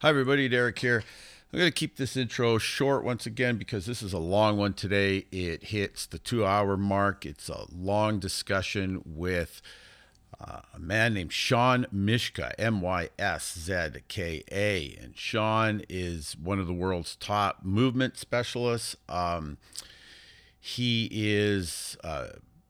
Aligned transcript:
Hi, 0.00 0.10
everybody. 0.10 0.46
Derek 0.46 0.78
here. 0.80 1.02
I'm 1.50 1.58
going 1.58 1.72
to 1.72 1.74
keep 1.74 1.96
this 1.96 2.18
intro 2.18 2.58
short 2.58 3.02
once 3.02 3.24
again 3.24 3.56
because 3.56 3.86
this 3.86 4.02
is 4.02 4.12
a 4.12 4.18
long 4.18 4.58
one 4.58 4.74
today. 4.74 5.24
It 5.32 5.64
hits 5.64 6.04
the 6.04 6.18
two 6.18 6.44
hour 6.44 6.76
mark. 6.76 7.24
It's 7.24 7.48
a 7.48 7.64
long 7.74 8.18
discussion 8.18 9.00
with 9.06 9.62
uh, 10.38 10.60
a 10.74 10.78
man 10.78 11.14
named 11.14 11.32
Sean 11.32 11.86
Myszka, 11.94 12.52
M 12.58 12.82
Y 12.82 13.08
S 13.18 13.58
Z 13.58 13.86
K 14.08 14.44
A. 14.52 14.98
And 15.00 15.16
Sean 15.16 15.80
is 15.88 16.36
one 16.36 16.60
of 16.60 16.66
the 16.66 16.74
world's 16.74 17.16
top 17.16 17.60
movement 17.64 18.18
specialists. 18.18 18.96
Um, 19.08 19.56
he 20.60 21.08
is. 21.10 21.96
Uh, 22.04 22.26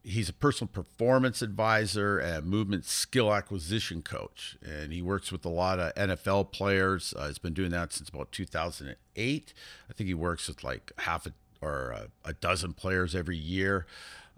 he's 0.07 0.29
a 0.29 0.33
personal 0.33 0.69
performance 0.71 1.41
advisor 1.41 2.17
and 2.17 2.45
movement 2.45 2.85
skill 2.85 3.33
acquisition 3.33 4.01
coach. 4.01 4.57
And 4.65 4.93
he 4.93 5.01
works 5.01 5.31
with 5.31 5.45
a 5.45 5.49
lot 5.49 5.79
of 5.79 5.93
nfl 5.95 6.49
players. 6.49 7.13
Uh, 7.17 7.27
he's 7.27 7.39
been 7.39 7.53
doing 7.53 7.71
that 7.71 7.91
since 7.91 8.09
about 8.09 8.31
2008 8.31 9.53
i 9.89 9.93
think 9.93 10.07
he 10.07 10.13
works 10.13 10.47
with 10.47 10.63
like 10.63 10.91
half 10.99 11.25
a, 11.25 11.33
or 11.61 11.89
a, 11.91 12.29
a 12.29 12.33
dozen 12.33 12.73
players 12.73 13.15
every 13.15 13.37
year. 13.37 13.85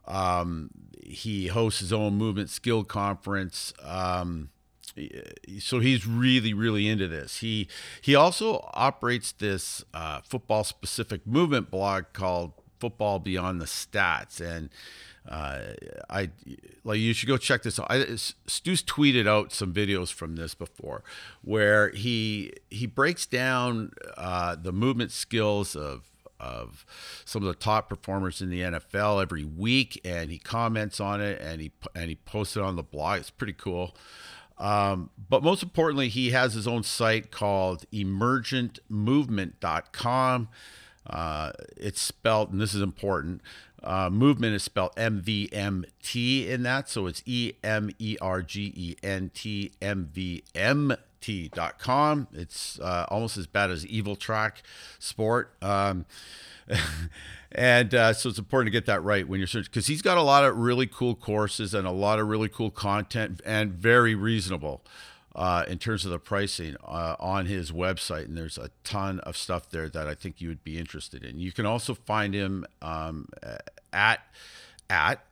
Um, 0.08 0.72
he 1.06 1.48
hosts 1.48 1.82
his 1.82 1.94
own 1.94 2.16
movement 2.16 2.50
skill 2.50 2.84
conference. 2.84 3.74
Um, 3.84 4.50
so 5.60 5.80
he's 5.80 6.08
really 6.08 6.54
really 6.54 6.88
into 6.88 7.08
this. 7.08 7.38
He 7.38 7.68
he 8.02 8.16
also 8.16 8.68
operates 8.74 9.32
this 9.32 9.84
uh, 9.94 10.22
football 10.22 10.64
specific 10.64 11.28
movement 11.28 11.70
blog 11.70 12.06
called 12.12 12.54
football 12.80 13.20
beyond 13.20 13.62
the 13.62 13.66
stats. 13.66 14.42
And 14.42 14.70
uh, 15.30 15.60
I 16.10 16.32
like 16.84 17.00
you 17.00 17.14
should 17.14 17.30
go 17.30 17.38
check 17.38 17.62
this 17.62 17.80
out. 17.80 17.86
I, 17.90 18.16
Stu's 18.16 18.82
tweeted 18.82 19.28
out 19.28 19.54
some 19.54 19.72
videos 19.72 20.12
from 20.12 20.36
this 20.36 20.56
before, 20.56 21.04
where 21.44 21.92
he 21.92 22.54
he 22.72 22.88
breaks 22.88 23.28
down 23.28 23.92
uh, 24.18 24.56
the 24.56 24.72
movement 24.72 25.12
skills 25.12 25.76
of 25.76 26.10
of 26.40 26.84
some 27.26 27.44
of 27.44 27.48
the 27.48 27.54
top 27.54 27.90
performers 27.90 28.42
in 28.42 28.50
the 28.50 28.62
NFL 28.62 29.22
every 29.22 29.44
week, 29.44 30.02
and 30.04 30.32
he 30.32 30.40
comments 30.40 31.00
on 31.00 31.22
it, 31.22 31.40
and 31.40 31.62
he 31.62 31.72
and 31.94 32.10
he 32.10 32.16
posts 32.16 32.58
it 32.58 32.64
on 32.64 32.76
the 32.76 32.82
blog. 32.84 33.20
It's 33.20 33.30
pretty 33.30 33.54
cool. 33.54 33.96
Um, 34.58 35.12
but 35.30 35.44
most 35.44 35.62
importantly, 35.64 36.10
he 36.10 36.32
has 36.32 36.54
his 36.54 36.68
own 36.68 36.84
site 36.84 37.32
called 37.32 37.86
emergentmovement.com. 37.94 40.50
Uh, 41.08 41.52
it's 41.78 42.02
spelled, 42.02 42.52
and 42.52 42.60
this 42.60 42.74
is 42.74 42.82
important. 42.82 43.42
Uh, 43.84 44.10
movement 44.10 44.56
is 44.56 44.64
spelled 44.64 44.92
M 44.98 45.22
V 45.22 45.50
M 45.52 45.86
T 46.04 46.50
in 46.50 46.64
that, 46.64 46.90
so 46.90 47.08
it's 47.08 47.24
E 47.26 47.54
M 47.64 47.90
E 48.00 48.18
R 48.22 48.42
G 48.42 48.74
E 48.76 48.96
N 49.04 49.32
T 49.34 49.72
M 49.82 50.10
V 50.14 50.44
M 50.56 50.96
T 51.22 51.50
dot 51.50 51.80
com. 51.80 52.28
It's 52.34 52.80
uh, 52.80 53.06
almost 53.10 53.38
as 53.38 53.48
bad 53.48 53.72
as 53.72 53.86
Evely 53.86 54.18
Track 54.18 54.64
Sport. 55.00 55.54
Um, 55.62 56.06
and 57.52 57.94
uh, 57.96 58.14
so 58.14 58.30
it's 58.30 58.40
important 58.40 58.68
to 58.68 58.72
get 58.72 58.86
that 58.86 59.04
right 59.04 59.28
when 59.28 59.40
you're 59.40 59.48
searching 59.48 59.70
because 59.72 59.88
he's 59.88 60.02
got 60.02 60.18
a 60.18 60.22
lot 60.22 60.46
of 60.46 60.58
really 60.58 60.88
cool 60.88 61.16
courses 61.16 61.74
and 61.74 61.88
a 61.88 61.92
lot 61.92 62.20
of 62.20 62.28
really 62.28 62.50
cool 62.50 62.72
content 62.72 63.42
and 63.46 63.74
very 63.74 64.14
reasonable 64.16 64.82
uh, 65.36 65.64
in 65.68 65.78
terms 65.78 66.06
of 66.06 66.12
the 66.12 66.20
pricing 66.20 66.76
uh, 66.86 67.16
on 67.20 67.46
his 67.46 67.72
website. 67.72 68.26
And 68.26 68.38
there's 68.38 68.58
a 68.58 68.72
ton 68.84 69.20
of 69.22 69.38
stuff 69.38 69.70
there 69.70 69.90
that 69.90 70.08
I 70.08 70.16
think 70.16 70.42
you 70.42 70.50
would 70.50 70.64
be 70.64 70.78
interested 70.78 71.24
in. 71.24 71.40
You 71.40 71.52
can 71.52 71.66
also 71.66 71.94
find 71.94 72.34
him 72.34 72.66
um, 72.82 73.30
at 73.94 74.22
at 74.90 75.24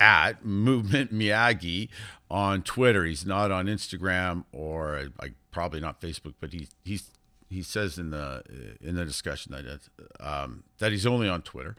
at 0.00 0.44
Movement 0.44 1.14
Miyagi 1.14 1.88
on 2.30 2.62
Twitter. 2.62 3.04
He's 3.04 3.24
not 3.24 3.50
on 3.50 3.66
Instagram 3.66 4.44
or 4.52 5.10
like 5.20 5.34
probably 5.50 5.80
not 5.80 6.00
Facebook, 6.00 6.34
but 6.40 6.52
he 6.52 6.68
he's 6.84 7.10
he 7.48 7.62
says 7.62 7.98
in 7.98 8.10
the 8.10 8.42
in 8.80 8.96
the 8.96 9.04
discussion 9.04 9.52
that 9.52 9.88
um, 10.18 10.64
that 10.78 10.90
he's 10.90 11.06
only 11.06 11.28
on 11.28 11.42
Twitter. 11.42 11.76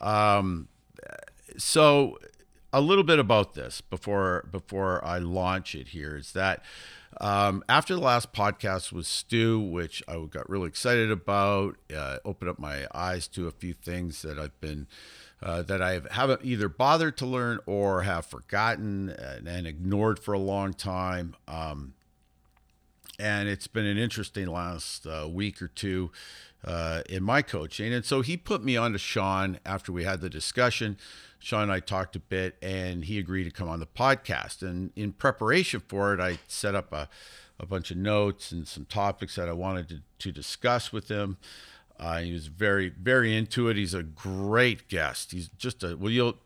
Um, 0.00 0.68
so 1.56 2.18
a 2.72 2.80
little 2.80 3.04
bit 3.04 3.18
about 3.18 3.54
this 3.54 3.80
before 3.80 4.48
before 4.50 5.04
I 5.04 5.18
launch 5.18 5.74
it 5.74 5.88
here 5.88 6.16
is 6.16 6.32
that 6.32 6.62
um, 7.20 7.62
after 7.68 7.94
the 7.94 8.00
last 8.00 8.32
podcast 8.32 8.92
with 8.92 9.06
Stu, 9.06 9.60
which 9.60 10.02
I 10.08 10.24
got 10.30 10.48
really 10.48 10.68
excited 10.68 11.10
about, 11.10 11.76
uh, 11.94 12.18
opened 12.24 12.50
up 12.50 12.58
my 12.58 12.86
eyes 12.94 13.28
to 13.28 13.46
a 13.46 13.50
few 13.50 13.74
things 13.74 14.22
that 14.22 14.38
I've 14.38 14.58
been 14.60 14.86
uh, 15.42 15.62
that 15.62 15.82
I 15.82 16.00
haven't 16.10 16.40
either 16.44 16.68
bothered 16.68 17.16
to 17.18 17.26
learn 17.26 17.58
or 17.66 18.02
have 18.02 18.24
forgotten 18.24 19.10
and, 19.10 19.46
and 19.46 19.66
ignored 19.66 20.18
for 20.18 20.32
a 20.32 20.38
long 20.38 20.72
time. 20.72 21.34
Um, 21.48 21.94
and 23.18 23.48
it's 23.48 23.66
been 23.66 23.86
an 23.86 23.98
interesting 23.98 24.46
last 24.46 25.06
uh, 25.06 25.28
week 25.28 25.60
or 25.60 25.68
two 25.68 26.10
uh, 26.64 27.02
in 27.08 27.22
my 27.22 27.42
coaching. 27.42 27.92
And 27.92 28.04
so 28.04 28.20
he 28.20 28.36
put 28.36 28.62
me 28.62 28.76
on 28.76 28.92
to 28.92 28.98
Sean 28.98 29.58
after 29.66 29.92
we 29.92 30.04
had 30.04 30.20
the 30.20 30.30
discussion. 30.30 30.96
Sean 31.38 31.64
and 31.64 31.72
I 31.72 31.80
talked 31.80 32.14
a 32.14 32.20
bit, 32.20 32.56
and 32.62 33.04
he 33.04 33.18
agreed 33.18 33.44
to 33.44 33.50
come 33.50 33.68
on 33.68 33.80
the 33.80 33.86
podcast. 33.86 34.62
And 34.62 34.92
in 34.94 35.12
preparation 35.12 35.80
for 35.80 36.14
it, 36.14 36.20
I 36.20 36.38
set 36.46 36.74
up 36.74 36.92
a, 36.92 37.08
a 37.58 37.66
bunch 37.66 37.90
of 37.90 37.96
notes 37.96 38.52
and 38.52 38.66
some 38.66 38.84
topics 38.84 39.34
that 39.36 39.48
I 39.48 39.52
wanted 39.52 39.88
to, 39.88 40.02
to 40.20 40.32
discuss 40.32 40.92
with 40.92 41.08
him. 41.08 41.38
Uh, 41.98 42.20
he 42.20 42.32
was 42.32 42.46
very, 42.46 42.88
very 42.88 43.36
into 43.36 43.68
it. 43.68 43.76
He's 43.76 43.94
a 43.94 44.02
great 44.02 44.88
guest. 44.88 45.32
He's 45.32 45.48
just 45.48 45.82
a 45.82 45.96
well, 45.96 46.10
you'll 46.10 46.36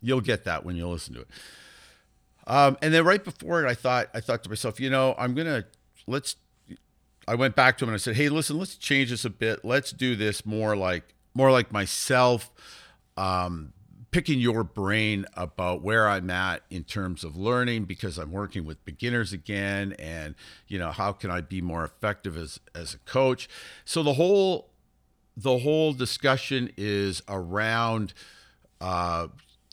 you'll 0.00 0.20
get 0.20 0.44
that 0.44 0.64
when 0.64 0.76
you 0.76 0.88
listen 0.88 1.14
to 1.14 1.20
it. 1.22 1.28
Um, 2.46 2.78
and 2.80 2.92
then 2.92 3.04
right 3.04 3.22
before 3.22 3.62
it, 3.64 3.68
I 3.68 3.74
thought 3.74 4.08
I 4.14 4.20
thought 4.20 4.42
to 4.44 4.48
myself, 4.48 4.80
you 4.80 4.90
know, 4.90 5.14
I'm 5.18 5.34
gonna 5.34 5.64
let's. 6.06 6.36
I 7.30 7.36
went 7.36 7.54
back 7.54 7.78
to 7.78 7.84
him 7.84 7.90
and 7.90 7.94
I 7.94 7.98
said, 7.98 8.16
hey, 8.16 8.28
listen, 8.28 8.58
let's 8.58 8.74
change 8.74 9.10
this 9.10 9.24
a 9.24 9.30
bit. 9.30 9.64
Let's 9.64 9.92
do 9.92 10.16
this 10.16 10.44
more 10.44 10.74
like 10.74 11.14
more 11.32 11.52
like 11.52 11.70
myself 11.70 12.50
um, 13.16 13.72
picking 14.10 14.40
your 14.40 14.64
brain 14.64 15.26
about 15.34 15.80
where 15.80 16.08
I'm 16.08 16.28
at 16.28 16.62
in 16.70 16.82
terms 16.82 17.22
of 17.22 17.36
learning 17.36 17.84
because 17.84 18.18
I'm 18.18 18.32
working 18.32 18.64
with 18.64 18.84
beginners 18.84 19.32
again 19.32 19.94
and 19.96 20.34
you 20.66 20.76
know 20.80 20.90
how 20.90 21.12
can 21.12 21.30
I 21.30 21.40
be 21.40 21.60
more 21.60 21.84
effective 21.84 22.36
as 22.36 22.58
as 22.74 22.94
a 22.94 22.98
coach 22.98 23.48
so 23.84 24.02
the 24.02 24.14
whole 24.14 24.70
the 25.36 25.58
whole 25.58 25.92
discussion 25.92 26.72
is 26.76 27.22
around 27.28 28.12
uh, 28.80 29.28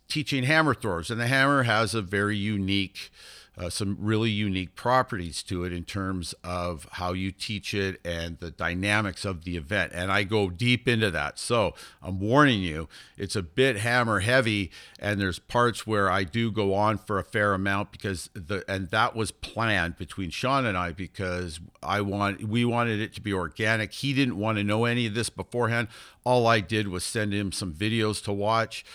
teaching 0.07 0.43
hammer 0.43 0.75
throwers 0.75 1.09
and 1.09 1.19
the 1.19 1.25
hammer 1.25 1.63
has 1.63 1.95
a 1.95 2.03
very 2.03 2.37
unique 2.37 3.09
uh, 3.57 3.69
some 3.69 3.97
really 3.99 4.29
unique 4.29 4.75
properties 4.75 5.41
to 5.41 5.63
it 5.63 5.73
in 5.73 5.83
terms 5.83 6.35
of 6.43 6.87
how 6.93 7.13
you 7.13 7.31
teach 7.31 7.73
it 7.73 7.99
and 8.05 8.37
the 8.39 8.51
dynamics 8.51 9.25
of 9.25 9.45
the 9.45 9.57
event. 9.57 9.91
And 9.95 10.11
I 10.11 10.23
go 10.23 10.49
deep 10.49 10.87
into 10.87 11.09
that. 11.11 11.39
So 11.39 11.73
I'm 12.01 12.19
warning 12.19 12.61
you, 12.61 12.87
it's 13.17 13.35
a 13.35 13.41
bit 13.41 13.77
hammer 13.77 14.19
heavy, 14.19 14.71
and 14.99 15.19
there's 15.19 15.39
parts 15.39 15.87
where 15.87 16.09
I 16.09 16.23
do 16.23 16.51
go 16.51 16.75
on 16.75 16.99
for 16.99 17.17
a 17.17 17.23
fair 17.23 17.53
amount 17.53 17.91
because 17.91 18.29
the 18.33 18.63
and 18.67 18.89
that 18.91 19.15
was 19.15 19.31
planned 19.31 19.97
between 19.97 20.29
Sean 20.29 20.65
and 20.65 20.77
I 20.77 20.91
because 20.91 21.59
I 21.81 22.01
want 22.01 22.47
we 22.47 22.63
wanted 22.63 22.99
it 22.99 23.13
to 23.13 23.21
be 23.21 23.33
organic. 23.33 23.91
He 23.91 24.13
didn't 24.13 24.37
want 24.37 24.59
to 24.59 24.63
know 24.63 24.85
any 24.85 25.07
of 25.07 25.15
this 25.15 25.29
beforehand. 25.29 25.87
All 26.23 26.45
I 26.45 26.59
did 26.59 26.89
was 26.89 27.03
send 27.03 27.33
him 27.33 27.51
some 27.51 27.73
videos 27.73 28.23
to 28.25 28.33
watch 28.33 28.85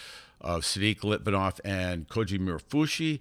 of 0.41 0.65
Sergey 0.65 0.97
Litvinov 0.97 1.61
and 1.65 2.09
Koji 2.09 2.39
Murofushi 2.39 3.21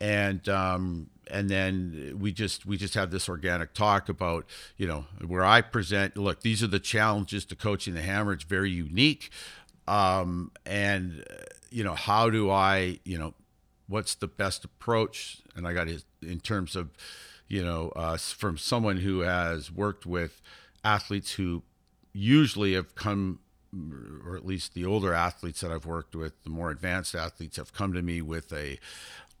and 0.00 0.48
um, 0.48 1.10
and 1.30 1.48
then 1.48 2.16
we 2.18 2.32
just 2.32 2.66
we 2.66 2.76
just 2.76 2.94
have 2.94 3.10
this 3.10 3.28
organic 3.28 3.74
talk 3.74 4.08
about 4.08 4.46
you 4.76 4.86
know 4.86 5.06
where 5.26 5.44
I 5.44 5.60
present. 5.60 6.16
Look, 6.16 6.42
these 6.42 6.62
are 6.62 6.68
the 6.68 6.78
challenges 6.78 7.44
to 7.46 7.56
coaching 7.56 7.94
the 7.94 8.02
hammer. 8.02 8.32
It's 8.32 8.44
very 8.44 8.70
unique, 8.70 9.30
um, 9.86 10.52
and 10.64 11.24
you 11.70 11.84
know 11.84 11.94
how 11.94 12.30
do 12.30 12.50
I 12.50 13.00
you 13.04 13.18
know 13.18 13.34
what's 13.88 14.14
the 14.14 14.28
best 14.28 14.64
approach? 14.64 15.38
And 15.56 15.66
I 15.66 15.72
got 15.72 15.88
his 15.88 16.04
in 16.22 16.40
terms 16.40 16.76
of 16.76 16.90
you 17.48 17.64
know 17.64 17.92
uh, 17.96 18.16
from 18.16 18.58
someone 18.58 18.98
who 18.98 19.20
has 19.20 19.70
worked 19.72 20.06
with 20.06 20.40
athletes 20.84 21.32
who 21.32 21.62
usually 22.12 22.74
have 22.74 22.94
come 22.94 23.40
or 24.26 24.36
at 24.36 24.46
least 24.46 24.74
the 24.74 24.84
older 24.84 25.12
athletes 25.12 25.60
that 25.60 25.70
I've 25.70 25.84
worked 25.84 26.16
with, 26.16 26.42
the 26.42 26.50
more 26.50 26.70
advanced 26.70 27.14
athletes 27.14 27.58
have 27.58 27.72
come 27.72 27.92
to 27.92 28.02
me 28.02 28.22
with 28.22 28.52
a 28.52 28.78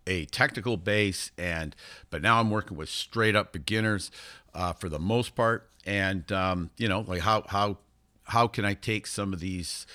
a 0.08 0.24
technical 0.26 0.76
base 0.76 1.30
and 1.38 1.76
but 2.10 2.22
now 2.22 2.40
i'm 2.40 2.50
working 2.50 2.76
with 2.76 2.88
straight 2.88 3.36
up 3.36 3.52
beginners 3.52 4.10
uh, 4.54 4.72
for 4.72 4.88
the 4.88 4.98
most 4.98 5.34
part. 5.34 5.68
And 5.86 6.30
um, 6.32 6.70
you 6.76 6.88
know 6.88 7.00
like 7.00 7.20
how 7.20 7.44
how 7.48 7.78
how 8.24 8.48
can 8.48 8.64
i 8.64 8.74
take 8.74 9.06
some 9.06 9.32
of 9.32 9.40
these 9.40 9.86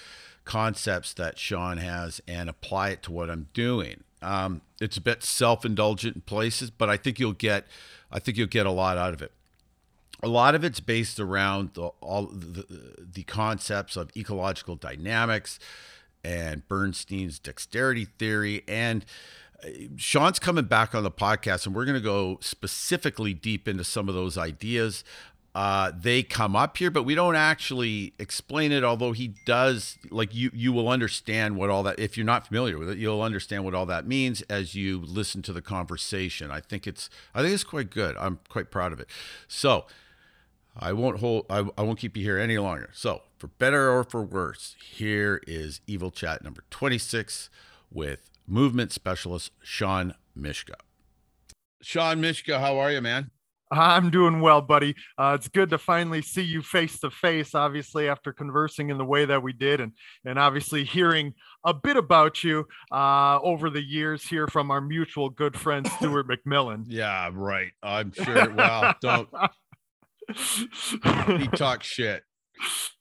concepts 0.45 1.13
that 1.13 1.37
Sean 1.37 1.77
has 1.77 2.21
and 2.27 2.49
apply 2.49 2.89
it 2.89 3.03
to 3.03 3.11
what 3.11 3.29
i'm 3.29 3.47
doing? 3.53 4.03
Um, 4.21 4.61
it's 4.79 4.95
a 4.95 5.01
bit 5.01 5.21
self-indulgent 5.23 6.15
in 6.15 6.21
places 6.21 6.69
but 6.69 6.89
i 6.89 6.95
think 6.95 7.19
you'll 7.19 7.33
get 7.33 7.67
i 8.09 8.19
think 8.19 8.37
you'll 8.37 8.47
get 8.47 8.65
a 8.65 8.71
lot 8.71 8.97
out 8.97 9.13
of 9.13 9.21
it. 9.21 9.33
A 10.21 10.29
lot 10.29 10.55
of 10.55 10.63
it's 10.63 10.79
based 10.79 11.19
around 11.19 11.71
the, 11.73 11.87
all 11.99 12.27
the, 12.27 12.65
the 12.97 13.23
concepts 13.23 13.97
of 13.97 14.09
ecological 14.15 14.77
dynamics 14.77 15.59
and 16.23 16.65
bernstein's 16.69 17.39
dexterity 17.39 18.05
theory. 18.05 18.63
And 18.65 19.05
Sean's 19.97 20.39
coming 20.39 20.65
back 20.65 20.93
on 20.93 21.03
the 21.03 21.11
podcast, 21.11 21.65
and 21.65 21.75
we're 21.75 21.85
going 21.85 21.95
to 21.95 22.01
go 22.01 22.37
specifically 22.41 23.33
deep 23.33 23.67
into 23.67 23.83
some 23.83 24.09
of 24.09 24.15
those 24.15 24.37
ideas. 24.37 25.03
Uh, 25.55 25.91
they 25.95 26.23
come 26.23 26.55
up 26.55 26.77
here, 26.77 26.89
but 26.89 27.03
we 27.03 27.13
don't 27.13 27.35
actually 27.35 28.13
explain 28.17 28.71
it. 28.71 28.83
Although 28.83 29.11
he 29.11 29.35
does, 29.45 29.97
like 30.09 30.33
you, 30.33 30.49
you 30.53 30.73
will 30.73 30.89
understand 30.89 31.57
what 31.57 31.69
all 31.69 31.83
that. 31.83 31.99
If 31.99 32.17
you're 32.17 32.25
not 32.25 32.47
familiar 32.47 32.77
with 32.77 32.89
it, 32.89 32.97
you'll 32.97 33.21
understand 33.21 33.63
what 33.63 33.75
all 33.75 33.85
that 33.85 34.07
means 34.07 34.41
as 34.43 34.73
you 34.73 34.99
listen 34.99 35.43
to 35.43 35.53
the 35.53 35.61
conversation. 35.61 36.49
I 36.49 36.59
think 36.59 36.87
it's, 36.87 37.09
I 37.35 37.41
think 37.41 37.53
it's 37.53 37.63
quite 37.63 37.91
good. 37.91 38.15
I'm 38.17 38.39
quite 38.49 38.71
proud 38.71 38.93
of 38.93 38.99
it. 38.99 39.07
So, 39.47 39.85
I 40.75 40.91
won't 40.91 41.19
hold. 41.19 41.45
I, 41.49 41.67
I 41.77 41.83
won't 41.83 41.99
keep 41.99 42.17
you 42.17 42.23
here 42.23 42.39
any 42.39 42.57
longer. 42.57 42.89
So, 42.93 43.21
for 43.37 43.47
better 43.47 43.91
or 43.91 44.03
for 44.03 44.23
worse, 44.23 44.75
here 44.83 45.39
is 45.45 45.81
Evely 45.87 46.13
Chat 46.13 46.43
number 46.43 46.63
26 46.71 47.51
with 47.91 48.31
movement 48.47 48.91
specialist 48.91 49.51
Sean 49.61 50.15
Myszka. 50.37 50.75
Sean 51.81 52.21
Myszka, 52.21 52.59
how 52.59 52.77
are 52.77 52.91
you, 52.91 53.01
man? 53.01 53.31
I'm 53.71 54.11
doing 54.11 54.39
well, 54.39 54.61
buddy. 54.61 54.95
Uh, 55.17 55.35
it's 55.39 55.47
good 55.47 55.71
to 55.71 55.77
finally 55.77 56.21
see 56.21 56.43
you 56.43 56.61
face 56.61 56.99
to 56.99 57.09
face. 57.09 57.55
Obviously, 57.55 58.07
after 58.07 58.31
conversing 58.31 58.89
in 58.89 58.97
the 58.99 59.05
way 59.05 59.25
that 59.25 59.41
we 59.41 59.51
did, 59.51 59.81
and 59.81 59.93
and 60.25 60.37
obviously 60.37 60.83
hearing 60.83 61.33
a 61.65 61.73
bit 61.73 61.97
about 61.97 62.43
you 62.43 62.67
uh, 62.91 63.39
over 63.41 63.71
the 63.71 63.81
years 63.81 64.27
here 64.27 64.47
from 64.47 64.69
our 64.69 64.81
mutual 64.81 65.29
good 65.29 65.57
friend 65.57 65.87
Stuart 65.97 66.27
McMillan. 66.27 66.85
Yeah, 66.87 67.31
right. 67.33 67.71
I'm 67.81 68.11
sure. 68.11 68.53
Well, 68.53 68.93
don't. 69.01 69.29
he 71.39 71.47
talks 71.47 71.87
shit 71.87 72.23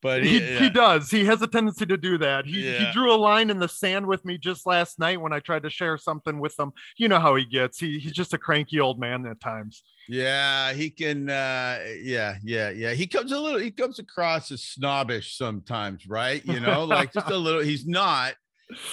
but 0.02 0.24
he, 0.24 0.40
yeah. 0.40 0.58
he 0.58 0.70
does. 0.70 1.10
He 1.10 1.24
has 1.26 1.42
a 1.42 1.46
tendency 1.46 1.86
to 1.86 1.96
do 1.96 2.18
that. 2.18 2.46
He, 2.46 2.68
yeah. 2.68 2.78
he 2.78 2.92
drew 2.92 3.12
a 3.12 3.16
line 3.16 3.50
in 3.50 3.58
the 3.58 3.68
sand 3.68 4.06
with 4.06 4.24
me 4.24 4.38
just 4.38 4.66
last 4.66 4.98
night 4.98 5.20
when 5.20 5.32
I 5.32 5.40
tried 5.40 5.62
to 5.62 5.70
share 5.70 5.96
something 5.96 6.40
with 6.40 6.58
him. 6.58 6.72
You 6.96 7.08
know 7.08 7.20
how 7.20 7.34
he 7.36 7.44
gets. 7.44 7.78
He, 7.78 7.98
he's 7.98 8.12
just 8.12 8.34
a 8.34 8.38
cranky 8.38 8.80
old 8.80 8.98
man 8.98 9.26
at 9.26 9.40
times. 9.40 9.82
Yeah, 10.08 10.72
he 10.72 10.90
can. 10.90 11.30
Uh, 11.30 11.78
yeah, 12.00 12.36
yeah, 12.42 12.70
yeah. 12.70 12.92
He 12.92 13.06
comes 13.06 13.30
a 13.30 13.38
little. 13.38 13.60
He 13.60 13.70
comes 13.70 13.98
across 13.98 14.50
as 14.50 14.62
snobbish 14.62 15.36
sometimes, 15.36 16.08
right? 16.08 16.44
You 16.44 16.60
know, 16.60 16.84
like 16.84 17.12
just 17.12 17.30
a 17.30 17.36
little. 17.36 17.60
He's 17.60 17.86
not, 17.86 18.34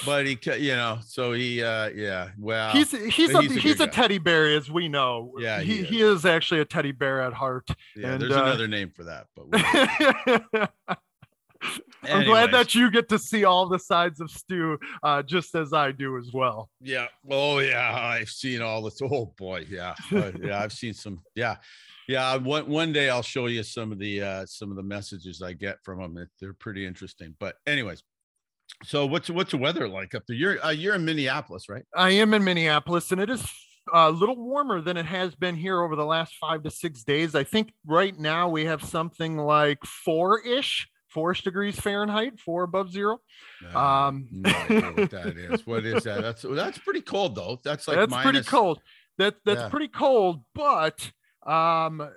but 0.05 0.25
he 0.25 0.37
you 0.57 0.75
know 0.75 0.99
so 1.05 1.33
he 1.33 1.63
uh 1.63 1.89
yeah 1.89 2.29
well 2.37 2.71
he's 2.71 2.91
he's 2.91 3.33
a, 3.33 3.41
he's 3.41 3.57
a, 3.57 3.59
he's 3.59 3.79
a 3.79 3.87
teddy 3.87 4.17
bear 4.17 4.47
as 4.47 4.69
we 4.69 4.87
know 4.87 5.33
yeah 5.39 5.59
he, 5.59 5.77
he 5.77 5.81
is. 5.81 5.89
he, 5.89 6.01
is. 6.01 6.25
actually 6.25 6.59
a 6.59 6.65
teddy 6.65 6.91
bear 6.91 7.21
at 7.21 7.33
heart 7.33 7.67
yeah 7.95 8.13
and, 8.13 8.21
there's 8.21 8.35
uh, 8.35 8.43
another 8.43 8.67
name 8.67 8.91
for 8.95 9.03
that 9.03 9.27
but 9.35 10.89
I'm 12.03 12.25
glad 12.25 12.51
that 12.51 12.73
you 12.73 12.89
get 12.89 13.09
to 13.09 13.19
see 13.19 13.43
all 13.43 13.67
the 13.67 13.79
sides 13.79 14.21
of 14.21 14.31
Stu, 14.31 14.77
uh, 15.03 15.21
just 15.23 15.55
as 15.55 15.73
I 15.73 15.91
do 15.91 16.17
as 16.17 16.31
well. 16.33 16.69
Yeah. 16.81 17.07
Oh 17.29 17.59
yeah, 17.59 17.93
I've 17.93 18.29
seen 18.29 18.61
all 18.61 18.81
this. 18.81 19.01
Oh 19.01 19.33
boy, 19.37 19.65
yeah, 19.69 19.95
uh, 20.11 20.31
yeah. 20.41 20.61
I've 20.61 20.71
seen 20.71 20.93
some. 20.93 21.21
Yeah, 21.35 21.57
yeah. 22.07 22.37
One 22.37 22.67
one 22.67 22.93
day 22.93 23.09
I'll 23.09 23.21
show 23.21 23.47
you 23.47 23.63
some 23.63 23.91
of 23.91 23.99
the 23.99 24.21
uh, 24.21 24.45
some 24.45 24.69
of 24.71 24.77
the 24.77 24.83
messages 24.83 25.41
I 25.41 25.53
get 25.53 25.83
from 25.83 25.99
them. 25.99 26.29
They're 26.39 26.53
pretty 26.53 26.85
interesting. 26.85 27.35
But 27.39 27.55
anyways, 27.67 28.03
so 28.83 29.05
what's 29.05 29.29
what's 29.29 29.51
the 29.51 29.57
weather 29.57 29.87
like 29.87 30.15
up 30.15 30.23
there? 30.27 30.37
You're 30.37 30.65
uh, 30.65 30.71
you're 30.71 30.95
in 30.95 31.05
Minneapolis, 31.05 31.67
right? 31.69 31.83
I 31.95 32.11
am 32.11 32.33
in 32.33 32.43
Minneapolis, 32.43 33.11
and 33.11 33.19
it 33.19 33.29
is 33.29 33.45
a 33.93 34.11
little 34.11 34.35
warmer 34.35 34.81
than 34.81 34.97
it 34.97 35.05
has 35.05 35.35
been 35.35 35.55
here 35.55 35.81
over 35.81 35.95
the 35.95 36.05
last 36.05 36.35
five 36.39 36.63
to 36.63 36.71
six 36.71 37.03
days. 37.03 37.35
I 37.35 37.43
think 37.43 37.73
right 37.85 38.17
now 38.17 38.49
we 38.49 38.65
have 38.65 38.83
something 38.83 39.37
like 39.37 39.79
four 39.83 40.41
ish, 40.41 40.87
four 41.09 41.33
degrees 41.33 41.79
Fahrenheit, 41.79 42.39
four 42.39 42.63
above 42.63 42.91
zero. 42.91 43.19
Uh, 43.73 43.79
um, 43.79 44.27
no 44.31 44.51
what 44.95 45.11
that 45.11 45.37
is. 45.37 45.67
What 45.67 45.85
is 45.85 46.03
that? 46.03 46.21
That's 46.21 46.43
that's 46.43 46.77
pretty 46.77 47.01
cold 47.01 47.35
though. 47.35 47.59
That's 47.63 47.87
like 47.87 47.97
that's 47.97 48.11
minus... 48.11 48.23
pretty 48.23 48.45
cold. 48.47 48.79
That 49.17 49.35
that's 49.45 49.61
yeah. 49.61 49.69
pretty 49.69 49.89
cold, 49.89 50.43
but 50.55 51.11
um 51.45 52.09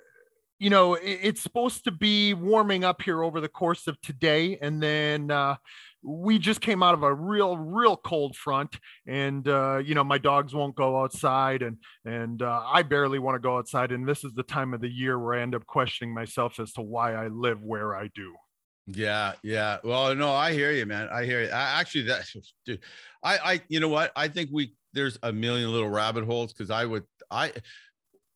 you 0.58 0.70
know 0.70 0.94
it's 0.94 1.40
supposed 1.40 1.84
to 1.84 1.90
be 1.90 2.34
warming 2.34 2.84
up 2.84 3.02
here 3.02 3.22
over 3.22 3.40
the 3.40 3.48
course 3.48 3.86
of 3.86 4.00
today 4.00 4.58
and 4.60 4.82
then 4.82 5.30
uh 5.30 5.56
we 6.02 6.38
just 6.38 6.60
came 6.60 6.82
out 6.82 6.94
of 6.94 7.02
a 7.02 7.14
real 7.14 7.56
real 7.56 7.96
cold 7.96 8.36
front 8.36 8.76
and 9.06 9.46
uh, 9.48 9.78
you 9.78 9.94
know 9.94 10.04
my 10.04 10.18
dogs 10.18 10.54
won't 10.54 10.74
go 10.74 11.00
outside 11.00 11.62
and 11.62 11.78
and 12.04 12.42
uh, 12.42 12.62
i 12.66 12.82
barely 12.82 13.18
want 13.18 13.34
to 13.34 13.40
go 13.40 13.56
outside 13.56 13.92
and 13.92 14.08
this 14.08 14.24
is 14.24 14.32
the 14.34 14.42
time 14.42 14.74
of 14.74 14.80
the 14.80 14.88
year 14.88 15.18
where 15.18 15.38
i 15.38 15.42
end 15.42 15.54
up 15.54 15.64
questioning 15.66 16.12
myself 16.12 16.58
as 16.58 16.72
to 16.72 16.82
why 16.82 17.14
i 17.14 17.28
live 17.28 17.62
where 17.62 17.94
i 17.96 18.08
do. 18.14 18.34
Yeah 18.88 19.34
yeah. 19.44 19.78
Well 19.84 20.14
no 20.14 20.32
i 20.32 20.52
hear 20.52 20.72
you 20.72 20.86
man. 20.86 21.08
I 21.08 21.24
hear 21.24 21.42
you. 21.42 21.48
I, 21.48 21.80
actually 21.80 22.02
that 22.04 22.24
dude 22.66 22.80
i 23.22 23.38
i 23.38 23.60
you 23.68 23.80
know 23.80 23.88
what? 23.88 24.12
I 24.16 24.28
think 24.28 24.50
we 24.52 24.74
there's 24.92 25.18
a 25.22 25.32
million 25.32 25.70
little 25.72 25.88
rabbit 25.88 26.24
holes 26.24 26.52
because 26.52 26.70
i 26.70 26.84
would 26.84 27.04
i 27.30 27.52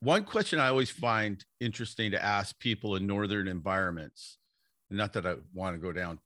one 0.00 0.24
question 0.24 0.58
i 0.58 0.68
always 0.68 0.90
find 0.90 1.44
interesting 1.60 2.10
to 2.12 2.22
ask 2.22 2.58
people 2.58 2.96
in 2.96 3.06
northern 3.06 3.48
environments 3.48 4.38
not 4.90 5.12
that 5.12 5.26
i 5.26 5.34
want 5.52 5.74
to 5.74 5.80
go 5.80 5.92
down 5.92 6.18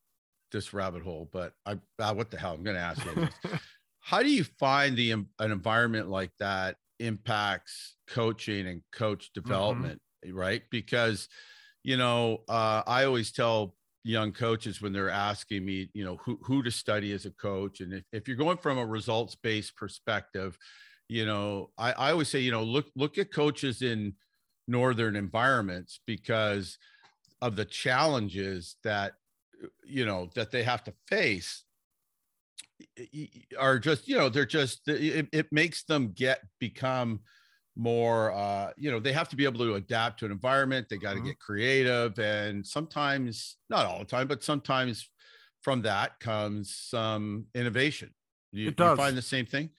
this 0.50 0.73
rabbit 0.73 1.02
hole, 1.02 1.29
but 1.32 1.52
I 1.67 1.79
ah, 1.99 2.12
what 2.12 2.31
the 2.31 2.38
hell? 2.38 2.55
I'm 2.55 2.62
going 2.62 2.76
to 2.76 2.82
ask 2.82 3.05
you. 3.05 3.29
How 4.00 4.23
do 4.23 4.31
you 4.31 4.44
find 4.44 4.97
the 4.97 5.12
an 5.12 5.26
environment 5.41 6.08
like 6.08 6.32
that 6.38 6.76
impacts 6.99 7.97
coaching 8.08 8.67
and 8.67 8.82
coach 8.93 9.26
mm-hmm. 9.26 9.41
development, 9.41 10.00
mm-hmm. 10.25 10.37
right? 10.37 10.62
Because 10.70 11.29
you 11.82 11.97
know, 11.97 12.43
uh, 12.49 12.82
I 12.87 13.05
always 13.05 13.32
tell 13.32 13.75
young 14.05 14.32
coaches 14.32 14.81
when 14.81 14.93
they're 14.93 15.11
asking 15.11 15.64
me, 15.64 15.91
you 15.93 16.05
know, 16.05 16.17
who 16.17 16.38
who 16.43 16.62
to 16.62 16.70
study 16.70 17.12
as 17.12 17.26
a 17.26 17.31
coach, 17.31 17.81
and 17.81 17.93
if, 17.93 18.05
if 18.12 18.29
you're 18.29 18.37
going 18.37 18.58
from 18.58 18.79
a 18.79 18.87
results 18.87 19.35
based 19.35 19.76
perspective, 19.76 20.56
you 21.08 21.26
know, 21.26 21.70
I, 21.76 21.93
I 21.93 22.11
always 22.12 22.29
say, 22.29 22.41
you 22.41 22.50
know, 22.50 22.62
look 22.62 22.87
look 22.96 23.19
at 23.19 23.32
coaches 23.32 23.82
in 23.82 24.14
northern 24.69 25.17
environments 25.17 26.00
because 26.06 26.79
of 27.43 27.56
the 27.56 27.64
challenges 27.64 28.76
that 28.85 29.14
you 29.84 30.06
know 30.06 30.28
that 30.34 30.50
they 30.50 30.62
have 30.62 30.82
to 30.84 30.92
face 31.08 31.64
are 33.58 33.78
just 33.78 34.08
you 34.08 34.16
know 34.16 34.28
they're 34.28 34.46
just 34.46 34.86
it, 34.88 35.28
it 35.32 35.46
makes 35.52 35.84
them 35.84 36.12
get 36.14 36.40
become 36.58 37.20
more 37.76 38.32
uh 38.32 38.70
you 38.76 38.90
know 38.90 38.98
they 38.98 39.12
have 39.12 39.28
to 39.28 39.36
be 39.36 39.44
able 39.44 39.58
to 39.58 39.74
adapt 39.74 40.20
to 40.20 40.26
an 40.26 40.32
environment. 40.32 40.86
They 40.88 40.96
got 40.96 41.12
to 41.12 41.18
mm-hmm. 41.18 41.28
get 41.28 41.38
creative 41.38 42.18
and 42.18 42.66
sometimes 42.66 43.56
not 43.68 43.86
all 43.86 43.98
the 43.98 44.04
time 44.04 44.28
but 44.28 44.42
sometimes 44.42 45.08
from 45.62 45.82
that 45.82 46.18
comes 46.20 46.74
some 46.74 47.46
innovation. 47.54 48.10
You, 48.52 48.68
it 48.68 48.76
does. 48.76 48.98
you 48.98 49.04
find 49.04 49.16
the 49.16 49.22
same 49.22 49.46
thing? 49.46 49.70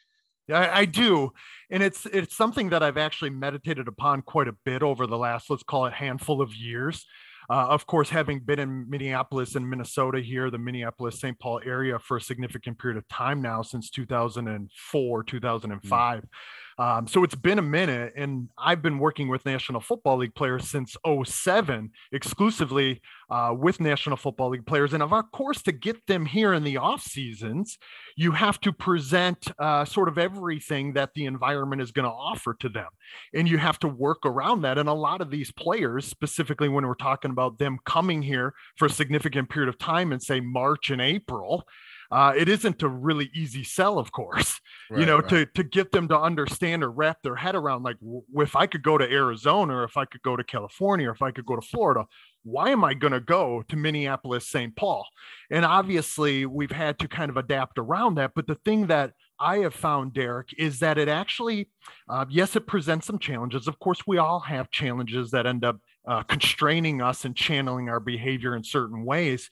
Yeah 0.47 0.59
I, 0.59 0.79
I 0.79 0.85
do. 0.85 1.31
And 1.69 1.83
it's 1.83 2.05
it's 2.05 2.35
something 2.35 2.69
that 2.69 2.83
i've 2.83 2.97
actually 2.97 3.31
meditated 3.31 3.87
upon 3.87 4.21
quite 4.21 4.47
a 4.47 4.55
bit 4.65 4.83
over 4.83 5.05
the 5.07 5.17
last 5.17 5.49
let's 5.49 5.63
call 5.63 5.85
it 5.85 5.93
handful 5.93 6.41
of 6.41 6.53
years 6.55 7.05
uh, 7.51 7.67
of 7.67 7.85
course, 7.85 8.09
having 8.09 8.39
been 8.39 8.59
in 8.59 8.89
Minneapolis 8.89 9.55
and 9.55 9.69
Minnesota 9.69 10.21
here, 10.21 10.49
the 10.49 10.57
Minneapolis 10.57 11.19
St. 11.19 11.37
Paul 11.37 11.59
area 11.65 11.99
for 11.99 12.15
a 12.15 12.21
significant 12.21 12.79
period 12.79 12.97
of 12.97 13.05
time 13.09 13.41
now, 13.41 13.61
since 13.61 13.89
2004, 13.89 15.23
2005. 15.23 16.19
Mm. 16.21 16.25
Um, 16.81 17.05
so 17.05 17.23
it's 17.23 17.35
been 17.35 17.59
a 17.59 17.61
minute, 17.61 18.13
and 18.17 18.49
I've 18.57 18.81
been 18.81 18.97
working 18.97 19.27
with 19.27 19.45
National 19.45 19.79
Football 19.79 20.17
League 20.17 20.33
players 20.33 20.67
since 20.67 20.97
07, 21.05 21.91
exclusively 22.11 23.01
uh, 23.29 23.53
with 23.55 23.79
National 23.79 24.17
Football 24.17 24.49
League 24.49 24.65
players. 24.65 24.91
And 24.91 25.03
of 25.03 25.13
course, 25.31 25.61
to 25.61 25.71
get 25.71 26.07
them 26.07 26.25
here 26.25 26.53
in 26.53 26.63
the 26.63 26.77
off 26.77 27.03
seasons, 27.03 27.77
you 28.17 28.31
have 28.31 28.59
to 28.61 28.73
present 28.73 29.51
uh, 29.59 29.85
sort 29.85 30.07
of 30.07 30.17
everything 30.17 30.93
that 30.93 31.13
the 31.13 31.25
environment 31.25 31.83
is 31.83 31.91
going 31.91 32.07
to 32.07 32.11
offer 32.11 32.55
to 32.61 32.67
them, 32.67 32.89
and 33.31 33.47
you 33.47 33.59
have 33.59 33.77
to 33.81 33.87
work 33.87 34.25
around 34.25 34.63
that. 34.63 34.79
And 34.79 34.89
a 34.89 34.93
lot 34.93 35.21
of 35.21 35.29
these 35.29 35.51
players, 35.51 36.07
specifically 36.07 36.67
when 36.67 36.87
we're 36.87 36.95
talking 36.95 37.29
about 37.29 37.59
them 37.59 37.77
coming 37.85 38.23
here 38.23 38.55
for 38.75 38.87
a 38.87 38.89
significant 38.89 39.51
period 39.51 39.69
of 39.69 39.77
time, 39.77 40.11
and 40.11 40.19
say 40.19 40.39
March 40.39 40.89
and 40.89 40.99
April 40.99 41.63
uh, 42.11 42.33
it 42.35 42.49
isn't 42.49 42.83
a 42.83 42.89
really 42.89 43.29
easy 43.33 43.63
sell, 43.63 43.97
of 43.97 44.11
course, 44.11 44.59
right, 44.91 44.99
you 44.99 45.05
know, 45.05 45.19
right. 45.19 45.29
to, 45.29 45.45
to 45.45 45.63
get 45.63 45.91
them 45.91 46.07
to 46.09 46.19
understand 46.19 46.83
or 46.83 46.91
wrap 46.91 47.21
their 47.23 47.35
head 47.35 47.55
around 47.55 47.83
like, 47.83 47.99
w- 47.99 48.23
if 48.35 48.55
I 48.55 48.67
could 48.67 48.83
go 48.83 48.97
to 48.97 49.09
Arizona 49.09 49.77
or 49.77 49.83
if 49.83 49.97
I 49.97 50.05
could 50.05 50.21
go 50.21 50.35
to 50.35 50.43
California 50.43 51.07
or 51.07 51.11
if 51.11 51.21
I 51.21 51.31
could 51.31 51.45
go 51.45 51.55
to 51.55 51.61
Florida, 51.61 52.05
why 52.43 52.69
am 52.69 52.83
I 52.83 52.93
going 52.93 53.13
to 53.13 53.19
go 53.19 53.63
to 53.69 53.75
Minneapolis, 53.75 54.47
St. 54.47 54.75
Paul? 54.75 55.05
And 55.49 55.65
obviously, 55.65 56.45
we've 56.45 56.71
had 56.71 56.99
to 56.99 57.07
kind 57.07 57.29
of 57.29 57.37
adapt 57.37 57.77
around 57.77 58.15
that. 58.15 58.31
But 58.35 58.47
the 58.47 58.55
thing 58.55 58.87
that 58.87 59.13
I 59.39 59.59
have 59.59 59.73
found, 59.73 60.13
Derek, 60.13 60.49
is 60.57 60.79
that 60.79 60.97
it 60.97 61.07
actually, 61.07 61.69
uh, 62.09 62.25
yes, 62.29 62.55
it 62.55 62.67
presents 62.67 63.07
some 63.07 63.19
challenges. 63.19 63.67
Of 63.67 63.79
course, 63.79 64.05
we 64.05 64.17
all 64.17 64.39
have 64.41 64.71
challenges 64.71 65.31
that 65.31 65.45
end 65.45 65.65
up 65.65 65.77
uh, 66.07 66.23
constraining 66.23 67.01
us 67.01 67.25
and 67.25 67.35
channeling 67.35 67.89
our 67.89 67.99
behavior 67.99 68.55
in 68.55 68.63
certain 68.63 69.05
ways. 69.05 69.49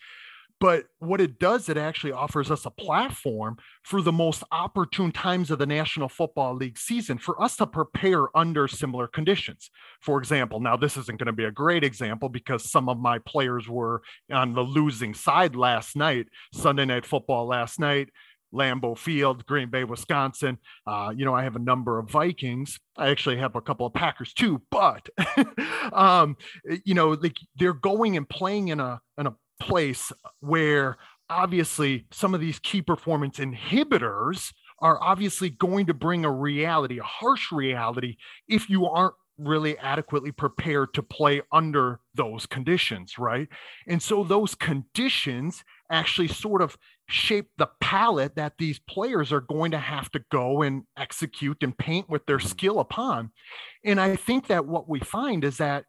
But 0.59 0.85
what 0.99 1.21
it 1.21 1.39
does, 1.39 1.69
it 1.69 1.77
actually 1.77 2.11
offers 2.11 2.51
us 2.51 2.65
a 2.65 2.69
platform 2.69 3.57
for 3.83 4.01
the 4.01 4.11
most 4.11 4.43
opportune 4.51 5.11
times 5.11 5.51
of 5.51 5.59
the 5.59 5.65
National 5.65 6.09
Football 6.09 6.55
League 6.55 6.77
season 6.77 7.17
for 7.17 7.41
us 7.41 7.55
to 7.57 7.67
prepare 7.67 8.35
under 8.37 8.67
similar 8.67 9.07
conditions. 9.07 9.71
For 10.01 10.19
example, 10.19 10.59
now 10.59 10.75
this 10.75 10.97
isn't 10.97 11.17
going 11.17 11.27
to 11.27 11.33
be 11.33 11.45
a 11.45 11.51
great 11.51 11.83
example 11.83 12.27
because 12.27 12.69
some 12.69 12.89
of 12.89 12.99
my 12.99 13.19
players 13.19 13.69
were 13.69 14.01
on 14.31 14.53
the 14.53 14.61
losing 14.61 15.13
side 15.13 15.55
last 15.55 15.95
night, 15.95 16.27
Sunday 16.53 16.85
Night 16.85 17.05
Football 17.05 17.47
last 17.47 17.79
night. 17.79 18.09
Lambeau 18.51 18.97
Field, 18.97 19.45
Green 19.45 19.69
Bay, 19.69 19.83
Wisconsin. 19.83 20.57
Uh, 20.87 21.13
you 21.15 21.23
know, 21.23 21.35
I 21.35 21.43
have 21.43 21.55
a 21.55 21.59
number 21.59 21.99
of 21.99 22.09
Vikings. 22.09 22.79
I 22.97 23.09
actually 23.09 23.37
have 23.37 23.55
a 23.55 23.61
couple 23.61 23.85
of 23.85 23.93
Packers 23.93 24.33
too, 24.33 24.61
but 24.71 25.07
um, 25.93 26.35
you 26.83 26.95
know, 26.95 27.09
like 27.09 27.37
they're 27.57 27.73
going 27.73 28.17
and 28.17 28.27
playing 28.27 28.69
in 28.69 28.79
a 28.79 28.99
in 29.19 29.27
a 29.27 29.35
place 29.59 30.11
where 30.39 30.97
obviously 31.29 32.05
some 32.11 32.33
of 32.33 32.41
these 32.41 32.59
key 32.59 32.81
performance 32.81 33.37
inhibitors 33.37 34.53
are 34.81 35.01
obviously 35.01 35.49
going 35.49 35.85
to 35.85 35.93
bring 35.93 36.25
a 36.25 36.31
reality, 36.31 36.99
a 36.99 37.03
harsh 37.03 37.51
reality, 37.51 38.15
if 38.47 38.69
you 38.69 38.85
aren't 38.85 39.15
really 39.37 39.77
adequately 39.77 40.31
prepared 40.31 40.93
to 40.93 41.01
play 41.01 41.41
under 41.51 41.99
those 42.13 42.45
conditions, 42.45 43.17
right? 43.17 43.47
And 43.87 44.01
so 44.01 44.23
those 44.23 44.53
conditions 44.53 45.63
actually 45.89 46.27
sort 46.27 46.61
of 46.61 46.77
shape 47.07 47.49
the 47.57 47.69
palette 47.79 48.35
that 48.35 48.53
these 48.59 48.79
players 48.79 49.31
are 49.31 49.41
going 49.41 49.71
to 49.71 49.79
have 49.79 50.11
to 50.11 50.23
go 50.29 50.61
and 50.61 50.83
execute 50.97 51.57
and 51.61 51.77
paint 51.77 52.09
with 52.09 52.25
their 52.25 52.37
mm-hmm. 52.37 52.47
skill 52.47 52.79
upon. 52.79 53.31
And 53.83 53.99
I 53.99 54.15
think 54.15 54.47
that 54.47 54.65
what 54.65 54.89
we 54.89 54.99
find 54.99 55.43
is 55.43 55.57
that 55.57 55.85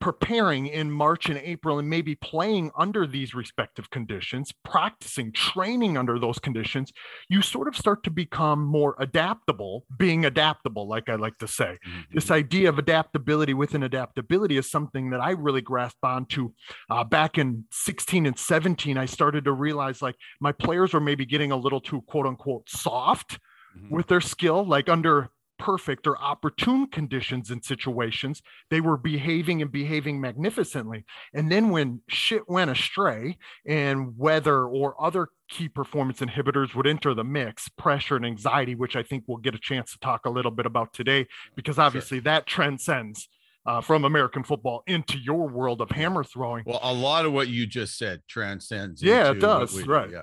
preparing 0.00 0.66
in 0.66 0.90
March 0.90 1.28
and 1.28 1.38
April 1.38 1.78
and 1.78 1.88
maybe 1.88 2.14
playing 2.14 2.70
under 2.76 3.06
these 3.06 3.34
respective 3.34 3.90
conditions, 3.90 4.52
practicing, 4.64 5.30
training 5.32 5.98
under 5.98 6.18
those 6.18 6.38
conditions, 6.38 6.92
you 7.28 7.42
sort 7.42 7.68
of 7.68 7.76
start 7.76 8.02
to 8.04 8.10
become 8.10 8.64
more 8.64 8.96
adaptable, 8.98 9.84
being 9.98 10.24
adaptable, 10.24 10.88
like 10.88 11.08
I 11.08 11.16
like 11.16 11.36
to 11.38 11.46
say. 11.46 11.78
Mm-hmm. 11.86 12.14
This 12.14 12.30
idea 12.30 12.70
of 12.70 12.78
adaptability 12.78 13.52
within 13.52 13.82
adaptability 13.82 14.56
is 14.56 14.70
something 14.70 15.10
that 15.10 15.20
I 15.20 15.32
really 15.32 15.60
grasped 15.60 16.02
onto 16.02 16.52
uh, 16.88 17.04
back 17.04 17.36
in 17.36 17.64
16 17.70 18.24
and 18.24 18.38
17. 18.38 18.96
I 18.96 19.04
started 19.04 19.44
to 19.44 19.52
realize 19.52 20.00
like 20.00 20.16
my 20.40 20.52
players 20.52 20.94
were 20.94 21.00
maybe 21.00 21.26
getting 21.26 21.52
a 21.52 21.56
little 21.56 21.80
too 21.80 22.00
quote 22.02 22.26
unquote 22.26 22.68
soft. 22.68 23.38
Mm-hmm. 23.76 23.94
With 23.94 24.08
their 24.08 24.20
skill, 24.20 24.64
like 24.64 24.88
under 24.88 25.30
perfect 25.60 26.06
or 26.06 26.20
opportune 26.20 26.86
conditions 26.86 27.50
and 27.50 27.62
situations, 27.62 28.40
they 28.70 28.80
were 28.80 28.96
behaving 28.96 29.60
and 29.60 29.70
behaving 29.70 30.20
magnificently. 30.20 31.04
And 31.34 31.52
then 31.52 31.68
when 31.68 32.00
shit 32.08 32.48
went 32.48 32.70
astray 32.70 33.36
and 33.66 34.16
weather 34.16 34.64
or 34.64 35.00
other 35.00 35.28
key 35.50 35.68
performance 35.68 36.20
inhibitors 36.20 36.74
would 36.74 36.86
enter 36.86 37.12
the 37.12 37.24
mix, 37.24 37.68
pressure 37.68 38.16
and 38.16 38.24
anxiety, 38.24 38.74
which 38.74 38.96
I 38.96 39.02
think 39.02 39.24
we'll 39.26 39.36
get 39.36 39.54
a 39.54 39.58
chance 39.58 39.92
to 39.92 39.98
talk 39.98 40.24
a 40.24 40.30
little 40.30 40.50
bit 40.50 40.64
about 40.64 40.94
today, 40.94 41.26
because 41.54 41.78
obviously 41.78 42.18
sure. 42.18 42.24
that 42.24 42.46
transcends. 42.46 43.28
Uh, 43.66 43.78
from 43.78 44.06
American 44.06 44.42
football 44.42 44.82
into 44.86 45.18
your 45.18 45.46
world 45.46 45.82
of 45.82 45.90
hammer 45.90 46.24
throwing. 46.24 46.64
Well, 46.64 46.80
a 46.82 46.94
lot 46.94 47.26
of 47.26 47.34
what 47.34 47.48
you 47.48 47.66
just 47.66 47.98
said 47.98 48.22
transcends. 48.26 49.02
Yeah, 49.02 49.32
it 49.32 49.38
does. 49.38 49.86
Right. 49.86 50.10
Yeah 50.10 50.22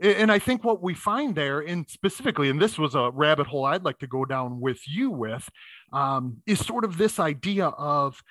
and 0.00 0.32
I 0.32 0.38
think 0.38 0.64
what 0.64 0.82
we 0.82 0.94
find 0.94 1.34
there, 1.34 1.60
and 1.60 1.88
specifically, 1.88 2.48
and 2.48 2.60
this 2.60 2.78
was 2.78 2.94
a 2.94 3.10
rabbit 3.10 3.46
hole 3.46 3.66
I'd 3.66 3.84
like 3.84 3.98
to 3.98 4.06
go 4.06 4.24
down 4.24 4.60
with 4.60 4.80
you 4.88 5.10
with, 5.10 5.48
um, 5.92 6.38
is 6.46 6.64
sort 6.64 6.84
of 6.84 6.96
this 6.96 7.18
idea 7.18 7.66
of 7.66 8.22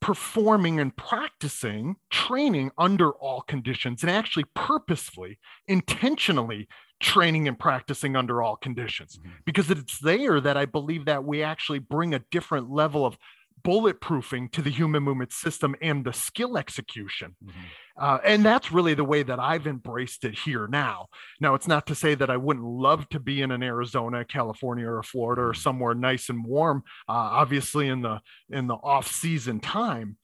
performing 0.00 0.80
and 0.80 0.96
practicing 0.96 1.94
training 2.10 2.72
under 2.76 3.10
all 3.12 3.40
conditions 3.42 4.02
and 4.02 4.10
actually 4.10 4.44
purposefully, 4.54 5.38
intentionally 5.68 6.68
training 7.00 7.46
and 7.46 7.58
practicing 7.58 8.16
under 8.16 8.42
all 8.42 8.56
conditions. 8.56 9.18
Mm-hmm. 9.18 9.30
Because 9.44 9.70
it's 9.70 10.00
there 10.00 10.40
that 10.40 10.56
I 10.56 10.66
believe 10.66 11.04
that 11.04 11.24
we 11.24 11.42
actually 11.42 11.78
bring 11.78 12.14
a 12.14 12.22
different 12.30 12.70
level 12.70 13.06
of 13.06 13.16
bulletproofing 13.64 14.50
to 14.52 14.62
the 14.62 14.70
human 14.70 15.04
movement 15.04 15.32
system 15.32 15.76
and 15.80 16.04
the 16.04 16.12
skill 16.12 16.58
execution. 16.58 17.36
Mm-hmm. 17.44 17.60
Uh, 17.98 18.18
and 18.24 18.44
that's 18.44 18.72
really 18.72 18.94
the 18.94 19.04
way 19.04 19.22
that 19.22 19.38
I've 19.38 19.66
embraced 19.66 20.24
it 20.24 20.38
here 20.38 20.66
now. 20.66 21.06
Now, 21.40 21.54
it's 21.54 21.68
not 21.68 21.86
to 21.88 21.94
say 21.94 22.14
that 22.14 22.30
I 22.30 22.36
wouldn't 22.36 22.64
love 22.64 23.08
to 23.10 23.20
be 23.20 23.42
in 23.42 23.50
an 23.50 23.62
Arizona, 23.62 24.24
California, 24.24 24.88
or 24.88 25.02
Florida, 25.02 25.42
or 25.42 25.54
somewhere 25.54 25.94
nice 25.94 26.28
and 26.28 26.44
warm. 26.44 26.82
Uh, 27.08 27.12
obviously, 27.12 27.88
in 27.88 28.02
the 28.02 28.20
in 28.50 28.66
the 28.66 28.74
off 28.74 29.10
season 29.10 29.60
time, 29.60 30.16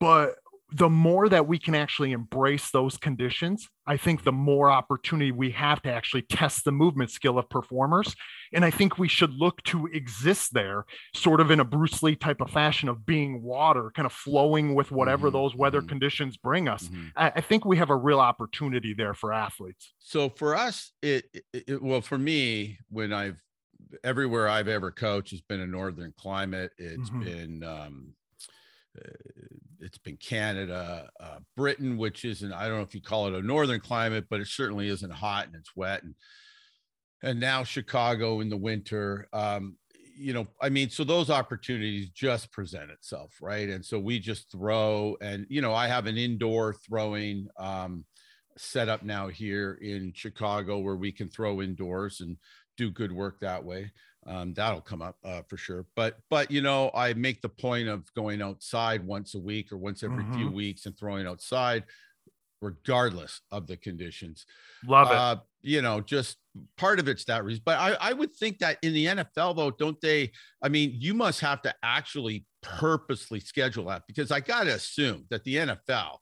but 0.00 0.36
the 0.70 0.88
more 0.88 1.28
that 1.28 1.46
we 1.46 1.58
can 1.58 1.74
actually 1.74 2.12
embrace 2.12 2.70
those 2.70 2.98
conditions, 2.98 3.66
I 3.86 3.96
think 3.96 4.22
the 4.22 4.32
more 4.32 4.70
opportunity 4.70 5.32
we 5.32 5.50
have 5.52 5.80
to 5.82 5.92
actually 5.92 6.22
test 6.22 6.64
the 6.64 6.72
movement 6.72 7.10
skill 7.10 7.38
of 7.38 7.48
performers. 7.48 8.14
And 8.52 8.64
I 8.64 8.70
think 8.70 8.98
we 8.98 9.08
should 9.08 9.32
look 9.32 9.62
to 9.64 9.86
exist 9.86 10.52
there, 10.52 10.84
sort 11.14 11.40
of 11.40 11.50
in 11.50 11.60
a 11.60 11.64
Bruce 11.64 12.02
Lee 12.02 12.16
type 12.16 12.42
of 12.42 12.50
fashion 12.50 12.90
of 12.90 13.06
being 13.06 13.42
water, 13.42 13.90
kind 13.94 14.04
of 14.04 14.12
flowing 14.12 14.74
with 14.74 14.90
whatever 14.90 15.28
mm-hmm. 15.28 15.38
those 15.38 15.56
weather 15.56 15.80
mm-hmm. 15.80 15.88
conditions 15.88 16.36
bring 16.36 16.68
us. 16.68 16.84
Mm-hmm. 16.88 17.06
I, 17.16 17.32
I, 17.36 17.40
think 17.40 17.64
we 17.64 17.78
have 17.78 17.90
a 17.90 17.96
real 17.96 18.20
opportunity 18.20 18.92
there 18.92 19.14
for 19.14 19.32
athletes. 19.32 19.94
So 19.98 20.28
for 20.28 20.54
us, 20.54 20.92
it, 21.02 21.24
it 21.54 21.82
well, 21.82 22.02
for 22.02 22.18
me, 22.18 22.78
when 22.90 23.12
I've 23.14 23.36
everywhere 24.04 24.48
I've 24.48 24.68
ever 24.68 24.90
coached 24.90 25.30
has 25.30 25.40
been 25.40 25.60
a 25.60 25.66
northern 25.66 26.12
climate. 26.18 26.72
It's 26.78 27.10
mm-hmm. 27.10 27.22
been 27.22 27.64
um, 27.64 28.14
it's 29.80 29.98
been 29.98 30.16
Canada, 30.16 31.08
uh, 31.20 31.38
Britain, 31.56 31.96
which 31.96 32.24
isn't 32.24 32.52
I 32.52 32.68
don't 32.68 32.76
know 32.76 32.82
if 32.82 32.94
you 32.94 33.02
call 33.02 33.28
it 33.28 33.34
a 33.34 33.46
northern 33.46 33.80
climate, 33.80 34.26
but 34.28 34.40
it 34.40 34.48
certainly 34.48 34.88
isn't 34.88 35.12
hot 35.12 35.46
and 35.46 35.56
it's 35.56 35.76
wet 35.76 36.02
and 36.02 36.14
and 37.22 37.40
now 37.40 37.64
Chicago 37.64 38.40
in 38.40 38.48
the 38.48 38.56
winter. 38.56 39.28
Um, 39.32 39.76
you 40.16 40.32
know, 40.32 40.48
I 40.60 40.68
mean, 40.68 40.90
so 40.90 41.04
those 41.04 41.30
opportunities 41.30 42.10
just 42.10 42.50
present 42.50 42.90
itself, 42.90 43.34
right? 43.40 43.68
And 43.68 43.84
so 43.84 44.00
we 44.00 44.18
just 44.18 44.50
throw, 44.50 45.16
and 45.20 45.46
you 45.48 45.60
know, 45.60 45.74
I 45.74 45.86
have 45.86 46.06
an 46.06 46.16
indoor 46.16 46.74
throwing 46.74 47.46
um, 47.56 48.04
setup 48.56 49.04
now 49.04 49.28
here 49.28 49.78
in 49.80 50.12
Chicago 50.14 50.78
where 50.78 50.96
we 50.96 51.12
can 51.12 51.28
throw 51.28 51.62
indoors 51.62 52.20
and 52.20 52.36
do 52.76 52.90
good 52.90 53.12
work 53.12 53.40
that 53.40 53.64
way 53.64 53.92
um, 54.28 54.52
that'll 54.52 54.82
come 54.82 55.00
up 55.00 55.16
uh, 55.24 55.42
for 55.48 55.56
sure. 55.56 55.86
But 55.96 56.18
but 56.28 56.50
you 56.50 56.60
know, 56.60 56.90
I 56.94 57.14
make 57.14 57.40
the 57.40 57.48
point 57.48 57.88
of 57.88 58.12
going 58.14 58.42
outside 58.42 59.04
once 59.04 59.34
a 59.34 59.38
week 59.38 59.72
or 59.72 59.78
once 59.78 60.02
every 60.02 60.22
mm-hmm. 60.22 60.34
few 60.34 60.50
weeks 60.50 60.86
and 60.86 60.96
throwing 60.96 61.26
outside, 61.26 61.84
regardless 62.60 63.40
of 63.50 63.66
the 63.66 63.76
conditions. 63.76 64.44
Love 64.86 65.08
uh, 65.08 65.36
it. 65.38 65.70
You 65.70 65.82
know, 65.82 66.02
just 66.02 66.36
part 66.76 67.00
of 67.00 67.08
it's 67.08 67.24
that 67.24 67.44
reason. 67.44 67.62
But 67.64 67.78
I, 67.78 67.96
I 68.00 68.12
would 68.12 68.34
think 68.34 68.58
that 68.58 68.78
in 68.82 68.92
the 68.92 69.06
NFL 69.06 69.56
though, 69.56 69.70
don't 69.70 70.00
they? 70.00 70.30
I 70.62 70.68
mean, 70.68 70.92
you 70.94 71.14
must 71.14 71.40
have 71.40 71.62
to 71.62 71.74
actually 71.82 72.44
purposely 72.62 73.40
schedule 73.40 73.86
that 73.86 74.02
because 74.06 74.30
I 74.30 74.40
got 74.40 74.64
to 74.64 74.74
assume 74.74 75.24
that 75.30 75.42
the 75.44 75.56
NFL 75.56 76.18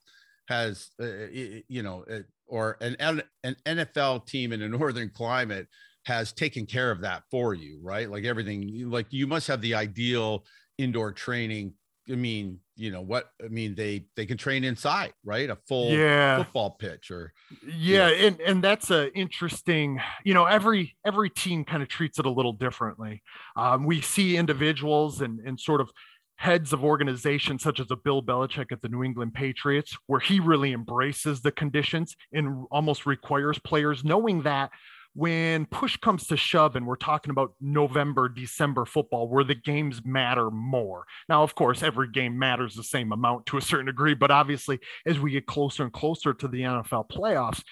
has, 0.47 0.91
uh, 1.01 1.27
you 1.67 1.83
know, 1.83 2.05
uh, 2.09 2.19
or 2.47 2.77
an 2.79 2.95
an 3.43 3.55
NFL 3.65 4.25
team 4.27 4.53
in 4.53 4.61
a 4.61 4.69
northern 4.69 5.09
climate 5.09 5.67
has 6.07 6.31
taken 6.31 6.65
care 6.65 6.89
of 6.89 7.01
that 7.01 7.23
for 7.29 7.53
you, 7.53 7.79
right? 7.83 8.09
Like 8.09 8.23
everything, 8.23 8.89
like 8.89 9.07
you 9.09 9.27
must 9.27 9.45
have 9.49 9.59
the 9.59 9.75
ideal 9.75 10.45
indoor 10.77 11.11
training. 11.11 11.73
I 12.09 12.15
mean, 12.15 12.59
you 12.77 12.91
know 12.91 13.01
what? 13.01 13.25
I 13.43 13.49
mean, 13.49 13.75
they 13.75 14.05
they 14.15 14.25
can 14.25 14.37
train 14.37 14.63
inside, 14.63 15.11
right? 15.25 15.49
A 15.49 15.57
full 15.67 15.89
yeah. 15.89 16.37
football 16.37 16.71
pitch, 16.79 17.11
or 17.11 17.33
yeah, 17.61 18.07
yeah, 18.07 18.27
and 18.27 18.39
and 18.39 18.63
that's 18.63 18.89
a 18.89 19.13
interesting. 19.17 19.99
You 20.23 20.33
know, 20.33 20.45
every 20.45 20.95
every 21.05 21.29
team 21.29 21.65
kind 21.65 21.83
of 21.83 21.89
treats 21.89 22.19
it 22.19 22.25
a 22.25 22.31
little 22.31 22.53
differently. 22.53 23.21
Um, 23.57 23.85
we 23.85 23.99
see 23.99 24.37
individuals 24.37 25.19
and 25.19 25.41
and 25.41 25.59
sort 25.59 25.81
of 25.81 25.91
heads 26.37 26.71
of 26.71 26.85
organizations 26.85 27.63
such 27.63 27.81
as 27.81 27.87
a 27.91 27.97
Bill 27.97 28.23
Belichick 28.23 28.71
at 28.71 28.81
the 28.81 28.87
New 28.87 29.03
England 29.03 29.33
Patriots, 29.33 29.97
where 30.05 30.21
he 30.21 30.39
really 30.39 30.71
embraces 30.71 31.41
the 31.41 31.51
conditions 31.51 32.15
and 32.31 32.65
almost 32.71 33.05
requires 33.05 33.59
players 33.59 34.05
knowing 34.05 34.43
that 34.43 34.69
when 35.17 35.65
push 35.65 35.97
comes 35.97 36.27
to 36.27 36.37
shove 36.37 36.75
and 36.75 36.85
we're 36.85 36.95
talking 36.95 37.31
about 37.31 37.51
November, 37.59 38.29
December 38.29 38.85
football, 38.85 39.27
where 39.27 39.43
the 39.43 39.55
games 39.55 39.99
matter 40.05 40.51
more. 40.51 41.05
Now, 41.27 41.41
of 41.41 41.55
course, 41.55 41.81
every 41.81 42.11
game 42.11 42.37
matters 42.37 42.75
the 42.75 42.83
same 42.83 43.11
amount 43.11 43.47
to 43.47 43.57
a 43.57 43.61
certain 43.61 43.87
degree, 43.87 44.13
but 44.13 44.29
obviously, 44.29 44.79
as 45.07 45.19
we 45.19 45.31
get 45.31 45.47
closer 45.47 45.81
and 45.81 45.91
closer 45.91 46.35
to 46.35 46.47
the 46.47 46.61
NFL 46.61 47.09
playoffs, 47.09 47.63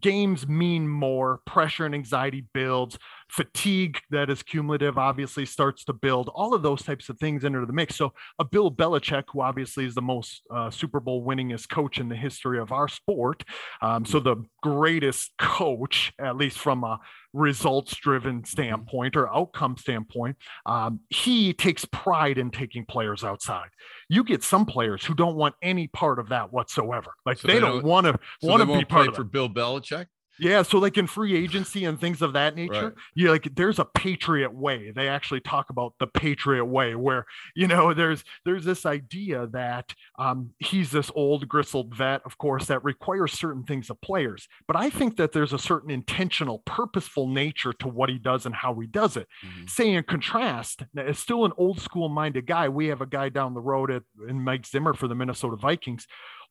games 0.00 0.46
mean 0.46 0.86
more, 0.86 1.40
pressure 1.44 1.86
and 1.86 1.94
anxiety 1.94 2.46
builds, 2.54 2.96
fatigue 3.32 3.98
that 4.10 4.28
is 4.28 4.42
cumulative 4.42 4.98
obviously 4.98 5.46
starts 5.46 5.84
to 5.84 5.92
build. 5.92 6.28
All 6.34 6.52
of 6.54 6.62
those 6.62 6.82
types 6.82 7.08
of 7.08 7.18
things 7.18 7.44
enter 7.44 7.64
the 7.64 7.72
mix. 7.72 7.96
So 7.96 8.12
a 8.38 8.44
Bill 8.44 8.70
Belichick, 8.70 9.24
who 9.32 9.40
obviously 9.40 9.86
is 9.86 9.94
the 9.94 10.02
most 10.02 10.42
uh, 10.50 10.70
Super 10.70 11.00
Bowl 11.00 11.24
winningest 11.24 11.70
coach 11.70 11.98
in 11.98 12.10
the 12.10 12.16
history 12.16 12.58
of 12.58 12.72
our 12.72 12.88
sport, 12.88 13.42
um, 13.80 14.04
so 14.04 14.20
the 14.20 14.36
greatest 14.62 15.32
coach, 15.38 16.12
at 16.20 16.36
least 16.36 16.58
from 16.58 16.84
a 16.84 17.00
results 17.32 17.96
driven 17.96 18.38
mm-hmm. 18.38 18.44
standpoint 18.44 19.16
or 19.16 19.34
outcome 19.34 19.78
standpoint, 19.78 20.36
um, 20.66 21.00
he 21.08 21.54
takes 21.54 21.86
pride 21.86 22.36
in 22.36 22.50
taking 22.50 22.84
players 22.84 23.24
outside. 23.24 23.68
You 24.10 24.24
get 24.24 24.42
some 24.42 24.66
players 24.66 25.04
who 25.04 25.14
don't 25.14 25.36
want 25.36 25.54
any 25.62 25.88
part 25.88 26.18
of 26.18 26.28
that 26.28 26.52
whatsoever. 26.52 27.14
Like 27.24 27.38
so 27.38 27.48
they, 27.48 27.54
they, 27.54 27.60
don't 27.60 27.82
want 27.82 28.06
to 28.06 28.18
want 28.42 28.60
to 28.60 28.78
be 28.78 28.84
part 28.84 29.08
of 29.08 29.16
for 29.16 29.24
Bill 29.24 29.48
Belichick. 29.48 30.06
Yeah, 30.42 30.62
so 30.62 30.78
like 30.78 30.98
in 30.98 31.06
free 31.06 31.36
agency 31.36 31.84
and 31.84 32.00
things 32.00 32.20
of 32.20 32.32
that 32.32 32.56
nature, 32.56 32.84
right. 32.86 32.94
you 33.14 33.30
like 33.30 33.54
there's 33.54 33.78
a 33.78 33.84
patriot 33.84 34.52
way. 34.52 34.90
They 34.90 35.08
actually 35.08 35.40
talk 35.40 35.70
about 35.70 35.94
the 35.98 36.06
patriot 36.06 36.64
way, 36.64 36.94
where 36.94 37.26
you 37.54 37.68
know 37.68 37.94
there's 37.94 38.24
there's 38.44 38.64
this 38.64 38.84
idea 38.84 39.46
that 39.48 39.94
um, 40.18 40.50
he's 40.58 40.90
this 40.90 41.10
old 41.14 41.48
gristled 41.48 41.94
vet, 41.94 42.22
of 42.24 42.38
course, 42.38 42.66
that 42.66 42.82
requires 42.82 43.32
certain 43.32 43.62
things 43.62 43.88
of 43.88 44.00
players. 44.00 44.48
But 44.66 44.76
I 44.76 44.90
think 44.90 45.16
that 45.16 45.32
there's 45.32 45.52
a 45.52 45.58
certain 45.58 45.90
intentional, 45.90 46.58
purposeful 46.64 47.28
nature 47.28 47.72
to 47.74 47.88
what 47.88 48.10
he 48.10 48.18
does 48.18 48.44
and 48.44 48.54
how 48.54 48.74
he 48.80 48.86
does 48.86 49.16
it. 49.16 49.28
Mm-hmm. 49.46 49.66
Say 49.66 49.92
in 49.92 50.02
contrast, 50.04 50.82
as 50.96 51.18
still 51.18 51.44
an 51.44 51.52
old 51.56 51.80
school 51.80 52.08
minded 52.08 52.46
guy, 52.46 52.68
we 52.68 52.88
have 52.88 53.00
a 53.00 53.06
guy 53.06 53.28
down 53.28 53.54
the 53.54 53.60
road 53.60 53.90
at 53.90 54.02
in 54.28 54.42
Mike 54.42 54.66
Zimmer 54.66 54.94
for 54.94 55.06
the 55.06 55.14
Minnesota 55.14 55.56
Vikings 55.56 56.06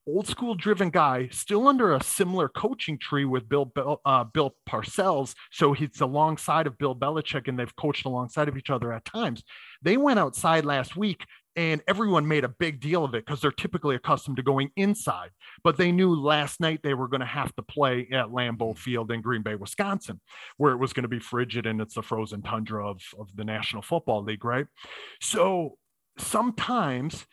old 0.08 0.28
school 0.28 0.56
driven 0.56 0.90
guy, 0.90 1.28
still 1.32 1.68
under 1.68 1.94
a 1.94 2.04
similar 2.04 2.50
coaching 2.50 2.98
tree 2.98 3.26
with 3.26 3.48
Bill 3.48 3.72
uh, 4.06 4.24
Bill 4.24 4.56
Parcells. 4.68 5.34
So 5.52 5.74
he's 5.74 6.02
alongside 6.02 6.68
of 6.68 6.78
Bill 6.78 6.96
Belichick, 6.96 7.48
and 7.48 7.58
they've 7.58 7.76
coached 7.76 8.06
alongside 8.06 8.48
of 8.48 8.58
each 8.58 8.70
other 8.70 8.92
at 8.92 9.06
times. 9.06 9.44
They 9.82 9.98
went 9.98 10.20
outside 10.20 10.66
last 10.66 10.96
week, 10.96 11.26
and 11.56 11.82
everyone 11.88 12.28
made 12.28 12.44
a 12.44 12.50
big 12.50 12.80
deal 12.80 13.04
of 13.04 13.14
it 13.14 13.26
because 13.26 13.42
they're 13.42 13.52
typically 13.52 13.96
accustomed 13.96 14.38
to 14.38 14.44
going 14.44 14.72
inside. 14.76 15.30
But 15.64 15.78
they 15.78 15.92
knew 15.92 16.16
last 16.16 16.60
night 16.60 16.80
they 16.82 16.94
were 16.94 17.08
going 17.08 17.22
to 17.22 17.26
have 17.26 17.54
to 17.56 17.62
play 17.62 18.08
at 18.12 18.28
Lambeau 18.28 18.78
Field 18.78 19.12
in 19.12 19.22
Green 19.22 19.42
Bay, 19.42 19.56
Wisconsin, 19.56 20.22
where 20.58 20.72
it 20.72 20.78
was 20.78 20.94
going 20.94 21.04
to 21.04 21.10
be 21.10 21.20
frigid 21.20 21.66
and 21.66 21.82
it's 21.82 21.96
the 21.96 22.02
frozen 22.02 22.42
tundra 22.42 22.88
of, 22.88 23.02
of 23.20 23.28
the 23.36 23.44
National 23.44 23.82
Football 23.82 24.24
League, 24.24 24.46
right? 24.46 24.66
So 25.20 25.78
sometimes 26.18 27.26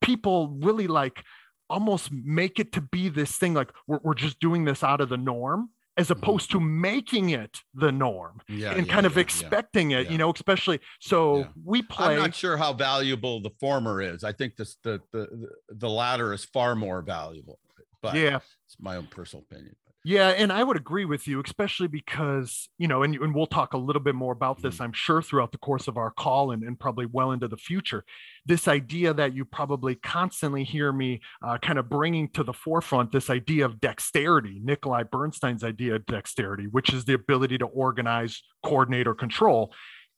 people 0.00 0.56
really 0.60 0.86
like 0.86 1.24
almost 1.70 2.10
make 2.12 2.58
it 2.58 2.72
to 2.72 2.80
be 2.80 3.08
this 3.08 3.36
thing 3.36 3.54
like 3.54 3.70
we're, 3.86 4.00
we're 4.02 4.14
just 4.14 4.38
doing 4.40 4.64
this 4.64 4.82
out 4.82 5.00
of 5.00 5.08
the 5.08 5.16
norm 5.16 5.70
as 5.96 6.08
mm-hmm. 6.08 6.18
opposed 6.18 6.50
to 6.50 6.60
making 6.60 7.30
it 7.30 7.60
the 7.74 7.92
norm 7.92 8.40
yeah, 8.48 8.72
and 8.72 8.86
yeah, 8.86 8.92
kind 8.92 9.06
of 9.06 9.14
yeah, 9.14 9.22
expecting 9.22 9.92
it, 9.92 10.10
you 10.10 10.18
know, 10.18 10.30
especially 10.30 10.80
so 11.00 11.46
we 11.64 11.82
play. 11.82 12.14
I'm 12.14 12.18
not 12.18 12.34
sure 12.34 12.56
how 12.56 12.72
valuable 12.72 13.40
the 13.40 13.50
former 13.60 14.02
is. 14.02 14.24
I 14.24 14.32
think 14.32 14.56
this 14.56 14.76
the 14.82 15.00
the 15.12 15.48
the 15.68 15.88
latter 15.88 16.32
is 16.32 16.44
far 16.44 16.74
more 16.74 17.02
valuable. 17.02 17.58
But 18.02 18.16
yeah, 18.16 18.40
it's 18.66 18.76
my 18.78 18.96
own 18.96 19.06
personal 19.06 19.44
opinion. 19.50 19.76
Yeah, 20.06 20.28
and 20.28 20.52
I 20.52 20.62
would 20.62 20.76
agree 20.76 21.06
with 21.06 21.26
you, 21.26 21.42
especially 21.42 21.88
because, 21.88 22.68
you 22.76 22.86
know, 22.86 23.02
and, 23.02 23.14
and 23.14 23.34
we'll 23.34 23.46
talk 23.46 23.72
a 23.72 23.78
little 23.78 24.02
bit 24.02 24.14
more 24.14 24.34
about 24.34 24.60
this, 24.60 24.74
mm-hmm. 24.74 24.82
I'm 24.82 24.92
sure, 24.92 25.22
throughout 25.22 25.50
the 25.50 25.58
course 25.58 25.88
of 25.88 25.96
our 25.96 26.10
call 26.10 26.50
and, 26.50 26.62
and 26.62 26.78
probably 26.78 27.06
well 27.06 27.32
into 27.32 27.48
the 27.48 27.56
future. 27.56 28.04
This 28.44 28.68
idea 28.68 29.14
that 29.14 29.34
you 29.34 29.46
probably 29.46 29.94
constantly 29.94 30.62
hear 30.62 30.92
me 30.92 31.22
uh, 31.42 31.56
kind 31.56 31.78
of 31.78 31.88
bringing 31.88 32.28
to 32.32 32.44
the 32.44 32.52
forefront 32.52 33.12
this 33.12 33.30
idea 33.30 33.64
of 33.64 33.80
dexterity, 33.80 34.60
Nikolai 34.62 35.04
Bernstein's 35.04 35.64
idea 35.64 35.94
of 35.94 36.04
dexterity, 36.04 36.66
which 36.66 36.92
is 36.92 37.06
the 37.06 37.14
ability 37.14 37.56
to 37.56 37.66
organize, 37.66 38.42
coordinate, 38.62 39.06
or 39.06 39.14
control 39.14 39.72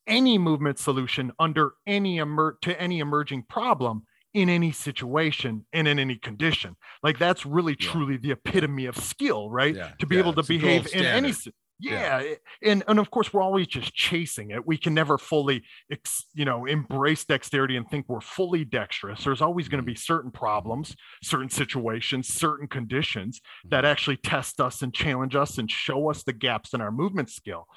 any 0.05 0.37
movement 0.37 0.79
solution 0.79 1.31
under 1.37 1.73
any 1.85 2.17
emer- 2.17 2.57
to 2.61 2.81
any 2.81 2.99
emerging 2.99 3.43
problem 3.43 4.03
in 4.37 4.49
any 4.49 4.71
situation 4.71 5.65
and 5.73 5.87
in 5.87 5.97
any 5.97 6.15
condition. 6.15 6.75
Like 7.01 7.17
that's 7.17 7.43
really 7.43 7.75
yeah. 7.79 7.89
truly 7.89 8.17
the 8.17 8.31
epitome 8.31 8.85
of 8.85 8.95
skill, 8.95 9.49
right? 9.49 9.75
Yeah. 9.75 9.91
To 9.99 10.05
be 10.05 10.15
yeah. 10.15 10.21
able 10.21 10.33
to 10.33 10.41
it's 10.41 10.47
behave 10.47 10.93
in 10.93 11.05
any 11.05 11.33
yeah. 11.79 12.21
yeah. 12.21 12.35
and 12.63 12.83
and 12.87 12.99
of 12.99 13.09
course 13.09 13.33
we're 13.33 13.41
always 13.41 13.67
just 13.67 13.93
chasing 13.93 14.49
it 14.49 14.65
we 14.65 14.77
can 14.77 14.95
never 14.95 15.19
fully 15.19 15.63
ex, 15.91 16.25
you 16.33 16.43
know 16.43 16.65
embrace 16.65 17.23
dexterity 17.23 17.77
and 17.77 17.87
think 17.87 18.05
we're 18.07 18.19
fully 18.19 18.65
dexterous 18.65 19.23
there's 19.23 19.43
always 19.43 19.67
going 19.67 19.77
to 19.77 19.83
mm-hmm. 19.83 19.93
be 19.93 19.99
certain 19.99 20.31
problems 20.31 20.95
certain 21.21 21.51
situations 21.51 22.27
certain 22.27 22.67
conditions 22.67 23.41
that 23.63 23.83
mm-hmm. 23.83 23.91
actually 23.91 24.17
test 24.17 24.59
us 24.59 24.81
and 24.81 24.91
challenge 24.91 25.35
us 25.35 25.59
and 25.59 25.69
show 25.69 26.09
us 26.09 26.23
the 26.23 26.33
gaps 26.33 26.73
in 26.73 26.81
our 26.81 26.91
movement 26.91 27.29
skill 27.29 27.67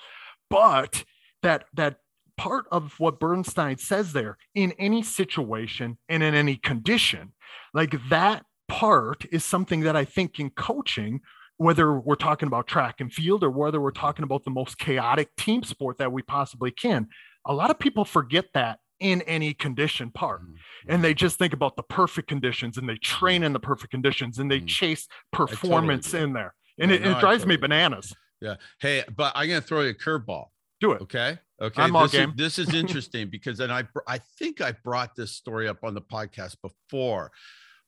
but 0.48 1.04
that 1.42 1.64
that 1.74 1.96
part 2.40 2.64
of 2.72 2.94
what 2.98 3.20
Bernstein 3.20 3.76
says 3.76 4.14
there 4.14 4.38
in 4.54 4.72
any 4.78 5.02
situation 5.02 5.98
and 6.08 6.22
in 6.22 6.34
any 6.34 6.56
condition. 6.56 7.34
Like 7.74 7.94
that 8.08 8.46
part 8.66 9.26
is 9.30 9.44
something 9.44 9.80
that 9.80 9.94
I 9.94 10.06
think 10.06 10.40
in 10.40 10.48
coaching, 10.48 11.20
whether 11.58 12.00
we're 12.00 12.14
talking 12.14 12.46
about 12.46 12.66
track 12.66 12.94
and 12.98 13.12
field 13.12 13.44
or 13.44 13.50
whether 13.50 13.78
we're 13.78 13.90
talking 13.90 14.22
about 14.22 14.44
the 14.44 14.50
most 14.50 14.78
chaotic 14.78 15.36
team 15.36 15.62
sport 15.62 15.98
that 15.98 16.12
we 16.12 16.22
possibly 16.22 16.70
can, 16.70 17.08
a 17.46 17.52
lot 17.52 17.70
of 17.70 17.78
people 17.78 18.06
forget 18.06 18.46
that 18.54 18.78
in 19.00 19.20
any 19.22 19.52
condition 19.52 20.10
part. 20.10 20.40
Mm-hmm. 20.40 20.92
And 20.92 21.04
they 21.04 21.12
just 21.12 21.36
think 21.36 21.52
about 21.52 21.76
the 21.76 21.82
perfect 21.82 22.26
conditions 22.26 22.78
and 22.78 22.88
they 22.88 22.96
train 22.96 23.42
in 23.42 23.52
the 23.52 23.60
perfect 23.60 23.90
conditions 23.90 24.38
and 24.38 24.50
they 24.50 24.60
mm-hmm. 24.60 24.66
chase 24.66 25.06
performance 25.30 26.06
totally 26.06 26.22
in 26.24 26.32
there. 26.32 26.54
And 26.78 26.90
yeah, 26.90 26.96
it, 26.96 27.02
no, 27.02 27.10
it, 27.10 27.20
drives 27.20 27.42
totally 27.42 27.56
me 27.56 27.60
bananas. 27.60 28.14
Yeah. 28.40 28.54
Hey, 28.80 29.04
but 29.14 29.32
I'm 29.34 29.46
going 29.46 29.60
to 29.60 29.66
throw 29.66 29.82
you 29.82 29.90
a 29.90 29.94
curveball. 29.94 30.46
Do 30.80 30.92
it. 30.92 31.02
Okay. 31.02 31.38
Okay. 31.60 31.82
I'm 31.82 31.94
all 31.94 32.04
this 32.04 32.12
game. 32.12 32.30
Is, 32.30 32.36
this 32.36 32.58
is 32.58 32.74
interesting 32.82 33.28
because 33.28 33.58
then 33.58 33.70
I 33.70 33.84
I 34.06 34.18
think 34.38 34.60
I 34.60 34.72
brought 34.72 35.14
this 35.14 35.32
story 35.32 35.68
up 35.68 35.84
on 35.84 35.94
the 35.94 36.00
podcast 36.00 36.56
before, 36.62 37.30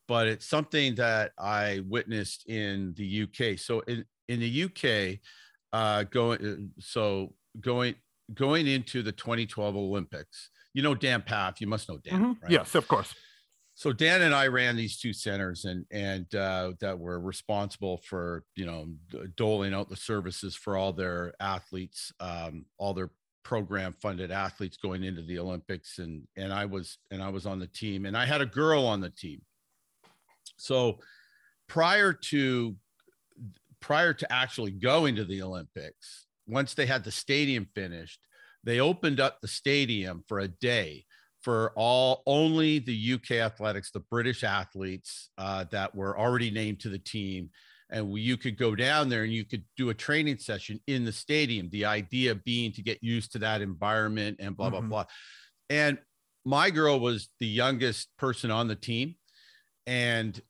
but 0.08 0.26
it's 0.26 0.46
something 0.46 0.94
that 0.96 1.32
I 1.38 1.82
witnessed 1.88 2.48
in 2.48 2.94
the 2.96 3.22
UK. 3.22 3.58
So 3.58 3.80
in 3.80 4.04
in 4.28 4.40
the 4.40 4.64
UK, 4.64 5.20
uh, 5.72 6.04
going 6.04 6.44
uh, 6.44 6.80
so 6.80 7.34
going 7.60 7.94
going 8.34 8.66
into 8.66 9.02
the 9.02 9.12
2012 9.12 9.76
Olympics, 9.76 10.50
you 10.74 10.82
know 10.82 10.94
Dan 10.94 11.22
Pfaff. 11.22 11.60
You 11.60 11.66
must 11.66 11.88
know 11.88 11.98
Dan, 11.98 12.14
mm-hmm. 12.14 12.42
right? 12.42 12.52
Yes, 12.52 12.74
of 12.74 12.86
course. 12.88 13.14
So 13.74 13.90
Dan 13.90 14.20
and 14.20 14.34
I 14.34 14.48
ran 14.48 14.76
these 14.76 14.98
two 14.98 15.14
centers, 15.14 15.64
and 15.64 15.86
and 15.90 16.32
uh, 16.34 16.72
that 16.80 16.98
were 16.98 17.18
responsible 17.18 18.02
for 18.04 18.44
you 18.54 18.66
know 18.66 18.86
doling 19.36 19.72
out 19.72 19.88
the 19.88 19.96
services 19.96 20.54
for 20.54 20.76
all 20.76 20.92
their 20.92 21.32
athletes, 21.40 22.12
um, 22.20 22.66
all 22.76 22.92
their 22.92 23.10
program 23.44 23.94
funded 24.00 24.30
athletes 24.30 24.76
going 24.76 25.04
into 25.04 25.22
the 25.22 25.38
Olympics 25.38 25.98
and 25.98 26.26
and 26.36 26.52
I 26.52 26.64
was 26.64 26.98
and 27.10 27.22
I 27.22 27.28
was 27.28 27.46
on 27.46 27.58
the 27.58 27.66
team 27.66 28.06
and 28.06 28.16
I 28.16 28.26
had 28.26 28.40
a 28.40 28.46
girl 28.46 28.86
on 28.86 29.00
the 29.00 29.10
team. 29.10 29.42
So 30.56 30.98
prior 31.68 32.12
to 32.12 32.76
prior 33.80 34.14
to 34.14 34.32
actually 34.32 34.70
going 34.70 35.16
to 35.16 35.24
the 35.24 35.42
Olympics, 35.42 36.26
once 36.46 36.74
they 36.74 36.86
had 36.86 37.04
the 37.04 37.10
stadium 37.10 37.66
finished, 37.74 38.20
they 38.64 38.80
opened 38.80 39.20
up 39.20 39.40
the 39.40 39.48
stadium 39.48 40.22
for 40.28 40.38
a 40.38 40.48
day 40.48 41.04
for 41.42 41.72
all 41.74 42.22
only 42.26 42.78
the 42.78 43.14
UK 43.14 43.32
athletics, 43.32 43.90
the 43.90 44.00
British 44.00 44.44
athletes 44.44 45.30
uh, 45.38 45.64
that 45.72 45.94
were 45.94 46.16
already 46.16 46.50
named 46.50 46.78
to 46.80 46.88
the 46.88 46.98
team 46.98 47.50
and 47.92 48.18
you 48.18 48.36
could 48.36 48.56
go 48.56 48.74
down 48.74 49.08
there 49.08 49.22
and 49.22 49.32
you 49.32 49.44
could 49.44 49.62
do 49.76 49.90
a 49.90 49.94
training 49.94 50.38
session 50.38 50.80
in 50.86 51.04
the 51.04 51.12
stadium 51.12 51.68
the 51.70 51.84
idea 51.84 52.34
being 52.34 52.72
to 52.72 52.82
get 52.82 53.02
used 53.02 53.32
to 53.32 53.38
that 53.38 53.60
environment 53.60 54.36
and 54.40 54.56
blah 54.56 54.70
mm-hmm. 54.70 54.88
blah 54.88 55.04
blah 55.04 55.04
and 55.70 55.98
my 56.44 56.70
girl 56.70 56.98
was 56.98 57.28
the 57.38 57.46
youngest 57.46 58.08
person 58.18 58.50
on 58.50 58.66
the 58.66 58.74
team 58.74 59.14
and 59.86 60.40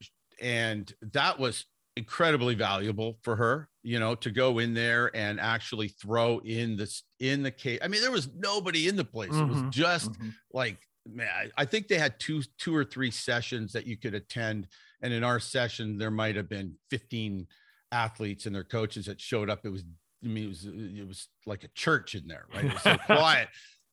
and 0.40 0.94
that 1.12 1.38
was 1.38 1.66
incredibly 1.96 2.54
valuable 2.54 3.18
for 3.22 3.36
her 3.36 3.68
you 3.82 3.98
know 3.98 4.14
to 4.14 4.30
go 4.30 4.58
in 4.58 4.72
there 4.72 5.14
and 5.14 5.38
actually 5.38 5.88
throw 5.88 6.38
in 6.38 6.76
this 6.76 7.02
in 7.20 7.42
the 7.42 7.50
case 7.50 7.78
i 7.82 7.88
mean 7.88 8.00
there 8.00 8.10
was 8.10 8.30
nobody 8.38 8.88
in 8.88 8.96
the 8.96 9.04
place 9.04 9.30
mm-hmm. 9.30 9.42
it 9.42 9.48
was 9.48 9.58
mm-hmm. 9.58 9.70
just 9.70 10.12
mm-hmm. 10.12 10.30
like 10.54 10.78
man 11.06 11.50
i 11.58 11.64
think 11.66 11.88
they 11.88 11.98
had 11.98 12.18
two 12.18 12.42
two 12.58 12.74
or 12.74 12.84
three 12.84 13.10
sessions 13.10 13.72
that 13.72 13.86
you 13.86 13.98
could 13.98 14.14
attend 14.14 14.66
and 15.02 15.12
in 15.12 15.24
our 15.24 15.40
session, 15.40 15.98
there 15.98 16.10
might 16.10 16.36
have 16.36 16.48
been 16.48 16.76
15 16.90 17.46
athletes 17.90 18.46
and 18.46 18.54
their 18.54 18.64
coaches 18.64 19.06
that 19.06 19.20
showed 19.20 19.50
up. 19.50 19.60
It 19.64 19.70
was, 19.70 19.84
I 20.24 20.28
mean, 20.28 20.44
it 20.44 20.48
was, 20.48 20.64
it 20.64 21.06
was 21.06 21.28
like 21.44 21.64
a 21.64 21.68
church 21.68 22.14
in 22.14 22.26
there, 22.28 22.46
right? 22.54 22.64
It 22.64 22.72
was 22.72 22.82
so 22.82 22.96
quiet. 23.06 23.48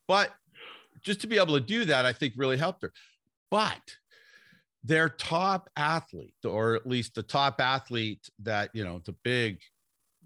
But 0.07 0.31
just 1.01 1.21
to 1.21 1.27
be 1.27 1.37
able 1.37 1.55
to 1.55 1.59
do 1.59 1.85
that, 1.85 2.05
I 2.05 2.13
think 2.13 2.33
really 2.37 2.57
helped 2.57 2.83
her. 2.83 2.93
But 3.49 3.81
their 4.83 5.09
top 5.09 5.69
athlete, 5.75 6.35
or 6.45 6.75
at 6.75 6.87
least 6.87 7.15
the 7.15 7.23
top 7.23 7.59
athlete 7.59 8.29
that, 8.43 8.69
you 8.73 8.83
know, 8.83 9.01
the 9.05 9.15
big, 9.23 9.59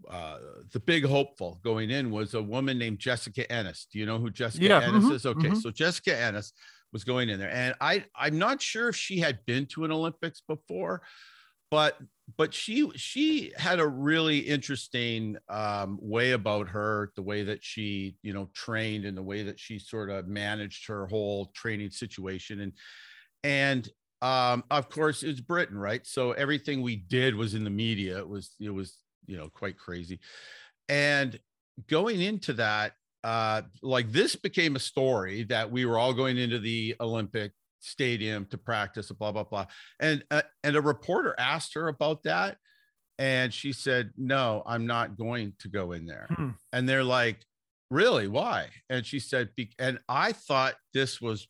uh, 0.10 0.38
the 0.74 0.82
big 0.82 1.06
hopeful 1.06 1.60
going 1.64 1.90
in 1.90 2.12
was 2.12 2.34
a 2.34 2.42
woman 2.42 2.78
named 2.78 3.00
Jessica 3.00 3.50
Ennis. 3.50 3.88
Do 3.92 4.00
you 4.00 4.06
know 4.06 4.20
who 4.20 4.30
Jessica 4.30 4.66
yeah, 4.66 4.82
Ennis 4.82 5.06
mm-hmm, 5.06 5.14
is? 5.14 5.26
Okay. 5.26 5.48
Mm-hmm. 5.48 5.60
So 5.60 5.72
Jessica 5.72 6.18
Ennis 6.18 6.52
was 6.94 7.04
going 7.04 7.28
in 7.28 7.40
there. 7.40 7.52
And 7.52 7.76
I 7.82 8.06
I'm 8.16 8.38
not 8.38 8.62
sure 8.62 8.88
if 8.90 8.96
she 8.96 9.20
had 9.20 9.46
been 9.46 9.66
to 9.68 9.84
an 9.84 9.92
Olympics 9.92 10.42
before, 10.48 11.02
but 11.72 11.98
but 12.38 12.54
she 12.54 12.90
she 12.96 13.52
had 13.58 13.80
a 13.80 13.88
really 13.88 14.38
interesting 14.38 15.38
um, 15.50 15.98
way 16.02 16.32
about 16.32 16.70
her, 16.70 17.12
the 17.16 17.24
way 17.24 17.44
that 17.44 17.64
she 17.64 18.16
you 18.22 18.34
know 18.34 18.50
trained 18.54 19.06
and 19.06 19.18
the 19.18 19.24
way 19.24 19.44
that 19.44 19.60
she 19.60 19.80
sort 19.80 20.10
of 20.10 20.28
managed 20.28 20.88
her 20.88 21.08
whole 21.08 21.48
training 21.48 21.90
situation 21.90 22.62
and 22.62 22.74
and 23.44 23.90
um, 24.22 24.64
of 24.72 24.90
course 24.90 25.24
it's 25.24 25.42
Britain, 25.42 25.78
right? 25.78 26.06
So 26.08 26.32
everything 26.32 26.82
we 26.82 26.96
did 26.96 27.36
was 27.36 27.56
in 27.56 27.66
the 27.66 27.70
media. 27.70 28.20
It 28.20 28.30
was 28.30 28.56
it 28.60 28.70
was 28.70 29.00
you 29.26 29.36
know 29.36 29.50
quite 29.50 29.78
crazy, 29.78 30.20
and 30.88 31.38
going 31.90 32.22
into 32.22 32.54
that 32.54 32.94
uh, 33.24 33.62
like 33.82 34.12
this 34.12 34.36
became 34.36 34.76
a 34.76 34.80
story 34.80 35.44
that 35.44 35.72
we 35.72 35.86
were 35.86 35.98
all 35.98 36.14
going 36.14 36.38
into 36.38 36.60
the 36.60 36.96
Olympic 37.00 37.52
stadium 37.80 38.46
to 38.48 38.58
practice, 38.58 39.12
blah 39.12 39.32
blah 39.32 39.44
blah. 39.44 39.66
And 40.00 40.24
uh, 40.32 40.42
and 40.64 40.76
a 40.76 40.82
reporter 40.82 41.36
asked 41.38 41.74
her 41.76 41.88
about 41.88 42.24
that, 42.24 42.58
And 43.18 43.54
she 43.54 43.74
said, 43.74 44.12
No, 44.18 44.64
I'm 44.66 44.86
not 44.86 45.18
going 45.18 45.54
to 45.60 45.70
go 45.70 45.92
in 45.92 46.06
there. 46.06 46.28
Hmm. 46.30 46.50
And 46.72 46.88
they're 46.88 47.04
like, 47.04 47.40
Really? 47.90 48.28
Why? 48.28 48.70
And 48.90 49.06
she 49.06 49.20
said, 49.20 49.50
"Be-" 49.56 49.76
And 49.78 50.00
I 50.10 50.32
thought 50.32 50.74
this 50.94 51.22
was 51.22 51.48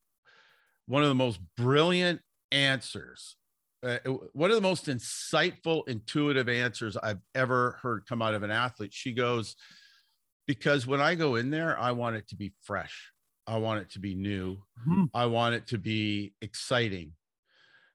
one 0.87 1.01
of 1.01 1.07
the 1.07 1.15
most 1.15 1.39
brilliant 1.55 2.19
answers, 2.51 3.37
uh, 3.81 3.99
one 4.33 4.49
of 4.49 4.55
the 4.55 4.61
most 4.61 4.87
insightful, 4.87 5.87
intuitive 5.87 6.49
answers 6.49 6.97
I've 6.97 7.21
ever 7.33 7.79
heard 7.81 8.05
come 8.07 8.21
out 8.21 8.33
of 8.33 8.43
an 8.43 8.51
athlete. 8.51 8.93
She 8.93 9.13
goes, 9.13 9.55
Because 10.47 10.85
when 10.85 11.01
I 11.01 11.15
go 11.15 11.35
in 11.35 11.49
there, 11.49 11.79
I 11.79 11.91
want 11.91 12.15
it 12.15 12.27
to 12.29 12.35
be 12.35 12.53
fresh. 12.63 13.11
I 13.47 13.57
want 13.57 13.81
it 13.81 13.91
to 13.91 13.99
be 13.99 14.15
new. 14.15 14.57
Hmm. 14.83 15.05
I 15.13 15.25
want 15.27 15.55
it 15.55 15.67
to 15.67 15.77
be 15.77 16.33
exciting. 16.41 17.13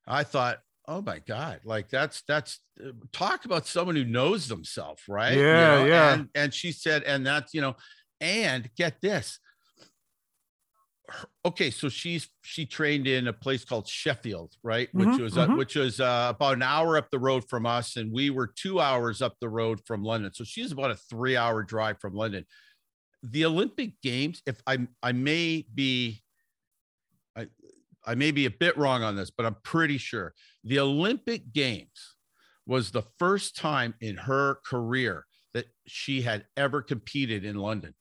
I 0.06 0.24
thought, 0.24 0.58
oh 0.86 1.02
my 1.02 1.18
God, 1.20 1.60
like 1.64 1.90
that's 1.90 2.22
that's 2.22 2.60
uh, 2.82 2.92
talk 3.12 3.44
about 3.44 3.66
someone 3.66 3.96
who 3.96 4.04
knows 4.04 4.48
themselves, 4.48 5.02
right? 5.08 5.34
You 5.34 5.42
Yeah, 5.42 5.76
know, 5.78 5.84
yeah. 5.86 6.12
And, 6.14 6.28
and 6.34 6.54
she 6.54 6.72
said, 6.72 7.02
and 7.02 7.26
that's 7.26 7.52
you 7.54 7.60
know, 7.60 7.76
and 8.20 8.70
get 8.76 9.00
this. 9.00 9.38
Okay, 11.44 11.70
so 11.70 11.88
she's 11.88 12.28
she 12.42 12.66
trained 12.66 13.06
in 13.06 13.28
a 13.28 13.32
place 13.32 13.64
called 13.64 13.88
Sheffield, 13.88 14.56
right? 14.62 14.88
Which 14.94 15.16
Mhm, 15.16 15.18
was 15.18 15.38
uh, 15.38 15.48
mhm. 15.48 15.54
which 15.54 15.74
was 15.74 16.00
uh, 16.00 16.32
about 16.34 16.54
an 16.54 16.62
hour 16.62 16.96
up 16.98 17.10
the 17.10 17.18
road 17.18 17.48
from 17.48 17.64
us, 17.64 17.96
and 17.96 18.12
we 18.12 18.28
were 18.30 18.46
two 18.46 18.78
hours 18.80 19.22
up 19.22 19.36
the 19.40 19.48
road 19.48 19.80
from 19.86 20.02
London. 20.02 20.32
So 20.34 20.44
she's 20.44 20.70
about 20.72 20.90
a 20.90 20.96
three-hour 20.96 21.62
drive 21.62 21.98
from 22.00 22.14
London. 22.14 22.44
The 23.22 23.44
Olympic 23.46 24.00
Games, 24.02 24.42
if 24.46 24.62
I 24.66 24.88
I 25.02 25.12
may 25.12 25.66
be 25.74 26.22
I 27.36 27.48
I 28.04 28.14
may 28.14 28.30
be 28.30 28.46
a 28.46 28.50
bit 28.50 28.76
wrong 28.76 29.02
on 29.02 29.16
this, 29.16 29.30
but 29.30 29.46
I'm 29.46 29.56
pretty 29.62 29.98
sure 29.98 30.34
the 30.64 30.78
Olympic 30.78 31.52
Games 31.52 32.16
was 32.66 32.90
the 32.90 33.02
first 33.18 33.56
time 33.56 33.94
in 34.00 34.16
her 34.16 34.56
career 34.66 35.26
that 35.54 35.66
she 35.86 36.22
had 36.22 36.46
ever 36.56 36.82
competed 36.82 37.44
in 37.44 37.56
London. 37.56 37.94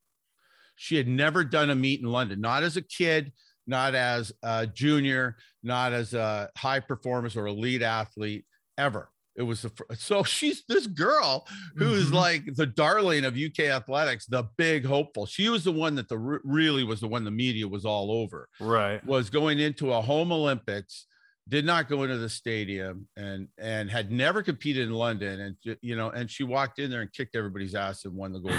She 0.78 0.96
had 0.96 1.08
never 1.08 1.44
done 1.44 1.70
a 1.70 1.76
meet 1.76 2.00
in 2.02 2.08
London, 2.08 2.40
not 2.40 2.64
as 2.64 2.78
a 2.78 2.82
kid, 2.82 3.34
not 3.66 3.96
as 3.96 4.32
a 4.44 4.66
junior, 4.66 5.36
not 5.64 5.92
as 5.92 6.14
a 6.14 6.50
high 6.58 6.80
performance 6.80 7.36
or 7.36 7.48
elite 7.48 7.82
athlete 7.82 8.46
ever. 8.78 9.10
It 9.36 9.44
was 9.44 9.62
the 9.64 9.72
so 9.96 10.24
she's 10.36 10.64
this 10.70 10.88
girl 10.88 11.46
who 11.76 11.94
is 11.94 12.08
Mhm. 12.10 12.14
like 12.14 12.56
the 12.56 12.66
darling 12.66 13.26
of 13.26 13.36
UK 13.38 13.62
athletics, 13.70 14.26
the 14.26 14.44
big 14.58 14.86
hopeful. 14.86 15.26
She 15.26 15.50
was 15.50 15.64
the 15.64 15.72
one 15.72 15.96
that 15.96 16.08
the 16.10 16.18
really 16.44 16.84
was 16.84 17.02
the 17.02 17.08
one 17.08 17.24
the 17.24 17.32
media 17.32 17.68
was 17.68 17.86
all 17.86 18.12
over 18.12 18.48
Right. 18.60 19.04
was 19.06 19.30
going 19.30 19.60
into 19.60 19.92
a 19.94 20.02
home 20.02 20.32
Olympics, 20.32 21.06
did 21.48 21.66
not 21.66 21.88
go 21.88 22.04
into 22.04 22.18
the 22.18 22.30
stadium, 22.30 23.08
and 23.16 23.48
and 23.60 23.92
had 23.92 24.12
never 24.12 24.42
competed 24.42 24.88
in 24.88 24.94
London, 24.94 25.40
and 25.42 25.78
you 25.82 25.96
know, 25.96 26.10
and 26.10 26.32
she 26.32 26.44
walked 26.44 26.80
in 26.80 26.90
there 26.90 27.02
and 27.02 27.14
kicked 27.14 27.36
everybody's 27.36 27.76
ass 27.76 28.06
and 28.06 28.14
won 28.16 28.32
the 28.34 28.40
gold. 28.40 28.56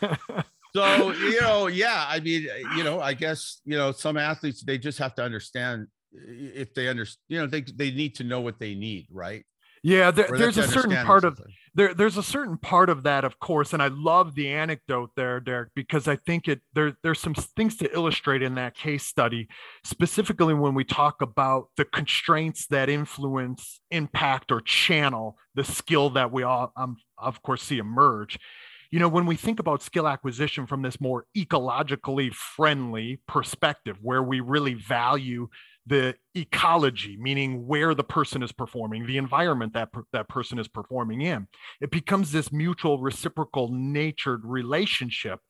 medal. 0.00 0.44
so 0.76 1.12
you 1.12 1.40
know, 1.40 1.66
yeah, 1.68 2.06
I 2.08 2.20
mean, 2.20 2.46
you 2.76 2.84
know, 2.84 3.00
I 3.00 3.14
guess 3.14 3.60
you 3.64 3.76
know 3.76 3.92
some 3.92 4.16
athletes 4.16 4.62
they 4.62 4.78
just 4.78 4.98
have 4.98 5.14
to 5.16 5.22
understand 5.22 5.86
if 6.12 6.74
they 6.74 6.88
understand, 6.88 7.22
you 7.28 7.38
know, 7.40 7.46
they 7.46 7.62
they 7.62 7.90
need 7.90 8.14
to 8.16 8.24
know 8.24 8.40
what 8.40 8.58
they 8.58 8.74
need, 8.74 9.06
right? 9.10 9.44
yeah, 9.86 10.10
there, 10.10 10.28
there's 10.32 10.58
a 10.58 10.66
certain 10.66 11.06
part 11.06 11.24
of 11.24 11.40
there 11.76 11.94
there's 11.94 12.16
a 12.16 12.22
certain 12.22 12.56
part 12.56 12.90
of 12.90 13.04
that 13.04 13.24
of 13.24 13.38
course 13.38 13.72
and 13.72 13.82
i 13.82 13.88
love 13.88 14.34
the 14.34 14.48
anecdote 14.48 15.10
there 15.14 15.38
derek 15.38 15.68
because 15.76 16.08
i 16.08 16.16
think 16.16 16.48
it 16.48 16.60
there 16.74 16.96
there's 17.02 17.20
some 17.20 17.34
things 17.34 17.76
to 17.76 17.94
illustrate 17.94 18.42
in 18.42 18.54
that 18.56 18.74
case 18.74 19.06
study 19.06 19.46
specifically 19.84 20.54
when 20.54 20.74
we 20.74 20.82
talk 20.82 21.22
about 21.22 21.68
the 21.76 21.84
constraints 21.84 22.66
that 22.66 22.88
influence 22.88 23.80
impact 23.90 24.50
or 24.50 24.60
channel 24.62 25.36
the 25.54 25.62
skill 25.62 26.10
that 26.10 26.32
we 26.32 26.42
all 26.42 26.72
um, 26.76 26.96
of 27.18 27.42
course 27.42 27.62
see 27.62 27.78
emerge 27.78 28.38
you 28.96 29.00
know 29.00 29.08
when 29.08 29.26
we 29.26 29.36
think 29.36 29.60
about 29.60 29.82
skill 29.82 30.08
acquisition 30.08 30.66
from 30.66 30.80
this 30.80 31.02
more 31.02 31.26
ecologically 31.36 32.32
friendly 32.32 33.20
perspective 33.28 33.98
where 34.00 34.22
we 34.22 34.40
really 34.40 34.72
value 34.72 35.48
the 35.84 36.14
ecology, 36.34 37.18
meaning 37.20 37.66
where 37.66 37.94
the 37.94 38.02
person 38.02 38.42
is 38.42 38.52
performing, 38.52 39.06
the 39.06 39.18
environment 39.18 39.74
that 39.74 39.92
per- 39.92 40.04
that 40.14 40.30
person 40.30 40.58
is 40.58 40.66
performing 40.66 41.20
in. 41.20 41.46
It 41.82 41.90
becomes 41.90 42.32
this 42.32 42.50
mutual, 42.50 42.98
reciprocal, 42.98 43.68
natured 43.70 44.46
relationship 44.46 45.40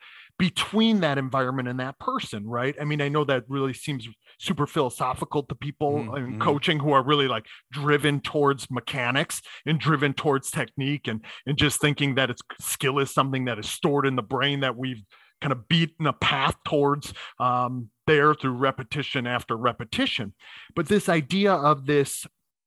between 0.40 0.98
that 1.02 1.16
environment 1.16 1.68
and 1.68 1.78
that 1.78 2.00
person, 2.00 2.48
right? 2.48 2.74
I 2.80 2.84
mean, 2.84 3.00
I 3.00 3.08
know 3.08 3.22
that 3.26 3.44
really 3.48 3.74
seems 3.74 4.08
super 4.38 4.66
philosophical 4.66 5.42
to 5.44 5.54
people 5.54 5.92
Mhm, 6.04 6.18
in 6.18 6.32
mhm. 6.34 6.40
coaching 6.40 6.78
who 6.78 6.92
are 6.92 7.02
really 7.04 7.28
like 7.28 7.46
driven 7.72 8.20
towards 8.20 8.70
mechanics 8.70 9.40
and 9.64 9.80
driven 9.80 10.12
towards 10.12 10.50
technique 10.50 11.08
and 11.08 11.24
and 11.46 11.56
just 11.58 11.80
thinking 11.80 12.14
that 12.16 12.30
it's 12.30 12.42
skill 12.60 12.98
is 12.98 13.12
something 13.12 13.46
that 13.46 13.58
is 13.58 13.68
stored 13.68 14.06
in 14.06 14.16
the 14.16 14.22
brain 14.22 14.60
that 14.60 14.76
we've 14.76 15.02
kind 15.40 15.52
of 15.52 15.68
beaten 15.68 16.06
a 16.06 16.12
path 16.14 16.56
towards 16.64 17.12
um, 17.38 17.90
there 18.06 18.34
through 18.34 18.52
repetition 18.52 19.26
after 19.26 19.56
repetition. 19.56 20.34
But 20.74 20.88
this 20.88 21.08
idea 21.10 21.52
of 21.52 21.86
this 21.86 22.26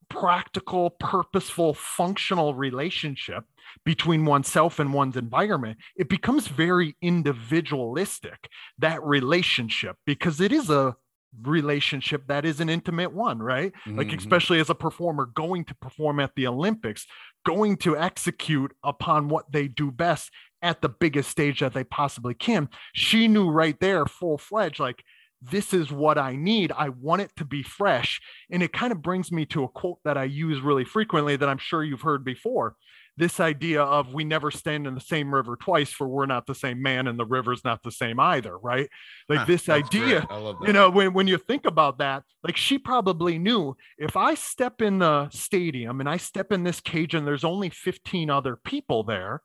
practical, 0.09 0.91
purposeful, 0.91 1.73
functional 1.73 2.53
relationship 2.55 3.43
between 3.85 4.25
oneself 4.25 4.79
and 4.79 4.93
one's 4.93 5.17
environment, 5.17 5.77
it 5.95 6.09
becomes 6.09 6.47
very 6.47 6.95
individualistic, 7.01 8.49
that 8.77 9.03
relationship, 9.03 9.97
because 10.05 10.41
it 10.41 10.51
is 10.51 10.69
a 10.69 10.95
relationship 11.41 12.27
that 12.27 12.45
is 12.45 12.59
an 12.59 12.69
intimate 12.69 13.13
one, 13.13 13.39
right? 13.39 13.71
Like, 13.85 14.07
Mhm. 14.07 14.17
especially 14.17 14.59
as 14.59 14.69
a 14.69 14.75
performer 14.75 15.27
going 15.27 15.65
to 15.65 15.75
perform 15.75 16.19
at 16.19 16.35
the 16.35 16.47
Olympics, 16.47 17.05
going 17.45 17.77
to 17.77 17.97
execute 17.97 18.73
upon 18.83 19.29
what 19.29 19.51
they 19.51 19.67
do 19.67 19.91
best 19.91 20.31
at 20.61 20.81
the 20.81 20.89
biggest 20.89 21.29
stage 21.29 21.59
that 21.59 21.73
they 21.73 21.83
possibly 21.83 22.33
can. 22.33 22.69
She 22.93 23.27
knew 23.27 23.49
right 23.49 23.79
there, 23.79 24.05
full 24.05 24.37
fledged, 24.37 24.79
like, 24.79 25.03
this 25.41 25.73
is 25.73 25.89
what 25.89 26.17
I 26.17 26.35
need. 26.35 26.73
I 26.73 26.89
want 26.89 27.21
it 27.21 27.31
to 27.37 27.45
be 27.45 27.63
fresh. 27.63 28.19
And 28.51 28.61
it 28.61 28.73
kind 28.73 28.91
of 28.91 29.01
brings 29.01 29.31
me 29.31 29.45
to 29.47 29.63
a 29.63 29.69
quote 29.69 29.99
that 30.03 30.17
I 30.17 30.25
use 30.25 30.59
really 30.59 30.83
frequently 30.83 31.37
that 31.37 31.47
I'm 31.47 31.57
sure 31.59 31.81
you've 31.81 32.01
heard 32.01 32.25
before. 32.25 32.75
This 33.19 33.39
idea 33.39 33.83
of 33.83 34.13
we 34.13 34.23
never 34.23 34.49
stand 34.49 34.87
in 34.87 34.95
the 34.95 35.01
same 35.01 35.33
river 35.35 35.55
twice, 35.55 35.91
for 35.91 36.07
we're 36.07 36.25
not 36.25 36.47
the 36.47 36.55
same 36.55 36.81
man 36.81 37.05
and 37.05 37.19
the 37.19 37.25
river's 37.25 37.63
not 37.63 37.83
the 37.83 37.91
same 37.91 38.19
either, 38.19 38.57
right? 38.57 38.89
Like 39.27 39.39
Huh, 39.39 39.45
this 39.45 39.69
idea 39.69 40.21
great. 40.21 40.31
I 40.31 40.37
love 40.37 40.55
that. 40.59 40.67
you 40.67 40.73
know 40.73 40.89
when, 40.89 41.13
when 41.13 41.27
you 41.27 41.37
think 41.37 41.65
about 41.65 41.99
that 41.99 42.23
like 42.43 42.57
she 42.57 42.77
probably 42.79 43.37
knew 43.37 43.75
if 43.97 44.15
i 44.17 44.33
step 44.33 44.81
in 44.81 44.97
the 44.99 45.29
stadium 45.29 45.99
and 45.99 46.09
i 46.09 46.17
step 46.17 46.51
in 46.51 46.63
this 46.63 46.79
cage 46.79 47.13
and 47.13 47.27
there's 47.27 47.43
only 47.43 47.69
15 47.69 48.29
other 48.31 48.55
people 48.55 49.03
there 49.03 49.41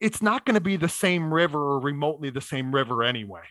it's 0.00 0.22
not 0.22 0.46
going 0.46 0.54
to 0.54 0.60
be 0.60 0.76
the 0.76 0.88
same 0.88 1.34
river 1.34 1.58
or 1.58 1.80
remotely 1.80 2.30
the 2.30 2.40
same 2.40 2.74
river 2.74 3.02
anyway 3.04 3.42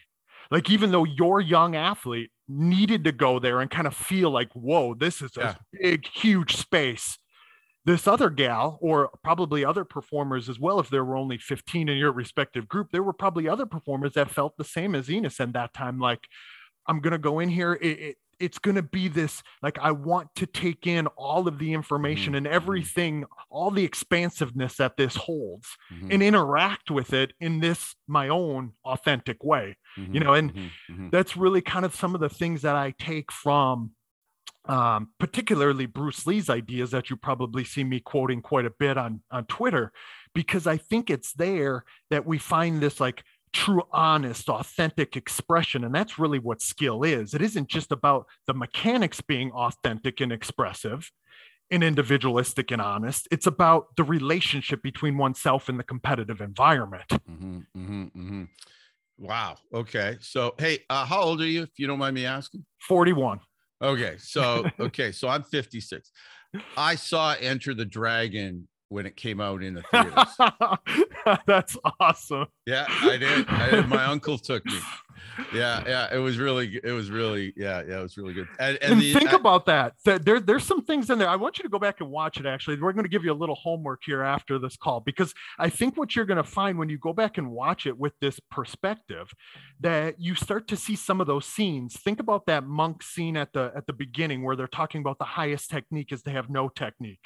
like 0.50 0.70
even 0.72 0.92
though 0.92 1.04
your 1.04 1.40
young 1.40 1.76
athlete 1.76 2.32
needed 2.48 3.04
to 3.04 3.12
go 3.12 3.38
there 3.38 3.60
and 3.62 3.70
kind 3.70 3.86
of 3.86 3.96
feel 3.96 4.32
like 4.32 4.50
whoa 4.54 4.96
this 4.96 5.22
is 5.22 5.38
a 5.38 5.42
big 5.72 6.08
huge 6.08 6.56
space 6.56 7.19
this 7.90 8.08
other 8.08 8.30
gal 8.30 8.78
or 8.82 9.10
probably 9.24 9.66
other 9.66 9.84
performers 9.84 10.48
as 10.48 10.60
well 10.60 10.80
if 10.80 10.90
there 10.90 11.04
were 11.04 11.18
only 11.18 11.40
15 11.40 11.90
in 11.90 11.98
your 11.98 12.12
respective 12.12 12.68
group 12.68 12.88
there 12.92 13.02
were 13.02 13.14
probably 13.14 13.50
other 13.50 13.66
performers 13.66 14.14
that 14.14 14.30
felt 14.30 14.56
the 14.58 14.64
same 14.64 14.94
as 14.94 15.10
Ennis 15.10 15.40
and 15.40 15.54
that 15.54 15.74
time 15.74 15.98
like 16.00 16.28
i'm 16.88 17.00
going 17.02 17.14
to 17.14 17.18
go 17.18 17.40
in 17.40 17.50
here 17.50 17.74
it, 17.82 18.00
it, 18.10 18.16
it's 18.40 18.60
going 18.60 18.76
to 18.76 18.84
be 18.84 19.08
this 19.08 19.42
like 19.64 19.78
i 19.80 19.92
want 19.92 20.28
to 20.36 20.46
take 20.46 20.86
in 20.86 21.08
all 21.18 21.48
of 21.48 21.58
the 21.58 21.74
information 21.74 22.36
and 22.36 22.48
everything 22.48 23.26
all 23.50 23.72
the 23.72 23.84
expansiveness 23.84 24.78
that 24.78 24.96
this 24.96 25.16
holds 25.16 25.68
Mhm, 25.92 26.14
and 26.14 26.24
interact 26.24 26.92
with 26.92 27.12
it 27.14 27.34
in 27.40 27.60
this 27.60 27.96
my 28.08 28.30
own 28.30 28.74
authentic 28.86 29.44
way. 29.44 29.76
Mhm, 29.98 30.14
you 30.14 30.20
know, 30.20 30.34
and 30.34 30.54
mhm, 30.54 30.70
mhm. 30.92 31.12
that's 31.12 31.36
really 31.36 31.62
kind 31.62 31.86
of 31.86 31.96
some 31.96 32.14
of 32.16 32.22
the 32.22 32.30
things 32.30 32.62
that 32.62 32.76
I 32.76 32.94
take 33.00 33.32
from 33.32 33.92
um, 34.66 35.10
particularly 35.20 35.86
Bruce 35.86 36.28
Lee's 36.28 36.50
ideas 36.50 36.92
that 36.92 37.10
you 37.10 37.16
probably 37.16 37.64
see 37.64 37.84
me 37.84 38.00
quoting 38.00 38.42
quite 38.42 38.66
a 38.66 38.72
bit 38.72 38.98
on 38.98 39.22
on 39.32 39.46
Twitter, 39.46 39.92
because 40.34 40.68
I 40.68 40.78
think 40.78 41.10
it's 41.10 41.34
there 41.34 41.84
that 42.10 42.26
we 42.26 42.38
find 42.38 42.82
this 42.82 43.00
like 43.00 43.24
true, 43.52 43.84
honest, 43.92 44.48
authentic 44.50 45.16
expression, 45.16 45.84
and 45.84 45.94
that's 45.96 46.20
really 46.20 46.40
what 46.40 46.62
skill 46.62 47.04
is. 47.04 47.34
It 47.34 47.42
isn't 47.42 47.68
just 47.68 47.92
about 47.92 48.28
the 48.46 48.54
mechanics 48.54 49.22
being 49.22 49.52
authentic 49.52 50.22
and 50.22 50.32
expressive. 50.32 51.12
And 51.72 51.84
individualistic 51.84 52.72
and 52.72 52.82
honest. 52.82 53.28
It's 53.30 53.46
about 53.46 53.96
the 53.96 54.04
relationship 54.04 54.82
between 54.82 55.20
oneself 55.20 55.70
and 55.70 55.78
the 55.78 55.84
competitive 55.84 56.42
environment. 56.42 57.08
Mhm, 57.10 57.68
mhm, 57.78 58.12
mhm. 58.12 58.48
Wow. 59.20 59.58
Okay. 59.72 60.18
So, 60.20 60.56
hey, 60.58 60.80
uh, 60.90 61.06
how 61.06 61.22
old 61.22 61.42
are 61.42 61.46
you, 61.46 61.62
if 61.62 61.78
you 61.78 61.86
don't 61.86 62.00
mind 62.00 62.16
me 62.16 62.26
asking? 62.26 62.66
41. 62.88 63.40
Okay. 63.82 64.16
So, 64.20 64.66
okay. 64.80 65.12
So 65.12 65.28
I'm 65.28 65.44
56. 65.44 66.12
I 66.78 66.96
saw 66.96 67.36
Enter 67.40 67.74
the 67.74 67.86
Dragon 67.86 68.68
when 68.90 69.06
it 69.06 69.16
came 69.16 69.40
out 69.40 69.62
in 69.62 69.76
the 69.76 69.84
theaters. 69.84 71.40
That's 71.46 71.78
awesome. 72.00 72.48
yeah, 72.66 72.86
I 72.90 73.18
did. 73.18 73.48
I 73.48 73.70
did. 73.70 73.88
My 73.88 74.06
uncle 74.06 74.38
took 74.40 74.66
me. 74.66 74.80
Yeah, 75.54 75.84
yeah. 75.88 76.14
It 76.14 76.18
was 76.20 76.38
really, 76.38 76.80
it 76.84 76.92
was 76.92 77.12
really, 77.12 77.54
yeah, 77.56 77.82
yeah. 77.88 78.00
It 78.00 78.02
was 78.02 78.18
really 78.18 78.34
good. 78.34 78.48
And, 78.60 78.78
and, 78.82 78.94
and 78.94 79.02
the, 79.02 79.14
think 79.14 79.34
I, 79.34 79.38
about 79.38 79.66
that. 79.66 79.94
There, 80.04 80.40
there's 80.40 80.64
some 80.64 80.84
things 80.84 81.10
in 81.10 81.18
there. 81.18 81.30
I 81.30 81.36
want 81.36 81.58
you 81.58 81.64
to 81.64 81.70
go 81.70 81.80
back 81.80 82.02
and 82.02 82.10
watch 82.10 82.40
it. 82.40 82.46
Actually, 82.46 82.80
we're 82.80 82.94
going 82.94 83.06
to 83.06 83.10
give 83.10 83.24
you 83.24 83.32
a 83.32 83.34
little 83.34 83.56
homework 83.56 84.02
here 84.06 84.24
after 84.24 84.60
this 84.60 84.78
call 84.78 85.00
because 85.00 85.34
I 85.58 85.70
think 85.70 85.98
what 85.98 86.16
you're 86.16 86.26
going 86.26 86.38
to 86.38 86.44
find 86.44 86.78
when 86.78 86.90
you 86.90 86.98
go 86.98 87.14
back 87.14 87.38
and 87.38 87.52
watch 87.52 87.86
it 87.86 87.98
with 87.98 88.14
this 88.20 88.40
perspective, 88.52 89.34
that 89.80 90.20
you 90.20 90.36
start 90.36 90.68
to 90.70 90.78
see 90.78 90.96
some 90.96 91.22
of 91.22 91.28
those 91.28 91.46
scenes. 91.46 91.98
Think 91.98 92.20
about 92.20 92.46
that 92.48 92.66
monk 92.66 93.04
scene 93.04 93.38
at 93.38 93.54
the 93.54 93.72
at 93.76 93.88
the 93.88 93.94
beginning 93.94 94.44
where 94.44 94.56
they're 94.56 94.68
talking 94.68 95.02
about 95.02 95.20
the 95.20 95.26
highest 95.26 95.70
technique 95.70 96.12
is 96.12 96.24
to 96.24 96.32
have 96.32 96.50
no 96.50 96.70
technique 96.70 97.20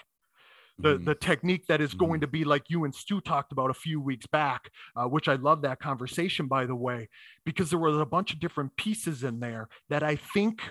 the 0.79 0.95
mm-hmm. 0.95 1.05
the 1.05 1.15
technique 1.15 1.67
that 1.67 1.81
is 1.81 1.93
going 1.93 2.13
mm-hmm. 2.13 2.21
to 2.21 2.27
be 2.27 2.43
like 2.43 2.63
you 2.69 2.83
and 2.83 2.93
Stu 2.93 3.21
talked 3.21 3.51
about 3.51 3.69
a 3.69 3.75
few 3.75 4.01
weeks 4.01 4.27
back, 4.27 4.69
uh, 4.95 5.05
which 5.05 5.27
I 5.27 5.36
love 5.36 5.62
that 5.62 5.79
conversation 5.79 6.47
by 6.47 6.65
the 6.65 6.75
way, 6.75 7.09
because 7.45 7.69
there 7.69 7.79
was 7.79 7.97
a 7.97 8.05
bunch 8.05 8.33
of 8.33 8.39
different 8.39 8.75
pieces 8.75 9.23
in 9.23 9.39
there 9.39 9.67
that 9.89 10.03
I 10.03 10.15
think 10.15 10.62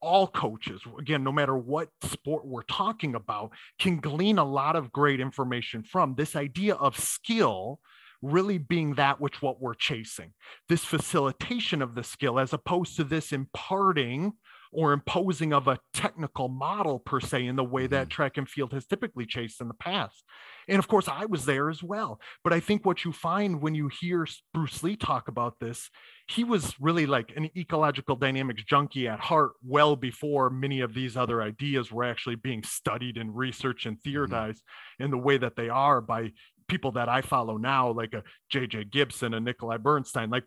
all 0.00 0.26
coaches, 0.26 0.80
again, 0.98 1.22
no 1.22 1.30
matter 1.30 1.56
what 1.56 1.88
sport 2.02 2.44
we're 2.44 2.62
talking 2.62 3.14
about, 3.14 3.52
can 3.78 4.00
glean 4.00 4.38
a 4.38 4.44
lot 4.44 4.74
of 4.74 4.90
great 4.90 5.20
information 5.20 5.84
from 5.84 6.16
this 6.16 6.34
idea 6.34 6.74
of 6.74 6.98
skill 6.98 7.78
really 8.20 8.58
being 8.58 8.94
that 8.94 9.20
which 9.20 9.42
what 9.42 9.60
we're 9.60 9.74
chasing 9.74 10.32
this 10.68 10.84
facilitation 10.84 11.82
of 11.82 11.96
the 11.96 12.04
skill 12.04 12.38
as 12.38 12.52
opposed 12.52 12.96
to 12.96 13.02
this 13.02 13.32
imparting 13.32 14.32
or 14.72 14.92
imposing 14.92 15.52
of 15.52 15.68
a 15.68 15.78
technical 15.92 16.48
model 16.48 16.98
per 16.98 17.20
se 17.20 17.46
in 17.46 17.56
the 17.56 17.64
way 17.64 17.86
that 17.86 18.04
mm-hmm. 18.04 18.08
track 18.08 18.38
and 18.38 18.48
field 18.48 18.72
has 18.72 18.86
typically 18.86 19.26
chased 19.26 19.60
in 19.60 19.68
the 19.68 19.74
past. 19.74 20.24
And 20.68 20.78
of 20.78 20.88
course, 20.88 21.08
I 21.08 21.26
was 21.26 21.44
there 21.44 21.68
as 21.68 21.82
well. 21.82 22.20
But 22.42 22.52
I 22.52 22.60
think 22.60 22.86
what 22.86 23.04
you 23.04 23.12
find 23.12 23.60
when 23.60 23.74
you 23.74 23.90
hear 24.00 24.26
Bruce 24.54 24.82
Lee 24.82 24.96
talk 24.96 25.28
about 25.28 25.58
this, 25.60 25.90
he 26.28 26.44
was 26.44 26.74
really 26.80 27.04
like 27.04 27.32
an 27.36 27.50
ecological 27.56 28.16
dynamics 28.16 28.64
junkie 28.64 29.08
at 29.08 29.20
heart 29.20 29.52
well 29.62 29.96
before 29.96 30.48
many 30.48 30.80
of 30.80 30.94
these 30.94 31.16
other 31.16 31.42
ideas 31.42 31.92
were 31.92 32.04
actually 32.04 32.36
being 32.36 32.62
studied 32.62 33.18
and 33.18 33.36
researched 33.36 33.86
and 33.86 33.96
mm-hmm. 33.98 34.10
theorized 34.10 34.62
mm-hmm. 34.62 35.04
in 35.04 35.10
the 35.10 35.18
way 35.18 35.36
that 35.36 35.56
they 35.56 35.68
are 35.68 36.00
by 36.00 36.32
people 36.68 36.92
that 36.92 37.08
I 37.08 37.20
follow 37.20 37.58
now, 37.58 37.90
like 37.90 38.14
a 38.14 38.22
JJ 38.52 38.90
Gibson, 38.90 39.34
a 39.34 39.40
Nikolai 39.40 39.76
Bernstein. 39.76 40.30
Like 40.30 40.44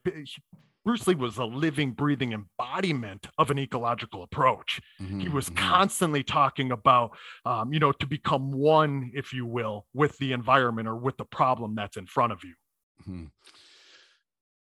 Bruce 0.85 1.07
Lee 1.07 1.15
was 1.15 1.37
a 1.37 1.45
living, 1.45 1.91
breathing 1.91 2.31
embodiment 2.31 3.27
of 3.39 3.49
an 3.49 3.57
ecological 3.57 4.21
approach. 4.21 4.79
Mm-hmm, 5.01 5.19
he 5.19 5.29
was 5.29 5.45
mm-hmm. 5.45 5.67
constantly 5.67 6.23
talking 6.23 6.71
about, 6.71 7.17
um, 7.43 7.73
you 7.73 7.79
know, 7.79 7.91
to 7.91 8.05
become 8.05 8.51
one, 8.51 9.11
if 9.15 9.33
you 9.33 9.47
will, 9.47 9.87
with 9.95 10.15
the 10.19 10.31
environment 10.31 10.87
or 10.87 10.95
with 10.95 11.17
the 11.17 11.25
problem 11.25 11.73
that's 11.73 11.97
in 11.97 12.05
front 12.05 12.31
of 12.33 12.43
you. 12.43 12.53
Mm-hmm. 13.01 13.25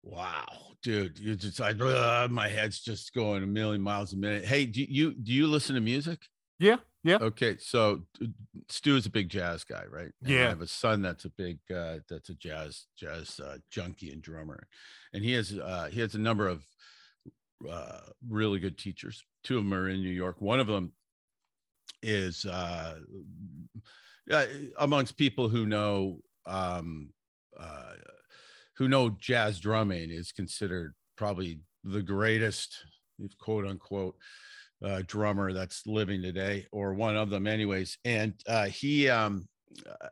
Wow, 0.02 0.46
dude, 0.82 1.18
you 1.18 1.34
just 1.34 1.60
I, 1.60 1.70
uh, 1.70 2.28
my 2.30 2.48
head's 2.48 2.80
just 2.80 3.14
going 3.14 3.42
a 3.42 3.46
million 3.46 3.80
miles 3.82 4.12
a 4.12 4.16
minute. 4.16 4.44
Hey, 4.44 4.66
do 4.66 4.82
you 4.82 5.14
do 5.14 5.32
you 5.32 5.46
listen 5.46 5.74
to 5.74 5.80
music? 5.80 6.20
Yeah, 6.58 6.76
yeah. 7.02 7.18
Okay, 7.20 7.56
so 7.58 8.02
Stu 8.68 8.96
is 8.96 9.06
a 9.06 9.10
big 9.10 9.28
jazz 9.28 9.64
guy, 9.64 9.84
right? 9.90 10.10
And 10.22 10.30
yeah. 10.30 10.46
I 10.46 10.48
have 10.48 10.62
a 10.62 10.66
son 10.66 11.02
that's 11.02 11.24
a 11.24 11.30
big 11.30 11.58
uh, 11.74 11.96
that's 12.08 12.30
a 12.30 12.34
jazz 12.34 12.86
jazz 12.96 13.40
uh, 13.40 13.58
junkie 13.70 14.10
and 14.10 14.22
drummer, 14.22 14.66
and 15.12 15.24
he 15.24 15.32
has 15.32 15.52
uh, 15.52 15.88
he 15.90 16.00
has 16.00 16.14
a 16.14 16.18
number 16.18 16.48
of 16.48 16.64
uh, 17.70 18.00
really 18.28 18.58
good 18.58 18.78
teachers. 18.78 19.22
Two 19.42 19.58
of 19.58 19.64
them 19.64 19.74
are 19.74 19.88
in 19.88 20.00
New 20.00 20.08
York. 20.08 20.40
One 20.40 20.60
of 20.60 20.66
them 20.66 20.92
is 22.02 22.44
uh, 22.44 22.96
amongst 24.78 25.16
people 25.16 25.48
who 25.48 25.66
know 25.66 26.20
um, 26.46 27.10
uh, 27.58 27.94
who 28.76 28.88
know 28.88 29.10
jazz 29.20 29.60
drumming 29.60 30.10
is 30.10 30.32
considered 30.32 30.94
probably 31.16 31.60
the 31.84 32.02
greatest, 32.02 32.76
quote 33.38 33.66
unquote 33.66 34.16
uh, 34.84 35.02
drummer 35.06 35.52
that's 35.52 35.86
living 35.86 36.22
today, 36.22 36.66
or 36.70 36.94
one 36.94 37.16
of 37.16 37.30
them, 37.30 37.46
anyways. 37.46 37.98
And 38.04 38.34
uh, 38.46 38.66
he, 38.66 39.08
um, 39.08 39.48
uh, 39.88 40.08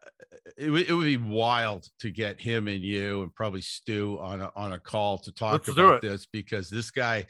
it, 0.57 0.67
w- 0.67 0.85
it 0.89 0.93
would 0.93 1.05
be 1.05 1.19
wild 1.19 1.87
to 2.01 2.11
get 2.11 2.41
him 2.41 2.69
and 2.69 2.83
you 2.83 3.23
and 3.23 3.35
probably 3.35 3.61
Stu 3.61 4.19
on 4.21 4.41
a, 4.41 4.51
on 4.57 4.73
a 4.73 4.79
call 4.79 5.19
to 5.19 5.33
talk 5.33 5.53
Let's 5.53 5.69
about 5.69 6.03
this 6.03 6.27
because 6.27 6.71
this 6.71 6.91
guy, 6.91 7.27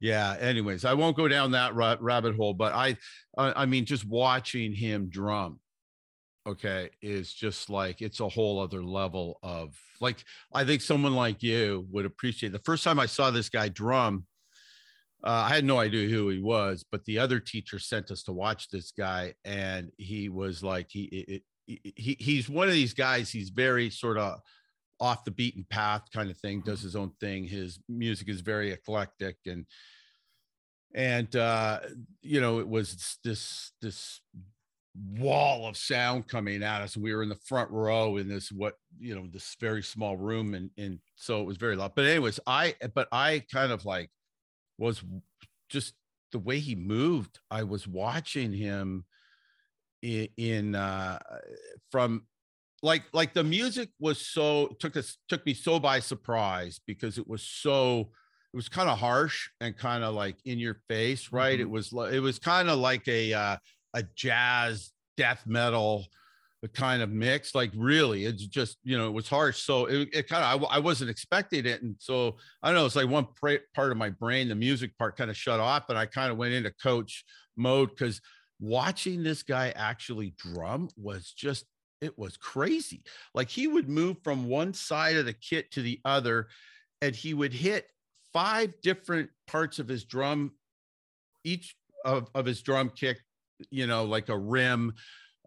yeah. 0.00 0.36
Anyways, 0.40 0.84
I 0.84 0.94
won't 0.94 1.16
go 1.16 1.28
down 1.28 1.52
that 1.52 1.74
ra- 1.74 1.96
rabbit 2.00 2.34
hole, 2.34 2.54
but 2.54 2.72
I, 2.72 2.96
I 3.38 3.66
mean, 3.66 3.84
just 3.84 4.04
watching 4.04 4.74
him 4.74 5.08
drum, 5.08 5.60
okay, 6.46 6.90
is 7.00 7.32
just 7.32 7.70
like 7.70 8.02
it's 8.02 8.18
a 8.20 8.28
whole 8.28 8.58
other 8.58 8.82
level 8.82 9.38
of 9.42 9.78
like. 10.00 10.24
I 10.52 10.64
think 10.64 10.82
someone 10.82 11.14
like 11.14 11.42
you 11.42 11.86
would 11.92 12.04
appreciate. 12.04 12.50
The 12.50 12.58
first 12.58 12.82
time 12.82 12.98
I 12.98 13.06
saw 13.06 13.30
this 13.30 13.48
guy 13.48 13.68
drum 13.68 14.26
uh, 15.24 15.46
I 15.48 15.54
had 15.54 15.64
no 15.64 15.78
idea 15.78 16.08
who 16.08 16.28
he 16.30 16.40
was, 16.40 16.84
but 16.90 17.04
the 17.04 17.18
other 17.18 17.38
teacher 17.38 17.78
sent 17.78 18.10
us 18.10 18.22
to 18.24 18.32
watch 18.32 18.68
this 18.68 18.92
guy, 18.96 19.34
and 19.44 19.90
he 19.96 20.28
was 20.28 20.62
like, 20.62 20.88
he, 20.90 21.02
it, 21.28 21.42
he 21.66 22.16
he's 22.18 22.48
one 22.48 22.66
of 22.66 22.74
these 22.74 22.94
guys. 22.94 23.30
He's 23.30 23.50
very 23.50 23.88
sort 23.88 24.18
of 24.18 24.40
off 25.00 25.24
the 25.24 25.30
beaten 25.30 25.64
path 25.70 26.02
kind 26.12 26.30
of 26.30 26.38
thing. 26.38 26.60
Does 26.60 26.82
his 26.82 26.96
own 26.96 27.12
thing. 27.20 27.44
His 27.44 27.78
music 27.88 28.28
is 28.28 28.40
very 28.40 28.72
eclectic, 28.72 29.36
and 29.46 29.64
and 30.94 31.34
uh, 31.36 31.80
you 32.20 32.40
know, 32.40 32.58
it 32.58 32.68
was 32.68 33.18
this 33.22 33.72
this 33.80 34.20
wall 35.18 35.66
of 35.66 35.76
sound 35.76 36.28
coming 36.28 36.62
at 36.62 36.82
us. 36.82 36.96
We 36.96 37.14
were 37.14 37.22
in 37.22 37.28
the 37.28 37.38
front 37.46 37.70
row 37.70 38.16
in 38.16 38.28
this 38.28 38.50
what 38.50 38.74
you 38.98 39.14
know 39.14 39.26
this 39.30 39.56
very 39.60 39.82
small 39.82 40.16
room, 40.16 40.54
and 40.54 40.70
and 40.76 40.98
so 41.14 41.40
it 41.40 41.46
was 41.46 41.56
very 41.56 41.76
loud. 41.76 41.92
But 41.94 42.06
anyways, 42.06 42.40
I 42.46 42.74
but 42.94 43.08
I 43.12 43.44
kind 43.52 43.72
of 43.72 43.84
like 43.84 44.10
was 44.78 45.02
just 45.68 45.94
the 46.32 46.38
way 46.38 46.58
he 46.58 46.74
moved. 46.74 47.38
I 47.50 47.62
was 47.62 47.86
watching 47.86 48.52
him 48.52 49.04
in, 50.02 50.28
in 50.36 50.74
uh, 50.74 51.18
from 51.90 52.26
like 52.82 53.04
like 53.12 53.32
the 53.32 53.44
music 53.44 53.90
was 54.00 54.26
so 54.26 54.74
took 54.80 54.96
us 54.96 55.16
took 55.28 55.44
me 55.46 55.54
so 55.54 55.78
by 55.78 56.00
surprise 56.00 56.80
because 56.86 57.16
it 57.16 57.28
was 57.28 57.42
so 57.42 58.10
it 58.52 58.56
was 58.56 58.68
kind 58.68 58.90
of 58.90 58.98
harsh 58.98 59.48
and 59.60 59.76
kind 59.76 60.02
of 60.02 60.14
like 60.14 60.36
in 60.44 60.58
your 60.58 60.76
face 60.88 61.32
right 61.32 61.54
mm-hmm. 61.54 61.62
it 61.62 61.70
was 61.70 61.92
it 62.12 62.20
was 62.20 62.38
kind 62.38 62.68
of 62.68 62.78
like 62.78 63.06
a 63.06 63.32
uh, 63.32 63.56
a 63.94 64.02
jazz 64.16 64.90
death 65.16 65.44
metal 65.46 66.06
kind 66.68 67.02
of 67.02 67.10
mix 67.10 67.56
like 67.56 67.72
really 67.74 68.24
it's 68.24 68.46
just 68.46 68.78
you 68.84 68.96
know 68.96 69.08
it 69.08 69.12
was 69.12 69.28
harsh 69.28 69.62
so 69.62 69.86
it, 69.86 70.08
it 70.12 70.28
kind 70.28 70.44
of 70.44 70.62
I, 70.70 70.76
I, 70.76 70.78
wasn't 70.78 71.10
expecting 71.10 71.66
it 71.66 71.82
and 71.82 71.96
so 71.98 72.36
i 72.62 72.68
don't 72.68 72.76
know 72.76 72.86
it's 72.86 72.94
like 72.94 73.08
one 73.08 73.26
part 73.74 73.90
of 73.90 73.96
my 73.96 74.10
brain 74.10 74.48
the 74.48 74.54
music 74.54 74.96
part 74.96 75.16
kind 75.16 75.28
of 75.28 75.36
shut 75.36 75.58
off 75.58 75.88
and 75.88 75.98
i 75.98 76.06
kind 76.06 76.30
of 76.30 76.38
went 76.38 76.54
into 76.54 76.70
coach 76.80 77.24
mode 77.56 77.90
because 77.90 78.20
watching 78.60 79.24
this 79.24 79.42
guy 79.42 79.72
actually 79.74 80.34
drum 80.38 80.88
was 80.96 81.32
just 81.32 81.66
it 82.02 82.18
was 82.18 82.36
crazy. 82.36 83.04
Like 83.32 83.48
he 83.48 83.68
would 83.68 83.88
move 83.88 84.16
from 84.24 84.48
one 84.48 84.74
side 84.74 85.16
of 85.16 85.24
the 85.24 85.32
kit 85.32 85.70
to 85.72 85.82
the 85.82 86.00
other 86.04 86.48
and 87.00 87.14
he 87.14 87.32
would 87.32 87.52
hit 87.52 87.86
five 88.32 88.74
different 88.82 89.30
parts 89.46 89.78
of 89.78 89.88
his 89.88 90.04
drum 90.04 90.52
each 91.44 91.76
of, 92.04 92.28
of 92.34 92.44
his 92.44 92.62
drum 92.62 92.90
kick 92.90 93.20
you 93.70 93.86
know 93.86 94.04
like 94.04 94.28
a 94.28 94.36
rim 94.36 94.92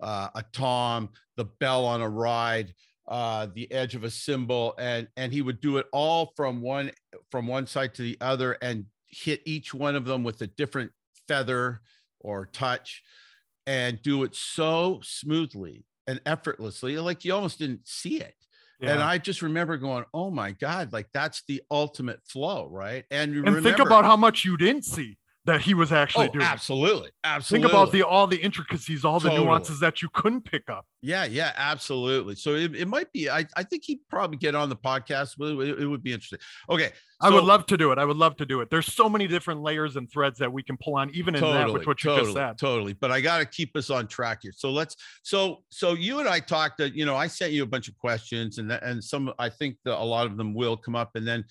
uh, 0.02 0.30
a 0.36 0.44
tom, 0.54 1.10
the 1.38 1.46
bell 1.46 1.86
on 1.86 2.02
a 2.02 2.10
ride, 2.10 2.74
uh, 3.08 3.48
the 3.54 3.72
edge 3.72 3.96
of 3.96 4.04
a 4.04 4.10
cymbal, 4.10 4.74
and 4.78 5.08
and 5.18 5.32
he 5.32 5.42
would 5.42 5.62
do 5.62 5.78
it 5.78 5.88
all 5.92 6.34
from 6.36 6.62
one 6.62 6.92
from 7.32 7.48
one 7.48 7.68
side 7.68 7.94
to 7.96 8.02
the 8.02 8.18
other 8.22 8.58
and 8.62 8.86
hit 9.08 9.42
each 9.46 9.74
one 9.74 9.96
of 9.96 10.06
them 10.06 10.24
with 10.24 10.42
a 10.42 10.48
different 10.48 10.92
feather 11.28 11.82
or 12.20 12.48
touch, 12.48 13.04
and 13.68 14.02
do 14.02 14.24
it 14.24 14.36
so 14.36 15.00
smoothly 15.04 15.86
and 16.08 16.22
effortlessly, 16.26 16.98
like 16.98 17.26
you 17.26 17.34
almost 17.34 17.60
didn't 17.60 17.88
see 17.88 18.20
it. 18.20 18.36
Yeah. 18.80 18.94
And 18.94 19.02
I 19.02 19.18
just 19.18 19.42
remember 19.42 19.78
going, 19.78 20.04
"Oh 20.14 20.30
my 20.30 20.52
God! 20.52 20.92
Like 20.92 21.08
that's 21.14 21.44
the 21.48 21.62
ultimate 21.72 22.20
flow, 22.28 22.68
right?" 22.70 23.06
And, 23.10 23.32
and 23.32 23.46
remember, 23.46 23.62
think 23.62 23.80
about 23.80 24.04
how 24.04 24.18
much 24.18 24.44
you 24.44 24.58
didn't 24.58 24.84
see 24.84 25.18
that 25.46 25.62
he 25.62 25.74
was 25.74 25.92
actually 25.92 26.30
oh, 26.30 26.34
doing. 26.34 26.46
Absolutely. 26.46 27.12
Absolutely. 27.24 27.68
Think 27.68 27.74
about 27.74 27.92
the 27.92 28.04
all 28.04 28.26
the 28.26 28.38
intricacies, 28.38 29.06
all 29.06 29.20
the 29.20 29.30
totally. 29.30 29.46
nuances 29.46 29.80
that 29.80 30.02
you 30.02 30.10
couldn't 30.12 30.42
pick 30.42 30.70
up. 30.70 30.86
Yeah, 31.02 31.26
yeah, 31.26 31.52
absolutely. 31.56 32.34
So 32.36 32.56
it, 32.56 32.76
it 32.76 32.88
might 32.88 33.12
be, 33.14 33.30
I, 33.30 33.46
I 33.56 33.62
think 33.62 33.84
he'd 33.86 34.00
probably 34.10 34.38
get 34.38 34.56
on 34.56 34.70
the 34.70 34.76
podcast. 34.76 35.36
It, 35.40 35.82
it 35.82 35.86
would 35.86 36.02
be 36.02 36.14
interesting. 36.14 36.40
Okay. 36.68 36.88
So, 37.22 37.28
I 37.28 37.30
would 37.30 37.44
love 37.44 37.68
to 37.68 37.78
do 37.78 37.92
it. 37.92 38.00
I 38.00 38.06
would 38.06 38.18
love 38.18 38.36
to 38.38 38.46
do 38.46 38.62
it. 38.62 38.70
There's 38.72 38.92
so 38.92 39.08
many 39.08 39.28
different 39.28 39.62
layers 39.62 39.96
and 39.96 40.12
threads 40.12 40.40
that 40.40 40.52
we 40.52 40.64
can 40.64 40.78
pull 40.78 40.96
on, 40.96 41.12
even 41.12 41.36
in 41.36 41.42
totally, 41.42 41.64
that, 41.64 41.74
which 41.74 41.88
what 41.88 42.04
you 42.04 42.10
totally, 42.10 42.26
just 42.26 42.36
said. 42.36 42.58
Totally. 42.58 42.94
But 42.94 43.12
I 43.12 43.22
got 43.22 43.38
to 43.38 43.46
keep 43.46 43.78
us 43.78 43.92
on 43.92 44.08
track 44.08 44.40
here. 44.42 44.52
So 44.54 44.72
let's, 44.72 44.96
so, 45.22 45.64
so 45.70 45.94
you 45.94 46.20
and 46.20 46.28
I 46.28 46.40
talked 46.40 46.80
that, 46.80 46.96
you 46.96 47.06
know, 47.06 47.16
I 47.16 47.28
sent 47.28 47.54
you 47.54 47.62
a 47.62 47.68
bunch 47.68 47.88
of 47.88 47.96
questions 47.98 48.58
and, 48.58 48.72
and 48.72 49.04
some, 49.04 49.32
I 49.38 49.50
think 49.50 49.78
that 49.86 50.02
a 50.02 50.04
lot 50.04 50.26
of 50.26 50.38
them 50.38 50.56
will 50.56 50.76
come 50.76 50.96
up 50.96 51.12
and 51.16 51.28
then 51.28 51.46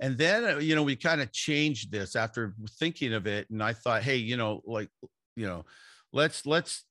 and 0.00 0.16
then 0.16 0.44
uh, 0.44 0.58
you 0.58 0.74
know 0.74 0.82
we 0.82 0.96
kind 0.96 1.20
of 1.20 1.32
changed 1.32 1.90
this 1.90 2.16
after 2.16 2.54
thinking 2.78 3.12
of 3.12 3.26
it 3.26 3.48
and 3.50 3.62
i 3.62 3.72
thought 3.72 4.02
hey 4.02 4.16
you 4.16 4.36
know 4.36 4.60
like 4.64 4.88
you 5.36 5.46
know 5.46 5.64
let's 6.12 6.46
let's 6.46 6.84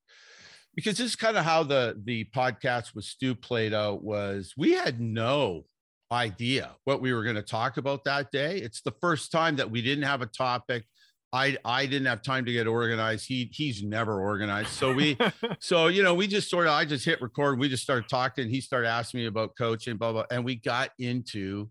because 0.76 0.98
this 0.98 1.08
is 1.08 1.16
kind 1.16 1.38
of 1.38 1.44
how 1.44 1.64
the 1.64 2.00
the 2.06 2.26
podcast 2.36 2.94
with 2.94 3.06
stu 3.06 3.34
played 3.34 3.74
out 3.74 4.04
was 4.04 4.54
we 4.58 4.72
had 4.72 5.00
no 5.00 5.64
idea 6.12 6.72
what 6.86 7.02
we 7.02 7.14
were 7.14 7.24
going 7.24 7.36
to 7.36 7.42
talk 7.42 7.78
about 7.78 8.04
that 8.06 8.32
day. 8.32 8.58
It's 8.58 8.82
the 8.82 8.94
first 9.02 9.32
time 9.32 9.58
that 9.58 9.70
we 9.70 9.82
didn't 9.82 10.06
have 10.06 10.22
a 10.22 10.26
topic. 10.26 10.86
I 11.34 11.58
I 11.66 11.86
didn't 11.86 12.08
have 12.08 12.22
time 12.22 12.46
to 12.46 12.54
get 12.54 12.68
organized. 12.68 13.28
He 13.28 13.50
he's 13.52 13.84
never 13.84 14.22
organized. 14.22 14.70
So 14.70 14.94
we 14.94 15.18
so 15.60 15.88
you 15.88 16.02
know 16.02 16.14
we 16.14 16.26
just 16.26 16.50
sort 16.50 16.68
of 16.68 16.74
I 16.74 16.86
just 16.86 17.04
hit 17.04 17.22
record. 17.22 17.60
We 17.60 17.68
just 17.68 17.84
started 17.84 18.08
talking. 18.10 18.50
He 18.50 18.62
started 18.62 18.88
asking 18.88 19.22
me 19.22 19.26
about 19.26 19.58
coaching, 19.58 19.98
blah 19.98 20.14
blah, 20.14 20.24
and 20.32 20.46
we 20.46 20.56
got 20.56 20.92
into 21.00 21.70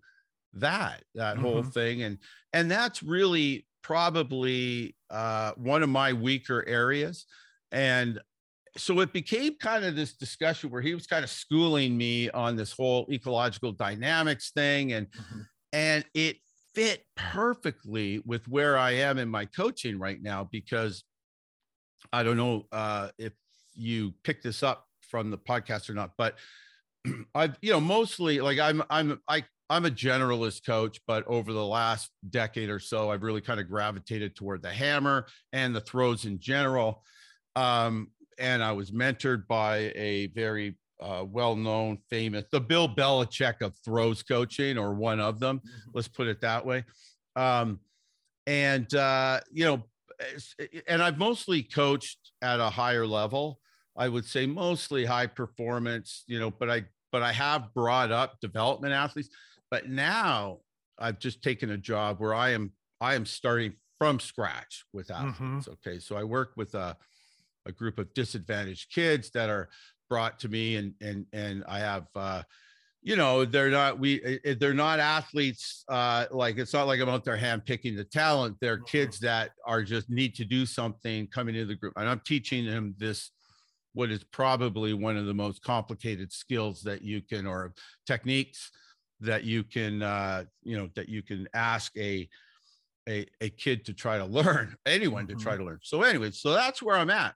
that 0.60 1.02
that 1.14 1.36
mm-hmm. 1.36 1.44
whole 1.44 1.62
thing. 1.62 2.02
And 2.02 2.18
and 2.52 2.70
that's 2.70 3.02
really 3.02 3.66
probably 3.82 4.96
uh, 5.10 5.52
one 5.56 5.82
of 5.82 5.88
my 5.88 6.12
weaker 6.12 6.64
areas. 6.66 7.26
And 7.70 8.20
so 8.76 9.00
it 9.00 9.12
became 9.12 9.56
kind 9.56 9.84
of 9.84 9.96
this 9.96 10.14
discussion 10.14 10.70
where 10.70 10.82
he 10.82 10.94
was 10.94 11.06
kind 11.06 11.24
of 11.24 11.30
schooling 11.30 11.96
me 11.96 12.28
on 12.30 12.56
this 12.56 12.72
whole 12.72 13.06
ecological 13.10 13.72
dynamics 13.72 14.50
thing 14.50 14.92
and 14.92 15.06
mm-hmm. 15.06 15.40
and 15.72 16.04
it 16.14 16.36
fit 16.74 17.04
perfectly 17.16 18.20
with 18.26 18.46
where 18.48 18.76
I 18.76 18.92
am 18.92 19.18
in 19.18 19.30
my 19.30 19.46
coaching 19.46 19.98
right 19.98 20.22
now 20.22 20.48
because 20.52 21.04
I 22.12 22.22
don't 22.22 22.36
know 22.36 22.66
uh, 22.70 23.08
if 23.18 23.32
you 23.74 24.14
picked 24.24 24.44
this 24.44 24.62
up 24.62 24.86
from 25.00 25.30
the 25.30 25.38
podcast 25.38 25.88
or 25.88 25.94
not, 25.94 26.10
but 26.18 26.34
I've 27.34 27.56
you 27.62 27.72
know 27.72 27.80
mostly 27.80 28.40
like 28.40 28.58
I'm 28.58 28.82
I'm 28.90 29.20
I 29.28 29.44
I'm 29.68 29.84
a 29.84 29.90
generalist 29.90 30.64
coach, 30.64 31.00
but 31.06 31.26
over 31.26 31.52
the 31.52 31.64
last 31.64 32.10
decade 32.30 32.70
or 32.70 32.78
so, 32.78 33.10
I've 33.10 33.22
really 33.22 33.40
kind 33.40 33.58
of 33.58 33.68
gravitated 33.68 34.36
toward 34.36 34.62
the 34.62 34.72
hammer 34.72 35.26
and 35.52 35.74
the 35.74 35.80
throws 35.80 36.24
in 36.24 36.38
general. 36.38 37.02
Um, 37.56 38.08
and 38.38 38.62
I 38.62 38.72
was 38.72 38.90
mentored 38.90 39.46
by 39.46 39.92
a 39.96 40.28
very 40.28 40.76
uh, 41.00 41.24
well-known, 41.26 41.98
famous, 42.08 42.44
the 42.52 42.60
Bill 42.60 42.88
Belichick 42.88 43.60
of 43.60 43.74
throws 43.84 44.22
coaching, 44.22 44.78
or 44.78 44.94
one 44.94 45.20
of 45.20 45.40
them. 45.40 45.58
Mm-hmm. 45.58 45.90
Let's 45.94 46.08
put 46.08 46.28
it 46.28 46.40
that 46.42 46.64
way. 46.64 46.84
Um, 47.34 47.80
and 48.46 48.92
uh, 48.94 49.40
you 49.52 49.64
know, 49.64 49.82
and 50.86 51.02
I've 51.02 51.18
mostly 51.18 51.62
coached 51.62 52.18
at 52.40 52.60
a 52.60 52.70
higher 52.70 53.06
level. 53.06 53.58
I 53.96 54.08
would 54.08 54.24
say 54.24 54.46
mostly 54.46 55.04
high 55.04 55.26
performance, 55.26 56.24
you 56.26 56.38
know, 56.38 56.50
but 56.50 56.70
I 56.70 56.84
but 57.12 57.22
I 57.22 57.32
have 57.32 57.72
brought 57.74 58.12
up 58.12 58.40
development 58.40 58.92
athletes. 58.92 59.30
But 59.76 59.90
now 59.90 60.60
I've 60.98 61.18
just 61.18 61.42
taken 61.42 61.68
a 61.68 61.76
job 61.76 62.18
where 62.18 62.32
I 62.32 62.52
am 62.52 62.72
I 62.98 63.14
am 63.14 63.26
starting 63.26 63.74
from 63.98 64.18
scratch 64.18 64.86
with 64.94 65.10
athletes. 65.10 65.68
Mm-hmm. 65.68 65.72
Okay, 65.72 65.98
so 65.98 66.16
I 66.16 66.24
work 66.24 66.52
with 66.56 66.74
a 66.74 66.96
a 67.66 67.72
group 67.72 67.98
of 67.98 68.14
disadvantaged 68.14 68.90
kids 68.90 69.28
that 69.32 69.50
are 69.50 69.68
brought 70.08 70.38
to 70.38 70.48
me 70.48 70.76
and 70.76 70.94
and 71.02 71.26
and 71.34 71.62
I 71.68 71.80
have 71.80 72.06
uh 72.14 72.42
you 73.02 73.16
know 73.16 73.44
they're 73.44 73.68
not 73.68 73.98
we 73.98 74.40
they're 74.58 74.72
not 74.72 74.98
athletes 74.98 75.84
uh 75.90 76.24
like 76.30 76.56
it's 76.56 76.72
not 76.72 76.86
like 76.86 76.98
i'm 77.00 77.08
out 77.10 77.24
there 77.24 77.36
hand 77.36 77.66
picking 77.66 77.94
the 77.94 78.02
talent 78.02 78.56
they're 78.60 78.78
mm-hmm. 78.78 78.86
kids 78.86 79.20
that 79.20 79.50
are 79.66 79.82
just 79.82 80.08
need 80.08 80.34
to 80.34 80.44
do 80.44 80.64
something 80.64 81.26
coming 81.28 81.54
into 81.54 81.66
the 81.66 81.76
group 81.76 81.92
and 81.96 82.08
i'm 82.08 82.20
teaching 82.24 82.66
them 82.66 82.94
this 82.96 83.30
what 83.92 84.10
is 84.10 84.24
probably 84.24 84.92
one 84.92 85.16
of 85.16 85.26
the 85.26 85.34
most 85.34 85.62
complicated 85.62 86.32
skills 86.32 86.82
that 86.82 87.02
you 87.02 87.20
can 87.20 87.46
or 87.46 87.72
techniques 88.06 88.72
that 89.20 89.44
you 89.44 89.64
can 89.64 90.02
uh 90.02 90.44
you 90.62 90.76
know 90.76 90.88
that 90.94 91.08
you 91.08 91.22
can 91.22 91.48
ask 91.54 91.96
a 91.96 92.28
a, 93.08 93.24
a 93.40 93.48
kid 93.50 93.84
to 93.86 93.92
try 93.92 94.18
to 94.18 94.24
learn 94.24 94.76
anyone 94.86 95.26
mm-hmm. 95.26 95.38
to 95.38 95.42
try 95.42 95.52
mm-hmm. 95.52 95.62
to 95.62 95.66
learn 95.66 95.78
so 95.82 96.02
anyway 96.02 96.30
so 96.30 96.52
that's 96.52 96.82
where 96.82 96.96
i'm 96.96 97.10
at 97.10 97.34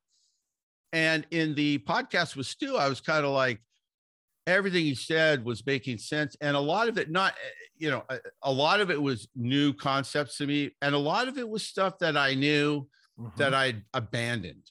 and 0.93 1.27
in 1.31 1.55
the 1.55 1.79
podcast 1.79 2.37
with 2.37 2.47
Stu, 2.47 2.77
I 2.77 2.89
was 2.89 3.01
kind 3.01 3.25
of 3.25 3.33
like, 3.33 3.61
everything 4.47 4.85
he 4.85 4.95
said 4.95 5.45
was 5.45 5.65
making 5.65 5.99
sense. 5.99 6.37
And 6.41 6.57
a 6.57 6.61
lot 6.61 6.89
of 6.89 6.99
it, 6.99 7.11
not, 7.11 7.33
eh, 7.33 7.51
you 7.77 7.91
know, 7.91 8.03
a, 8.09 8.19
a, 8.43 8.53
lot 8.53 8.81
of 8.81 8.91
it 8.91 9.01
was 9.01 9.29
new 9.37 9.73
concepts 9.73 10.39
to 10.39 10.47
me. 10.47 10.75
And 10.83 10.95
a 10.95 10.99
lot 10.99 11.29
of 11.29 11.39
it 11.39 11.49
was 11.49 11.63
stuff 11.63 11.99
that 12.01 12.17
I 12.17 12.35
knew 12.35 12.89
mm-hmm. 13.19 13.29
that 13.37 13.55
I'd 13.55 13.85
abandoned. 13.95 14.71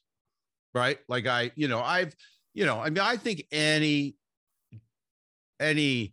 Right. 0.73 0.99
Like 1.07 1.27
I, 1.27 1.51
you 1.55 1.67
know, 1.67 1.81
I've, 1.81 2.13
you 2.53 2.65
know, 2.65 2.79
I 2.79 2.89
mean, 2.89 2.99
I 2.99 3.15
think 3.15 3.45
any, 3.51 4.15
any, 5.59 6.11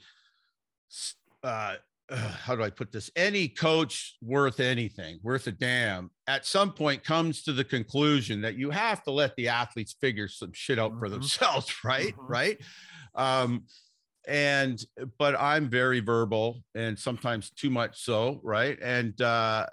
uh, 1.47 1.77
how 2.11 2.55
do 2.55 2.63
I 2.63 2.71
put 2.71 2.93
this? 2.93 3.11
Any 3.17 3.49
coach 3.49 4.17
worth 4.23 4.61
anything, 4.61 5.19
worth 5.23 5.47
a 5.47 5.53
damn, 5.53 6.11
at 6.27 6.47
some 6.47 6.73
point 6.73 7.03
comes 7.03 7.43
to 7.45 7.53
the 7.53 7.65
conclusion 7.65 8.41
that 8.43 8.57
you 8.57 8.71
have 8.71 9.03
to 9.05 9.11
let 9.11 9.35
the 9.37 9.49
athletes 9.49 9.97
figure 10.01 10.29
some 10.29 10.53
shit 10.53 10.79
out 10.79 10.93
mm-hmm. 10.93 11.01
for 11.01 11.09
themselves, 11.09 11.73
right? 11.85 12.15
Mm-hmm. 12.15 12.33
Right. 12.33 12.59
Um, 13.15 13.65
and 14.29 14.85
but 15.19 15.37
I'm 15.39 15.71
very 15.71 16.01
verbal 16.01 16.63
and 16.75 16.99
sometimes 16.99 17.51
too 17.51 17.71
much 17.71 18.03
so, 18.03 18.41
right? 18.43 18.77
And 18.83 19.21
uh, 19.21 19.67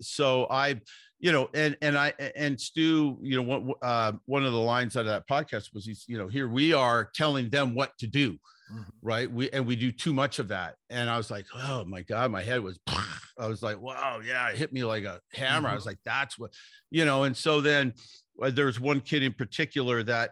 so 0.00 0.46
I, 0.50 0.80
you 1.18 1.30
know, 1.30 1.50
and 1.52 1.76
and 1.82 1.98
I 1.98 2.14
and 2.34 2.58
Stu, 2.58 3.18
you 3.20 3.36
know, 3.36 3.42
what 3.42 3.76
uh, 3.82 4.12
one 4.24 4.44
of 4.44 4.52
the 4.52 4.58
lines 4.58 4.96
out 4.96 5.00
of 5.00 5.06
that 5.06 5.28
podcast 5.28 5.74
was 5.74 5.84
he's, 5.84 6.04
you 6.08 6.16
know, 6.16 6.26
here 6.26 6.48
we 6.48 6.72
are 6.72 7.10
telling 7.14 7.50
them 7.50 7.74
what 7.74 7.96
to 7.98 8.06
do 8.06 8.38
mm-hmm. 8.72 8.82
right? 9.02 9.30
We 9.30 9.50
and 9.50 9.66
we 9.66 9.76
do 9.76 9.92
too 9.92 10.12
much 10.12 10.38
of 10.38 10.48
that. 10.48 10.76
And 10.90 11.10
I 11.10 11.16
was 11.16 11.30
like, 11.30 11.46
oh 11.54 11.84
my 11.84 12.02
God, 12.02 12.30
my 12.30 12.42
head 12.42 12.62
was 12.62 12.78
I 13.38 13.46
was 13.46 13.62
like, 13.62 13.80
wow, 13.80 14.20
yeah, 14.24 14.48
it 14.48 14.56
hit 14.56 14.72
me 14.72 14.84
like 14.84 15.04
a 15.04 15.20
hammer. 15.32 15.68
Mm-hmm. 15.68 15.72
I 15.72 15.74
was 15.74 15.86
like, 15.86 15.98
that's 16.04 16.38
what, 16.38 16.52
you 16.90 17.04
know, 17.04 17.24
and 17.24 17.36
so 17.36 17.60
then 17.60 17.94
uh, 18.40 18.50
there's 18.50 18.80
one 18.80 19.00
kid 19.00 19.22
in 19.22 19.32
particular 19.32 20.02
that 20.04 20.30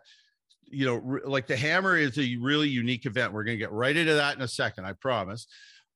you 0.73 0.87
know, 0.87 1.19
like 1.25 1.49
the 1.49 1.57
hammer 1.57 1.97
is 1.97 2.17
a 2.17 2.37
really 2.37 2.69
unique 2.69 3.05
event. 3.05 3.33
We're 3.33 3.45
going 3.45 3.57
to 3.57 3.63
get 3.63 3.73
right 3.73 3.97
into 3.97 4.15
that 4.15 4.37
in 4.37 4.43
a 4.43 4.49
second, 4.49 4.85
I 4.85 4.93
promise. 4.93 5.47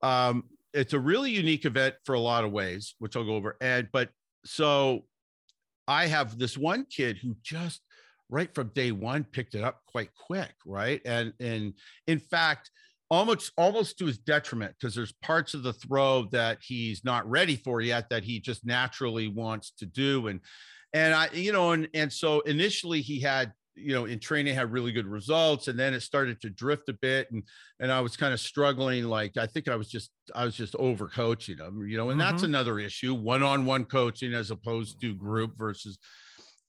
Um, 0.03 0.45
it's 0.73 0.93
a 0.93 0.99
really 0.99 1.31
unique 1.31 1.65
event 1.65 1.95
for 2.05 2.15
a 2.15 2.21
lot 2.21 2.45
of 2.45 2.51
ways, 2.51 2.97
which 2.99 3.17
I'll 3.17 3.25
go 3.25 3.37
over. 3.37 3.57
And 3.61 3.89
but 3.93 4.11
so 4.45 5.05
I 5.87 6.07
have 6.07 6.39
this 6.39 6.59
one 6.59 6.87
kid 6.91 7.19
who 7.19 7.37
just 7.43 7.81
right 8.35 8.53
from 8.53 8.67
day 8.75 8.91
one 8.91 9.23
picked 9.23 9.55
it 9.55 9.63
up 9.63 9.81
quite 9.87 10.11
quick 10.15 10.55
right? 10.67 11.01
And 11.05 11.33
and 11.39 11.73
in 12.09 12.19
fact 12.19 12.71
almost 13.09 13.53
almost 13.57 13.97
to 13.99 14.07
his 14.07 14.19
detriment 14.19 14.75
because 14.79 14.95
there's 14.95 15.13
parts 15.23 15.55
of 15.55 15.63
the 15.63 15.73
throw 15.73 16.27
that 16.33 16.59
he's 16.61 17.05
not 17.05 17.29
ready 17.31 17.55
for 17.55 17.81
yet 17.81 18.09
that 18.11 18.25
he 18.25 18.41
just 18.41 18.67
naturally 18.67 19.29
wants 19.29 19.71
to 19.79 19.87
do. 19.87 20.27
And 20.27 20.41
and 20.93 21.15
i 21.15 21.29
you 21.33 21.53
know 21.53 21.73
and 21.73 21.89
and 21.95 22.13
so 22.13 22.41
initially 22.41 23.01
he 23.01 23.21
had 23.21 23.53
you 23.75 23.93
know 23.93 24.05
in 24.05 24.21
training 24.21 24.55
had 24.55 24.71
really 24.71 24.93
good 24.93 25.09
results 25.09 25.67
and 25.67 25.77
then 25.77 25.93
it 25.93 26.01
started 26.01 26.41
to 26.41 26.49
drift 26.49 26.89
a 26.89 26.93
bit 26.93 27.29
and 27.33 27.43
and 27.81 27.91
i 27.91 28.01
was 28.01 28.17
kind 28.17 28.33
of 28.33 28.39
struggling 28.39 29.03
like 29.03 29.37
i 29.37 29.45
think 29.45 29.67
i 29.67 29.75
was 29.75 29.89
just 29.89 30.13
i 30.37 30.45
was 30.45 30.55
just 30.55 30.77
over 30.77 31.09
coaching 31.09 31.59
him 31.59 31.85
you 31.89 31.97
know 31.97 32.11
and 32.11 32.21
mm-hmm. 32.21 32.31
that's 32.31 32.45
another 32.45 32.79
issue 32.79 33.13
one-on-one 33.13 33.85
coaching 33.87 34.33
as 34.33 34.53
opposed 34.53 35.01
to 35.01 35.13
group 35.15 35.59
versus 35.59 35.99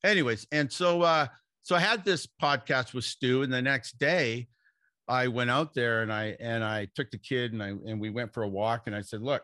anyways. 0.05 0.47
And 0.51 0.71
so 0.71 1.01
uh 1.01 1.27
so 1.65 1.75
I 1.75 1.79
had 1.79 2.05
this 2.05 2.27
podcast 2.39 2.93
with 2.93 3.05
Stu, 3.05 3.41
and 3.41 3.51
the 3.51 3.59
next 3.59 3.97
day 3.97 4.49
I 5.07 5.29
went 5.29 5.49
out 5.49 5.73
there 5.73 6.03
and 6.03 6.13
I 6.13 6.37
and 6.39 6.63
I 6.63 6.87
took 6.93 7.09
the 7.09 7.17
kid 7.17 7.53
and 7.53 7.63
I 7.63 7.69
and 7.69 7.99
we 7.99 8.11
went 8.11 8.35
for 8.35 8.43
a 8.43 8.47
walk 8.47 8.83
and 8.85 8.95
I 8.95 9.01
said, 9.01 9.23
look, 9.23 9.41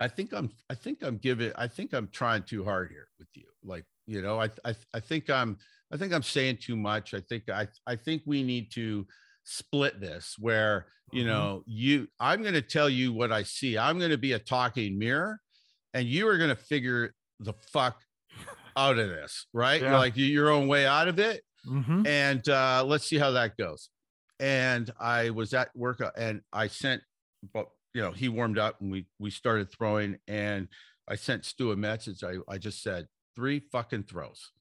I 0.00 0.08
think 0.08 0.34
I'm 0.34 0.50
I 0.68 0.74
think 0.74 1.04
I'm 1.04 1.18
giving 1.18 1.52
I 1.54 1.68
think 1.68 1.92
I'm 1.92 2.08
trying 2.08 2.42
too 2.42 2.64
hard 2.64 2.90
here 2.90 3.06
with 3.20 3.28
you. 3.34 3.46
Like, 3.62 3.84
you 4.08 4.20
know, 4.20 4.40
I 4.40 4.50
I 4.64 4.74
I 4.92 4.98
think 4.98 5.30
I'm 5.30 5.58
I 5.92 5.96
think 5.96 6.12
I'm 6.12 6.24
saying 6.24 6.58
too 6.60 6.76
much. 6.76 7.14
I 7.14 7.20
think 7.20 7.48
I 7.48 7.68
I 7.86 7.94
think 7.94 8.22
we 8.26 8.42
need 8.42 8.72
to 8.72 9.06
split 9.44 10.00
this 10.00 10.34
where 10.40 10.86
you 11.12 11.22
mm-hmm. 11.22 11.30
know 11.30 11.62
you 11.66 12.06
i'm 12.20 12.42
going 12.42 12.54
to 12.54 12.62
tell 12.62 12.90
you 12.90 13.10
what 13.10 13.32
i 13.32 13.42
see 13.42 13.78
i'm 13.78 13.98
going 13.98 14.10
to 14.10 14.18
be 14.18 14.32
a 14.32 14.38
talking 14.38 14.98
mirror 14.98 15.40
and 15.94 16.06
you 16.06 16.28
are 16.28 16.36
going 16.36 16.50
to 16.50 16.54
figure 16.54 17.14
the 17.40 17.54
fuck 17.72 18.00
out 18.76 18.98
of 18.98 19.08
this, 19.08 19.46
right? 19.52 19.80
Yeah. 19.80 19.90
You're 19.90 19.98
like 19.98 20.16
your 20.16 20.50
own 20.50 20.68
way 20.68 20.86
out 20.86 21.08
of 21.08 21.18
it. 21.18 21.42
Mm-hmm. 21.66 22.06
And 22.06 22.48
uh, 22.48 22.84
let's 22.86 23.06
see 23.06 23.18
how 23.18 23.32
that 23.32 23.56
goes. 23.56 23.90
And 24.38 24.90
I 24.98 25.30
was 25.30 25.52
at 25.52 25.68
work 25.76 26.00
uh, 26.00 26.10
and 26.16 26.40
I 26.52 26.68
sent, 26.68 27.02
but 27.52 27.68
you 27.92 28.00
know, 28.00 28.12
he 28.12 28.28
warmed 28.28 28.58
up 28.58 28.80
and 28.80 28.90
we 28.90 29.06
we 29.18 29.30
started 29.30 29.70
throwing. 29.70 30.18
And 30.26 30.68
I 31.08 31.16
sent 31.16 31.44
Stu 31.44 31.72
a 31.72 31.76
message. 31.76 32.24
I, 32.24 32.36
I 32.48 32.58
just 32.58 32.82
said 32.82 33.06
three 33.36 33.60
fucking 33.72 34.04
throws. 34.04 34.52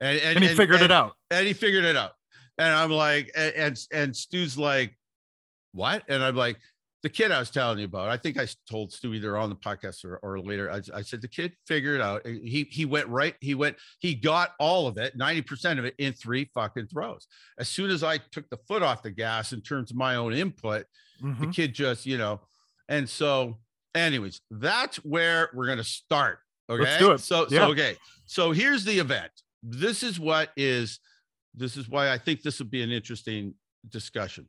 And, 0.00 0.18
and, 0.18 0.36
and 0.36 0.44
he 0.44 0.50
and, 0.50 0.56
figured 0.56 0.82
it 0.82 0.92
out. 0.92 1.14
And 1.30 1.46
he 1.46 1.52
figured 1.52 1.84
it 1.84 1.96
out. 1.96 2.12
And 2.58 2.68
I'm 2.68 2.90
like, 2.90 3.30
and, 3.34 3.54
and 3.54 3.78
and 3.92 4.16
Stu's 4.16 4.58
like, 4.58 4.96
what? 5.72 6.04
And 6.08 6.22
I'm 6.22 6.36
like, 6.36 6.58
the 7.02 7.08
kid 7.08 7.32
I 7.32 7.40
was 7.40 7.50
telling 7.50 7.78
you 7.80 7.86
about, 7.86 8.08
I 8.08 8.16
think 8.16 8.38
I 8.38 8.46
told 8.70 8.92
Stu 8.92 9.12
either 9.12 9.36
on 9.36 9.50
the 9.50 9.56
podcast 9.56 10.04
or, 10.04 10.18
or 10.18 10.38
later. 10.38 10.70
I, 10.70 10.80
I, 10.94 11.02
said 11.02 11.20
the 11.20 11.28
kid 11.28 11.52
figured 11.66 11.96
it 11.96 12.00
out. 12.00 12.24
He 12.24 12.68
he 12.70 12.84
went 12.84 13.08
right. 13.08 13.34
He 13.40 13.56
went. 13.56 13.76
He 13.98 14.14
got 14.14 14.52
all 14.60 14.86
of 14.86 14.98
it, 14.98 15.16
ninety 15.16 15.42
percent 15.42 15.80
of 15.80 15.84
it, 15.84 15.94
in 15.98 16.12
three 16.12 16.48
fucking 16.54 16.86
throws. 16.86 17.26
As 17.58 17.68
soon 17.68 17.90
as 17.90 18.04
I 18.04 18.18
took 18.18 18.48
the 18.50 18.58
foot 18.68 18.82
off 18.82 19.02
the 19.02 19.10
gas 19.10 19.52
in 19.52 19.62
terms 19.62 19.90
of 19.90 19.96
my 19.96 20.14
own 20.14 20.32
input, 20.32 20.86
mm-hmm. 21.20 21.44
the 21.44 21.46
kid 21.48 21.74
just 21.74 22.06
you 22.06 22.18
know. 22.18 22.40
And 22.88 23.08
so, 23.08 23.58
anyways, 23.96 24.40
that's 24.50 24.98
where 24.98 25.50
we're 25.54 25.66
gonna 25.66 25.82
start. 25.82 26.38
Okay. 26.70 26.84
Let's 26.84 26.98
do 26.98 27.10
it. 27.12 27.20
So 27.20 27.46
yeah. 27.50 27.66
so 27.66 27.70
okay. 27.72 27.96
So 28.26 28.52
here's 28.52 28.84
the 28.84 28.98
event. 28.98 29.32
This 29.62 30.04
is 30.04 30.20
what 30.20 30.50
is. 30.56 31.00
This 31.54 31.76
is 31.76 31.88
why 31.88 32.10
I 32.10 32.16
think 32.16 32.42
this 32.42 32.60
would 32.60 32.70
be 32.70 32.82
an 32.82 32.90
interesting 32.90 33.54
discussion 33.90 34.48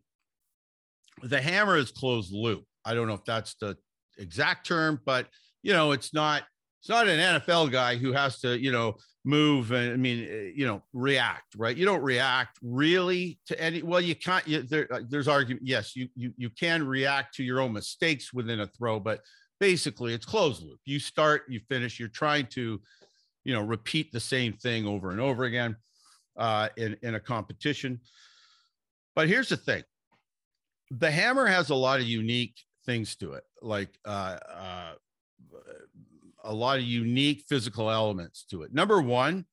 the 1.22 1.42
hammer 1.42 1.78
is 1.78 1.92
closed 1.92 2.34
loop. 2.34 2.66
I 2.86 2.94
don't 2.94 3.08
know 3.08 3.14
if 3.14 3.26
that's 3.26 3.56
the 3.56 3.78
exact 4.18 4.66
term, 4.66 5.00
but 5.06 5.28
you 5.62 5.74
know, 5.74 5.92
it's 5.92 6.14
not 6.14 6.44
it's 6.82 6.90
not 6.90 7.08
an 7.08 7.40
NFL 7.40 7.72
guy 7.72 7.96
who 7.96 8.12
has 8.12 8.40
to, 8.42 8.60
you 8.60 8.72
know, 8.72 8.98
move 9.24 9.72
and 9.72 9.94
I 9.94 9.96
mean, 9.96 10.28
eh, 10.30 10.52
you 10.54 10.68
know, 10.68 10.84
react, 10.92 11.56
right? 11.56 11.76
You 11.76 11.86
don't 11.86 12.04
react 12.04 12.58
really 12.62 13.40
to 13.48 13.60
any. 13.60 13.82
Well, 13.82 14.02
you 14.02 14.16
can't. 14.16 14.46
You, 14.48 14.64
there, 14.64 14.88
there's 15.08 15.28
argument. 15.28 15.66
Yes, 15.66 15.96
you 15.96 16.10
you 16.16 16.34
you 16.38 16.50
can 16.50 16.86
react 16.86 17.36
to 17.36 17.44
your 17.44 17.62
own 17.62 17.74
mistakes 17.74 18.34
within 18.34 18.60
a 18.60 18.68
throw, 18.68 19.00
but 19.00 19.22
basically, 19.60 20.14
it's 20.14 20.26
closed 20.26 20.62
loop. 20.62 20.80
You 20.84 21.00
start, 21.00 21.44
you 21.48 21.62
finish. 21.70 22.00
You're 22.00 22.10
trying 22.10 22.48
to, 22.48 22.82
you 23.46 23.54
know, 23.54 23.62
repeat 23.62 24.12
the 24.12 24.20
same 24.20 24.54
thing 24.54 24.86
over 24.86 25.12
and 25.12 25.22
over 25.22 25.46
again 25.46 25.78
uh, 26.38 26.70
in 26.76 26.98
in 27.02 27.16
a 27.16 27.20
competition. 27.20 28.02
But 29.16 29.30
here's 29.30 29.50
the 29.50 29.58
thing: 29.58 29.84
the 30.98 31.12
hammer 31.12 31.46
has 31.46 31.70
a 31.70 31.76
lot 31.76 32.00
of 32.00 32.06
unique 32.06 32.56
things 32.86 33.16
to 33.18 33.34
it, 33.34 33.44
like 33.62 33.90
uh, 34.06 34.38
uh, 34.54 34.92
a 36.44 36.54
lot 36.54 36.78
of 36.78 36.84
unique 36.84 37.46
physical 37.48 37.90
elements 37.90 38.46
to 38.52 38.64
it. 38.64 38.74
Number 38.74 39.02
one, 39.02 39.46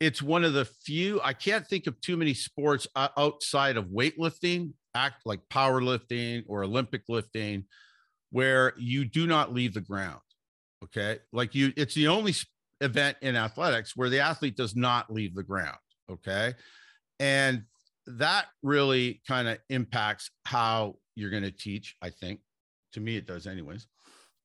it's 0.00 0.22
one 0.22 0.44
of 0.44 0.52
the 0.52 0.64
few, 0.64 1.20
I 1.22 1.32
can't 1.32 1.66
think 1.66 1.86
of 1.86 2.00
too 2.00 2.16
many 2.16 2.34
sports 2.34 2.86
outside 2.96 3.76
of 3.76 3.86
weightlifting, 3.86 4.72
act 4.94 5.22
like 5.24 5.40
powerlifting 5.50 6.44
or 6.46 6.64
Olympic 6.64 7.02
lifting, 7.08 7.64
where 8.30 8.74
you 8.76 9.04
do 9.04 9.26
not 9.26 9.54
leave 9.54 9.74
the 9.74 9.80
ground. 9.80 10.20
Okay. 10.84 11.18
Like 11.32 11.54
you, 11.54 11.72
it's 11.76 11.94
the 11.94 12.08
only 12.08 12.34
event 12.80 13.16
in 13.22 13.36
athletics 13.36 13.96
where 13.96 14.10
the 14.10 14.20
athlete 14.20 14.56
does 14.56 14.76
not 14.76 15.10
leave 15.10 15.34
the 15.34 15.42
ground. 15.42 15.78
Okay. 16.10 16.54
And 17.18 17.64
that 18.06 18.46
really 18.62 19.20
kind 19.26 19.48
of 19.48 19.58
impacts 19.68 20.30
how 20.44 20.96
you're 21.14 21.30
going 21.30 21.42
to 21.42 21.50
teach, 21.50 21.96
I 22.02 22.10
think. 22.10 22.40
To 22.92 23.00
me, 23.00 23.16
it 23.16 23.26
does, 23.26 23.46
anyways. 23.46 23.86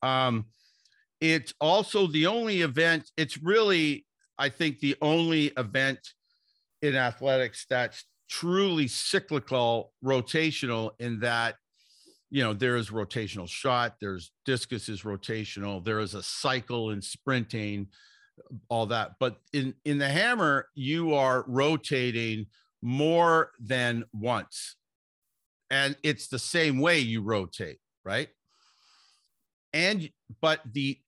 Um, 0.02 0.46
it's 1.20 1.54
also 1.62 2.08
the 2.08 2.28
only 2.28 2.62
event, 2.62 3.12
it's 3.16 3.38
really, 3.38 4.06
I 4.38 4.50
think, 4.50 4.80
the 4.80 4.96
only 5.02 5.48
event 5.58 6.00
in 6.82 6.96
athletics 6.96 7.66
that's 7.70 8.06
truly 8.30 8.88
cyclical, 8.88 9.94
rotational, 10.04 10.92
in 11.00 11.20
that, 11.20 11.56
you 12.32 12.44
know, 12.44 12.54
there 12.54 12.78
is 12.78 12.90
rotational 12.90 13.48
shot, 13.48 13.98
there's 14.02 14.32
discus 14.46 14.90
is 14.90 15.04
rotational, 15.04 15.84
there 15.84 16.00
is 16.00 16.16
a 16.16 16.24
cycle 16.24 16.90
in 16.90 17.02
sprinting, 17.02 17.88
all 18.70 18.88
that. 18.88 19.12
But 19.20 19.38
in, 19.54 19.76
in 19.86 20.00
the 20.00 20.10
hammer, 20.10 20.68
you 20.74 21.14
are 21.14 21.46
rotating 21.48 22.48
more 22.82 23.52
than 23.60 24.04
once. 24.14 24.76
And 25.70 25.96
it's 26.04 26.28
the 26.28 26.40
same 26.40 26.80
way 26.80 27.00
you 27.00 27.22
rotate, 27.22 27.80
right? 28.04 28.30
And 29.74 30.10
but 30.42 30.60
the 30.70 31.00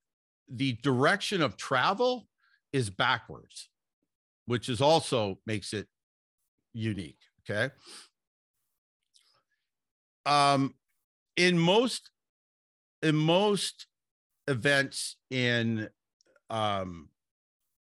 the 0.49 0.73
direction 0.83 1.41
of 1.41 1.57
travel 1.57 2.27
is 2.71 2.89
backwards, 2.89 3.69
which 4.45 4.69
is 4.69 4.81
also 4.81 5.39
makes 5.45 5.73
it 5.73 5.87
unique. 6.73 7.19
Okay. 7.49 7.73
Um, 10.25 10.75
in 11.35 11.57
most 11.57 12.09
in 13.01 13.15
most 13.15 13.87
events 14.47 15.17
in 15.29 15.89
um 16.49 17.09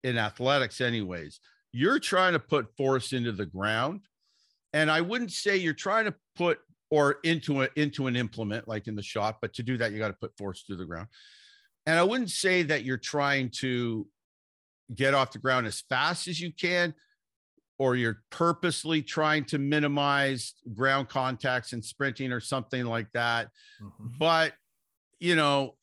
in 0.04 0.18
athletics 0.18 0.80
anyways 0.80 1.40
you're 1.72 1.98
trying 1.98 2.32
to 2.32 2.38
put 2.38 2.74
force 2.76 3.12
into 3.12 3.32
the 3.32 3.46
ground 3.46 4.00
and 4.72 4.90
i 4.90 5.00
wouldn't 5.00 5.32
say 5.32 5.56
you're 5.56 5.72
trying 5.74 6.04
to 6.04 6.14
put 6.36 6.58
or 6.90 7.18
into 7.24 7.62
a 7.62 7.68
into 7.76 8.06
an 8.06 8.16
implement 8.16 8.66
like 8.66 8.86
in 8.86 8.96
the 8.96 9.02
shot 9.02 9.38
but 9.40 9.52
to 9.52 9.62
do 9.62 9.76
that 9.76 9.92
you 9.92 9.98
got 9.98 10.08
to 10.08 10.14
put 10.14 10.36
force 10.36 10.62
through 10.62 10.76
the 10.76 10.84
ground 10.84 11.08
and 11.88 11.98
I 11.98 12.02
wouldn't 12.02 12.30
say 12.30 12.64
that 12.64 12.84
you're 12.84 12.98
trying 12.98 13.48
to 13.60 14.06
get 14.94 15.14
off 15.14 15.32
the 15.32 15.38
ground 15.38 15.66
as 15.66 15.80
fast 15.88 16.28
as 16.28 16.38
you 16.38 16.52
can, 16.52 16.92
or 17.78 17.96
you're 17.96 18.20
purposely 18.28 19.00
trying 19.00 19.46
to 19.46 19.56
minimize 19.56 20.52
ground 20.74 21.08
contacts 21.08 21.72
and 21.72 21.82
sprinting 21.82 22.30
or 22.30 22.40
something 22.40 22.84
like 22.84 23.10
that. 23.14 23.48
Mm-hmm. 23.82 24.06
But, 24.18 24.52
you 25.18 25.34
know, 25.34 25.76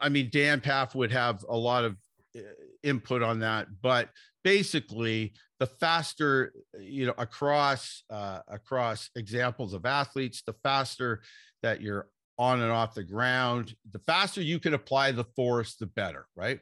I 0.00 0.08
mean, 0.08 0.30
Dan 0.32 0.62
Pfaff 0.62 0.94
would 0.94 1.12
have 1.12 1.44
a 1.46 1.56
lot 1.56 1.84
of 1.84 1.96
uh, 2.34 2.40
input 2.82 3.22
on 3.22 3.40
that. 3.40 3.66
But 3.82 4.08
basically, 4.44 5.34
the 5.58 5.66
faster, 5.66 6.52
you 6.78 7.06
know, 7.06 7.14
across 7.18 8.02
uh, 8.10 8.40
across 8.48 9.10
examples 9.16 9.74
of 9.74 9.84
athletes, 9.84 10.42
the 10.46 10.54
faster 10.62 11.22
that 11.62 11.80
you're 11.80 12.08
on 12.38 12.60
and 12.60 12.70
off 12.70 12.94
the 12.94 13.02
ground. 13.02 13.74
The 13.92 13.98
faster 14.00 14.40
you 14.40 14.60
can 14.60 14.74
apply 14.74 15.12
the 15.12 15.24
force, 15.36 15.74
the 15.74 15.86
better, 15.86 16.26
right? 16.36 16.60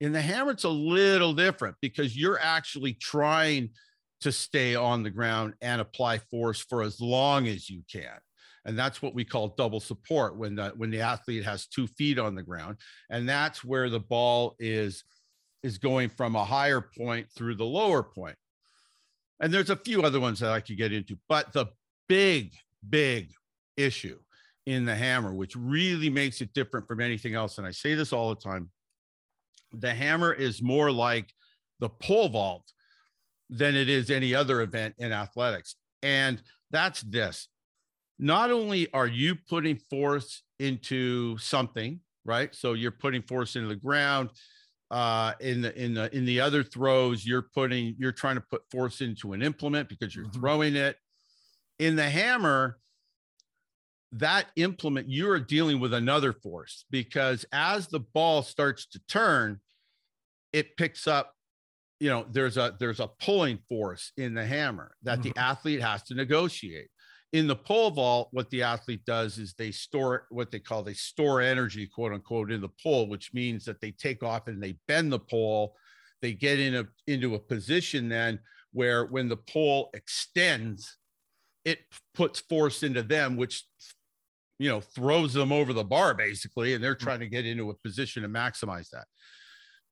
In 0.00 0.12
the 0.12 0.20
hammer, 0.20 0.50
it's 0.50 0.64
a 0.64 0.68
little 0.68 1.32
different 1.32 1.76
because 1.80 2.16
you're 2.16 2.40
actually 2.40 2.94
trying 2.94 3.70
to 4.20 4.32
stay 4.32 4.74
on 4.74 5.02
the 5.02 5.10
ground 5.10 5.54
and 5.60 5.80
apply 5.80 6.18
force 6.18 6.60
for 6.60 6.82
as 6.82 7.00
long 7.00 7.46
as 7.46 7.70
you 7.70 7.82
can. 7.90 8.18
And 8.64 8.78
that's 8.78 9.02
what 9.02 9.14
we 9.14 9.24
call 9.24 9.48
double 9.48 9.80
support 9.80 10.36
when 10.36 10.56
the 10.56 10.72
when 10.76 10.90
the 10.90 11.02
athlete 11.02 11.44
has 11.44 11.66
two 11.66 11.86
feet 11.86 12.18
on 12.18 12.34
the 12.34 12.42
ground. 12.42 12.78
And 13.10 13.28
that's 13.28 13.62
where 13.62 13.90
the 13.90 14.00
ball 14.00 14.56
is 14.58 15.04
is 15.64 15.78
going 15.78 16.10
from 16.10 16.36
a 16.36 16.44
higher 16.44 16.80
point 16.80 17.26
through 17.30 17.56
the 17.56 17.64
lower 17.64 18.02
point. 18.02 18.36
And 19.40 19.52
there's 19.52 19.70
a 19.70 19.76
few 19.76 20.02
other 20.02 20.20
ones 20.20 20.38
that 20.40 20.52
I 20.52 20.60
could 20.60 20.76
get 20.76 20.92
into, 20.92 21.18
but 21.28 21.52
the 21.52 21.66
big, 22.08 22.52
big 22.88 23.32
issue 23.76 24.18
in 24.66 24.84
the 24.84 24.94
hammer, 24.94 25.34
which 25.34 25.56
really 25.56 26.10
makes 26.10 26.40
it 26.40 26.52
different 26.52 26.86
from 26.86 27.00
anything 27.00 27.34
else. 27.34 27.58
And 27.58 27.66
I 27.66 27.70
say 27.70 27.94
this 27.94 28.12
all 28.12 28.28
the 28.28 28.40
time 28.40 28.70
the 29.72 29.92
hammer 29.92 30.32
is 30.32 30.62
more 30.62 30.92
like 30.92 31.32
the 31.80 31.88
pole 31.88 32.28
vault 32.28 32.72
than 33.50 33.74
it 33.74 33.88
is 33.88 34.10
any 34.10 34.34
other 34.34 34.60
event 34.60 34.94
in 34.98 35.12
athletics. 35.12 35.74
And 36.02 36.40
that's 36.70 37.00
this 37.00 37.48
not 38.18 38.50
only 38.50 38.92
are 38.92 39.06
you 39.06 39.34
putting 39.34 39.76
force 39.76 40.42
into 40.58 41.36
something, 41.38 42.00
right? 42.24 42.54
So 42.54 42.74
you're 42.74 42.92
putting 42.92 43.22
force 43.22 43.56
into 43.56 43.68
the 43.68 43.76
ground. 43.76 44.30
Uh, 44.90 45.32
in 45.40 45.62
the 45.62 45.74
in 45.82 45.94
the 45.94 46.14
in 46.14 46.24
the 46.24 46.40
other 46.40 46.62
throws, 46.62 47.26
you're 47.26 47.42
putting 47.54 47.96
you're 47.98 48.12
trying 48.12 48.36
to 48.36 48.40
put 48.42 48.62
force 48.70 49.00
into 49.00 49.32
an 49.32 49.42
implement 49.42 49.88
because 49.88 50.14
you're 50.14 50.26
mm-hmm. 50.26 50.40
throwing 50.40 50.76
it. 50.76 50.96
In 51.78 51.96
the 51.96 52.08
hammer, 52.08 52.78
that 54.14 54.46
implement 54.56 55.08
you're 55.10 55.40
dealing 55.40 55.80
with 55.80 55.92
another 55.92 56.32
force 56.32 56.84
because 56.90 57.44
as 57.52 57.88
the 57.88 57.98
ball 57.98 58.42
starts 58.42 58.86
to 58.86 59.00
turn 59.08 59.58
it 60.52 60.76
picks 60.76 61.08
up 61.08 61.34
you 61.98 62.08
know 62.08 62.24
there's 62.30 62.56
a 62.56 62.76
there's 62.78 63.00
a 63.00 63.08
pulling 63.20 63.58
force 63.68 64.12
in 64.16 64.32
the 64.34 64.46
hammer 64.46 64.94
that 65.02 65.18
mm-hmm. 65.18 65.30
the 65.30 65.38
athlete 65.40 65.82
has 65.82 66.02
to 66.04 66.14
negotiate 66.14 66.88
in 67.34 67.46
the 67.46 67.56
pole 67.56 67.90
vault 67.90 68.28
what 68.30 68.48
the 68.50 68.62
athlete 68.62 69.04
does 69.04 69.38
is 69.38 69.52
they 69.54 69.70
store 69.70 70.26
what 70.30 70.50
they 70.50 70.58
call 70.58 70.82
they 70.82 70.94
store 70.94 71.40
energy 71.40 71.86
quote 71.86 72.12
unquote 72.12 72.50
in 72.50 72.60
the 72.60 72.70
pole 72.82 73.08
which 73.08 73.34
means 73.34 73.64
that 73.64 73.80
they 73.80 73.90
take 73.90 74.22
off 74.22 74.46
and 74.48 74.62
they 74.62 74.76
bend 74.88 75.12
the 75.12 75.18
pole 75.18 75.74
they 76.22 76.32
get 76.32 76.58
in 76.58 76.76
a 76.76 76.84
into 77.06 77.34
a 77.34 77.38
position 77.38 78.08
then 78.08 78.38
where 78.72 79.04
when 79.06 79.28
the 79.28 79.36
pole 79.36 79.90
extends 79.94 80.96
it 81.64 81.80
puts 82.14 82.40
force 82.40 82.82
into 82.82 83.02
them 83.02 83.36
which 83.36 83.64
you 84.58 84.68
know, 84.68 84.80
throws 84.80 85.32
them 85.32 85.52
over 85.52 85.72
the 85.72 85.84
bar 85.84 86.14
basically, 86.14 86.74
and 86.74 86.82
they're 86.82 86.94
mm. 86.94 87.00
trying 87.00 87.20
to 87.20 87.28
get 87.28 87.46
into 87.46 87.70
a 87.70 87.74
position 87.74 88.22
to 88.22 88.28
maximize 88.28 88.88
that. 88.90 89.06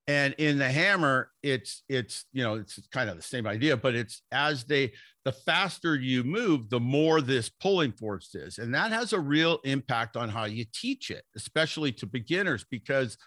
And 0.07 0.33
in 0.37 0.57
the 0.57 0.69
hammer, 0.69 1.29
it's 1.41 1.83
it's 1.87 2.25
you 2.33 2.43
know 2.43 2.55
it's 2.55 2.79
kind 2.91 3.09
of 3.09 3.15
the 3.15 3.23
same 3.23 3.47
idea, 3.47 3.77
but 3.77 3.95
it's 3.95 4.21
as 4.31 4.65
they 4.65 4.93
the 5.25 5.31
faster 5.31 5.95
you 5.95 6.23
move, 6.23 6.69
the 6.69 6.79
more 6.79 7.21
this 7.21 7.49
pulling 7.49 7.93
force 7.93 8.35
is, 8.35 8.57
and 8.57 8.73
that 8.75 8.91
has 8.91 9.13
a 9.13 9.19
real 9.19 9.59
impact 9.63 10.17
on 10.17 10.29
how 10.29 10.45
you 10.45 10.65
teach 10.73 11.09
it, 11.11 11.23
especially 11.35 11.91
to 11.93 12.05
beginners, 12.05 12.65
because 12.69 13.17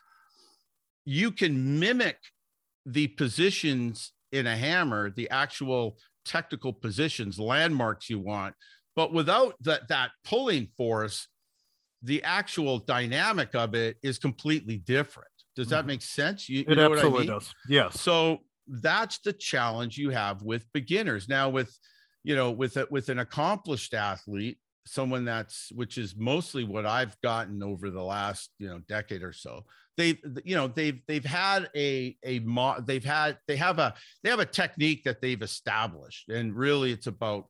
you 1.04 1.30
can 1.30 1.78
mimic 1.78 2.18
the 2.84 3.08
positions 3.08 4.12
in 4.32 4.46
a 4.46 4.56
hammer, 4.56 5.10
the 5.10 5.30
actual 5.30 5.96
technical 6.24 6.72
positions, 6.72 7.38
landmarks 7.38 8.10
you 8.10 8.18
want, 8.18 8.54
but 8.94 9.12
without 9.12 9.54
that 9.60 9.88
that 9.88 10.10
pulling 10.24 10.68
force, 10.76 11.28
the 12.02 12.22
actual 12.24 12.78
dynamic 12.78 13.54
of 13.54 13.74
it 13.74 13.96
is 14.02 14.18
completely 14.18 14.78
different. 14.78 15.28
Does 15.54 15.68
that 15.68 15.80
mm-hmm. 15.80 15.88
make 15.88 16.02
sense? 16.02 16.48
You, 16.48 16.58
you 16.58 16.64
it 16.68 16.78
absolutely 16.78 17.18
I 17.18 17.20
mean? 17.20 17.28
does. 17.28 17.54
Yes. 17.68 18.00
So 18.00 18.40
that's 18.68 19.18
the 19.18 19.32
challenge 19.32 19.98
you 19.98 20.10
have 20.10 20.42
with 20.42 20.70
beginners. 20.72 21.28
Now, 21.28 21.48
with 21.48 21.76
you 22.24 22.34
know, 22.34 22.50
with 22.50 22.76
a, 22.76 22.86
with 22.90 23.08
an 23.08 23.20
accomplished 23.20 23.94
athlete, 23.94 24.58
someone 24.84 25.24
that's 25.24 25.70
which 25.72 25.98
is 25.98 26.16
mostly 26.16 26.64
what 26.64 26.86
I've 26.86 27.20
gotten 27.20 27.62
over 27.62 27.90
the 27.90 28.02
last 28.02 28.50
you 28.58 28.68
know 28.68 28.80
decade 28.88 29.22
or 29.22 29.32
so. 29.32 29.64
They've 29.96 30.18
you 30.44 30.56
know 30.56 30.68
they've 30.68 31.00
they've 31.06 31.24
had 31.24 31.70
a 31.76 32.16
a 32.24 32.40
mo- 32.40 32.80
they've 32.84 33.04
had 33.04 33.38
they 33.46 33.56
have 33.56 33.78
a 33.78 33.94
they 34.22 34.30
have 34.30 34.40
a 34.40 34.46
technique 34.46 35.04
that 35.04 35.20
they've 35.20 35.42
established, 35.42 36.28
and 36.28 36.54
really 36.54 36.92
it's 36.92 37.06
about 37.06 37.46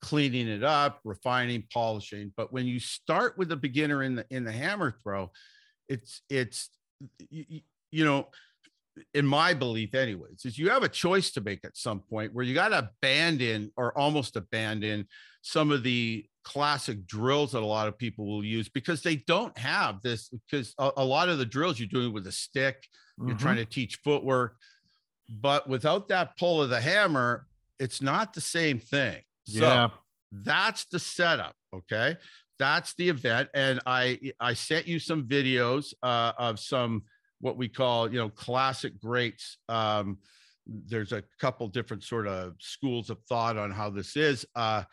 cleaning 0.00 0.48
it 0.48 0.64
up, 0.64 1.00
refining, 1.04 1.64
polishing. 1.72 2.32
But 2.36 2.52
when 2.52 2.66
you 2.66 2.80
start 2.80 3.38
with 3.38 3.48
the 3.48 3.56
beginner 3.56 4.02
in 4.02 4.16
the 4.16 4.26
in 4.30 4.44
the 4.44 4.52
hammer 4.52 4.94
throw, 5.02 5.30
it's 5.88 6.22
it's 6.28 6.70
you, 7.30 7.60
you 7.90 8.04
know 8.04 8.28
in 9.14 9.26
my 9.26 9.54
belief 9.54 9.94
anyways 9.94 10.44
is 10.44 10.58
you 10.58 10.70
have 10.70 10.82
a 10.82 10.88
choice 10.88 11.30
to 11.30 11.40
make 11.40 11.64
at 11.64 11.76
some 11.76 12.00
point 12.00 12.32
where 12.34 12.44
you 12.44 12.54
got 12.54 12.68
to 12.68 12.78
abandon 12.78 13.70
or 13.76 13.96
almost 13.96 14.36
abandon 14.36 15.06
some 15.42 15.70
of 15.70 15.82
the 15.82 16.24
classic 16.44 17.06
drills 17.06 17.52
that 17.52 17.62
a 17.62 17.66
lot 17.66 17.88
of 17.88 17.96
people 17.96 18.26
will 18.26 18.44
use 18.44 18.68
because 18.68 19.02
they 19.02 19.16
don't 19.16 19.56
have 19.56 20.00
this 20.02 20.28
because 20.28 20.74
a, 20.78 20.90
a 20.98 21.04
lot 21.04 21.28
of 21.28 21.38
the 21.38 21.46
drills 21.46 21.78
you're 21.78 21.88
doing 21.88 22.12
with 22.12 22.26
a 22.26 22.32
stick 22.32 22.86
you're 23.18 23.28
mm-hmm. 23.28 23.38
trying 23.38 23.56
to 23.56 23.64
teach 23.64 23.96
footwork 24.04 24.56
but 25.28 25.68
without 25.68 26.08
that 26.08 26.36
pull 26.36 26.62
of 26.62 26.68
the 26.68 26.80
hammer 26.80 27.46
it's 27.78 28.02
not 28.02 28.34
the 28.34 28.40
same 28.40 28.78
thing 28.78 29.20
so 29.46 29.60
yeah. 29.60 29.88
that's 30.32 30.84
the 30.86 30.98
setup 30.98 31.54
okay 31.74 32.16
that's 32.58 32.94
the 32.94 33.08
event 33.08 33.48
and 33.54 33.80
i 33.86 34.18
i 34.40 34.52
sent 34.52 34.86
you 34.86 34.98
some 34.98 35.24
videos 35.24 35.94
uh, 36.02 36.32
of 36.38 36.58
some 36.58 37.02
what 37.42 37.58
we 37.58 37.68
call 37.68 38.10
you 38.10 38.18
know 38.18 38.30
classic 38.30 38.98
greats. 38.98 39.58
Um, 39.68 40.18
there's 40.66 41.12
a 41.12 41.24
couple 41.40 41.66
different 41.68 42.04
sort 42.04 42.26
of 42.26 42.54
schools 42.60 43.10
of 43.10 43.18
thought 43.28 43.58
on 43.58 43.70
how 43.70 43.90
this 43.90 44.16
is. 44.16 44.46
Uh, 44.54 44.84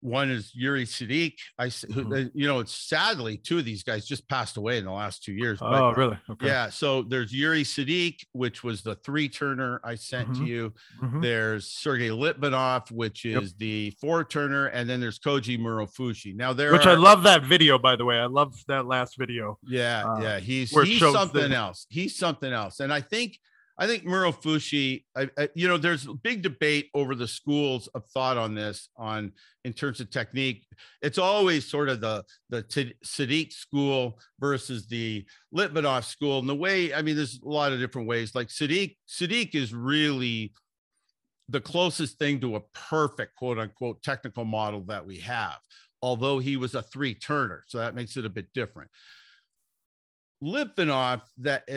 one 0.00 0.30
is 0.30 0.52
Yuri 0.54 0.84
Sedykh. 0.84 1.38
I, 1.58 1.66
mm-hmm. 1.66 2.26
you 2.34 2.46
know, 2.46 2.60
it's 2.60 2.74
sadly 2.74 3.36
two 3.38 3.58
of 3.58 3.64
these 3.64 3.82
guys 3.82 4.06
just 4.06 4.28
passed 4.28 4.56
away 4.56 4.78
in 4.78 4.84
the 4.84 4.92
last 4.92 5.24
two 5.24 5.32
years. 5.32 5.58
But, 5.58 5.80
oh, 5.80 5.92
really? 5.92 6.18
Okay. 6.30 6.46
Yeah. 6.46 6.70
So 6.70 7.02
there's 7.02 7.32
Yuri 7.32 7.64
Sedykh, 7.64 8.24
which 8.32 8.62
was 8.62 8.82
the 8.82 8.94
three 8.96 9.28
turner 9.28 9.80
I 9.82 9.94
sent 9.94 10.28
mm-hmm. 10.28 10.44
to 10.44 10.48
you. 10.48 10.74
Mm-hmm. 11.02 11.20
There's 11.20 11.66
Sergey 11.66 12.10
Litvinov, 12.10 12.90
which 12.92 13.24
is 13.24 13.34
yep. 13.34 13.58
the 13.58 13.90
four 14.00 14.24
turner, 14.24 14.66
and 14.66 14.88
then 14.88 15.00
there's 15.00 15.18
Koji 15.18 15.58
Murofushi. 15.58 16.36
Now 16.36 16.52
there, 16.52 16.72
which 16.72 16.86
are, 16.86 16.92
I 16.92 16.94
love 16.94 17.22
that 17.24 17.42
video 17.42 17.78
by 17.78 17.96
the 17.96 18.04
way. 18.04 18.18
I 18.18 18.26
love 18.26 18.54
that 18.68 18.86
last 18.86 19.16
video. 19.18 19.58
Yeah, 19.66 20.04
uh, 20.04 20.20
yeah. 20.20 20.38
He's 20.38 20.70
he's 20.70 21.00
something 21.00 21.52
else. 21.52 21.86
He's 21.88 22.16
something 22.16 22.52
else, 22.52 22.80
and 22.80 22.92
I 22.92 23.00
think 23.00 23.38
I 23.78 23.86
think 23.86 24.04
Murofushi, 24.04 25.04
I, 25.14 25.28
I, 25.36 25.48
you 25.54 25.68
know, 25.68 25.76
there's 25.76 26.06
a 26.06 26.14
big 26.14 26.42
debate 26.42 26.88
over 26.94 27.14
the 27.14 27.28
schools 27.28 27.88
of 27.88 28.06
thought 28.06 28.38
on 28.38 28.54
this, 28.54 28.88
on 28.96 29.32
in 29.64 29.74
terms 29.74 30.00
of 30.00 30.10
technique. 30.10 30.66
It's 31.02 31.18
always 31.18 31.68
sort 31.68 31.90
of 31.90 32.00
the 32.00 32.24
the 32.48 32.62
T- 32.62 32.94
Sedykh 33.04 33.52
school 33.52 34.18
versus 34.40 34.86
the 34.86 35.26
Litvinov 35.54 36.04
school. 36.04 36.38
And 36.38 36.48
the 36.48 36.54
way, 36.54 36.94
I 36.94 37.02
mean, 37.02 37.16
there's 37.16 37.40
a 37.44 37.48
lot 37.48 37.72
of 37.72 37.78
different 37.78 38.08
ways. 38.08 38.34
Like 38.34 38.48
Sedykh, 38.48 38.96
Sedykh 39.08 39.54
is 39.54 39.74
really 39.74 40.52
the 41.48 41.60
closest 41.60 42.18
thing 42.18 42.40
to 42.40 42.56
a 42.56 42.60
perfect 42.72 43.36
quote 43.36 43.58
unquote 43.58 44.02
technical 44.02 44.44
model 44.44 44.80
that 44.86 45.04
we 45.06 45.18
have, 45.18 45.58
although 46.00 46.38
he 46.38 46.56
was 46.56 46.74
a 46.74 46.82
three 46.82 47.14
turner. 47.14 47.64
So 47.66 47.78
that 47.78 47.94
makes 47.94 48.16
it 48.16 48.24
a 48.24 48.30
bit 48.30 48.46
different. 48.54 48.90
Litvinov, 50.42 51.22
that 51.38 51.68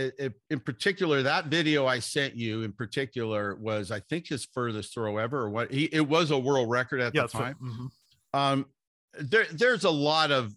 in 0.49 0.59
particular, 0.59 1.23
that 1.23 1.45
video 1.45 1.85
I 1.85 1.99
sent 1.99 2.35
you 2.35 2.63
in 2.63 2.73
particular 2.73 3.55
was, 3.55 3.89
I 3.91 4.01
think, 4.01 4.27
his 4.27 4.45
furthest 4.53 4.93
throw 4.93 5.17
ever, 5.17 5.41
or 5.41 5.49
what 5.49 5.71
he 5.71 5.85
it 5.85 6.07
was 6.07 6.31
a 6.31 6.37
world 6.37 6.69
record 6.69 6.99
at 6.99 7.15
yeah, 7.15 7.23
the 7.23 7.27
time. 7.29 7.55
So, 7.59 7.65
mm-hmm. 7.65 7.85
Um, 8.31 8.65
there, 9.19 9.45
there's 9.51 9.85
a 9.85 9.89
lot 9.89 10.31
of 10.31 10.53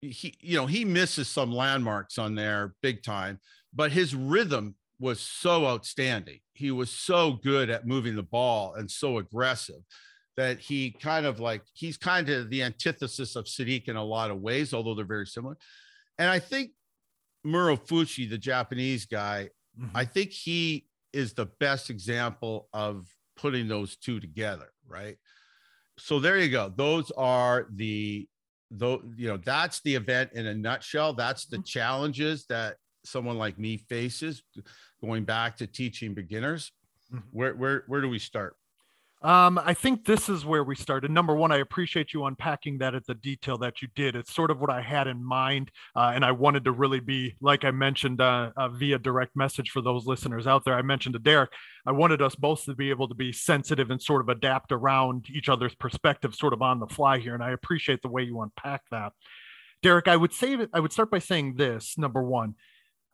he, 0.00 0.34
you 0.40 0.56
know, 0.56 0.66
he 0.66 0.84
misses 0.84 1.28
some 1.28 1.52
landmarks 1.52 2.18
on 2.18 2.34
there 2.34 2.74
big 2.82 3.02
time, 3.02 3.40
but 3.72 3.92
his 3.92 4.14
rhythm 4.14 4.74
was 4.98 5.20
so 5.20 5.66
outstanding. 5.66 6.40
He 6.54 6.70
was 6.70 6.90
so 6.90 7.32
good 7.32 7.70
at 7.70 7.86
moving 7.86 8.16
the 8.16 8.22
ball 8.22 8.74
and 8.74 8.90
so 8.90 9.18
aggressive 9.18 9.82
that 10.36 10.58
he 10.58 10.90
kind 10.90 11.24
of 11.24 11.40
like 11.40 11.62
he's 11.72 11.96
kind 11.96 12.28
of 12.28 12.50
the 12.50 12.62
antithesis 12.62 13.36
of 13.36 13.46
Sedykh 13.46 13.88
in 13.88 13.96
a 13.96 14.04
lot 14.04 14.30
of 14.30 14.40
ways, 14.40 14.74
although 14.74 14.94
they're 14.94 15.04
very 15.04 15.26
similar. 15.26 15.56
And 16.18 16.28
I 16.28 16.38
think 16.38 16.72
Murofushi, 17.46 18.28
the 18.28 18.38
Japanese 18.38 19.06
guy, 19.06 19.50
mm-hmm. 19.78 19.96
I 19.96 20.04
think 20.04 20.32
he 20.32 20.86
is 21.12 21.32
the 21.32 21.46
best 21.46 21.88
example 21.90 22.68
of 22.72 23.06
putting 23.36 23.68
those 23.68 23.96
two 23.96 24.20
together, 24.20 24.72
right? 24.86 25.16
So 25.98 26.18
there 26.18 26.38
you 26.38 26.50
go. 26.50 26.72
Those 26.74 27.10
are 27.12 27.68
the 27.74 28.28
though 28.70 29.00
you 29.16 29.28
know 29.28 29.36
that's 29.36 29.80
the 29.82 29.94
event 29.94 30.32
in 30.34 30.46
a 30.46 30.54
nutshell. 30.54 31.12
That's 31.12 31.46
the 31.46 31.56
mm-hmm. 31.56 31.64
challenges 31.64 32.46
that 32.46 32.76
someone 33.04 33.38
like 33.38 33.58
me 33.58 33.76
faces 33.76 34.42
going 35.00 35.24
back 35.24 35.56
to 35.58 35.66
teaching 35.66 36.14
beginners. 36.14 36.72
Mm-hmm. 37.12 37.28
Where 37.30 37.54
where 37.54 37.84
where 37.86 38.00
do 38.00 38.08
we 38.08 38.18
start? 38.18 38.56
Um, 39.22 39.58
I 39.58 39.72
think 39.72 40.04
this 40.04 40.28
is 40.28 40.44
where 40.44 40.62
we 40.62 40.76
started. 40.76 41.10
Number 41.10 41.34
one, 41.34 41.50
I 41.50 41.56
appreciate 41.56 42.12
you 42.12 42.26
unpacking 42.26 42.78
that 42.78 42.94
at 42.94 43.06
the 43.06 43.14
detail 43.14 43.56
that 43.58 43.80
you 43.80 43.88
did. 43.94 44.14
It's 44.14 44.32
sort 44.32 44.50
of 44.50 44.60
what 44.60 44.68
I 44.68 44.82
had 44.82 45.06
in 45.06 45.24
mind, 45.24 45.70
uh, 45.96 46.12
and 46.14 46.22
I 46.22 46.32
wanted 46.32 46.64
to 46.66 46.72
really 46.72 47.00
be, 47.00 47.34
like 47.40 47.64
I 47.64 47.70
mentioned 47.70 48.20
uh, 48.20 48.50
uh, 48.56 48.68
via 48.68 48.98
direct 48.98 49.34
message 49.34 49.70
for 49.70 49.80
those 49.80 50.06
listeners 50.06 50.46
out 50.46 50.64
there. 50.64 50.74
I 50.74 50.82
mentioned 50.82 51.14
to 51.14 51.18
Derek, 51.18 51.50
I 51.86 51.92
wanted 51.92 52.20
us 52.20 52.34
both 52.34 52.66
to 52.66 52.74
be 52.74 52.90
able 52.90 53.08
to 53.08 53.14
be 53.14 53.32
sensitive 53.32 53.90
and 53.90 54.00
sort 54.00 54.20
of 54.20 54.28
adapt 54.28 54.70
around 54.70 55.26
each 55.30 55.48
other's 55.48 55.74
perspective, 55.74 56.34
sort 56.34 56.52
of 56.52 56.60
on 56.60 56.78
the 56.78 56.86
fly 56.86 57.18
here. 57.18 57.34
And 57.34 57.42
I 57.42 57.52
appreciate 57.52 58.02
the 58.02 58.08
way 58.08 58.22
you 58.22 58.42
unpack 58.42 58.82
that, 58.90 59.12
Derek. 59.82 60.08
I 60.08 60.16
would 60.16 60.34
say 60.34 60.56
that 60.56 60.68
I 60.74 60.80
would 60.80 60.92
start 60.92 61.10
by 61.10 61.20
saying 61.20 61.54
this. 61.56 61.96
Number 61.96 62.22
one, 62.22 62.54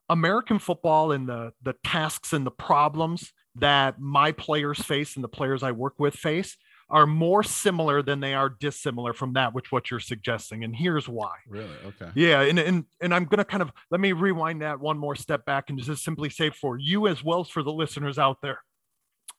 American 0.09 0.59
football 0.59 1.13
and 1.13 1.29
the 1.29 1.53
the 1.63 1.75
tasks 1.85 2.33
and 2.33 2.45
the 2.45 2.51
problems 2.51 3.33
that 3.57 4.01
my 4.01 4.33
players 4.33 4.81
face 4.81 5.15
and 5.17 5.25
the 5.25 5.29
players 5.29 5.63
I 5.63 5.73
work 5.73 5.95
with 5.99 6.15
face 6.15 6.57
are 6.93 7.07
more 7.07 7.43
similar 7.43 8.03
than 8.03 8.21
they 8.21 8.35
are 8.35 8.51
dissimilar 8.51 9.15
from 9.15 9.33
that 9.33 9.55
which 9.55 9.73
what 9.73 9.91
you're 9.91 9.99
suggesting 9.99 10.63
and 10.63 10.77
here's 10.77 11.09
why. 11.09 11.33
Really? 11.49 11.69
Okay. 11.87 12.11
Yeah 12.15 12.43
and 12.43 12.59
and, 12.59 12.85
and 13.01 13.15
i'm 13.15 13.25
going 13.25 13.39
to 13.39 13.45
kind 13.45 13.63
of 13.63 13.73
let 13.91 14.01
me 14.01 14.13
rewind 14.13 14.63
that 14.63 14.79
one 14.79 14.99
more 14.99 15.17
step 15.17 15.45
back 15.47 15.71
and 15.71 15.79
just 15.79 16.05
simply 16.05 16.29
say 16.29 16.51
for 16.51 16.79
you 16.79 17.07
as 17.09 17.25
well 17.25 17.41
as 17.41 17.49
for 17.49 17.63
the 17.63 17.73
listeners 17.73 18.19
out 18.19 18.39
there 18.43 18.59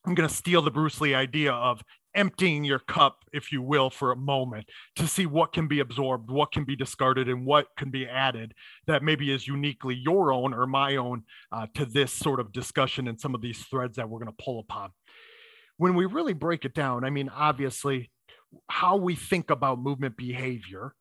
i'm 0.05 0.15
going 0.15 0.27
to 0.27 0.33
steal 0.33 0.61
the 0.61 0.71
bruce 0.71 0.99
lee 0.99 1.13
idea 1.13 1.53
of 1.53 1.83
emptying 2.15 2.63
your 2.63 2.79
cup, 2.79 3.23
if 3.33 3.51
you 3.51 3.61
will, 3.61 3.89
for 3.89 4.11
a 4.11 4.15
moment 4.15 4.65
to 4.95 5.07
see 5.07 5.25
what 5.25 5.53
can 5.53 5.67
be 5.67 5.79
absorbed, 5.79 6.29
what 6.29 6.51
can 6.51 6.63
be 6.63 6.75
discarded, 6.75 7.29
and 7.29 7.45
what 7.45 7.67
can 7.77 7.89
be 7.89 8.07
added 8.07 8.53
that 8.87 9.03
maybe 9.03 9.31
is 9.31 9.47
uniquely 9.47 9.95
your 9.95 10.31
own 10.31 10.53
or 10.53 10.67
my 10.67 10.95
own 10.95 11.23
uh, 11.51 11.67
to 11.75 11.85
this 11.85 12.11
sort 12.11 12.39
of 12.39 12.51
discussion 12.51 13.07
and 13.07 13.19
some 13.19 13.35
of 13.35 13.41
these 13.41 13.59
threads 13.65 13.97
that 13.97 14.09
we're 14.09 14.19
going 14.19 14.33
to 14.35 14.43
pull 14.43 14.59
upon. 14.59 14.91
When 15.77 15.95
we 15.95 16.05
really 16.05 16.33
break 16.33 16.65
it 16.65 16.73
down, 16.73 17.03
I 17.03 17.09
mean, 17.09 17.29
obviously, 17.29 18.11
how 18.69 18.97
we 18.97 19.15
think 19.15 19.49
about 19.49 19.79
movement 19.79 20.15
behavior 20.15 20.93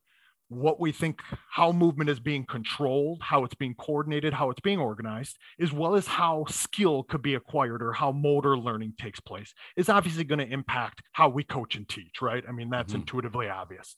what 0.55 0.81
we 0.81 0.93
think 0.93 1.21
how 1.51 1.73
movement 1.73 2.11
is 2.11 2.21
being 2.21 2.45
controlled, 2.45 3.21
how 3.23 3.45
it's 3.45 3.55
being 3.55 3.75
coordinated, 3.75 4.35
how 4.35 4.51
it's 4.51 4.61
being 4.61 4.79
organized, 4.79 5.39
as 5.61 5.73
well 5.73 5.95
as 5.95 6.07
how 6.07 6.45
skill 6.49 7.03
could 7.03 7.23
be 7.23 7.35
acquired 7.35 7.83
or 7.83 7.93
how 7.93 8.13
motor 8.13 8.57
learning 8.57 8.95
takes 8.99 9.21
place, 9.21 9.55
is 9.77 9.89
obviously 9.89 10.25
going 10.25 10.39
to 10.39 10.53
impact 10.53 11.03
how 11.13 11.29
we 11.29 11.45
coach 11.45 11.77
and 11.77 11.89
teach, 11.89 12.21
right? 12.21 12.45
I 12.49 12.53
mean, 12.53 12.71
that's 12.71 12.93
mm-hmm. 12.93 13.01
intuitively 13.01 13.49
obvious. 13.49 13.97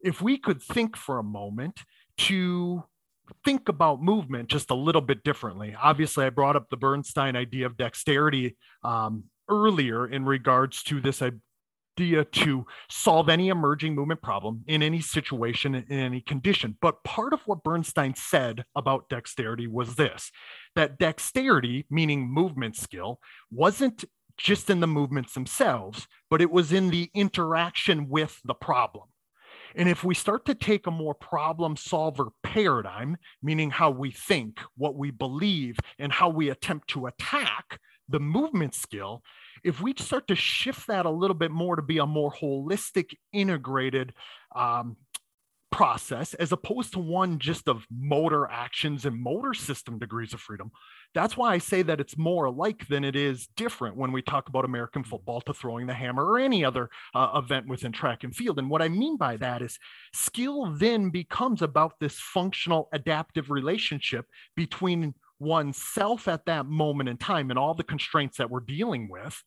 If 0.00 0.22
we 0.22 0.38
could 0.38 0.62
think 0.62 0.96
for 0.96 1.18
a 1.18 1.24
moment 1.24 1.80
to 2.18 2.84
think 3.44 3.68
about 3.68 4.02
movement 4.02 4.48
just 4.48 4.70
a 4.70 4.74
little 4.74 5.02
bit 5.02 5.24
differently, 5.24 5.74
obviously, 5.80 6.24
I 6.24 6.30
brought 6.30 6.56
up 6.56 6.68
the 6.70 6.76
Bernstein 6.76 7.36
idea 7.36 7.66
of 7.66 7.76
dexterity 7.76 8.56
um, 8.84 9.24
earlier 9.48 10.06
in 10.06 10.24
regards 10.24 10.82
to 10.84 11.00
this 11.00 11.22
to 11.98 12.66
solve 12.88 13.28
any 13.28 13.48
emerging 13.48 13.94
movement 13.94 14.22
problem 14.22 14.62
in 14.66 14.82
any 14.82 15.00
situation, 15.00 15.74
in 15.74 15.84
any 15.90 16.20
condition. 16.20 16.76
But 16.80 17.04
part 17.04 17.32
of 17.32 17.40
what 17.46 17.64
Bernstein 17.64 18.14
said 18.14 18.64
about 18.74 19.08
dexterity 19.08 19.66
was 19.66 19.96
this 19.96 20.30
that 20.74 20.98
dexterity, 20.98 21.86
meaning 21.90 22.28
movement 22.28 22.76
skill, 22.76 23.20
wasn't 23.50 24.04
just 24.36 24.70
in 24.70 24.80
the 24.80 24.86
movements 24.86 25.34
themselves, 25.34 26.06
but 26.30 26.40
it 26.40 26.50
was 26.50 26.72
in 26.72 26.90
the 26.90 27.10
interaction 27.14 28.08
with 28.08 28.40
the 28.44 28.54
problem. 28.54 29.08
And 29.74 29.88
if 29.88 30.02
we 30.02 30.14
start 30.14 30.46
to 30.46 30.54
take 30.54 30.86
a 30.86 30.92
more 30.92 31.14
problem 31.14 31.76
solver 31.76 32.28
paradigm, 32.42 33.16
meaning 33.42 33.70
how 33.70 33.90
we 33.90 34.10
think, 34.10 34.60
what 34.76 34.94
we 34.94 35.10
believe, 35.10 35.78
and 35.98 36.12
how 36.12 36.28
we 36.28 36.48
attempt 36.48 36.88
to 36.90 37.06
attack 37.06 37.80
the 38.08 38.20
movement 38.20 38.74
skill, 38.74 39.22
if 39.64 39.80
we 39.80 39.94
start 39.96 40.28
to 40.28 40.34
shift 40.34 40.86
that 40.88 41.06
a 41.06 41.10
little 41.10 41.36
bit 41.36 41.50
more 41.50 41.76
to 41.76 41.82
be 41.82 41.98
a 41.98 42.06
more 42.06 42.32
holistic, 42.32 43.14
integrated 43.32 44.14
um, 44.54 44.96
process, 45.70 46.34
as 46.34 46.52
opposed 46.52 46.92
to 46.92 46.98
one 46.98 47.38
just 47.38 47.68
of 47.68 47.86
motor 47.90 48.48
actions 48.50 49.04
and 49.04 49.20
motor 49.20 49.54
system 49.54 49.98
degrees 49.98 50.32
of 50.32 50.40
freedom, 50.40 50.70
that's 51.14 51.36
why 51.36 51.52
I 51.52 51.58
say 51.58 51.82
that 51.82 52.00
it's 52.00 52.18
more 52.18 52.46
alike 52.46 52.86
than 52.88 53.04
it 53.04 53.16
is 53.16 53.48
different 53.56 53.96
when 53.96 54.12
we 54.12 54.22
talk 54.22 54.48
about 54.48 54.64
American 54.64 55.04
football 55.04 55.40
to 55.42 55.54
throwing 55.54 55.86
the 55.86 55.94
hammer 55.94 56.24
or 56.24 56.38
any 56.38 56.64
other 56.64 56.90
uh, 57.14 57.40
event 57.42 57.66
within 57.66 57.92
track 57.92 58.24
and 58.24 58.34
field. 58.34 58.58
And 58.58 58.68
what 58.68 58.82
I 58.82 58.88
mean 58.88 59.16
by 59.16 59.36
that 59.38 59.62
is 59.62 59.78
skill 60.12 60.74
then 60.76 61.10
becomes 61.10 61.62
about 61.62 61.94
this 62.00 62.18
functional 62.18 62.88
adaptive 62.92 63.50
relationship 63.50 64.26
between 64.56 65.14
oneself 65.38 66.28
at 66.28 66.46
that 66.46 66.66
moment 66.66 67.08
in 67.08 67.16
time 67.16 67.50
and 67.50 67.58
all 67.58 67.74
the 67.74 67.84
constraints 67.84 68.38
that 68.38 68.50
we're 68.50 68.60
dealing 68.60 69.08
with 69.10 69.42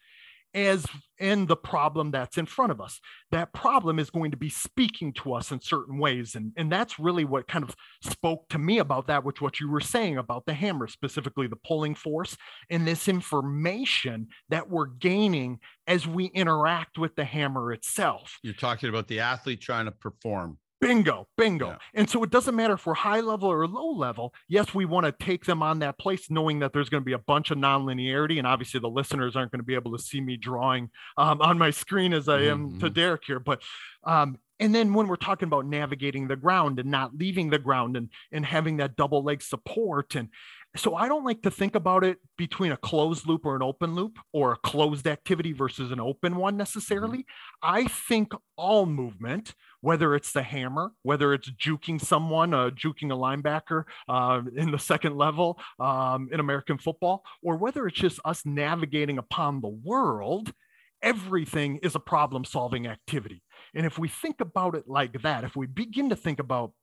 as 0.54 0.86
in 1.20 1.46
the 1.46 1.56
problem 1.56 2.12
that's 2.12 2.38
in 2.38 2.46
front 2.46 2.72
of 2.72 2.82
us. 2.82 3.00
That 3.32 3.54
problem 3.54 4.00
is 4.00 4.10
going 4.10 4.32
to 4.32 4.38
be 4.38 4.50
speaking 4.50 5.14
to 5.14 5.34
us 5.34 5.52
in 5.52 5.62
certain 5.62 5.98
ways. 5.98 6.36
And, 6.36 6.52
and 6.58 6.72
that's 6.72 7.00
really 7.00 7.26
what 7.26 7.48
kind 7.48 7.64
of 7.64 7.76
spoke 8.02 8.50
to 8.50 8.58
me 8.58 8.80
about 8.80 9.08
that, 9.08 9.24
which 9.24 9.42
what 9.42 9.60
you 9.60 9.70
were 9.70 9.80
saying 9.80 10.18
about 10.18 10.46
the 10.46 10.54
hammer, 10.54 10.88
specifically 10.88 11.48
the 11.48 11.56
pulling 11.56 11.96
force 11.96 12.36
and 12.70 12.86
this 12.86 13.08
information 13.08 14.28
that 14.50 14.70
we're 14.70 14.88
gaining 14.88 15.60
as 15.88 16.08
we 16.08 16.26
interact 16.26 16.98
with 16.98 17.16
the 17.16 17.26
hammer 17.26 17.72
itself. 17.72 18.38
You're 18.44 18.54
talking 18.54 18.90
about 18.90 19.08
the 19.08 19.20
athlete 19.20 19.62
trying 19.62 19.86
to 19.86 19.92
perform. 19.92 20.58
Bingo, 20.82 21.28
bingo. 21.38 21.68
Yeah. 21.70 21.78
And 21.94 22.10
so 22.10 22.24
it 22.24 22.32
doesn't 22.32 22.56
matter 22.56 22.74
if 22.74 22.86
we're 22.88 22.96
high 22.96 23.20
level 23.22 23.50
or 23.50 23.68
low 23.68 23.92
level. 23.92 24.34
Yes, 24.48 24.74
we 24.74 24.86
want 24.86 25.06
to 25.06 25.12
take 25.24 25.46
them 25.46 25.62
on 25.62 25.80
that 25.80 26.00
place, 26.00 26.32
knowing 26.32 26.60
that 26.60 26.74
there's 26.74 26.90
going 26.90 27.02
to 27.02 27.06
be 27.06 27.14
a 27.14 27.20
bunch 27.20 27.52
of 27.52 27.60
nonlinearity. 27.60 28.40
And 28.40 28.48
obviously, 28.48 28.80
the 28.80 28.90
listeners 28.90 29.36
aren't 29.36 29.52
going 29.52 29.60
to 29.60 29.66
be 29.66 29.76
able 29.76 29.96
to 29.96 30.04
see 30.04 30.20
me 30.20 30.38
drawing 30.38 30.90
um, 31.18 31.40
on 31.40 31.60
my 31.60 31.70
screen 31.70 32.14
as 32.14 32.28
I 32.28 32.42
am 32.42 32.80
to 32.80 32.90
Mhm. 32.90 32.94
Derek 32.96 33.22
here. 33.26 33.40
But, 33.40 33.62
um, 34.06 34.40
and 34.60 34.74
then 34.74 34.94
when 34.94 35.08
we're 35.08 35.16
talking 35.18 35.48
about 35.48 35.68
navigating 35.68 36.28
the 36.28 36.36
ground 36.36 36.80
and 36.80 36.90
not 36.90 37.16
leaving 37.16 37.52
the 37.52 37.60
ground 37.60 37.96
and, 37.96 38.10
and 38.32 38.46
having 38.46 38.78
that 38.78 38.96
double 38.96 39.24
leg 39.24 39.42
support. 39.44 40.16
And 40.16 40.30
so 40.76 40.96
I 40.96 41.08
don't 41.08 41.26
like 41.26 41.42
to 41.44 41.52
think 41.52 41.76
about 41.76 42.04
it 42.04 42.18
between 42.38 42.72
a 42.72 42.78
closed 42.78 43.28
loop 43.28 43.46
or 43.46 43.56
an 43.56 43.64
open 43.64 43.94
loop 43.94 44.18
or 44.34 44.54
a 44.54 44.58
closed 44.58 45.06
activity 45.06 45.52
versus 45.52 45.92
an 45.92 46.00
open 46.00 46.36
one 46.36 46.58
necessarily. 46.58 47.26
I 47.62 47.86
think 47.86 48.34
all 48.56 48.86
movement, 48.86 49.54
whether 49.82 50.16
it's 50.16 50.32
the 50.32 50.44
hammer, 50.44 50.92
whether 51.04 51.34
it's 51.34 51.52
juking 51.52 52.00
someone, 52.00 52.54
uh, 52.54 52.70
juking 52.70 53.12
a 53.12 53.16
linebacker 53.16 53.84
uh, 54.08 54.42
in 54.56 54.72
the 54.72 54.80
second 54.80 55.18
level 55.18 55.60
um, 55.80 56.30
in 56.32 56.40
American 56.40 56.78
football, 56.78 57.24
or 57.44 57.58
whether 57.58 57.88
it's 57.88 58.00
just 58.00 58.20
us 58.24 58.46
navigating 58.46 59.18
upon 59.18 59.62
the 59.62 59.68
world, 59.68 60.54
everything 61.02 61.78
is 61.78 61.96
a 61.96 62.00
problem 62.00 62.46
solving 62.46 62.88
activity. 62.88 63.42
And 63.74 63.86
if 63.86 63.98
we 63.98 64.08
think 64.08 64.40
about 64.40 64.76
it 64.76 64.88
like 64.88 65.22
that, 65.24 65.44
if 65.44 65.56
we 65.56 65.66
begin 65.66 66.10
to 66.10 66.16
think 66.16 66.40
about 66.40 66.74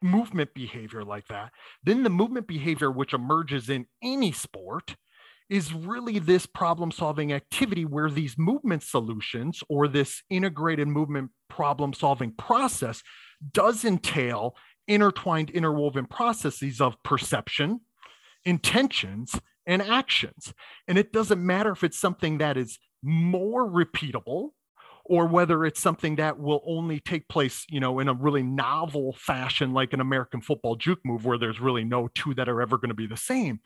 movement 0.00 0.54
behavior 0.54 1.04
like 1.04 1.26
that, 1.28 1.50
then 1.82 2.02
the 2.02 2.10
movement 2.10 2.46
behavior 2.46 2.90
which 2.90 3.14
emerges 3.14 3.68
in 3.68 3.86
any 4.02 4.32
sport 4.32 4.96
is 5.48 5.72
really 5.72 6.18
this 6.18 6.46
problem 6.46 6.90
solving 6.90 7.32
activity 7.32 7.84
where 7.84 8.10
these 8.10 8.36
movement 8.36 8.82
solutions 8.82 9.62
or 9.68 9.88
this 9.88 10.22
integrated 10.28 10.88
movement 10.88 11.30
problem 11.48 11.92
solving 11.92 12.32
process 12.32 13.02
does 13.52 13.84
entail 13.84 14.54
intertwined, 14.86 15.50
interwoven 15.50 16.06
processes 16.06 16.80
of 16.80 17.02
perception, 17.02 17.80
intentions, 18.44 19.38
and 19.66 19.82
actions. 19.82 20.52
And 20.86 20.98
it 20.98 21.12
doesn't 21.12 21.44
matter 21.44 21.72
if 21.72 21.84
it's 21.84 21.98
something 21.98 22.38
that 22.38 22.56
is 22.56 22.78
more 23.02 23.68
repeatable 23.68 24.50
or 25.04 25.26
whether 25.26 25.64
it's 25.64 25.80
something 25.80 26.16
that 26.16 26.38
will 26.38 26.62
only 26.66 27.00
take 27.00 27.28
place, 27.28 27.64
you 27.70 27.80
know, 27.80 27.98
in 27.98 28.08
a 28.08 28.14
really 28.14 28.42
novel 28.42 29.14
fashion, 29.18 29.72
like 29.72 29.92
an 29.92 30.00
American 30.00 30.40
football 30.40 30.76
juke 30.76 31.00
move, 31.04 31.24
where 31.24 31.38
there's 31.38 31.60
really 31.60 31.84
no 31.84 32.08
two 32.14 32.34
that 32.34 32.48
are 32.48 32.60
ever 32.60 32.76
going 32.76 32.90
to 32.90 32.94
be 32.94 33.06
the 33.06 33.16
same. 33.16 33.60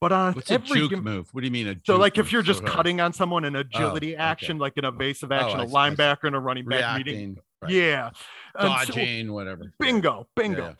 But 0.00 0.12
on 0.12 0.32
What's 0.34 0.50
a 0.50 0.54
every 0.54 0.80
juke 0.80 0.90
given- 0.90 1.04
move? 1.04 1.28
What 1.32 1.40
do 1.42 1.46
you 1.46 1.50
mean 1.52 1.68
a 1.68 1.74
so, 1.74 1.80
juke 1.94 1.98
like, 2.00 2.18
if 2.18 2.32
you're 2.32 2.42
just 2.42 2.60
So, 2.60 2.66
uh, 2.66 2.70
cutting 2.70 3.00
on 3.00 3.12
someone, 3.12 3.44
an 3.44 3.56
agility 3.56 4.14
okay. 4.14 4.22
action, 4.22 4.58
like 4.58 4.76
an 4.76 4.84
evasive 4.84 5.32
action, 5.32 5.60
Oh, 5.60 5.64
a 5.64 5.68
see, 5.68 5.74
I 5.76 5.90
see. 5.90 5.96
linebacker 5.96 6.24
and 6.24 6.36
a 6.36 6.40
running 6.40 6.64
back 6.66 6.98
meeting. 6.98 7.38
right. 7.62 7.70
Yeah. 7.72 8.10
And 8.58 8.86
so- 8.86 8.92
dodging, 8.92 9.32
whatever. 9.32 9.72
bingo, 9.78 10.26
bingo. 10.36 10.68
Yeah. 10.68 10.74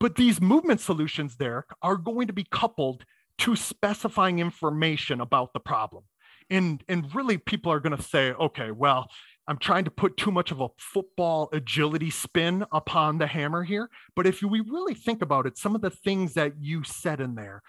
But 0.00 0.16
these 0.16 0.40
movement 0.40 0.80
solutions, 0.80 1.36
Derek, 1.36 1.66
are 1.82 1.96
going 1.96 2.26
to 2.26 2.32
be 2.32 2.44
coupled 2.50 3.04
to 3.38 3.54
specifying 3.56 4.38
information 4.40 5.20
about 5.20 5.52
the 5.52 5.60
problem. 5.60 6.04
And, 6.50 6.82
and 6.88 7.14
really, 7.14 7.38
people 7.38 7.72
are 7.72 7.80
going 7.80 7.96
to 7.96 8.02
say, 8.02 8.32
okay, 8.32 8.72
well, 8.72 9.08
I'm 9.48 9.58
trying 9.58 9.84
to 9.84 9.90
put 9.90 10.16
too 10.16 10.30
much 10.30 10.50
of 10.52 10.60
a 10.60 10.68
football 10.76 11.48
agility 11.52 12.10
spin 12.10 12.64
upon 12.72 13.18
the 13.18 13.26
hammer 13.26 13.64
here. 13.64 13.90
But 14.14 14.26
if 14.26 14.42
we 14.42 14.60
really 14.60 14.94
think 14.94 15.22
about 15.22 15.46
it, 15.46 15.56
some 15.56 15.74
of 15.74 15.80
the 15.80 15.90
things 15.90 16.34
that 16.34 16.54
you 16.60 16.84
said 16.84 17.20
in 17.20 17.34
there, 17.36 17.62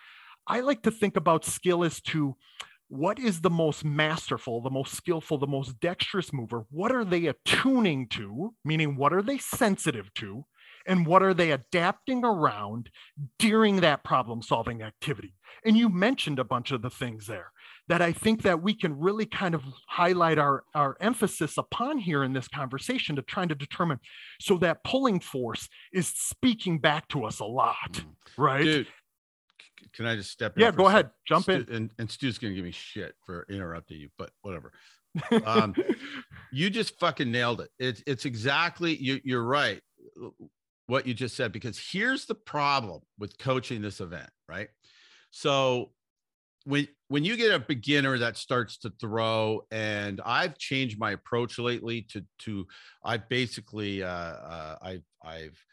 I 0.48 0.60
like 0.60 0.84
to 0.84 0.92
think 0.92 1.16
about 1.16 1.46
skill 1.46 1.84
as 1.84 2.02
to 2.02 2.36
what 2.90 3.18
is 3.18 3.42
the 3.42 3.50
most 3.50 3.84
masterful, 3.84 4.62
the 4.62 4.70
most 4.70 4.94
skillful, 4.94 5.38
the 5.38 5.48
most 5.48 5.80
dexterous 5.80 6.32
mover? 6.32 6.66
What 6.70 6.92
are 6.92 7.06
they 7.06 7.26
attuning 7.26 8.08
to? 8.10 8.54
Meaning, 8.64 8.96
what 8.96 9.14
are 9.14 9.22
they 9.22 9.38
sensitive 9.38 10.14
to? 10.16 10.46
And 10.86 11.06
what 11.06 11.24
are 11.24 11.34
they 11.34 11.52
adapting 11.52 12.26
around 12.26 12.90
during 13.40 13.78
that 13.78 14.04
problem 14.04 14.42
solving 14.42 14.82
activity? 14.82 15.34
And 15.66 15.78
you 15.78 15.88
mentioned 15.90 16.40
a 16.40 16.44
bunch 16.44 16.72
of 16.72 16.82
the 16.82 16.90
things 16.90 17.26
there 17.26 17.52
that 17.88 18.02
I 18.02 18.12
think 18.12 18.44
that 18.44 18.62
we 18.62 18.74
can 18.74 18.98
really 18.98 19.26
kind 19.26 19.56
of 19.56 19.64
highlight 19.88 20.38
our, 20.38 20.64
our 20.74 20.96
emphasis 21.00 21.58
upon 21.58 21.98
here 21.98 22.24
in 22.24 22.34
this 22.34 22.48
conversation 22.48 23.16
to 23.16 23.22
trying 23.22 23.50
to 23.50 23.56
determine 23.56 24.00
so 24.40 24.58
that 24.58 24.84
pulling 24.84 25.20
force 25.20 25.68
is 25.92 26.08
speaking 26.08 26.80
back 26.80 27.08
to 27.10 27.26
us 27.26 27.40
a 27.40 27.46
lot, 27.46 27.92
mm. 27.92 28.06
right? 28.38 28.64
Dude, 28.64 28.88
can 29.94 30.06
I 30.06 30.16
just 30.16 30.32
step 30.32 30.58
in? 30.58 30.62
yeah, 30.62 30.72
go 30.72 30.88
ahead, 30.88 31.10
jump 31.26 31.44
Stu- 31.44 31.52
in. 31.52 31.76
And, 31.76 31.90
and 32.00 32.10
Stu's 32.10 32.38
going 32.38 32.54
to 32.54 32.56
give 32.56 32.66
me 32.66 32.72
shit 32.72 33.16
for 33.26 33.46
interrupting 33.50 34.00
you, 34.00 34.10
but 34.18 34.32
whatever. 34.42 34.72
Um, 35.46 35.76
you 36.52 36.72
just 36.72 36.98
fucking 37.00 37.32
nailed 37.32 37.62
it. 37.62 37.70
It's 37.78 38.02
it's 38.08 38.26
exactly 38.26 38.96
you. 38.96 39.22
You're 39.24 39.44
right. 39.44 39.80
What 40.88 41.06
you 41.06 41.14
just 41.14 41.36
said 41.36 41.52
because 41.52 41.80
here's 41.80 42.26
the 42.26 42.34
problem 42.34 43.02
with 43.20 43.38
coaching 43.38 43.84
this 43.84 44.00
event, 44.02 44.30
right? 44.50 44.70
So 45.30 45.92
when 46.66 46.88
when 47.10 47.24
you 47.24 47.38
get 47.38 47.54
a 47.54 47.60
beginner 47.60 48.18
that 48.18 48.38
starts 48.38 48.78
to 48.80 48.92
throw, 49.00 49.62
and 49.72 50.22
I've 50.26 50.58
changed 50.58 51.00
my 51.00 51.12
approach 51.12 51.60
lately 51.60 52.04
to 52.10 52.26
to 52.40 52.68
I 53.04 53.18
basically 53.18 54.04
uh, 54.04 54.08
uh, 54.08 54.76
I've 54.82 55.04
I've 55.24 55.50
uh, 55.52 55.73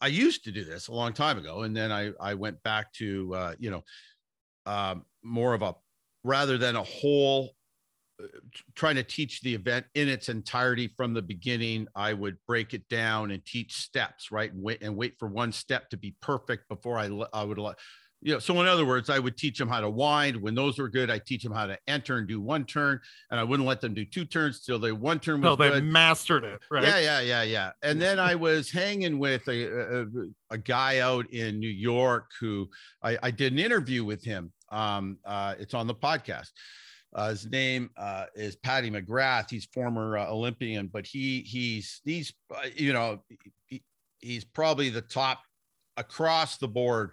I 0.00 0.08
used 0.08 0.44
to 0.44 0.52
do 0.52 0.64
this 0.64 0.88
a 0.88 0.92
long 0.92 1.12
time 1.12 1.38
ago, 1.38 1.62
and 1.62 1.76
then 1.76 1.90
I 1.92 2.12
I 2.20 2.34
went 2.34 2.62
back 2.62 2.92
to 2.94 3.34
uh, 3.34 3.54
you 3.58 3.70
know 3.70 3.84
um, 4.66 5.04
more 5.22 5.54
of 5.54 5.62
a 5.62 5.74
rather 6.24 6.58
than 6.58 6.76
a 6.76 6.82
whole 6.82 7.50
uh, 8.22 8.26
trying 8.74 8.96
to 8.96 9.02
teach 9.02 9.40
the 9.40 9.54
event 9.54 9.86
in 9.94 10.08
its 10.08 10.28
entirety 10.28 10.88
from 10.96 11.14
the 11.14 11.22
beginning 11.22 11.86
i 11.96 12.12
would 12.12 12.36
break 12.46 12.74
it 12.74 12.88
down 12.88 13.30
and 13.30 13.44
teach 13.44 13.74
steps 13.74 14.30
right? 14.30 14.52
And 14.52 14.62
wait 14.62 14.82
and 14.82 14.96
wait 14.96 15.14
for 15.18 15.28
one 15.28 15.52
step 15.52 15.90
to 15.90 15.96
be 15.96 16.14
perfect 16.20 16.68
before 16.68 16.98
i 16.98 17.06
i 17.32 17.42
would 17.42 17.58
you 18.24 18.32
know 18.32 18.38
so 18.38 18.60
in 18.60 18.66
other 18.68 18.86
words 18.86 19.10
i 19.10 19.18
would 19.18 19.36
teach 19.36 19.58
them 19.58 19.68
how 19.68 19.80
to 19.80 19.90
wind 19.90 20.40
when 20.40 20.54
those 20.54 20.78
were 20.78 20.88
good 20.88 21.10
i 21.10 21.18
teach 21.18 21.42
them 21.42 21.52
how 21.52 21.66
to 21.66 21.76
enter 21.88 22.18
and 22.18 22.28
do 22.28 22.40
one 22.40 22.64
turn 22.64 23.00
and 23.30 23.40
i 23.40 23.42
wouldn't 23.44 23.68
let 23.68 23.80
them 23.80 23.92
do 23.94 24.04
two 24.04 24.24
turns 24.24 24.60
till 24.60 24.78
they 24.78 24.92
one 24.92 25.18
turn 25.18 25.40
was 25.40 25.44
No, 25.50 25.56
they 25.56 25.70
good 25.70 25.84
mastered 25.84 26.44
it, 26.44 26.60
right? 26.70 26.84
yeah, 26.84 26.98
yeah, 27.00 27.20
yeah, 27.20 27.42
yeah. 27.42 27.70
And 27.82 28.00
then 28.00 28.18
I 28.20 28.34
was 28.36 28.70
hanging 28.70 29.18
with 29.18 29.46
a, 29.48 30.02
a, 30.02 30.06
a 30.50 30.58
guy 30.58 31.00
out 31.00 31.28
in 31.32 31.58
New 31.58 31.68
York 31.68 32.30
who 32.40 32.68
I, 33.02 33.18
I 33.22 33.30
did 33.30 33.52
an 33.52 33.58
interview 33.58 34.04
with 34.04 34.22
him. 34.24 34.52
Um, 34.70 35.18
uh, 35.24 35.54
it's 35.58 35.74
on 35.74 35.86
the 35.86 35.94
podcast. 35.94 36.50
Uh, 37.14 37.30
his 37.30 37.50
name 37.50 37.90
uh, 37.96 38.26
is 38.34 38.56
Patty 38.56 38.90
McGrath. 38.90 39.50
He's 39.50 39.66
former 39.66 40.16
uh, 40.16 40.30
Olympian, 40.30 40.86
but 40.86 41.06
he 41.06 41.40
he's 41.40 42.00
he's 42.04 42.32
uh, 42.54 42.68
you 42.74 42.92
know 42.92 43.22
he, 43.66 43.82
he's 44.20 44.44
probably 44.44 44.88
the 44.90 45.02
top 45.02 45.40
across 45.96 46.56
the 46.56 46.68
board 46.68 47.12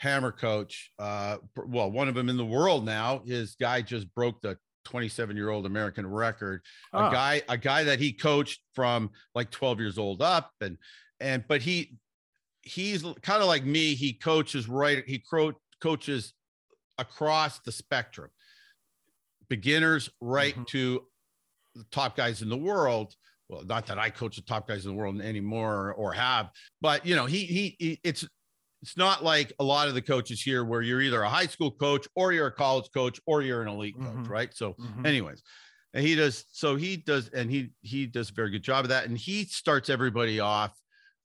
hammer 0.00 0.32
coach. 0.32 0.90
Uh, 0.98 1.36
well, 1.66 1.90
one 1.90 2.08
of 2.08 2.14
them 2.14 2.30
in 2.30 2.38
the 2.38 2.44
world 2.44 2.86
now. 2.86 3.20
His 3.26 3.54
guy 3.60 3.82
just 3.82 4.12
broke 4.14 4.40
the 4.40 4.56
27 4.86 5.36
year 5.36 5.50
old 5.50 5.66
American 5.66 6.06
record 6.06 6.62
a 6.94 6.96
Ah. 6.96 7.10
guy 7.10 7.42
a 7.50 7.58
guy 7.58 7.84
that 7.84 7.98
he 7.98 8.12
coached 8.14 8.60
from 8.74 9.10
like 9.34 9.50
12 9.50 9.78
years 9.78 9.98
old 9.98 10.22
up 10.22 10.52
and 10.62 10.78
and 11.20 11.44
but 11.46 11.60
he 11.60 11.98
he's 12.62 13.02
kind 13.20 13.42
of 13.42 13.46
like 13.46 13.62
me 13.62 13.94
he 13.94 14.14
coaches 14.14 14.68
right 14.68 15.04
he 15.06 15.18
cro- 15.18 15.52
coaches 15.82 16.32
across 16.96 17.58
the 17.60 17.70
spectrum 17.70 18.30
beginners 19.50 20.08
right 20.22 20.56
Mhm. 20.56 20.66
to 20.68 21.06
the 21.74 21.84
top 21.90 22.16
guys 22.16 22.40
in 22.40 22.48
the 22.48 22.56
world 22.56 23.14
well 23.50 23.62
not 23.64 23.86
that 23.86 23.98
i 23.98 24.08
coach 24.08 24.36
the 24.36 24.42
top 24.42 24.66
guys 24.66 24.86
in 24.86 24.92
the 24.92 24.96
world 24.96 25.20
anymore 25.20 25.92
or 25.92 26.12
have 26.14 26.50
but 26.80 27.04
you 27.04 27.14
know 27.16 27.26
he 27.26 27.44
he, 27.44 27.76
he 27.78 28.00
it's 28.02 28.26
it's 28.82 28.96
not 28.96 29.22
like 29.22 29.52
a 29.58 29.64
lot 29.64 29.88
of 29.88 29.94
the 29.94 30.02
coaches 30.02 30.40
here 30.40 30.64
where 30.64 30.80
you're 30.82 31.02
either 31.02 31.22
a 31.22 31.28
high 31.28 31.46
school 31.46 31.70
coach 31.70 32.06
or 32.14 32.32
you're 32.32 32.46
a 32.46 32.52
college 32.52 32.88
coach 32.94 33.20
or 33.26 33.42
you're 33.42 33.62
an 33.62 33.68
elite 33.68 33.94
coach 33.96 34.24
Mhm. 34.26 34.28
right 34.28 34.54
so 34.54 34.74
Mhm. 34.74 35.06
anyways 35.06 35.42
and 35.92 36.06
he 36.06 36.14
does 36.14 36.44
so 36.52 36.76
he 36.76 36.96
does 36.96 37.28
and 37.30 37.50
he 37.50 37.70
he 37.82 38.06
does 38.06 38.30
a 38.30 38.32
very 38.34 38.50
good 38.50 38.62
job 38.62 38.84
of 38.84 38.88
that 38.90 39.06
and 39.06 39.18
he 39.18 39.44
starts 39.44 39.90
everybody 39.90 40.40
off 40.40 40.72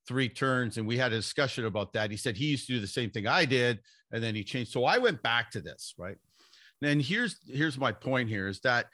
three 0.08 0.28
turns 0.28 0.76
and 0.76 0.86
we 0.86 0.96
had 0.98 1.12
a 1.12 1.16
discussion 1.16 1.64
about 1.64 1.92
that 1.92 2.10
he 2.10 2.16
said 2.16 2.36
he 2.36 2.46
used 2.46 2.66
to 2.66 2.74
do 2.74 2.80
the 2.80 2.86
same 2.86 3.10
thing 3.10 3.26
i 3.26 3.44
did 3.44 3.80
and 4.12 4.22
then 4.22 4.34
he 4.34 4.44
changed 4.44 4.70
so 4.72 4.84
i 4.84 4.98
went 4.98 5.22
back 5.22 5.50
to 5.50 5.60
this 5.60 5.94
right 5.98 6.16
and 6.82 7.00
here's 7.02 7.38
here's 7.46 7.78
my 7.78 7.90
point 7.92 8.28
here 8.28 8.48
is 8.48 8.60
that 8.60 8.86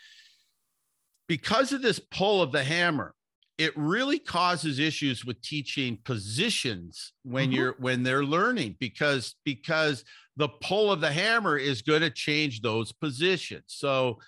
because 1.29 1.73
of 1.73 1.83
this 1.83 1.99
pull 1.99 2.43
of 2.43 2.53
the 2.53 2.63
hammer 2.63 3.15
it 3.59 3.77
really 3.77 4.19
causes 4.19 4.79
issues 4.79 5.25
with 5.25 5.41
teaching 5.43 5.99
positions 6.05 7.13
when 7.23 7.51
Mhm. 7.51 7.53
you're 7.53 7.75
when 7.79 8.03
they're 8.03 8.25
learning 8.25 8.77
because 8.81 9.37
because 9.45 10.05
the 10.37 10.49
pull 10.49 10.91
of 10.91 11.01
the 11.01 11.13
hammer 11.13 11.57
is 11.59 11.83
going 11.83 12.01
to 12.01 12.11
change 12.11 12.63
those 12.63 12.93
positions 12.93 13.65
so 13.69 14.19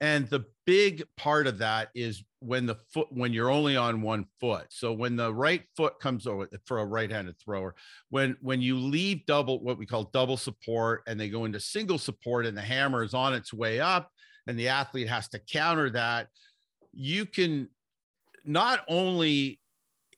And 0.00 0.28
the 0.30 0.46
big 0.66 1.04
part 1.16 1.46
of 1.46 1.58
that 1.58 1.90
is 1.94 2.24
when 2.40 2.64
the 2.66 2.76
foot 2.92 3.08
when 3.12 3.32
you're 3.34 3.50
only 3.50 3.76
on 3.76 4.00
one 4.00 4.24
foot. 4.40 4.66
So 4.70 4.92
when 4.94 5.16
the 5.16 5.32
right 5.34 5.64
foot 5.76 6.00
comes 6.00 6.26
over 6.26 6.48
for 6.66 6.78
a 6.78 6.86
right-handed 6.86 7.38
thrower, 7.38 7.74
when 8.08 8.36
when 8.40 8.62
you 8.62 8.78
leave 8.78 9.26
double 9.26 9.62
what 9.62 9.76
we 9.78 9.84
call 9.86 10.04
double 10.04 10.38
support 10.38 11.02
and 11.06 11.20
they 11.20 11.28
go 11.28 11.44
into 11.44 11.60
single 11.60 11.98
support 11.98 12.46
and 12.46 12.56
the 12.56 12.62
hammer 12.62 13.02
is 13.04 13.12
on 13.14 13.34
its 13.34 13.52
way 13.52 13.78
up 13.80 14.10
and 14.46 14.58
the 14.58 14.68
athlete 14.68 15.08
has 15.08 15.28
to 15.28 15.38
counter 15.38 15.90
that, 15.90 16.28
you 16.92 17.26
can 17.26 17.68
not 18.44 18.80
only 18.88 19.58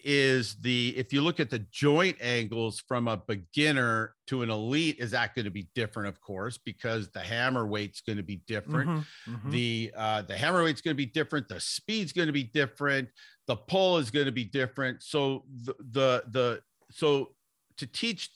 is 0.05 0.57
the 0.57 0.93
if 0.97 1.13
you 1.13 1.23
look 1.23 1.39
at 1.39 1.49
the 1.49 1.61
joint 1.71 2.17
angles 2.21 2.83
from 2.89 3.07
a 3.07 3.17
beginner 3.17 4.15
to 4.27 4.43
an 4.43 4.51
elite 4.51 4.97
is 4.99 5.13
that 5.13 5.33
going 5.33 5.45
to 5.45 5.51
be 5.51 5.69
different 5.77 6.09
of 6.09 6.21
course 6.21 6.59
because 6.59 7.09
the 7.11 7.21
hammer 7.21 7.69
weight's 7.69 8.01
going 8.01 8.17
to 8.17 8.23
be 8.25 8.43
different. 8.49 8.91
Mm-hmm, 8.91 9.35
mm-hmm. 9.35 9.51
the 9.51 9.93
uh 9.97 10.23
the 10.23 10.37
hammer 10.37 10.65
weight's 10.65 10.81
going 10.81 10.97
to 10.97 11.01
be 11.01 11.07
different 11.07 11.49
the 11.49 11.61
speed's 11.61 12.13
going 12.13 12.27
to 12.27 12.33
be 12.33 12.43
different 12.43 13.09
the 13.47 13.57
pull 13.57 13.99
is 13.99 14.11
going 14.11 14.27
to 14.27 14.33
be 14.33 14.45
different. 14.45 15.03
So 15.03 15.45
the 15.65 15.75
the, 15.91 16.25
the 16.31 16.61
so 16.91 17.35
to 17.79 17.87
teach 17.87 18.31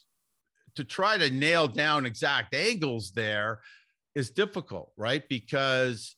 to 0.75 0.83
try 0.83 1.17
to 1.17 1.29
nail 1.29 1.67
down 1.67 2.05
exact 2.05 2.53
angles 2.53 3.11
there 3.11 3.61
is 4.15 4.29
difficult 4.29 4.91
right? 4.97 5.27
Because 5.29 6.16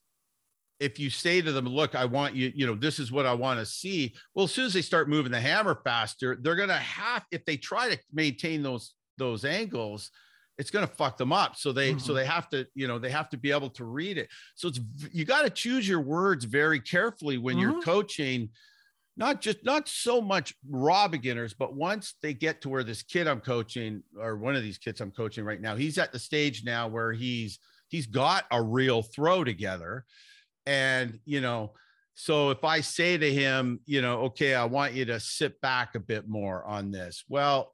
if 0.80 0.98
you 0.98 1.10
say 1.10 1.42
to 1.42 1.52
them, 1.52 1.68
look, 1.68 1.94
I 1.94 2.06
want 2.06 2.36
you, 2.36 2.52
you 2.56 2.66
know, 2.66 2.76
this 2.76 3.00
is 3.00 3.12
what 3.12 3.26
I 3.26 3.34
want 3.34 3.60
to 3.60 3.66
see. 3.66 4.16
Well, 4.34 4.46
as 4.46 4.54
soon 4.54 4.66
as 4.66 4.74
they 4.74 4.82
start 4.82 5.10
moving 5.10 5.32
the 5.32 5.40
hammer 5.40 5.80
faster, 5.84 6.38
they're 6.40 6.56
going 6.56 6.70
to 6.70 6.76
have, 6.76 7.26
if 7.32 7.44
they 7.46 7.58
try 7.58 7.90
to 7.90 8.00
maintain 8.14 8.64
those, 8.64 8.94
those 9.18 9.44
angles, 9.44 10.10
it's 10.58 10.72
going 10.72 10.88
to 10.88 10.94
fuck 10.94 11.18
them 11.18 11.34
up. 11.34 11.58
So 11.58 11.72
they, 11.72 11.92
mm-hmm. 11.92 12.00
so 12.00 12.14
they 12.14 12.26
have 12.26 12.50
to, 12.50 12.66
you 12.76 12.88
know, 12.88 12.98
they 12.98 13.10
have 13.10 13.30
to 13.30 13.38
be 13.38 13.52
able 13.52 13.70
to 13.72 13.86
read 13.86 14.18
it. 14.18 14.30
So 14.56 14.70
it's, 14.70 14.80
you 15.12 15.26
got 15.26 15.44
to 15.44 15.50
choose 15.50 15.88
your 15.88 16.02
words 16.02 16.46
very 16.46 16.80
carefully 16.80 17.38
when 17.38 17.58
mm-hmm. 17.58 17.72
you're 17.72 17.82
coaching, 17.82 18.50
not 19.18 19.42
just, 19.42 19.66
not 19.66 19.90
so 19.90 20.22
much 20.22 20.54
raw 20.70 21.10
beginners, 21.10 21.54
but 21.54 21.76
once 21.76 22.16
they 22.22 22.34
get 22.34 22.62
to 22.62 22.70
where 22.70 22.84
this 22.86 23.04
kid 23.04 23.28
I'm 23.28 23.42
coaching 23.42 24.02
or 24.18 24.38
one 24.38 24.56
of 24.56 24.64
these 24.64 24.78
kids 24.78 25.02
I'm 25.02 25.12
coaching 25.12 25.44
right 25.44 25.60
now, 25.60 25.76
he's 25.76 25.98
at 25.98 26.14
the 26.14 26.20
stage 26.20 26.64
now 26.64 26.88
where 26.88 27.12
he's, 27.12 27.60
he's 27.90 28.06
got 28.06 28.46
a 28.52 28.62
real 28.62 29.02
throw 29.02 29.44
together 29.44 30.06
and, 30.70 31.20
you 31.26 31.42
know, 31.42 31.72
so 32.14 32.52
if 32.52 32.64
I 32.64 32.82
say 32.82 33.18
to 33.18 33.34
him, 33.34 33.80
you 33.88 34.04
know, 34.04 34.20
okay, 34.26 34.54
I 34.54 34.66
want 34.66 34.94
you 34.94 35.04
to 35.06 35.20
sit 35.20 35.60
back 35.62 35.96
a 35.96 36.00
bit 36.00 36.28
more 36.28 36.64
on 36.64 36.92
this. 36.92 37.24
Well, 37.28 37.72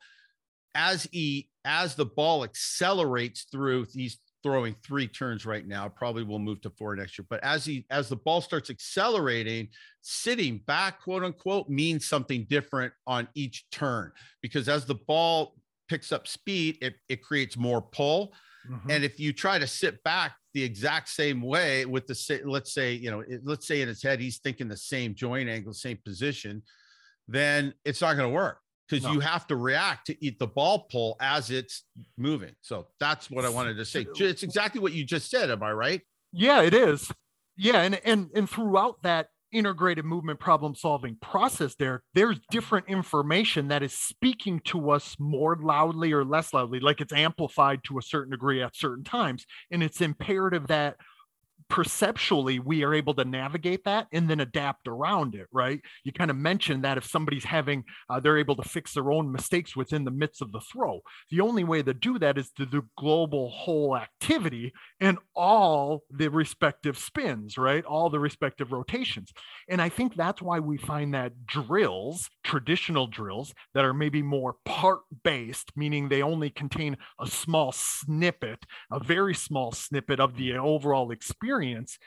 as 0.75 1.03
he 1.11 1.49
as 1.65 1.95
the 1.95 2.05
ball 2.05 2.45
accelerates 2.45 3.47
through, 3.51 3.87
he's 3.91 4.17
throwing 4.43 4.77
three 4.81 5.07
turns 5.07 5.45
right 5.45 5.67
now. 5.67 5.89
Probably 5.89 6.23
will 6.23 6.39
move 6.39 6.61
to 6.61 6.69
four 6.69 6.95
next 6.95 7.17
year. 7.17 7.25
But 7.29 7.43
as 7.43 7.65
he 7.65 7.85
as 7.89 8.07
the 8.07 8.15
ball 8.15 8.39
starts 8.39 8.69
accelerating, 8.69 9.67
sitting 10.01 10.61
back, 10.65 11.01
quote 11.01 11.25
unquote, 11.25 11.67
means 11.67 12.05
something 12.05 12.45
different 12.49 12.93
on 13.05 13.27
each 13.35 13.65
turn 13.71 14.13
because 14.41 14.69
as 14.69 14.85
the 14.85 14.95
ball 14.95 15.55
picks 15.89 16.13
up 16.13 16.27
speed, 16.27 16.77
it, 16.81 16.95
it 17.09 17.21
creates 17.21 17.57
more 17.57 17.81
pull. 17.81 18.31
Mm-hmm. 18.71 18.91
And 18.91 19.03
if 19.03 19.19
you 19.19 19.33
try 19.33 19.59
to 19.59 19.67
sit 19.67 20.01
back 20.03 20.37
the 20.55 20.63
exact 20.63 21.09
same 21.09 21.41
way 21.41 21.85
with 21.85 22.07
the 22.07 22.41
let's 22.45 22.73
say 22.73 22.93
you 22.93 23.11
know 23.11 23.23
let's 23.43 23.67
say 23.67 23.81
in 23.81 23.89
his 23.89 24.01
head 24.01 24.21
he's 24.21 24.37
thinking 24.37 24.69
the 24.69 24.77
same 24.77 25.13
joint 25.13 25.49
angle, 25.49 25.73
same 25.73 25.99
position, 26.05 26.63
then 27.27 27.73
it's 27.83 27.99
not 27.99 28.15
going 28.15 28.29
to 28.29 28.33
work 28.33 28.59
because 28.87 29.03
no. 29.03 29.11
you 29.11 29.19
have 29.19 29.45
to 29.47 29.57
react 29.57 30.07
to 30.07 30.25
eat 30.25 30.39
the 30.39 30.47
ball 30.47 30.87
pull 30.89 31.17
as 31.19 31.51
it's 31.51 31.83
moving. 32.17 32.53
So 32.61 32.87
that's 33.01 33.29
what 33.29 33.43
I 33.43 33.49
wanted 33.49 33.75
to 33.75 33.85
say. 33.85 34.07
It's 34.15 34.43
exactly 34.43 34.79
what 34.79 34.93
you 34.93 35.03
just 35.03 35.29
said. 35.29 35.51
Am 35.51 35.61
I 35.61 35.73
right? 35.73 36.01
Yeah, 36.31 36.61
it 36.61 36.73
is. 36.73 37.11
Yeah, 37.57 37.81
and 37.81 37.99
and 38.05 38.29
and 38.33 38.49
throughout 38.49 39.01
that 39.03 39.27
integrated 39.55 40.03
movement 40.03 40.37
problem 40.37 40.75
solving 40.75 41.15
process 41.21 41.75
there 41.75 42.03
there's 42.13 42.39
different 42.51 42.85
information 42.89 43.69
that 43.69 43.81
is 43.81 43.93
speaking 43.93 44.59
to 44.65 44.91
us 44.91 45.15
more 45.17 45.57
loudly 45.61 46.11
or 46.11 46.25
less 46.25 46.53
loudly 46.53 46.81
like 46.81 46.99
it's 46.99 47.13
amplified 47.13 47.79
to 47.83 47.97
a 47.97 48.01
certain 48.01 48.31
degree 48.31 48.61
at 48.61 48.75
certain 48.75 49.03
times 49.03 49.45
and 49.71 49.81
it's 49.81 50.01
imperative 50.01 50.67
that 50.67 50.97
perceptually 51.69 52.59
we 52.59 52.83
are 52.83 52.93
able 52.93 53.13
to 53.13 53.25
navigate 53.25 53.83
that 53.85 54.07
and 54.11 54.29
then 54.29 54.39
adapt 54.39 54.87
around 54.87 55.35
it 55.35 55.47
right? 55.51 55.81
You 56.03 56.11
kind 56.11 56.29
of 56.29 56.37
mentioned 56.37 56.83
that 56.83 56.97
if 56.97 57.05
somebody's 57.05 57.45
having 57.45 57.83
uh, 58.09 58.19
they're 58.19 58.37
able 58.37 58.55
to 58.55 58.69
fix 58.69 58.93
their 58.93 59.11
own 59.11 59.31
mistakes 59.31 59.75
within 59.75 60.03
the 60.03 60.11
midst 60.11 60.41
of 60.41 60.51
the 60.51 60.61
throw. 60.61 61.01
The 61.31 61.41
only 61.41 61.63
way 61.63 61.81
to 61.81 61.93
do 61.93 62.19
that 62.19 62.37
is 62.37 62.51
to 62.51 62.65
do 62.65 62.85
global 62.97 63.49
whole 63.49 63.97
activity 63.97 64.73
and 64.99 65.17
all 65.35 66.03
the 66.09 66.29
respective 66.29 66.97
spins 66.97 67.57
right? 67.57 67.83
All 67.85 68.09
the 68.09 68.19
respective 68.19 68.71
rotations. 68.71 69.31
And 69.69 69.81
i 69.81 69.89
think 69.89 70.15
that's 70.15 70.41
why 70.41 70.59
we 70.59 70.77
find 70.77 71.13
that 71.13 71.45
drills 71.45 72.29
traditional 72.43 73.07
drills 73.07 73.53
that 73.73 73.85
are 73.85 73.93
maybe 73.93 74.21
more 74.21 74.55
part 74.65 74.99
based 75.23 75.71
meaning 75.75 76.09
they 76.09 76.21
only 76.21 76.49
contain 76.49 76.97
a 77.19 77.27
small 77.27 77.71
snippet 77.71 78.65
a 78.91 78.99
very 78.99 79.33
small 79.33 79.71
snippet 79.71 80.19
of 80.19 80.35
the 80.35 80.53
overall 80.57 81.11
experience 81.11 81.54
experience 81.61 81.99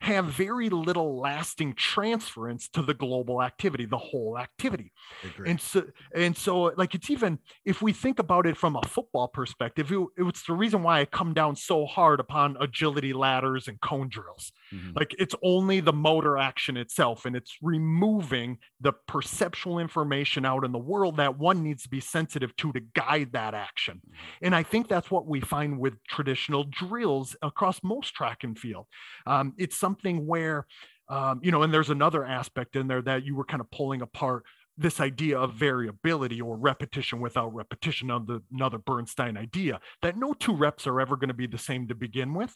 have 0.00 0.26
very 0.26 0.68
little 0.68 1.18
lasting 1.18 1.74
transference 1.74 2.68
to 2.68 2.82
the 2.82 2.94
global 2.94 3.42
activity 3.42 3.86
the 3.86 3.96
whole 3.96 4.38
activity. 4.38 4.92
And 5.46 5.60
so 5.60 5.84
and 6.14 6.36
so 6.36 6.72
like 6.76 6.94
it's 6.94 7.08
even 7.10 7.38
if 7.64 7.80
we 7.80 7.92
think 7.92 8.18
about 8.18 8.46
it 8.46 8.56
from 8.56 8.76
a 8.76 8.82
football 8.82 9.28
perspective 9.28 9.90
it, 9.90 10.06
it's 10.18 10.44
the 10.46 10.52
reason 10.52 10.82
why 10.82 11.00
i 11.00 11.04
come 11.04 11.32
down 11.32 11.56
so 11.56 11.86
hard 11.86 12.20
upon 12.20 12.56
agility 12.60 13.12
ladders 13.12 13.68
and 13.68 13.80
cone 13.80 14.08
drills. 14.08 14.52
Mm-hmm. 14.74 14.90
like 14.96 15.14
it's 15.18 15.34
only 15.44 15.78
the 15.78 15.92
motor 15.92 16.36
action 16.36 16.76
itself 16.76 17.24
and 17.24 17.36
it's 17.36 17.56
removing 17.62 18.58
the 18.80 18.92
perceptual 19.06 19.78
information 19.78 20.44
out 20.44 20.64
in 20.64 20.72
the 20.72 20.78
world 20.78 21.18
that 21.18 21.38
one 21.38 21.62
needs 21.62 21.84
to 21.84 21.88
be 21.88 22.00
sensitive 22.00 22.54
to 22.56 22.72
to 22.72 22.80
guide 22.94 23.32
that 23.32 23.54
action. 23.54 24.02
Mm-hmm. 24.04 24.46
and 24.46 24.54
i 24.54 24.62
think 24.62 24.88
that's 24.88 25.10
what 25.10 25.26
we 25.26 25.40
find 25.40 25.78
with 25.78 25.94
traditional 26.08 26.64
drills 26.64 27.36
across 27.42 27.80
most 27.82 28.14
track 28.14 28.44
and 28.44 28.58
field. 28.58 28.86
Um, 29.26 29.54
it's 29.56 29.76
something 29.86 30.26
where 30.26 30.66
um, 31.08 31.40
you 31.42 31.52
know 31.52 31.62
and 31.62 31.72
there's 31.72 31.90
another 31.90 32.24
aspect 32.24 32.74
in 32.74 32.88
there 32.88 33.02
that 33.02 33.24
you 33.24 33.36
were 33.36 33.44
kind 33.44 33.60
of 33.60 33.70
pulling 33.70 34.02
apart 34.02 34.42
this 34.78 35.00
idea 35.00 35.38
of 35.38 35.54
variability 35.54 36.40
or 36.40 36.56
repetition 36.56 37.20
without 37.20 37.54
repetition 37.54 38.10
of 38.10 38.26
the 38.26 38.42
another 38.52 38.78
Bernstein 38.78 39.36
idea 39.36 39.80
that 40.02 40.18
no 40.18 40.34
two 40.34 40.54
reps 40.54 40.86
are 40.86 41.00
ever 41.00 41.16
going 41.16 41.28
to 41.28 41.34
be 41.34 41.46
the 41.46 41.56
same 41.58 41.88
to 41.88 41.94
begin 41.94 42.34
with, 42.34 42.54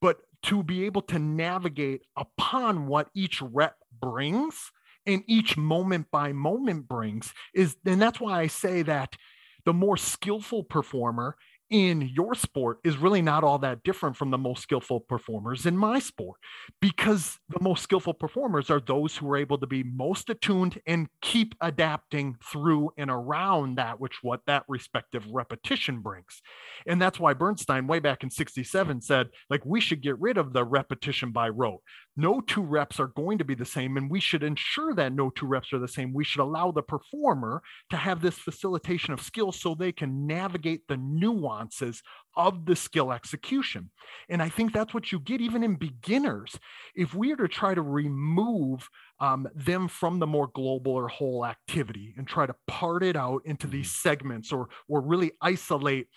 but 0.00 0.16
to 0.42 0.62
be 0.62 0.84
able 0.84 1.02
to 1.02 1.18
navigate 1.18 2.02
upon 2.16 2.86
what 2.86 3.08
each 3.14 3.40
rep 3.42 3.76
brings 4.00 4.72
and 5.06 5.22
each 5.26 5.56
moment 5.56 6.06
by 6.10 6.32
moment 6.32 6.88
brings 6.88 7.32
is 7.54 7.76
and 7.86 8.00
that's 8.00 8.20
why 8.20 8.40
I 8.40 8.46
say 8.48 8.82
that 8.82 9.16
the 9.64 9.72
more 9.74 9.96
skillful 9.96 10.64
performer 10.64 11.36
in 11.70 12.02
your 12.12 12.34
sport 12.34 12.78
is 12.82 12.96
really 12.96 13.22
not 13.22 13.44
all 13.44 13.58
that 13.58 13.82
different 13.84 14.16
from 14.16 14.30
the 14.30 14.38
most 14.38 14.62
skillful 14.62 15.00
performers 15.00 15.66
in 15.66 15.76
my 15.76 16.00
sport 16.00 16.38
because 16.80 17.38
the 17.48 17.60
most 17.60 17.82
skillful 17.82 18.12
performers 18.12 18.70
are 18.70 18.80
those 18.80 19.16
who 19.16 19.30
are 19.30 19.36
able 19.36 19.56
to 19.56 19.66
be 19.66 19.84
most 19.84 20.28
attuned 20.30 20.80
and 20.86 21.08
keep 21.22 21.54
adapting 21.60 22.36
through 22.44 22.90
and 22.98 23.10
around 23.10 23.76
that 23.76 24.00
which 24.00 24.18
what 24.22 24.40
that 24.46 24.64
respective 24.68 25.24
repetition 25.30 26.00
brings. 26.00 26.42
And 26.86 27.00
that's 27.00 27.20
why 27.20 27.34
bernstein 27.34 27.86
way 27.86 28.00
back 28.00 28.24
in 28.24 28.30
67 28.30 29.00
said 29.00 29.28
like 29.48 29.64
we 29.64 29.80
should 29.80 30.02
get 30.02 30.18
rid 30.18 30.38
of 30.38 30.52
the 30.52 30.64
repetition 30.64 31.30
by 31.30 31.48
rote 31.48 31.82
no 32.20 32.40
two 32.40 32.62
reps 32.62 33.00
are 33.00 33.08
going 33.08 33.38
to 33.38 33.44
be 33.44 33.54
the 33.54 33.64
same 33.64 33.96
and 33.96 34.10
we 34.10 34.20
should 34.20 34.42
ensure 34.42 34.94
that 34.94 35.12
no 35.12 35.30
two 35.30 35.46
reps 35.46 35.72
are 35.72 35.78
the 35.78 35.88
same. 35.88 36.12
We 36.12 36.24
should 36.24 36.42
allow 36.42 36.70
the 36.70 36.82
performer 36.82 37.62
to 37.90 37.96
have 37.96 38.20
this 38.20 38.36
facilitation 38.36 39.14
of 39.14 39.20
skill 39.20 39.52
so 39.52 39.74
they 39.74 39.92
can 39.92 40.26
navigate 40.26 40.82
the 40.88 40.96
nuances 40.96 42.02
of 42.36 42.66
the 42.66 42.76
skill 42.76 43.12
execution. 43.12 43.90
And 44.28 44.42
i 44.42 44.48
think 44.48 44.72
that's 44.72 44.94
what 44.94 45.10
you 45.12 45.18
get 45.18 45.40
even 45.40 45.62
in 45.62 45.76
beginners. 45.76 46.58
If 46.94 47.14
we 47.14 47.32
are 47.32 47.36
to 47.36 47.48
try 47.48 47.74
to 47.74 47.82
remove 47.82 48.88
um, 49.20 49.48
them 49.54 49.88
from 49.88 50.18
the 50.18 50.26
more 50.26 50.48
global 50.48 50.92
or 50.92 51.08
whole 51.08 51.46
activity 51.46 52.14
and 52.16 52.26
try 52.26 52.46
to 52.46 52.54
part 52.66 53.02
it 53.02 53.16
out 53.16 53.42
into 53.44 53.66
these 53.66 53.88
mm-hmm. 53.88 54.08
segments 54.08 54.52
or 54.52 54.68
or 54.88 55.00
really 55.00 55.32
isolate 55.40 56.08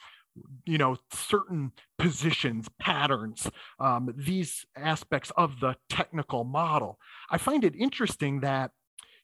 you 0.66 0.78
know 0.78 0.98
certain 1.12 1.72
positions 1.98 2.68
patterns 2.80 3.50
um, 3.80 4.14
these 4.18 4.66
aspects 4.76 5.32
of 5.38 5.60
the 5.60 5.76
technical 5.90 6.44
model. 6.44 7.00
I 7.30 7.38
find 7.38 7.64
it 7.64 7.76
interesting 7.76 8.40
that 8.42 8.72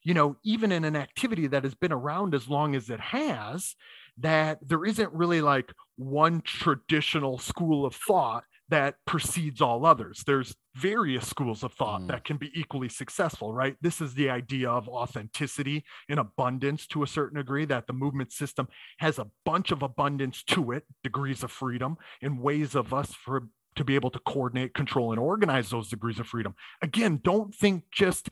you 0.02 0.14
know 0.14 0.36
even 0.44 0.72
in 0.72 0.84
an 0.84 0.96
activity 0.96 1.46
that 1.48 1.64
has 1.64 1.74
been 1.74 1.92
around 1.92 2.34
as 2.34 2.48
long 2.48 2.74
as 2.74 2.90
it 2.90 3.00
has 3.00 3.74
that 4.18 4.58
there 4.66 4.84
isn't 4.84 5.12
really 5.12 5.40
like 5.40 5.72
one 5.96 6.42
traditional 6.42 7.38
school 7.38 7.86
of 7.86 7.94
thought 7.94 8.44
that 8.70 8.94
precedes 9.06 9.60
all 9.60 9.84
others. 9.84 10.22
There's 10.26 10.54
various 10.74 11.26
schools 11.28 11.62
of 11.62 11.72
thought 11.72 12.02
mm. 12.02 12.08
that 12.08 12.24
can 12.24 12.36
be 12.36 12.50
equally 12.54 12.88
successful, 12.88 13.52
right? 13.52 13.76
This 13.80 14.00
is 14.00 14.14
the 14.14 14.30
idea 14.30 14.70
of 14.70 14.88
authenticity 14.88 15.84
and 16.08 16.18
abundance 16.18 16.86
to 16.88 17.02
a 17.02 17.06
certain 17.06 17.38
degree, 17.38 17.64
that 17.66 17.86
the 17.86 17.92
movement 17.92 18.32
system 18.32 18.68
has 18.98 19.18
a 19.18 19.26
bunch 19.44 19.70
of 19.70 19.82
abundance 19.82 20.42
to 20.44 20.72
it, 20.72 20.84
degrees 21.02 21.42
of 21.42 21.50
freedom, 21.50 21.96
and 22.22 22.40
ways 22.40 22.74
of 22.74 22.94
us 22.94 23.12
for 23.12 23.48
to 23.76 23.84
be 23.84 23.94
able 23.94 24.10
to 24.10 24.18
coordinate, 24.20 24.74
control, 24.74 25.12
and 25.12 25.20
organize 25.20 25.70
those 25.70 25.88
degrees 25.88 26.18
of 26.18 26.26
freedom. 26.26 26.54
Again, 26.82 27.20
don't 27.22 27.54
think 27.54 27.84
just 27.92 28.28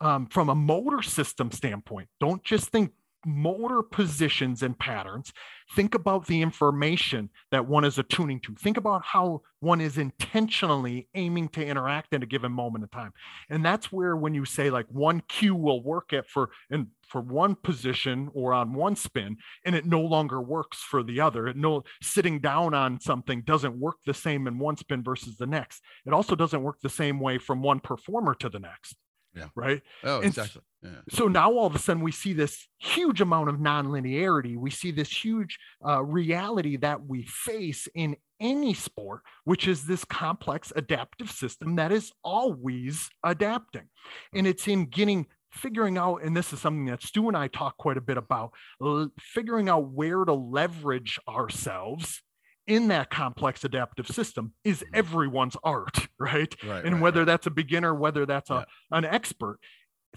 um, 0.00 0.26
from 0.26 0.48
a 0.48 0.54
motor 0.54 1.02
system 1.02 1.50
standpoint. 1.52 2.08
Don't 2.18 2.42
just 2.42 2.68
think 2.68 2.92
motor 3.24 3.82
positions 3.82 4.62
and 4.62 4.78
patterns. 4.78 5.32
Think 5.76 5.94
about 5.94 6.26
the 6.26 6.42
information 6.42 7.30
that 7.50 7.66
one 7.66 7.84
is 7.84 7.98
attuning 7.98 8.40
to. 8.40 8.54
Think 8.54 8.76
about 8.76 9.04
how 9.04 9.42
one 9.60 9.80
is 9.80 9.98
intentionally 9.98 11.08
aiming 11.14 11.48
to 11.50 11.64
interact 11.64 12.12
in 12.12 12.22
a 12.22 12.26
given 12.26 12.50
moment 12.50 12.82
of 12.82 12.90
time. 12.90 13.12
And 13.48 13.64
that's 13.64 13.92
where 13.92 14.16
when 14.16 14.34
you 14.34 14.44
say 14.44 14.70
like 14.70 14.86
one 14.88 15.22
cue 15.28 15.54
will 15.54 15.82
work 15.82 16.12
at 16.12 16.28
for 16.28 16.50
and 16.70 16.88
for 17.06 17.20
one 17.20 17.54
position 17.54 18.30
or 18.34 18.52
on 18.52 18.72
one 18.72 18.96
spin 18.96 19.36
and 19.64 19.74
it 19.74 19.84
no 19.84 20.00
longer 20.00 20.40
works 20.40 20.78
for 20.78 21.02
the 21.02 21.20
other. 21.20 21.46
It 21.46 21.56
no 21.56 21.84
sitting 22.02 22.40
down 22.40 22.74
on 22.74 23.00
something 23.00 23.42
doesn't 23.42 23.78
work 23.78 23.96
the 24.06 24.14
same 24.14 24.46
in 24.46 24.58
one 24.58 24.76
spin 24.76 25.04
versus 25.04 25.36
the 25.36 25.46
next. 25.46 25.82
It 26.06 26.12
also 26.12 26.34
doesn't 26.34 26.62
work 26.62 26.80
the 26.82 26.88
same 26.88 27.20
way 27.20 27.38
from 27.38 27.62
one 27.62 27.80
performer 27.80 28.34
to 28.36 28.48
the 28.48 28.60
next. 28.60 28.96
Yeah. 29.34 29.46
Right. 29.54 29.82
Oh, 30.02 30.16
And 30.16 30.26
exactly. 30.26 30.62
Yeah. 30.82 31.00
so 31.10 31.28
now 31.28 31.52
all 31.52 31.66
of 31.66 31.74
a 31.74 31.78
sudden 31.78 32.02
we 32.02 32.10
see 32.10 32.32
this 32.32 32.66
huge 32.78 33.20
amount 33.20 33.48
of 33.48 33.56
nonlinearity. 33.56 34.56
We 34.56 34.70
see 34.70 34.90
this 34.90 35.24
huge 35.24 35.58
uh, 35.86 36.02
reality 36.02 36.76
that 36.78 37.06
we 37.06 37.24
face 37.26 37.86
in 37.94 38.16
any 38.40 38.72
sport, 38.74 39.20
which 39.44 39.68
is 39.68 39.86
this 39.86 40.04
complex 40.04 40.72
adaptive 40.74 41.30
system 41.30 41.76
that 41.76 41.92
is 41.92 42.10
always 42.24 43.10
adapting. 43.22 43.88
And 44.34 44.46
it's 44.46 44.66
in 44.66 44.86
getting 44.86 45.26
figuring 45.52 45.98
out, 45.98 46.22
and 46.22 46.36
this 46.36 46.52
is 46.52 46.60
something 46.60 46.86
that 46.86 47.02
Stu 47.02 47.28
and 47.28 47.36
I 47.36 47.48
talk 47.48 47.76
quite 47.76 47.96
a 47.98 48.00
bit 48.00 48.16
about, 48.16 48.52
l- 48.82 49.10
figuring 49.20 49.68
out 49.68 49.90
where 49.90 50.24
to 50.24 50.32
leverage 50.32 51.18
ourselves 51.28 52.22
in 52.66 52.88
that 52.88 53.10
complex 53.10 53.64
adaptive 53.64 54.06
system 54.06 54.54
is 54.64 54.84
everyone's 54.94 55.56
art, 55.64 56.08
right? 56.20 56.54
Right. 56.64 56.84
and 56.84 56.94
right, 56.94 57.02
whether 57.02 57.20
right. 57.20 57.26
that's 57.26 57.46
a 57.46 57.50
beginner 57.50 57.94
whether 57.94 58.26
that's 58.26 58.50
a, 58.50 58.66
Yeah. 58.92 58.98
an 58.98 59.04
expert 59.04 59.58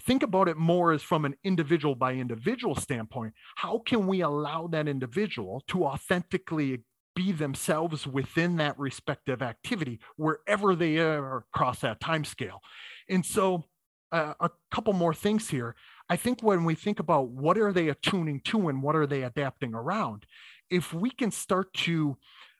think 0.02 0.22
about 0.22 0.48
it 0.48 0.56
more 0.56 0.92
as 0.92 1.02
from 1.02 1.24
an 1.24 1.34
individual 1.44 1.94
by 1.94 2.14
individual 2.14 2.74
standpoint 2.74 3.32
how 3.56 3.78
can 3.84 4.06
we 4.06 4.20
allow 4.20 4.66
that 4.68 4.86
individual 4.88 5.62
to 5.68 5.84
authentically 5.84 6.82
be 7.16 7.30
themselves 7.32 8.06
within 8.06 8.56
that 8.56 8.78
respective 8.78 9.40
activity 9.40 10.00
wherever 10.16 10.74
they 10.74 10.98
are 10.98 11.38
across 11.38 11.80
that 11.80 12.00
time 12.00 12.24
scale 12.24 12.60
and 13.08 13.24
so 13.24 13.64
uh, 14.12 14.34
a 14.40 14.50
couple 14.70 14.92
more 14.92 15.14
things 15.14 15.48
here 15.48 15.74
i 16.10 16.16
think 16.16 16.42
when 16.42 16.64
we 16.64 16.74
think 16.74 16.98
about 16.98 17.28
what 17.28 17.56
are 17.56 17.72
they 17.72 17.88
attuning 17.88 18.40
to 18.40 18.68
and 18.68 18.82
what 18.82 18.96
are 18.96 19.06
they 19.06 19.22
adapting 19.22 19.74
around 19.74 20.26
if 20.70 20.92
we 20.92 21.10
can 21.10 21.30
start 21.30 21.72
to 21.72 22.16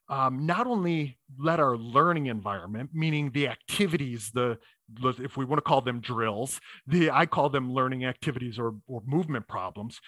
um, 0.08 0.46
not 0.46 0.66
only 0.66 1.18
let 1.38 1.60
our 1.60 1.76
learning 1.76 2.26
environment, 2.26 2.90
meaning 2.92 3.30
the 3.30 3.48
activities, 3.48 4.30
the 4.34 4.58
if 5.02 5.36
we 5.36 5.46
want 5.46 5.58
to 5.58 5.62
call 5.62 5.80
them 5.80 6.00
drills, 6.00 6.60
the 6.86 7.10
I 7.10 7.26
call 7.26 7.48
them 7.48 7.72
learning 7.72 8.04
activities 8.04 8.58
or, 8.58 8.74
or 8.86 9.02
movement 9.06 9.48
problems, 9.48 10.00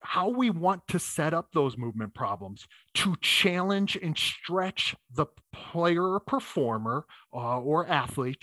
how 0.00 0.28
we 0.28 0.50
want 0.50 0.86
to 0.88 0.98
set 0.98 1.32
up 1.32 1.48
those 1.52 1.76
movement 1.76 2.14
problems 2.14 2.66
to 2.94 3.14
challenge 3.20 3.96
and 4.02 4.16
stretch 4.16 4.96
the 5.14 5.26
player 5.52 6.14
or 6.14 6.20
performer 6.20 7.04
uh, 7.32 7.60
or 7.60 7.86
athlete 7.86 8.42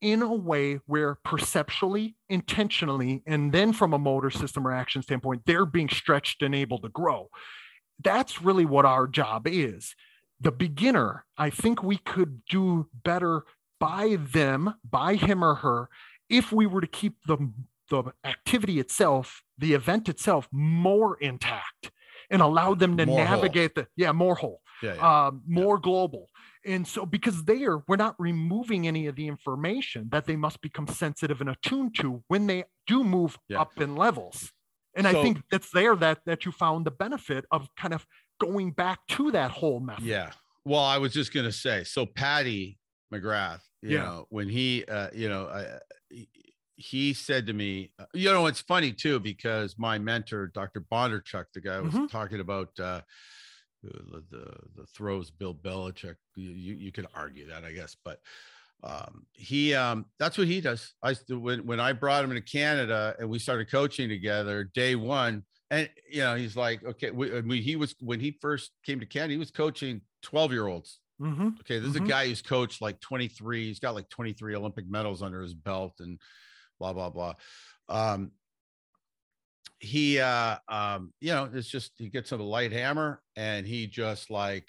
in 0.00 0.22
a 0.22 0.32
way 0.32 0.78
where 0.86 1.16
perceptually, 1.24 2.14
intentionally, 2.28 3.22
and 3.26 3.52
then 3.52 3.72
from 3.72 3.92
a 3.92 3.98
motor 3.98 4.30
system 4.30 4.66
or 4.66 4.72
action 4.72 5.02
standpoint, 5.02 5.42
they're 5.44 5.66
being 5.66 5.88
stretched 5.88 6.42
and 6.42 6.54
able 6.54 6.78
to 6.78 6.88
grow. 6.88 7.28
That's 8.04 8.40
really 8.40 8.64
what 8.64 8.84
our 8.84 9.08
job 9.08 9.48
is. 9.48 9.96
The 10.40 10.52
beginner, 10.52 11.24
I 11.36 11.50
think 11.50 11.82
we 11.82 11.96
could 11.98 12.44
do 12.46 12.88
better 13.04 13.44
by 13.80 14.16
them, 14.20 14.74
by 14.88 15.14
him 15.14 15.42
or 15.44 15.56
her, 15.56 15.88
if 16.28 16.52
we 16.52 16.66
were 16.66 16.80
to 16.80 16.86
keep 16.86 17.14
the, 17.26 17.50
the 17.90 18.04
activity 18.24 18.78
itself, 18.78 19.42
the 19.56 19.74
event 19.74 20.08
itself, 20.08 20.48
more 20.52 21.16
intact 21.20 21.90
and 22.30 22.42
allow 22.42 22.74
them 22.74 22.96
to 22.98 23.06
More 23.06 23.24
whole. 23.24 23.36
navigate 23.36 23.74
the, 23.74 23.86
yeah, 23.96 24.12
more 24.12 24.34
whole 24.34 24.60
Yeah. 24.82 24.94
yeah. 24.96 25.26
um, 25.26 25.42
more 25.46 25.78
global. 25.78 26.28
And 26.64 26.86
so, 26.86 27.06
because 27.06 27.44
there, 27.44 27.78
we're 27.88 27.96
not 27.96 28.16
removing 28.18 28.86
any 28.86 29.06
of 29.06 29.16
the 29.16 29.26
information 29.28 30.08
that 30.10 30.26
they 30.26 30.36
must 30.36 30.60
become 30.60 30.86
sensitive 30.88 31.40
and 31.40 31.48
attuned 31.48 31.94
to 32.00 32.22
when 32.28 32.46
they 32.46 32.64
do 32.86 33.02
move 33.02 33.38
Yeah. 33.48 33.60
up 33.62 33.80
in 33.80 33.96
levels. 33.96 34.52
And 34.94 35.06
I 35.06 35.12
think 35.22 35.42
that's 35.50 35.70
there 35.70 35.94
that 35.96 36.18
that 36.26 36.44
you 36.44 36.50
found 36.52 36.84
the 36.84 36.90
benefit 36.90 37.44
of 37.52 37.68
kind 37.76 37.94
of 37.94 38.04
going 38.38 38.70
back 38.72 39.06
to 39.08 39.30
that 39.32 39.50
whole 39.50 39.80
method. 39.80 40.04
Yeah. 40.04 40.32
Well, 40.64 40.80
I 40.84 40.98
was 40.98 41.12
just 41.12 41.32
gonna 41.32 41.52
say. 41.52 41.84
So 41.84 42.06
Patty 42.06 42.78
McGrath, 43.12 43.62
you 43.82 43.90
Yeah. 43.96 44.02
know, 44.04 44.26
when 44.30 44.48
he, 44.48 44.84
uh, 44.84 45.08
you 45.14 45.28
know, 45.28 45.44
uh, 45.46 45.78
he- 46.76 47.12
said 47.14 47.46
to 47.46 47.52
me, 47.52 47.92
uh, 47.98 48.04
you 48.14 48.30
know, 48.30 48.46
it's 48.46 48.60
funny 48.60 48.92
too 48.92 49.18
because 49.18 49.76
my 49.78 49.98
mentor, 49.98 50.46
Dr. 50.48 50.80
Bondarchuk, 50.80 51.46
the 51.52 51.60
guy 51.60 51.76
I 51.76 51.80
was 51.80 51.94
Mhm. 51.94 52.08
talking 52.10 52.40
about, 52.40 52.78
uh, 52.78 53.00
the, 53.82 54.24
the 54.30 54.56
the 54.76 54.86
throws 54.86 55.30
Bill 55.30 55.54
Belichick. 55.54 56.16
You, 56.34 56.50
you 56.50 56.74
you 56.74 56.92
could 56.92 57.06
argue 57.14 57.46
that, 57.48 57.64
I 57.64 57.72
guess, 57.72 57.96
but 58.04 58.20
um 58.84 59.26
he 59.32 59.74
um 59.74 60.06
that's 60.20 60.38
what 60.38 60.46
he 60.46 60.60
does 60.60 60.94
i 61.02 61.12
when 61.30 61.66
when 61.66 61.80
i 61.80 61.92
brought 61.92 62.22
him 62.22 62.30
to 62.30 62.40
canada 62.40 63.12
and 63.18 63.28
we 63.28 63.36
started 63.36 63.68
coaching 63.68 64.08
together 64.08 64.62
day 64.72 64.94
one 64.94 65.44
and 65.70 65.90
you 66.10 66.20
know 66.20 66.34
he's 66.36 66.56
like 66.56 66.82
okay 66.84 67.10
we, 67.10 67.60
he 67.60 67.76
was 67.76 67.94
when 68.00 68.20
he 68.20 68.30
first 68.40 68.72
came 68.84 69.00
to 69.00 69.06
canada 69.06 69.32
he 69.32 69.38
was 69.38 69.50
coaching 69.50 70.00
12 70.22 70.52
year 70.52 70.66
olds 70.66 71.00
Mhm. 71.20 71.58
okay 71.60 71.78
this 71.78 71.90
is 71.90 71.96
Mhm. 71.96 72.04
a 72.04 72.08
guy 72.08 72.26
who's 72.28 72.42
coached 72.42 72.80
like 72.80 73.00
23 73.00 73.66
he's 73.66 73.80
got 73.80 73.94
like 73.94 74.08
23 74.08 74.54
olympic 74.54 74.88
medals 74.88 75.22
under 75.22 75.42
his 75.42 75.54
belt 75.54 75.94
and 76.00 76.20
blah 76.78 76.92
blah 76.92 77.10
blah 77.10 77.34
um 77.88 78.32
he 79.80 80.18
uh 80.18 80.56
um 80.68 81.12
you 81.20 81.32
know 81.32 81.48
it's 81.52 81.68
just 81.68 81.92
he 81.98 82.08
gets 82.08 82.32
a 82.32 82.36
light 82.36 82.72
hammer 82.72 83.22
and 83.36 83.66
he 83.66 83.86
just 83.86 84.28
like 84.30 84.68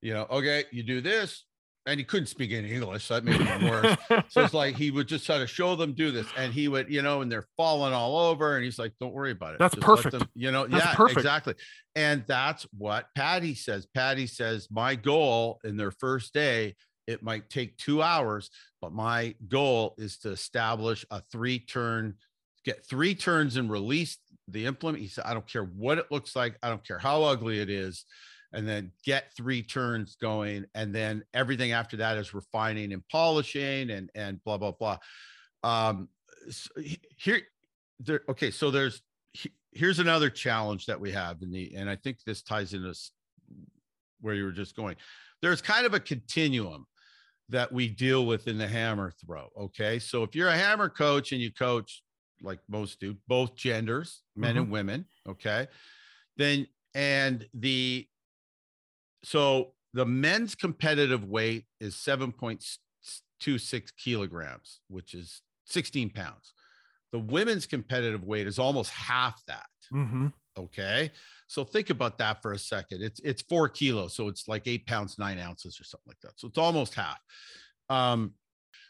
you 0.00 0.14
know 0.14 0.26
okay 0.30 0.64
you 0.72 0.82
do 0.82 1.00
this 1.00 1.44
and 1.86 1.98
he 2.00 2.04
couldn't 2.04 2.26
speak 2.26 2.52
any 2.52 2.72
english 2.72 3.04
so 3.04 3.14
that 3.14 3.24
made 3.24 3.40
it 3.40 3.62
worse. 3.70 3.96
So 4.28 4.42
it's 4.44 4.52
like 4.54 4.76
he 4.76 4.90
would 4.90 5.06
just 5.06 5.24
try 5.24 5.38
to 5.38 5.46
show 5.46 5.76
them 5.76 5.92
do 5.92 6.10
this 6.10 6.26
and 6.36 6.52
he 6.52 6.68
would 6.68 6.90
you 6.92 7.00
know 7.02 7.20
and 7.22 7.30
they're 7.30 7.46
falling 7.56 7.92
all 7.94 8.18
over 8.18 8.56
and 8.56 8.64
he's 8.64 8.78
like 8.78 8.92
don't 9.00 9.12
worry 9.14 9.30
about 9.30 9.54
it. 9.54 9.58
That's 9.60 9.74
Just 9.74 9.86
perfect. 9.86 10.18
them- 10.18 10.28
you 10.34 10.50
know 10.50 10.66
That's 10.66 10.84
yeah 10.84 10.94
perfect. 10.94 11.18
exactly. 11.18 11.54
And 11.94 12.24
that's 12.26 12.64
what 12.76 13.06
patty 13.14 13.54
says. 13.54 13.86
Patty 13.94 14.26
says 14.26 14.68
my 14.70 14.94
goal 14.96 15.60
in 15.64 15.76
their 15.76 15.90
first 15.92 16.34
day 16.34 16.74
it 17.06 17.22
might 17.22 17.48
take 17.48 17.76
two 17.76 18.02
hours 18.02 18.50
but 18.82 18.92
my 18.92 19.34
goal 19.48 19.94
is 19.96 20.18
to 20.18 20.30
establish 20.30 21.04
a 21.10 21.22
three 21.32 21.58
turn 21.60 22.14
get 22.64 22.84
three 22.84 23.14
turns 23.14 23.56
and 23.56 23.70
release 23.70 24.18
the 24.48 24.66
implement. 24.66 25.02
He 25.02 25.08
said 25.08 25.24
i 25.26 25.34
don't 25.34 25.46
care 25.46 25.64
what 25.64 25.98
it 25.98 26.06
looks 26.10 26.34
like. 26.34 26.56
I 26.62 26.68
don't 26.68 26.84
care 26.86 26.98
how 26.98 27.22
ugly 27.22 27.60
it 27.60 27.70
is 27.70 28.04
and 28.56 28.66
then 28.68 28.90
get 29.04 29.32
three 29.36 29.62
turns 29.62 30.16
going 30.16 30.64
and 30.74 30.92
then 30.92 31.22
everything 31.34 31.70
after 31.72 31.96
that 31.98 32.16
is 32.16 32.34
refining 32.34 32.92
and 32.92 33.06
polishing 33.08 33.90
and 33.90 34.10
and 34.16 34.42
blah 34.42 34.56
blah 34.58 34.72
blah. 34.72 34.98
Um 35.62 36.08
s- 36.48 36.68
he- 36.76 36.98
here 37.16 37.42
there 38.00 38.22
okay 38.28 38.50
so 38.50 38.70
there's 38.72 39.02
here's 39.72 39.98
another 40.00 40.30
challenge 40.30 40.86
that 40.86 40.98
we 40.98 41.12
have 41.12 41.42
in 41.42 41.50
the 41.50 41.74
and 41.76 41.88
i 41.88 41.96
think 41.96 42.16
this 42.24 42.42
ties 42.42 42.72
into 42.72 42.94
where 44.20 44.34
you 44.34 44.44
were 44.44 44.52
just 44.52 44.74
going. 44.74 44.96
There's 45.42 45.60
kind 45.60 45.86
of 45.86 45.94
a 45.94 46.00
continuum 46.00 46.86
that 47.50 47.70
we 47.70 47.88
deal 47.88 48.26
with 48.26 48.48
in 48.48 48.58
the 48.58 48.66
hammer 48.66 49.12
throw 49.24 49.48
okay? 49.58 49.98
So 49.98 50.22
if 50.22 50.34
you're 50.34 50.48
a 50.48 50.56
hammer 50.56 50.88
coach 50.88 51.32
and 51.32 51.40
you 51.40 51.52
coach 51.52 52.02
like 52.42 52.58
most 52.68 52.98
do 53.00 53.16
both 53.28 53.54
genders 53.54 54.22
men 54.34 54.56
and 54.56 54.70
women 54.70 55.04
okay? 55.28 55.68
Then 56.36 56.66
and 56.94 57.46
the 57.54 58.08
so 59.24 59.72
the 59.92 60.04
men's 60.06 60.54
competitive 60.54 61.24
weight 61.24 61.64
is 61.80 61.94
7.26 61.96 63.92
kilograms 63.96 64.80
which 64.88 65.14
is 65.14 65.42
16 65.66 66.10
pounds. 66.10 66.52
The 67.12 67.18
women's 67.18 67.66
competitive 67.66 68.24
weight 68.24 68.46
is 68.46 68.58
almost 68.58 68.90
half 68.90 69.42
that. 69.46 69.66
Mhm. 69.92 70.32
okay? 70.58 71.10
So 71.48 71.64
think 71.64 71.90
about 71.90 72.18
that 72.18 72.42
for 72.42 72.52
a 72.52 72.58
second. 72.58 73.02
It's 73.02 73.20
it's 73.20 73.42
four 73.42 73.68
kilos 73.68 74.14
so 74.14 74.28
it's 74.28 74.48
like 74.48 74.66
eight 74.66 74.86
pounds 74.86 75.18
nine 75.18 75.38
ounces 75.38 75.80
or 75.80 75.84
something 75.84 76.08
like 76.08 76.20
that. 76.22 76.38
So 76.38 76.48
it's 76.48 76.58
almost 76.58 76.94
half. 76.94 77.18
Um 77.88 78.34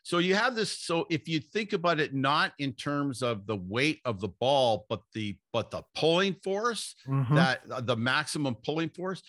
so 0.02 0.18
you 0.18 0.34
have 0.36 0.54
this 0.54 0.78
so 0.78 1.06
if 1.10 1.28
you 1.28 1.40
think 1.40 1.72
about 1.72 1.98
it 2.00 2.14
not 2.14 2.52
in 2.58 2.72
terms 2.72 3.22
of 3.22 3.46
the 3.46 3.56
weight 3.56 4.00
of 4.04 4.20
the 4.20 4.28
ball 4.28 4.86
but 4.88 5.00
the 5.14 5.36
but 5.52 5.70
the 5.70 5.82
pulling 5.94 6.34
force 6.42 6.94
Mhm. 7.06 7.34
that 7.34 7.60
uh, 7.70 7.80
the 7.80 7.96
maximum 7.96 8.54
pulling 8.54 8.88
force 8.90 9.22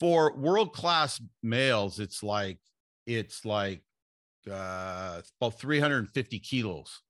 for 0.00 0.36
world 0.36 0.72
class 0.72 1.20
males 1.42 1.98
it's 2.00 2.22
like 2.22 2.58
it's 3.06 3.44
like 3.44 3.82
uh 4.50 5.22
about 5.40 5.58
350 5.58 6.38
kilos 6.38 7.02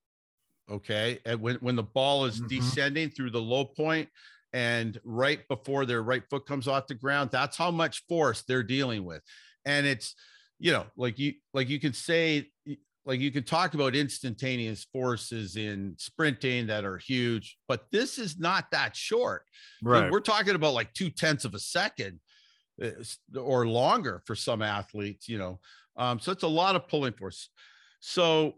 okay 0.71 1.19
and 1.25 1.41
when 1.41 1.57
when 1.57 1.77
the 1.77 1.83
ball 1.83 2.25
is 2.25 2.41
Mhm. 2.41 2.49
descending 2.49 3.11
through 3.11 3.31
the 3.31 3.41
low 3.41 3.65
point 3.65 4.09
and 4.53 5.01
right 5.05 5.47
before 5.49 5.87
their 5.87 6.03
right 6.03 6.25
foot 6.29 6.47
comes 6.47 6.67
off 6.69 6.87
the 6.87 6.95
ground 6.95 7.31
that's 7.31 7.57
how 7.57 7.71
much 7.71 8.05
force 8.09 8.43
they're 8.43 8.63
dealing 8.63 9.05
with 9.05 9.23
and 9.65 9.87
it's 9.87 10.15
you 10.59 10.73
know, 10.73 10.87
like 10.97 11.19
you 11.19 11.35
like 11.53 11.69
you 11.69 11.79
could 11.79 11.95
say 11.95 12.51
like 13.05 13.21
you 13.21 13.31
can 13.31 13.43
talk 13.45 13.75
about 13.75 13.95
instantaneous 13.95 14.85
forces 14.85 15.57
in 15.57 15.95
sprinting 15.99 16.67
that 16.69 16.83
are 16.85 16.97
huge, 16.99 17.59
but 17.69 17.91
this 17.93 18.19
is 18.19 18.39
not 18.39 18.71
that 18.71 18.97
short. 18.97 19.45
Right. 19.83 20.11
We're 20.11 20.21
talking 20.21 20.55
about 20.55 20.73
like 20.75 20.95
two 20.95 21.11
tenths 21.11 21.45
of 21.45 21.55
a 21.55 21.59
second 21.59 22.21
or 23.37 23.67
longer 23.67 24.23
for 24.27 24.35
some 24.35 24.63
athletes, 24.63 25.29
you 25.29 25.39
know. 25.39 25.61
Um, 25.97 26.19
so 26.21 26.33
it's 26.33 26.43
a 26.43 26.49
lot 26.49 26.77
of 26.77 26.89
pulling 26.89 27.13
force. 27.13 27.49
So, 28.01 28.55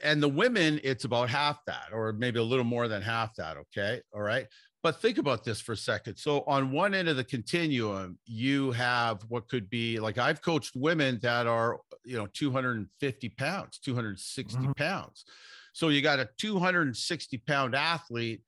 and 0.00 0.22
the 0.22 0.28
women, 0.28 0.80
it's 0.84 1.04
about 1.04 1.28
half 1.28 1.64
that, 1.66 1.88
or 1.92 2.12
maybe 2.12 2.38
a 2.38 2.44
little 2.44 2.64
more 2.64 2.86
than 2.86 3.02
half 3.02 3.34
that. 3.36 3.56
Okay. 3.56 4.00
All 4.14 4.22
right. 4.22 4.46
But 4.82 5.00
think 5.00 5.18
about 5.18 5.42
this 5.42 5.60
for 5.60 5.72
a 5.72 5.76
second. 5.76 6.16
So, 6.16 6.44
on 6.46 6.70
one 6.70 6.94
end 6.94 7.08
of 7.08 7.16
the 7.16 7.24
continuum, 7.24 8.16
you 8.26 8.70
have 8.72 9.22
what 9.28 9.48
could 9.48 9.68
be 9.68 9.98
like 9.98 10.18
I've 10.18 10.40
coached 10.40 10.76
women 10.76 11.18
that 11.22 11.48
are, 11.48 11.80
you 12.04 12.16
know, 12.16 12.28
250 12.32 13.28
pounds, 13.30 13.78
260 13.80 14.58
mm-hmm. 14.58 14.72
pounds. 14.72 15.24
So, 15.72 15.88
you 15.88 16.00
got 16.00 16.20
a 16.20 16.28
260 16.38 17.38
pound 17.38 17.74
athlete 17.74 18.42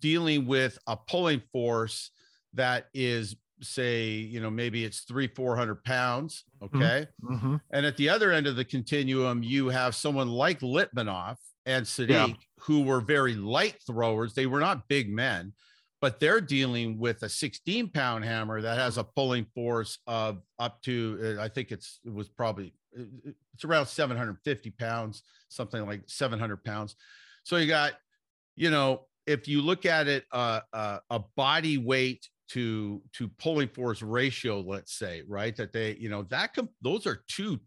dealing 0.00 0.46
with 0.46 0.78
a 0.86 0.96
pulling 0.96 1.42
force 1.52 2.10
that 2.54 2.86
is 2.94 3.36
say 3.62 4.06
you 4.06 4.40
know 4.40 4.50
maybe 4.50 4.84
it's 4.84 5.00
three 5.00 5.26
four 5.26 5.56
hundred 5.56 5.82
pounds 5.84 6.44
mm-hmm. 6.62 6.76
okay 6.76 7.06
mm-hmm. 7.24 7.56
and 7.70 7.86
at 7.86 7.96
the 7.96 8.08
other 8.08 8.32
end 8.32 8.46
of 8.46 8.56
the 8.56 8.64
continuum 8.64 9.42
you 9.42 9.68
have 9.68 9.94
someone 9.94 10.28
like 10.28 10.60
Litvinov 10.60 11.36
and 11.66 11.84
Sedykh, 11.84 12.28
yeah. 12.28 12.34
who 12.60 12.82
were 12.82 13.00
very 13.00 13.34
light 13.34 13.76
throwers. 13.86 14.32
They 14.32 14.46
were 14.46 14.60
not 14.60 14.88
big 14.88 15.12
men, 15.12 15.52
but 16.00 16.20
they're 16.20 16.40
dealing 16.40 16.98
with 16.98 17.22
a 17.24 17.28
16 17.28 17.90
pound 17.90 18.24
hammer 18.24 18.62
that 18.62 18.78
has 18.78 18.96
a 18.96 19.04
pulling 19.04 19.46
force 19.54 19.98
of 20.06 20.40
up 20.58 20.80
to, 20.82 21.36
uh, 21.38 21.42
I 21.42 21.48
think 21.48 21.72
it's, 21.72 22.00
it 22.04 22.14
was 22.14 22.28
probably, 22.28 22.72
it's 23.52 23.64
around 23.64 23.86
750 23.86 24.70
pounds, 24.70 25.24
something 25.48 25.84
like 25.84 26.02
700 26.06 26.64
pounds. 26.64 26.94
So 27.42 27.56
you 27.56 27.66
got, 27.66 27.94
you 28.54 28.70
know, 28.70 29.06
if 29.26 29.48
you 29.48 29.60
look 29.60 29.84
at 29.86 30.06
it, 30.06 30.24
uh, 30.30 30.60
uh, 30.72 30.98
a 31.10 31.18
body 31.36 31.78
weight 31.78 32.28
to 32.48 33.02
to 33.12 33.28
pulling 33.38 33.68
force 33.68 34.02
ratio 34.02 34.60
let's 34.60 34.96
say 34.96 35.22
right 35.26 35.56
that 35.56 35.72
they 35.72 35.96
you 35.96 36.08
know 36.08 36.22
that 36.24 36.54
com- 36.54 36.68
those 36.80 37.06
are 37.06 37.24
two 37.28 37.58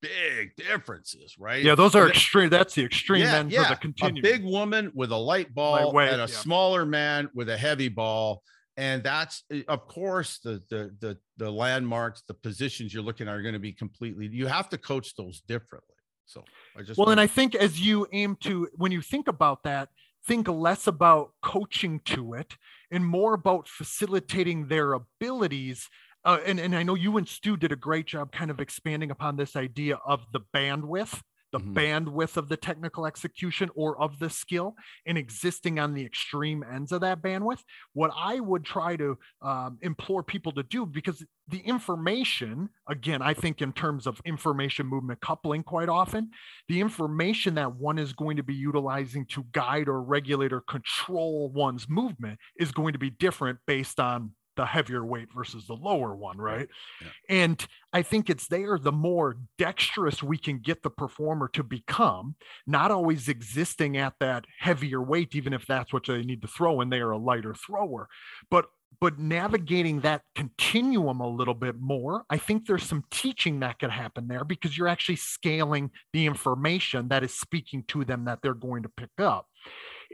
big 0.00 0.54
differences, 0.56 1.36
right? 1.38 1.62
Yeah, 1.62 1.74
those 1.74 1.94
are 1.94 2.04
and 2.04 2.12
extreme. 2.12 2.50
That's 2.50 2.74
the 2.74 2.84
extreme 2.84 3.22
yeah, 3.22 3.36
end 3.36 3.52
yeah. 3.52 3.64
for 3.64 3.74
the 3.74 3.80
continuum. 3.80 4.18
A 4.18 4.22
big 4.22 4.44
woman 4.44 4.92
with 4.94 5.12
a 5.12 5.16
light 5.16 5.54
ball 5.54 5.98
and 5.98 6.16
a 6.16 6.18
yeah. 6.18 6.26
smaller 6.26 6.84
man 6.84 7.28
with 7.34 7.48
a 7.48 7.56
heavy 7.56 7.88
ball. 7.88 8.42
And 8.76 9.02
that's 9.02 9.42
eh, 9.50 9.62
of 9.68 9.88
course 9.88 10.38
the 10.38 10.62
the 10.70 10.94
the 11.00 11.18
the 11.36 11.50
landmarks, 11.50 12.22
the 12.28 12.34
positions 12.34 12.94
you're 12.94 13.02
looking 13.02 13.28
at 13.28 13.34
are 13.34 13.42
going 13.42 13.54
to 13.54 13.60
be 13.60 13.72
completely. 13.72 14.28
You 14.28 14.46
have 14.46 14.68
to 14.70 14.78
coach 14.78 15.16
those 15.16 15.40
differently. 15.40 15.96
So 16.26 16.44
I 16.76 16.82
just 16.82 16.98
well, 16.98 17.08
and 17.08 17.20
I 17.20 17.26
think 17.26 17.54
as 17.54 17.80
you 17.80 18.06
aim 18.12 18.36
to 18.42 18.68
when 18.76 18.92
you 18.92 19.02
think 19.02 19.28
about 19.28 19.64
that, 19.64 19.88
think 20.26 20.46
less 20.46 20.86
about 20.86 21.32
coaching 21.42 22.00
to 22.06 22.34
it 22.34 22.56
and 22.90 23.04
more 23.04 23.34
about 23.34 23.68
facilitating 23.68 24.68
their 24.68 24.92
abilities 24.92 25.88
uh, 26.24 26.38
and, 26.44 26.58
and 26.58 26.74
I 26.74 26.82
know 26.82 26.94
you 26.94 27.16
and 27.16 27.28
Stu 27.28 27.56
did 27.56 27.72
a 27.72 27.76
great 27.76 28.06
job 28.06 28.32
kind 28.32 28.50
of 28.50 28.60
expanding 28.60 29.10
upon 29.10 29.36
this 29.36 29.56
idea 29.56 29.98
of 30.04 30.26
the 30.32 30.40
bandwidth, 30.54 31.20
the 31.52 31.58
mm-hmm. 31.58 31.76
bandwidth 31.76 32.36
of 32.36 32.48
the 32.48 32.56
technical 32.56 33.06
execution 33.06 33.70
or 33.74 34.00
of 34.00 34.18
the 34.18 34.30
skill 34.30 34.74
and 35.06 35.16
existing 35.16 35.78
on 35.78 35.94
the 35.94 36.04
extreme 36.04 36.64
ends 36.72 36.92
of 36.92 37.00
that 37.00 37.22
bandwidth. 37.22 37.60
What 37.94 38.10
I 38.16 38.40
would 38.40 38.64
try 38.64 38.96
to 38.96 39.18
um, 39.42 39.78
implore 39.82 40.22
people 40.22 40.52
to 40.52 40.62
do, 40.62 40.84
because 40.84 41.24
the 41.48 41.60
information, 41.60 42.68
again, 42.88 43.22
I 43.22 43.32
think 43.32 43.62
in 43.62 43.72
terms 43.72 44.06
of 44.06 44.20
information 44.26 44.86
movement 44.86 45.20
coupling 45.20 45.62
quite 45.62 45.88
often, 45.88 46.30
the 46.68 46.80
information 46.80 47.54
that 47.54 47.74
one 47.76 47.98
is 47.98 48.12
going 48.12 48.36
to 48.36 48.42
be 48.42 48.54
utilizing 48.54 49.24
to 49.26 49.44
guide 49.52 49.88
or 49.88 50.02
regulate 50.02 50.52
or 50.52 50.60
control 50.60 51.50
one's 51.50 51.88
movement 51.88 52.38
is 52.58 52.70
going 52.70 52.92
to 52.92 52.98
be 52.98 53.10
different 53.10 53.58
based 53.66 53.98
on 53.98 54.32
the 54.58 54.66
heavier 54.66 55.04
weight 55.04 55.28
versus 55.32 55.66
the 55.68 55.74
lower 55.74 56.16
one, 56.16 56.36
right? 56.36 56.68
Yeah. 57.00 57.08
And 57.28 57.66
I 57.92 58.02
think 58.02 58.28
it's 58.28 58.48
there 58.48 58.76
the 58.76 58.92
more 58.92 59.36
dexterous 59.56 60.20
we 60.20 60.36
can 60.36 60.58
get 60.58 60.82
the 60.82 60.90
performer 60.90 61.48
to 61.54 61.62
become, 61.62 62.34
not 62.66 62.90
always 62.90 63.28
existing 63.28 63.96
at 63.96 64.14
that 64.18 64.46
heavier 64.58 65.00
weight, 65.00 65.36
even 65.36 65.52
if 65.52 65.64
that's 65.64 65.92
what 65.92 66.06
they 66.06 66.24
need 66.24 66.42
to 66.42 66.48
throw 66.48 66.80
and 66.80 66.92
they 66.92 66.98
are 66.98 67.12
a 67.12 67.18
lighter 67.18 67.54
thrower, 67.54 68.08
but 68.50 68.66
but 69.00 69.16
navigating 69.18 70.00
that 70.00 70.22
continuum 70.34 71.20
a 71.20 71.28
little 71.28 71.54
bit 71.54 71.78
more 71.78 72.24
i 72.30 72.38
think 72.38 72.66
there's 72.66 72.82
some 72.82 73.04
teaching 73.10 73.60
that 73.60 73.78
could 73.78 73.90
happen 73.90 74.26
there 74.26 74.44
because 74.44 74.78
you're 74.78 74.88
actually 74.88 75.14
scaling 75.14 75.90
the 76.14 76.24
information 76.24 77.06
that 77.08 77.22
is 77.22 77.38
speaking 77.38 77.84
to 77.86 78.02
them 78.02 78.24
that 78.24 78.38
they're 78.42 78.54
going 78.54 78.82
to 78.82 78.88
pick 78.88 79.10
up 79.18 79.46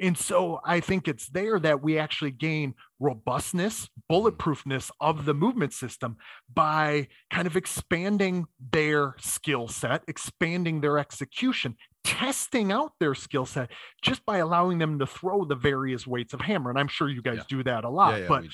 and 0.00 0.18
so 0.18 0.60
I 0.64 0.80
think 0.80 1.06
it's 1.06 1.28
there 1.28 1.58
that 1.60 1.82
we 1.82 1.98
actually 1.98 2.32
gain 2.32 2.74
robustness, 2.98 3.88
mm. 3.88 3.88
bulletproofness 4.10 4.90
of 5.00 5.24
the 5.24 5.34
movement 5.34 5.72
system 5.72 6.16
by 6.52 7.08
kind 7.30 7.46
of 7.46 7.56
expanding 7.56 8.46
their 8.72 9.14
skill 9.18 9.68
set, 9.68 10.02
expanding 10.08 10.80
their 10.80 10.98
execution, 10.98 11.76
testing 12.02 12.72
out 12.72 12.92
their 12.98 13.14
skill 13.14 13.46
set 13.46 13.70
just 14.02 14.24
by 14.26 14.38
allowing 14.38 14.78
them 14.78 14.98
to 14.98 15.06
throw 15.06 15.44
the 15.44 15.54
various 15.54 16.06
weights 16.06 16.34
of 16.34 16.40
hammer. 16.40 16.70
And 16.70 16.78
I'm 16.78 16.88
sure 16.88 17.08
you 17.08 17.22
guys 17.22 17.38
yeah. 17.38 17.44
do 17.48 17.62
that 17.64 17.84
a 17.84 17.90
lot. 17.90 18.14
Yeah, 18.14 18.20
yeah, 18.20 18.28
but 18.28 18.44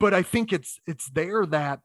but 0.00 0.14
I 0.14 0.22
think 0.22 0.52
it's 0.52 0.78
it's 0.86 1.08
there 1.10 1.46
that 1.46 1.80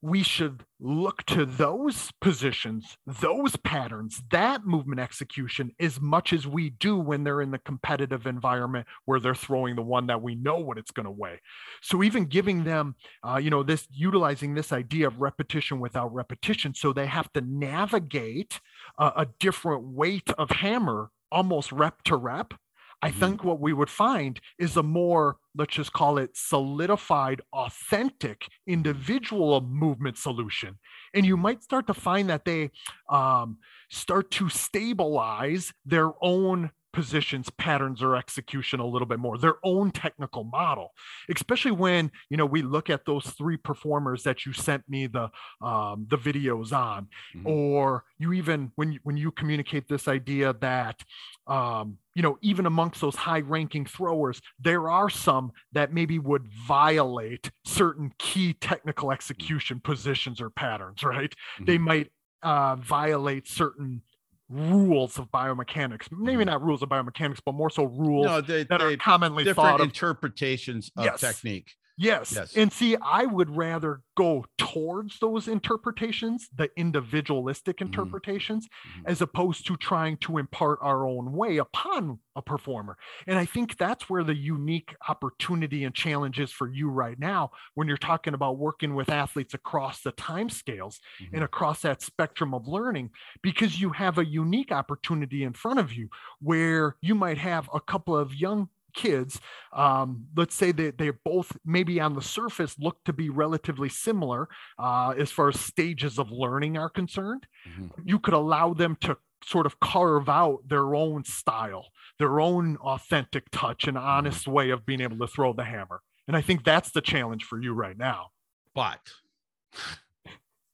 we 0.00 0.22
should 0.22 0.64
look 0.78 1.24
to 1.24 1.44
those 1.44 2.12
positions, 2.20 2.96
those 3.04 3.56
patterns, 3.56 4.22
that 4.30 4.64
movement 4.64 5.00
execution 5.00 5.72
as 5.80 6.00
much 6.00 6.32
as 6.32 6.46
we 6.46 6.70
do 6.70 6.96
when 6.96 7.24
they're 7.24 7.40
in 7.40 7.50
the 7.50 7.58
competitive 7.58 8.26
environment 8.26 8.86
where 9.06 9.18
they're 9.18 9.34
throwing 9.34 9.74
the 9.74 9.82
one 9.82 10.06
that 10.06 10.22
we 10.22 10.36
know 10.36 10.58
what 10.58 10.78
it's 10.78 10.92
going 10.92 11.04
to 11.04 11.10
weigh. 11.10 11.40
So 11.82 12.02
even 12.02 12.26
giving 12.26 12.62
them, 12.62 12.94
uh, 13.26 13.38
you 13.38 13.50
know, 13.50 13.64
this 13.64 13.88
utilizing 13.90 14.54
this 14.54 14.72
idea 14.72 15.08
of 15.08 15.20
repetition 15.20 15.80
without 15.80 16.14
repetition, 16.14 16.74
so 16.74 16.92
they 16.92 17.06
have 17.06 17.32
to 17.32 17.40
navigate 17.40 18.60
uh, 18.98 19.12
a 19.16 19.26
different 19.40 19.82
weight 19.82 20.30
of 20.38 20.50
hammer 20.50 21.10
almost 21.30 21.72
rep 21.72 22.02
to 22.04 22.16
rep 22.16 22.54
I 23.00 23.10
mm-hmm. 23.10 23.20
think 23.20 23.44
what 23.44 23.60
we 23.60 23.72
would 23.72 23.90
find 23.90 24.40
is 24.58 24.76
a 24.76 24.82
more, 24.82 25.36
let's 25.58 25.74
just 25.74 25.92
call 25.92 26.18
it 26.18 26.30
solidified, 26.34 27.42
authentic 27.52 28.46
individual 28.66 29.60
movement 29.60 30.16
solution. 30.16 30.78
And 31.12 31.26
you 31.26 31.36
might 31.36 31.62
start 31.62 31.86
to 31.88 31.94
find 31.94 32.30
that 32.30 32.44
they 32.44 32.70
um, 33.10 33.58
start 33.90 34.30
to 34.32 34.48
stabilize 34.48 35.72
their 35.84 36.12
own 36.22 36.70
positions 36.92 37.50
patterns 37.58 38.02
or 38.02 38.16
execution 38.16 38.80
a 38.80 38.86
little 38.86 39.06
bit 39.06 39.18
more 39.18 39.36
their 39.36 39.56
own 39.62 39.90
technical 39.90 40.42
model 40.44 40.92
especially 41.30 41.70
when 41.70 42.10
you 42.30 42.36
know 42.36 42.46
we 42.46 42.62
look 42.62 42.88
at 42.88 43.04
those 43.04 43.26
three 43.26 43.58
performers 43.58 44.22
that 44.22 44.46
you 44.46 44.54
sent 44.54 44.82
me 44.88 45.06
the 45.06 45.28
um, 45.60 46.06
the 46.08 46.16
videos 46.16 46.72
on 46.72 47.06
mm-hmm. 47.36 47.46
or 47.46 48.04
you 48.18 48.32
even 48.32 48.72
when 48.76 48.92
you, 48.92 48.98
when 49.02 49.18
you 49.18 49.30
communicate 49.30 49.86
this 49.86 50.08
idea 50.08 50.54
that 50.60 51.04
um, 51.48 51.98
you 52.14 52.22
know 52.22 52.38
even 52.42 52.66
amongst 52.66 53.00
those 53.00 53.16
high 53.16 53.40
ranking 53.40 53.84
throwers 53.84 54.40
there 54.60 54.88
are 54.90 55.08
some 55.08 55.52
that 55.72 55.92
maybe 55.92 56.18
would 56.18 56.46
violate 56.66 57.50
certain 57.64 58.12
key 58.18 58.52
technical 58.54 59.10
execution 59.10 59.80
positions 59.80 60.40
or 60.40 60.50
patterns 60.50 61.02
right 61.02 61.30
mm-hmm. 61.30 61.64
they 61.64 61.78
might 61.78 62.10
uh, 62.42 62.76
violate 62.76 63.48
certain 63.48 64.02
rules 64.50 65.18
of 65.18 65.30
biomechanics 65.30 66.10
maybe 66.10 66.38
mm-hmm. 66.38 66.50
not 66.50 66.62
rules 66.62 66.82
of 66.82 66.88
biomechanics 66.88 67.40
but 67.44 67.54
more 67.54 67.70
so 67.70 67.84
rules 67.84 68.26
no, 68.26 68.40
they, 68.40 68.64
that 68.64 68.78
they, 68.78 68.94
are 68.94 68.96
commonly 68.96 69.44
different 69.44 69.68
thought 69.68 69.80
of 69.80 69.86
interpretations 69.86 70.90
of 70.96 71.04
yes. 71.04 71.20
technique 71.20 71.72
Yes. 71.98 72.32
yes. 72.34 72.56
And 72.56 72.72
see, 72.72 72.96
I 72.96 73.26
would 73.26 73.56
rather 73.56 74.02
go 74.16 74.44
towards 74.56 75.18
those 75.18 75.48
interpretations, 75.48 76.48
the 76.56 76.70
individualistic 76.76 77.76
mm-hmm. 77.76 77.86
interpretations, 77.86 78.66
mm-hmm. 78.66 79.06
as 79.06 79.20
opposed 79.20 79.66
to 79.66 79.76
trying 79.76 80.16
to 80.18 80.38
impart 80.38 80.78
our 80.80 81.06
own 81.06 81.32
way 81.32 81.56
upon 81.56 82.20
a 82.36 82.42
performer. 82.42 82.96
And 83.26 83.36
I 83.36 83.44
think 83.44 83.76
that's 83.76 84.08
where 84.08 84.22
the 84.22 84.36
unique 84.36 84.94
opportunity 85.08 85.82
and 85.84 85.94
challenge 85.94 86.38
is 86.38 86.52
for 86.52 86.68
you 86.68 86.88
right 86.88 87.18
now 87.18 87.50
when 87.74 87.88
you're 87.88 87.96
talking 87.96 88.34
about 88.34 88.58
working 88.58 88.94
with 88.94 89.10
athletes 89.10 89.54
across 89.54 90.02
the 90.02 90.12
time 90.12 90.50
scales 90.50 91.00
mm-hmm. 91.20 91.34
and 91.34 91.44
across 91.44 91.82
that 91.82 92.00
spectrum 92.00 92.54
of 92.54 92.68
learning, 92.68 93.10
because 93.42 93.80
you 93.80 93.90
have 93.90 94.18
a 94.18 94.24
unique 94.24 94.70
opportunity 94.70 95.42
in 95.42 95.52
front 95.52 95.80
of 95.80 95.92
you 95.92 96.08
where 96.40 96.96
you 97.00 97.16
might 97.16 97.38
have 97.38 97.68
a 97.74 97.80
couple 97.80 98.16
of 98.16 98.34
young 98.34 98.68
kids 98.94 99.40
um, 99.72 100.26
let's 100.36 100.54
say 100.54 100.72
that 100.72 100.98
they 100.98 101.10
both 101.10 101.56
maybe 101.64 102.00
on 102.00 102.14
the 102.14 102.22
surface 102.22 102.76
look 102.78 103.02
to 103.04 103.12
be 103.12 103.28
relatively 103.28 103.88
similar 103.88 104.48
uh, 104.78 105.14
as 105.18 105.30
far 105.30 105.48
as 105.48 105.60
stages 105.60 106.18
of 106.18 106.30
learning 106.30 106.76
are 106.76 106.90
concerned 106.90 107.46
mm-hmm. 107.68 107.86
you 108.04 108.18
could 108.18 108.34
allow 108.34 108.72
them 108.72 108.96
to 109.00 109.16
sort 109.44 109.66
of 109.66 109.78
carve 109.80 110.28
out 110.28 110.58
their 110.66 110.94
own 110.94 111.24
style 111.24 111.86
their 112.18 112.40
own 112.40 112.76
authentic 112.78 113.44
touch 113.50 113.86
and 113.86 113.96
honest 113.96 114.48
way 114.48 114.70
of 114.70 114.84
being 114.84 115.00
able 115.00 115.18
to 115.18 115.32
throw 115.32 115.52
the 115.52 115.64
hammer 115.64 116.00
and 116.26 116.36
i 116.36 116.40
think 116.40 116.64
that's 116.64 116.90
the 116.90 117.00
challenge 117.00 117.44
for 117.44 117.60
you 117.60 117.72
right 117.72 117.98
now 117.98 118.28
but 118.74 119.00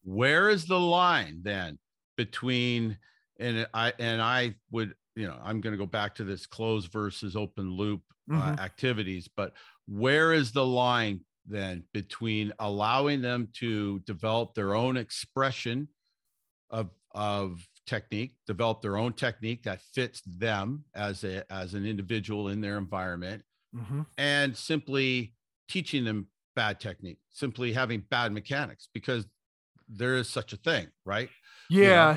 Where 0.05 0.51
is 0.51 0.67
the 0.67 0.79
line 0.79 1.41
then 1.43 1.79
between 2.17 2.99
and 3.41 3.67
I 3.75 3.93
and 3.99 4.23
I 4.23 4.55
would 4.71 4.95
you 5.17 5.27
know 5.27 5.39
I'm 5.43 5.61
going 5.61 5.73
to 5.73 5.79
go 5.79 5.87
back 5.87 6.15
to 6.17 6.25
this 6.25 6.47
closed 6.47 6.91
versus 6.93 7.37
open 7.37 7.71
loop 7.71 8.03
uh, 8.35 8.53
Mhm. 8.53 8.59
activities, 8.59 9.29
but 9.29 9.55
where 9.87 10.33
is 10.33 10.53
the 10.53 10.67
line 10.67 11.25
then 11.47 11.85
between 11.93 12.53
allowing 12.59 13.21
them 13.23 13.49
to 13.55 14.01
develop 14.01 14.55
their 14.55 14.75
own 14.75 14.97
expression 14.97 15.89
of 16.71 16.91
of 17.13 17.69
technique, 17.87 18.37
develop 18.47 18.83
their 18.83 18.97
own 18.97 19.13
technique 19.13 19.63
that 19.65 19.83
fits 19.83 20.23
them 20.23 20.85
as 20.95 21.25
a 21.25 21.51
as 21.53 21.75
an 21.75 21.87
individual 21.87 22.49
in 22.49 22.61
their 22.61 22.79
environment, 22.79 23.45
Mhm. 23.73 24.05
and 24.19 24.57
simply 24.57 25.37
teaching 25.69 26.05
them 26.05 26.29
bad 26.57 26.81
technique, 26.81 27.21
simply 27.31 27.73
having 27.73 28.01
bad 28.03 28.33
mechanics, 28.33 28.89
because 28.95 29.27
there 29.89 30.17
is 30.17 30.29
such 30.31 30.53
a 30.53 30.57
thing, 30.59 30.89
right? 31.05 31.31
know? 31.81 32.15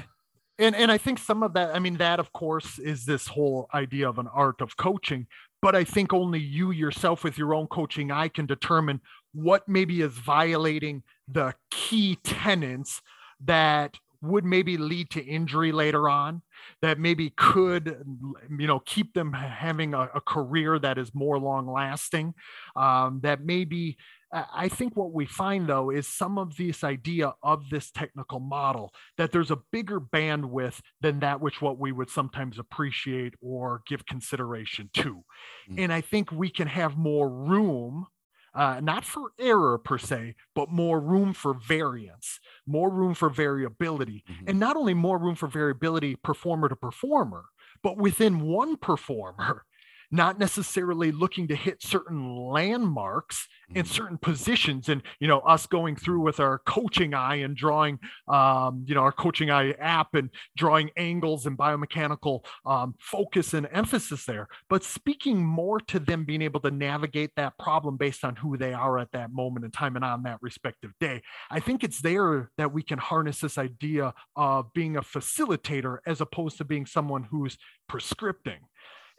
And 0.59 0.75
and 0.75 0.91
I 0.91 0.97
think 0.97 1.19
some 1.19 1.43
of 1.43 1.53
that, 1.53 1.75
I 1.75 1.79
mean, 1.79 1.97
that 1.97 2.19
of 2.19 2.33
course 2.33 2.79
is 2.79 3.05
this 3.05 3.27
whole 3.27 3.67
idea 3.73 4.09
of 4.09 4.17
an 4.17 4.27
art 4.27 4.61
of 4.61 4.77
coaching, 4.77 5.27
but 5.61 5.75
I 5.75 5.83
think 5.83 6.13
only 6.13 6.39
you 6.39 6.71
yourself 6.71 7.23
with 7.23 7.37
your 7.37 7.53
own 7.53 7.67
coaching 7.67 8.11
I 8.11 8.27
can 8.27 8.45
determine 8.45 9.01
what 9.33 9.67
maybe 9.67 10.01
is 10.01 10.13
violating 10.13 11.03
the 11.27 11.53
key 11.69 12.17
tenets 12.23 13.01
that 13.45 13.97
would 14.21 14.43
maybe 14.43 14.77
lead 14.77 15.09
to 15.11 15.23
injury 15.23 15.71
later 15.71 16.09
on 16.09 16.41
that 16.81 16.99
maybe 16.99 17.29
could 17.37 18.03
you 18.49 18.65
know 18.67 18.79
keep 18.79 19.13
them 19.13 19.33
having 19.33 19.93
a, 19.93 20.09
a 20.15 20.21
career 20.21 20.79
that 20.79 20.97
is 20.97 21.13
more 21.13 21.37
long 21.37 21.67
lasting 21.67 22.33
um, 22.75 23.19
that 23.21 23.45
maybe 23.45 23.95
I 24.31 24.67
think 24.67 24.95
what 24.95 25.13
we 25.13 25.25
find 25.25 25.67
though 25.67 25.89
is 25.89 26.07
some 26.07 26.37
of 26.37 26.57
this 26.57 26.83
idea 26.83 27.33
of 27.41 27.69
this 27.69 27.91
technical 27.91 28.39
model 28.39 28.93
that 29.17 29.31
there's 29.31 29.51
a 29.51 29.59
bigger 29.71 30.01
bandwidth 30.01 30.81
than 30.99 31.19
that 31.21 31.39
which 31.39 31.61
what 31.61 31.79
we 31.79 31.91
would 31.91 32.09
sometimes 32.09 32.59
appreciate 32.59 33.35
or 33.41 33.81
give 33.87 34.05
consideration 34.05 34.89
to. 34.95 35.23
Mm. 35.71 35.79
And 35.83 35.93
I 35.93 36.01
think 36.01 36.31
we 36.31 36.49
can 36.49 36.67
have 36.67 36.97
more 36.97 37.29
room. 37.29 38.07
Uh, 38.53 38.79
not 38.81 39.05
for 39.05 39.33
error 39.39 39.77
per 39.77 39.99
se, 39.99 40.33
but 40.55 40.71
more 40.71 40.99
room 40.99 41.31
for 41.31 41.53
variance, 41.53 42.39
more 42.65 42.89
room 42.89 43.13
for 43.13 43.29
variability, 43.29 44.23
Mhm. 44.27 44.49
and 44.49 44.59
not 44.59 44.75
only 44.75 44.95
more 44.95 45.19
room 45.19 45.35
for 45.35 45.45
variability 45.45 46.15
performer 46.15 46.67
to 46.67 46.75
performer, 46.75 47.45
but 47.83 47.97
within 47.97 48.39
one 48.39 48.75
performer, 48.75 49.63
not 50.11 50.39
necessarily 50.39 51.11
looking 51.11 51.47
to 51.49 51.55
hit 51.55 51.81
certain 51.83 52.35
landmarks 52.35 53.47
in 53.75 53.83
Mhm. 53.83 53.87
certain 53.89 54.17
positions 54.17 54.87
and 54.87 55.03
you 55.19 55.27
know 55.27 55.39
us 55.39 55.67
going 55.67 55.95
through 55.95 56.21
with 56.21 56.39
our 56.39 56.59
coaching 56.59 57.13
eye 57.13 57.35
and 57.35 57.57
drawing 57.57 57.99
um, 58.29 58.85
you 58.87 58.95
know 58.95 59.01
our 59.01 59.11
coaching 59.11 59.51
eye 59.51 59.71
app 59.71 60.13
and 60.15 60.29
drawing 60.55 60.89
angles 60.95 61.45
and 61.45 61.57
biomechanical 61.57 62.45
um, 62.65 62.95
focus 62.99 63.53
and 63.53 63.67
emphasis 63.71 64.25
there. 64.25 64.47
But 64.69 64.83
speaking 64.83 65.45
more 65.45 65.79
to 65.81 65.99
them 65.99 66.23
being 66.23 66.41
able 66.41 66.61
to 66.61 66.71
navigate 66.71 67.31
that 67.35 67.57
problem 67.57 67.97
based 67.97 68.23
on 68.23 68.35
who 68.37 68.57
they 68.57 68.73
are 68.73 68.97
at 68.99 69.11
that 69.11 69.31
moment 69.33 69.65
in 69.65 69.71
time 69.71 69.95
and 69.95 70.05
on 70.05 70.23
that 70.23 70.39
respective 70.41 70.91
day. 70.99 71.21
I 71.49 71.59
think 71.59 71.83
it's 71.83 72.01
there 72.01 72.49
that 72.57 72.71
we 72.71 72.83
can 72.83 72.99
harness 72.99 73.41
this 73.41 73.57
idea 73.57 74.13
of 74.35 74.71
being 74.73 74.95
a 74.97 75.01
facilitator 75.01 75.97
as 76.05 76.21
opposed 76.21 76.57
to 76.57 76.65
being 76.65 76.85
someone 76.85 77.23
who's 77.23 77.57
prescripting 77.91 78.59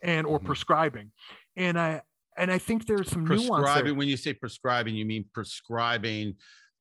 and 0.03 0.27
or 0.27 0.39
Mhm. 0.39 0.45
prescribing 0.47 1.13
and 1.57 1.79
i 1.79 2.03
and 2.37 2.51
i 2.51 2.59
think 2.59 2.87
there's 2.87 3.11
some 3.11 3.25
nuance 3.25 3.49
there. 3.49 3.57
prescribing 3.63 3.97
when 3.97 4.09
you 4.09 4.17
say 4.17 4.33
prescribing 4.35 4.95
you 4.95 5.05
mean 5.05 5.25
prescribing 5.35 6.35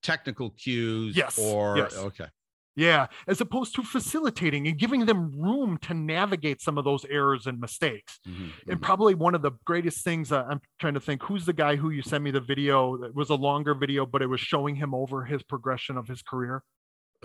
technical 0.04 0.52
cues 0.52 1.16
Yes, 1.18 1.38
or 1.40 1.78
yes. 1.78 1.96
okay 1.98 2.28
Yeah, 2.76 3.08
as 3.28 3.42
opposed 3.42 3.74
to 3.76 3.82
facilitating 3.84 4.68
and 4.68 4.78
giving 4.78 5.08
them 5.08 5.32
room 5.32 5.80
to 5.80 5.96
navigate 5.96 6.62
some 6.62 6.78
of 6.78 6.84
those 6.86 7.06
errors 7.06 7.48
and 7.48 7.60
mistakes. 7.60 8.20
Mhm, 8.28 8.52
And 8.70 8.78
mhm. 8.80 8.84
probably 8.84 9.16
one 9.16 9.34
of 9.34 9.42
the 9.42 9.54
greatest 9.66 10.04
things 10.04 10.32
uh, 10.32 10.44
I'm 10.48 10.62
trying 10.78 10.94
to 10.94 11.00
think 11.00 11.24
who's 11.24 11.48
the 11.48 11.54
guy 11.54 11.76
who 11.76 11.90
you 11.90 12.04
sent 12.04 12.24
me 12.24 12.30
the 12.30 12.40
video 12.40 12.96
that 13.02 13.16
was 13.16 13.32
a 13.32 13.36
longer 13.36 13.74
video, 13.74 14.06
but 14.06 14.22
it 14.22 14.28
was 14.28 14.40
showing 14.42 14.76
him 14.76 14.94
over 14.94 15.26
his 15.26 15.42
progression 15.42 15.98
of 15.98 16.08
his 16.08 16.22
career. 16.22 16.62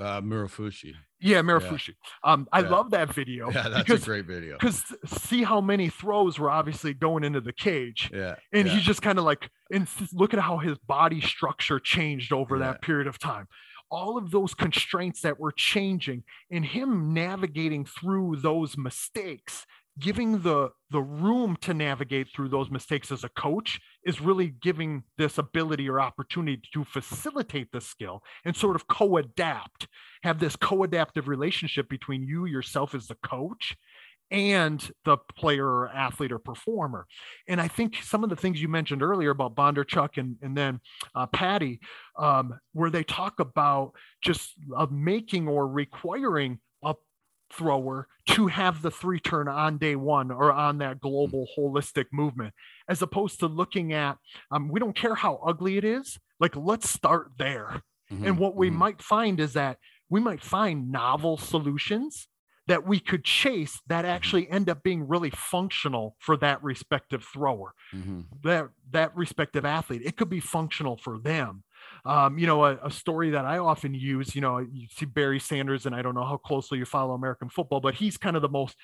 Uh 0.03 0.21
Murofushi. 0.21 0.95
Yeah, 1.21 1.41
Murofushi. 1.43 1.95
Um, 2.25 2.49
I 2.53 2.61
Yeah. 2.63 2.69
love 2.71 2.91
that 2.91 3.13
video 3.21 3.51
yeah 3.51 3.69
that's 3.69 3.85
because 3.85 4.03
a 4.03 4.07
great 4.07 4.27
video 4.27 4.55
because 4.59 4.83
see 5.07 5.43
how 5.45 5.61
many 5.61 5.89
throws 5.89 6.39
were 6.39 6.51
obviously 6.51 6.93
going 6.95 7.23
into 7.25 7.41
the 7.41 7.53
cage. 7.53 8.11
yeah 8.13 8.35
and 8.53 8.67
yeah. 8.67 8.75
he's 8.75 8.83
just 8.85 9.03
kind 9.03 9.19
of 9.19 9.25
like 9.25 9.49
and 9.71 9.87
look 10.13 10.35
at 10.35 10.41
how 10.41 10.59
his 10.59 10.77
body 10.79 11.21
structure 11.21 11.79
changed 11.79 12.33
over 12.33 12.57
Yeah. 12.57 12.65
that 12.67 12.83
period 12.83 13.07
of 13.07 13.19
time 13.19 13.47
all 13.91 14.17
of 14.17 14.31
those 14.31 14.55
constraints 14.55 15.21
that 15.21 15.39
were 15.39 15.53
changing 15.53 16.25
and 16.51 16.65
him 16.65 17.13
navigating 17.15 17.85
through 17.85 18.37
those 18.37 18.77
mistakes 18.77 19.67
giving 19.99 20.41
the 20.41 20.71
the 20.91 21.03
room 21.03 21.57
to 21.61 21.73
navigate 21.75 22.27
through 22.35 22.49
those 22.49 22.71
mistakes 22.71 23.13
as 23.13 23.23
a 23.25 23.29
coach 23.29 23.79
is 24.05 24.21
really 24.21 24.55
giving 24.63 25.03
this 25.17 25.39
ability 25.39 25.89
or 25.89 26.01
opportunity 26.01 26.63
to 26.73 26.85
facilitate 26.85 27.71
the 27.73 27.81
skill 27.81 28.23
and 28.45 28.57
sort 28.57 28.77
of 28.77 28.89
co-adapt 28.89 29.87
have 30.23 30.39
this 30.39 30.57
co-adaptive 30.57 31.29
relationship 31.29 31.89
between 31.89 32.23
you 32.23 32.47
yourself 32.47 32.95
as 32.95 33.07
the 33.07 33.17
coach 33.25 33.77
and 34.31 34.91
the 35.05 35.19
player 35.37 35.67
or 35.67 35.89
athlete 35.91 36.33
or 36.33 36.39
performer. 36.39 37.07
And 37.49 37.61
I 37.61 37.69
think 37.69 37.97
some 38.03 38.25
of 38.25 38.31
the 38.31 38.37
things 38.37 38.63
you 38.63 38.69
mentioned 38.69 39.03
earlier 39.03 39.31
about 39.31 39.55
Bondarchuk 39.55 40.17
and 40.17 40.37
and 40.41 40.57
then 40.57 40.81
uh, 41.15 41.27
Patty, 41.27 41.81
um, 42.19 42.59
where 42.73 42.91
they 42.91 43.05
talk 43.05 43.41
about 43.41 43.93
just 44.23 44.55
uh, 44.75 44.87
making 44.91 45.49
or 45.49 45.69
requiring 45.69 46.61
a 46.83 46.95
thrower 47.53 48.09
to 48.31 48.47
have 48.47 48.81
the 48.81 48.91
three 48.91 49.21
turn 49.21 49.49
on 49.49 49.77
day 49.77 49.97
one 49.97 50.31
or 50.31 50.51
on 50.51 50.79
that 50.79 51.01
global 51.01 51.47
holistic 51.59 52.07
movement, 52.11 52.55
as 52.89 53.03
opposed 53.03 53.41
to 53.41 53.47
looking 53.47 53.93
at 53.93 54.19
um, 54.51 54.69
we 54.69 54.81
don't 54.81 54.97
care 54.97 55.15
how 55.15 55.37
ugly 55.47 55.77
it 55.77 55.85
is, 55.85 56.19
like 56.41 56.57
let's 56.57 56.89
start 56.91 57.33
there. 57.39 57.83
And 58.11 58.37
Mhm, 58.37 58.39
what 58.39 58.57
we 58.57 58.69
mhm. 58.71 58.75
might 58.75 59.03
find 59.03 59.41
is 59.41 59.55
that 59.55 59.79
we 60.11 60.21
might 60.21 60.43
find 60.43 60.91
novel 60.93 61.39
solutions 61.39 62.29
that 62.67 62.87
we 62.87 63.01
could 63.01 63.25
chase 63.25 63.81
that 63.89 64.05
actually 64.05 64.49
end 64.51 64.69
up 64.69 64.83
being 64.83 65.09
really 65.09 65.31
functional 65.31 66.17
for 66.21 66.37
that 66.37 66.63
respective 66.63 67.25
thrower 67.25 67.73
Mhm. 67.93 68.27
that 68.43 68.69
that 68.91 69.17
respective 69.17 69.65
athlete 69.65 70.03
it 70.05 70.17
could 70.17 70.29
be 70.29 70.41
functional 70.41 70.97
for 70.97 71.19
them 71.19 71.65
um, 72.05 72.39
you 72.39 72.47
know 72.47 72.65
a, 72.65 72.79
a 72.85 72.91
story 72.91 73.31
that 73.31 73.45
i 73.45 73.59
often 73.59 73.95
use 73.95 74.35
you 74.35 74.41
know 74.41 74.59
you 74.59 74.87
see 74.91 75.07
barry 75.07 75.39
sanders 75.39 75.87
and 75.87 75.95
i 75.95 76.03
don't 76.03 76.15
know 76.15 76.25
how 76.25 76.37
closely 76.37 76.79
you 76.79 76.85
follow 76.85 77.15
american 77.15 77.49
football 77.49 77.81
but 77.81 77.95
he's 77.95 78.17
kind 78.17 78.37
of 78.37 78.43
the 78.43 78.49
most 78.49 78.77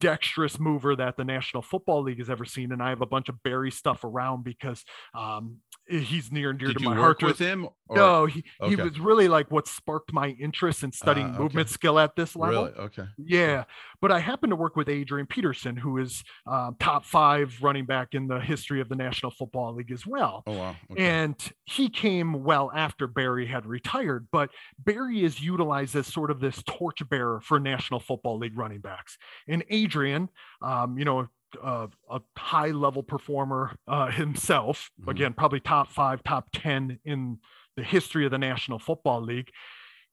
dexterous 0.00 0.58
mover 0.58 0.94
that 0.94 1.16
the 1.16 1.24
national 1.24 1.62
football 1.62 2.02
league 2.02 2.18
has 2.18 2.28
ever 2.28 2.44
seen 2.44 2.72
and 2.72 2.82
i 2.82 2.90
have 2.90 3.00
a 3.00 3.06
bunch 3.06 3.28
of 3.28 3.42
barry 3.42 3.70
stuff 3.70 4.04
around 4.04 4.44
because 4.44 4.84
um, 5.14 5.56
he's 5.88 6.32
near 6.32 6.50
and 6.50 6.58
dear 6.58 6.68
Did 6.68 6.78
to 6.78 6.82
you 6.84 6.90
my 6.90 6.96
work 6.96 7.20
heart 7.20 7.22
with 7.22 7.38
him? 7.38 7.68
Or, 7.88 7.96
no 7.96 8.26
he, 8.26 8.42
he 8.64 8.74
was 8.74 8.98
really 8.98 9.28
like 9.28 9.50
what 9.52 9.68
sparked 9.68 10.12
my 10.12 10.30
interest 10.40 10.82
in 10.82 10.90
studying 10.90 11.28
Ah, 11.28 11.34
okay. 11.34 11.38
movement 11.42 11.68
skill 11.68 12.00
at 12.00 12.16
this 12.16 12.34
level 12.34 12.64
Really? 12.64 12.76
Okay. 12.76 13.04
yeah, 13.16 13.62
but 14.00 14.10
I 14.10 14.18
happen 14.18 14.50
to 14.50 14.56
work 14.56 14.74
with 14.74 14.88
Adrian 14.88 15.26
Peterson, 15.28 15.76
who 15.76 15.98
is 15.98 16.24
um, 16.48 16.74
top 16.80 17.04
five 17.04 17.56
running 17.62 17.86
back 17.86 18.08
in 18.14 18.26
the 18.26 18.40
history 18.40 18.80
of 18.80 18.88
the 18.88 18.96
National 18.96 19.30
Football 19.30 19.76
League 19.76 19.92
as 19.92 20.04
well. 20.04 20.42
Oh 20.48 20.52
wow. 20.56 20.76
Okay. 20.90 21.06
And 21.06 21.36
he 21.64 21.88
came 21.88 22.42
well 22.42 22.72
after 22.74 23.06
Barry 23.06 23.46
had 23.46 23.66
retired, 23.66 24.26
but 24.32 24.50
Barry 24.78 25.22
is 25.22 25.40
utilized 25.40 25.94
as 25.94 26.08
sort 26.08 26.32
of 26.32 26.40
this 26.40 26.60
torchbearer 26.66 27.40
for 27.40 27.60
National 27.60 28.00
Football 28.00 28.38
League 28.38 28.58
running 28.58 28.80
backs. 28.80 29.16
And 29.46 29.62
Adrian, 29.70 30.28
um, 30.60 30.98
you 30.98 31.04
know, 31.04 31.28
uh, 31.62 31.86
a 32.10 32.20
high 32.36 32.70
level 32.70 33.02
performer 33.02 33.76
uh, 33.86 34.10
himself, 34.10 34.90
Mhm. 35.00 35.10
again, 35.10 35.32
probably 35.34 35.60
top 35.60 35.88
five, 35.90 36.22
top 36.22 36.48
10 36.52 36.98
in 37.04 37.38
the 37.76 37.82
history 37.84 38.24
of 38.24 38.30
the 38.30 38.38
National 38.38 38.78
Football 38.78 39.22
League 39.22 39.50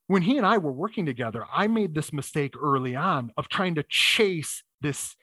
when 0.08 0.24
he 0.24 0.38
and 0.38 0.46
I 0.46 0.58
were 0.58 0.72
working 0.72 1.06
together, 1.06 1.46
I 1.52 1.68
made 1.68 1.96
this 1.96 2.12
mistake 2.12 2.56
early 2.62 2.96
on 2.96 3.32
of 3.38 3.48
trying 3.48 3.76
to 3.76 3.84
chase 3.84 4.62
this 4.82 5.16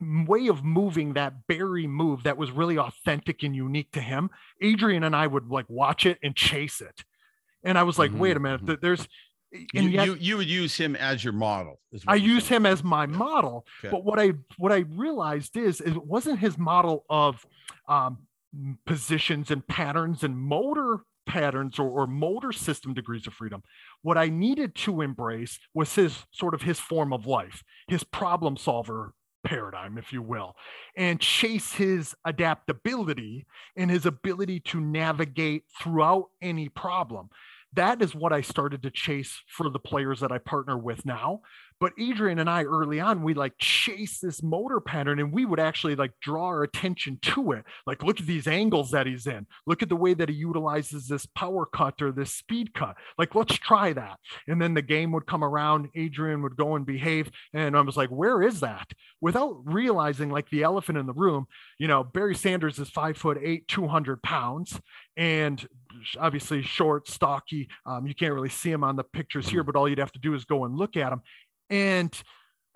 way 0.00 0.48
of 0.48 0.62
moving 0.62 1.14
that 1.14 1.46
Barry 1.46 1.86
move 1.86 2.22
that 2.24 2.36
was 2.36 2.50
really 2.50 2.78
authentic 2.78 3.42
and 3.42 3.56
unique 3.56 3.90
to 3.92 4.00
him. 4.00 4.30
Adrian 4.60 5.02
and 5.02 5.16
I 5.16 5.26
would 5.26 5.48
like 5.48 5.66
watch 5.68 6.06
it 6.06 6.18
and 6.22 6.36
chase 6.36 6.80
it. 6.80 7.04
And 7.64 7.76
I 7.78 7.82
was 7.82 7.98
like, 7.98 8.12
wait 8.14 8.36
a 8.36 8.40
Mhm, 8.40 8.42
minute, 8.42 8.62
mhm. 8.62 8.66
There's, 9.50 9.66
you, 9.72 9.90
yet 9.90 10.06
you 10.06 10.14
you 10.14 10.36
would 10.36 10.48
use 10.48 10.76
him 10.76 10.96
as 10.96 11.24
your 11.24 11.32
model. 11.32 11.80
is 11.92 12.02
I 12.06 12.16
use 12.16 12.44
saying. 12.44 12.62
him 12.62 12.66
as 12.66 12.84
my 12.84 13.06
model. 13.06 13.66
Okay. 13.84 13.90
But 13.90 14.04
what 14.04 14.18
I 14.18 14.32
what 14.56 14.72
I 14.72 14.84
realized 14.90 15.56
is 15.56 15.80
it 15.80 16.04
wasn't 16.04 16.38
his 16.38 16.58
model 16.58 17.04
of 17.08 17.46
um, 17.88 18.18
positions 18.86 19.50
and 19.50 19.66
patterns 19.66 20.22
and 20.22 20.36
motor 20.38 21.00
patterns 21.26 21.78
or, 21.78 21.88
or 21.88 22.06
motor 22.06 22.52
system 22.52 22.94
degrees 22.94 23.26
of 23.26 23.34
freedom. 23.34 23.62
What 24.02 24.18
I 24.18 24.28
needed 24.28 24.74
to 24.76 25.02
embrace 25.02 25.58
was 25.74 25.94
his 25.94 26.24
sort 26.32 26.54
of 26.54 26.62
his 26.62 26.80
form 26.80 27.12
of 27.12 27.26
life, 27.26 27.62
his 27.86 28.02
problem 28.04 28.56
solver 28.56 29.14
paradigm, 29.44 29.98
if 29.98 30.12
you 30.12 30.22
will, 30.22 30.54
and 30.96 31.20
chase 31.20 31.72
his 31.74 32.14
adaptability 32.24 33.46
and 33.76 33.90
his 33.90 34.06
ability 34.06 34.60
to 34.60 34.80
navigate 34.80 35.64
throughout 35.80 36.26
any 36.42 36.68
problem. 36.68 37.28
That 37.74 38.02
is 38.02 38.14
what 38.14 38.32
I 38.32 38.40
started 38.40 38.82
to 38.82 38.90
chase 38.90 39.40
for 39.48 39.68
the 39.68 39.78
players 39.78 40.20
that 40.20 40.32
I 40.32 40.38
partner 40.38 40.76
with 40.76 41.04
now. 41.04 41.40
But 41.80 41.92
Adrian 41.98 42.40
and 42.40 42.50
I 42.50 42.64
early 42.64 42.98
on, 42.98 43.22
we 43.22 43.34
like 43.34 43.56
chase 43.58 44.18
this 44.18 44.42
motor 44.42 44.80
pattern 44.80 45.20
and 45.20 45.32
we 45.32 45.44
would 45.44 45.60
actually 45.60 45.94
like 45.94 46.12
draw 46.20 46.46
our 46.46 46.64
attention 46.64 47.18
to 47.22 47.52
it. 47.52 47.64
Like, 47.86 48.02
look 48.02 48.18
at 48.18 48.26
these 48.26 48.48
angles 48.48 48.90
that 48.90 49.06
he's 49.06 49.26
in. 49.26 49.46
Look 49.66 49.82
at 49.82 49.88
the 49.88 49.96
way 49.96 50.14
that 50.14 50.28
he 50.28 50.34
utilizes 50.34 51.06
this 51.06 51.26
power 51.26 51.66
cut 51.66 52.02
or 52.02 52.10
this 52.10 52.34
speed 52.34 52.74
cut. 52.74 52.96
Like, 53.16 53.34
let's 53.36 53.54
try 53.54 53.92
that. 53.92 54.18
And 54.48 54.60
then 54.60 54.74
the 54.74 54.82
game 54.82 55.12
would 55.12 55.26
come 55.26 55.44
around. 55.44 55.88
Adrian 55.94 56.42
would 56.42 56.56
go 56.56 56.74
and 56.74 56.84
behave. 56.84 57.30
And 57.54 57.76
I 57.76 57.80
was 57.82 57.96
like, 57.96 58.10
where 58.10 58.42
is 58.42 58.58
that? 58.60 58.90
Without 59.20 59.60
realizing, 59.64 60.30
like 60.30 60.50
the 60.50 60.64
elephant 60.64 60.98
in 60.98 61.06
the 61.06 61.12
room, 61.12 61.46
you 61.78 61.86
know, 61.86 62.02
Barry 62.02 62.34
Sanders 62.34 62.78
is 62.80 62.90
five 62.90 63.16
foot 63.16 63.38
eight, 63.40 63.68
200 63.68 64.22
pounds. 64.22 64.80
And 65.16 65.64
obviously 66.18 66.62
short, 66.62 67.08
stocky. 67.08 67.68
Um, 67.86 68.06
you 68.06 68.14
can't 68.14 68.34
really 68.34 68.48
see 68.48 68.70
him 68.70 68.84
on 68.84 68.96
the 68.96 69.04
pictures 69.04 69.48
here, 69.48 69.60
mm-hmm. 69.60 69.72
but 69.72 69.78
all 69.78 69.88
you'd 69.88 69.98
have 69.98 70.12
to 70.12 70.18
do 70.18 70.34
is 70.34 70.44
go 70.44 70.64
and 70.64 70.76
look 70.76 70.96
at 70.96 71.12
him. 71.12 71.22
And 71.70 72.22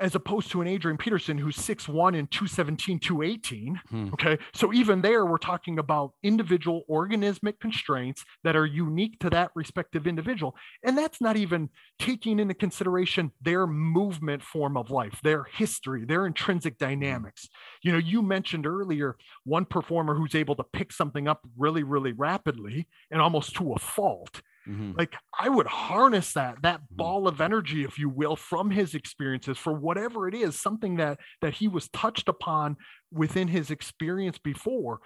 as 0.02 0.16
opposed 0.16 0.50
to 0.50 0.60
an 0.60 0.66
Adrian 0.66 0.98
Peterson 0.98 1.38
who's 1.38 1.56
6'1 1.56 2.18
and 2.18 2.28
217, 2.30 2.98
218. 2.98 3.80
Hmm. 3.88 4.08
Okay. 4.12 4.36
So 4.52 4.72
even 4.72 5.00
there, 5.00 5.24
we're 5.24 5.38
talking 5.38 5.78
about 5.78 6.12
individual 6.24 6.82
organismic 6.90 7.60
constraints 7.60 8.24
that 8.42 8.56
are 8.56 8.66
unique 8.66 9.20
to 9.20 9.30
that 9.30 9.52
respective 9.54 10.08
individual. 10.08 10.56
And 10.82 10.98
that's 10.98 11.20
not 11.20 11.36
even 11.36 11.70
taking 12.00 12.40
into 12.40 12.52
consideration 12.52 13.30
their 13.40 13.64
movement 13.64 14.42
form 14.42 14.76
of 14.76 14.90
life, 14.90 15.20
their 15.22 15.44
history, 15.44 16.04
their 16.04 16.26
intrinsic 16.26 16.74
hmm. 16.78 16.84
dynamics. 16.84 17.48
You 17.82 17.92
know, 17.92 17.98
you 17.98 18.22
mentioned 18.22 18.66
earlier 18.66 19.16
one 19.44 19.64
performer 19.64 20.16
who's 20.16 20.34
able 20.34 20.56
to 20.56 20.64
pick 20.64 20.92
something 20.92 21.28
up 21.28 21.46
really, 21.56 21.84
really 21.84 22.12
rapidly 22.12 22.88
and 23.12 23.22
almost 23.22 23.54
to 23.54 23.72
a 23.72 23.78
fault. 23.78 24.42
Mm-hmm. 24.68 24.92
Like 24.96 25.14
I 25.38 25.48
would 25.48 25.66
harness 25.66 26.32
that 26.34 26.62
that 26.62 26.80
mm-hmm. 26.80 26.96
ball 26.96 27.28
of 27.28 27.40
energy, 27.40 27.84
if 27.84 27.98
you 27.98 28.08
will, 28.08 28.36
from 28.36 28.70
his 28.70 28.94
experiences 28.94 29.58
for 29.58 29.72
whatever 29.72 30.28
it 30.28 30.34
is, 30.34 30.60
something 30.60 30.96
that 30.96 31.18
that 31.40 31.54
he 31.54 31.68
was 31.68 31.88
touched 31.88 32.28
upon 32.28 32.76
within 33.10 33.48
his 33.48 33.70
experience 33.70 34.38
before. 34.38 35.00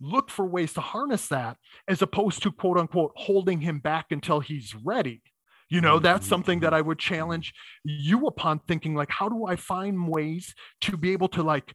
Look 0.00 0.28
for 0.28 0.44
ways 0.44 0.74
to 0.74 0.80
harness 0.80 1.28
that 1.28 1.56
as 1.88 2.02
opposed 2.02 2.42
to 2.42 2.52
quote 2.52 2.78
unquote 2.78 3.12
holding 3.16 3.60
him 3.60 3.78
back 3.78 4.06
until 4.10 4.40
he's 4.40 4.74
ready. 4.84 5.22
You 5.68 5.80
know, 5.80 5.98
that's 5.98 6.24
mm-hmm. 6.24 6.30
something 6.30 6.60
that 6.60 6.74
I 6.74 6.80
would 6.80 6.98
challenge 6.98 7.52
you 7.84 8.26
upon 8.26 8.60
thinking 8.68 8.94
like, 8.94 9.10
how 9.10 9.28
do 9.28 9.46
I 9.46 9.56
find 9.56 10.08
ways 10.08 10.54
to 10.82 10.96
be 10.96 11.12
able 11.12 11.28
to 11.28 11.42
like 11.42 11.74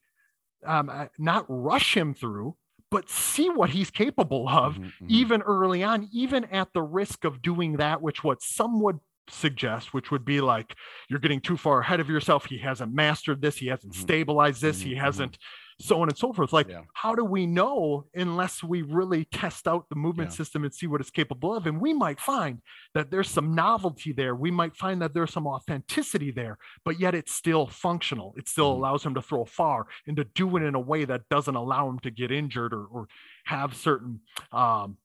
um, 0.65 0.89
uh, 0.89 1.07
not 1.17 1.45
rush 1.49 1.95
him 1.95 2.13
through, 2.13 2.55
but 2.91 3.09
see 3.09 3.49
what 3.49 3.69
he's 3.69 3.89
capable 3.89 4.47
of 4.47 4.73
mm-hmm, 4.76 4.84
mm-hmm. 4.84 5.05
even 5.09 5.41
early 5.41 5.81
on, 5.81 6.09
even 6.11 6.43
at 6.45 6.68
the 6.73 6.84
risk 6.84 7.23
of 7.23 7.41
doing 7.41 7.77
that, 7.77 8.01
which 8.01 8.23
what 8.23 8.41
some 8.41 8.81
would 8.81 8.99
suggest, 9.30 9.93
which 9.93 10.11
would 10.11 10.26
be 10.26 10.41
like 10.41 10.76
you're 11.09 11.19
getting 11.19 11.39
too 11.39 11.55
far 11.57 11.80
ahead 11.80 12.01
of 12.01 12.09
yourself. 12.09 12.45
He 12.45 12.57
hasn't 12.57 12.93
mastered 12.93 13.41
this, 13.41 13.57
he 13.57 13.68
hasn't 13.68 13.93
mm-hmm. 13.93 14.01
stabilized 14.01 14.61
this, 14.61 14.81
he 14.81 14.91
mm-hmm, 14.91 15.05
hasn't 15.05 15.38
so 15.81 16.01
on 16.01 16.09
and 16.09 16.17
so 16.17 16.33
forth. 16.33 16.53
Like, 16.53 16.69
yeah. 16.69 16.81
how 16.93 17.15
do 17.15 17.23
we 17.23 17.45
know 17.45 18.05
unless 18.13 18.63
we 18.63 18.81
really 18.81 19.25
test 19.25 19.67
out 19.67 19.89
the 19.89 19.95
movement 19.95 20.31
yeah. 20.31 20.35
system 20.37 20.63
and 20.63 20.73
see 20.73 20.87
what 20.87 21.01
it's 21.01 21.09
capable 21.09 21.55
of? 21.55 21.67
And 21.67 21.81
we 21.81 21.93
might 21.93 22.19
find 22.19 22.61
that 22.93 23.11
there's 23.11 23.29
some 23.29 23.53
novelty 23.53 24.13
there. 24.13 24.35
We 24.35 24.51
might 24.51 24.75
find 24.75 25.01
that 25.01 25.13
there's 25.13 25.33
some 25.33 25.47
authenticity 25.47 26.31
there, 26.31 26.57
but 26.85 26.99
yet 26.99 27.15
it's 27.15 27.33
still 27.33 27.67
functional. 27.67 28.33
It 28.37 28.47
still 28.47 28.71
mm-hmm. 28.71 28.79
allows 28.83 29.05
him 29.05 29.13
to 29.15 29.21
throw 29.21 29.45
far 29.45 29.87
and 30.07 30.15
to 30.17 30.23
do 30.23 30.55
it 30.57 30.63
in 30.63 30.75
a 30.75 30.79
way 30.79 31.05
that 31.05 31.29
doesn't 31.29 31.55
allow 31.55 31.89
him 31.89 31.99
to 31.99 32.11
get 32.11 32.31
injured 32.31 32.73
or, 32.73 32.85
or 32.85 33.07
have 33.45 33.75
certain, 33.75 34.21
um, 34.51 34.97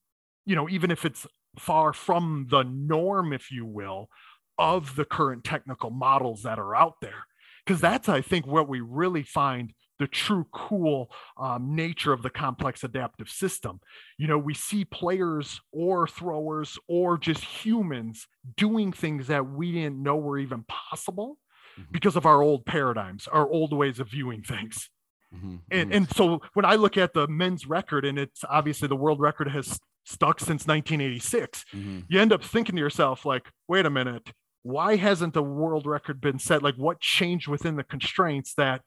you 0.44 0.54
know, 0.54 0.68
even 0.68 0.90
if 0.90 1.04
it's 1.04 1.26
far 1.58 1.92
from 1.92 2.46
the 2.50 2.62
norm, 2.62 3.32
if 3.32 3.50
you 3.50 3.64
will, 3.64 4.08
of 4.58 4.96
the 4.96 5.04
current 5.04 5.44
technical 5.44 5.90
models 5.90 6.42
that 6.42 6.58
are 6.58 6.74
out 6.74 7.00
there. 7.00 7.26
Because 7.64 7.80
that's, 7.80 8.08
I 8.08 8.20
think, 8.20 8.46
what 8.46 8.68
we 8.68 8.80
really 8.80 9.22
find 9.22 9.72
the 9.98 10.06
true 10.06 10.47
cool 10.52 11.10
um, 11.39 11.74
nature 11.74 12.12
of 12.12 12.23
the 12.23 12.31
complex 12.31 12.85
adaptive 12.85 13.28
system. 13.28 13.81
You 14.18 14.27
know, 14.27 14.39
we 14.39 14.55
see 14.55 14.85
players 14.85 15.60
or 15.73 16.06
throwers 16.06 16.78
or 16.89 17.18
just 17.18 17.43
humans 17.43 18.27
doing 18.56 18.93
things 18.93 19.28
that 19.28 19.48
we 19.48 19.73
didn't 19.73 20.02
know 20.02 20.16
were 20.16 20.39
even 20.39 20.64
possible 20.68 21.39
mm-hmm. 21.78 21.90
because 21.93 22.16
of 22.16 22.27
our 22.27 22.43
old 22.43 22.66
paradigms, 22.66 23.27
our 23.28 23.48
old 23.48 23.73
ways 23.73 24.01
of 24.01 24.10
viewing 24.10 24.43
things. 24.43 24.90
Mm-hmm. 25.35 25.56
And, 25.70 25.90
mm-hmm. 25.90 25.97
and 25.97 26.16
so 26.16 26.40
when 26.55 26.64
I 26.64 26.77
look 26.77 26.97
at 26.97 27.14
the 27.14 27.27
men's 27.28 27.66
record, 27.66 28.05
and 28.05 28.18
it's 28.18 28.44
obviously 28.48 28.89
the 28.89 28.97
world 28.97 29.20
record 29.20 29.48
has 29.48 29.78
stuck 30.05 30.40
since 30.40 30.66
1986, 30.66 31.64
mm-hmm. 31.74 32.01
you 32.09 32.20
end 32.20 32.32
up 32.32 32.43
thinking 32.43 32.77
to 32.77 32.81
yourself, 32.81 33.24
like, 33.24 33.51
wait 33.68 33.86
a 33.86 33.90
minute, 33.90 34.32
why 34.62 34.97
hasn't 34.97 35.35
the 35.35 35.43
world 35.43 35.86
record 35.86 36.20
been 36.20 36.39
set? 36.39 36.62
Like, 36.62 36.74
what 36.77 37.01
changed 37.01 37.48
within 37.48 37.77
the 37.77 37.85
constraints 37.85 38.55
that 38.55 38.82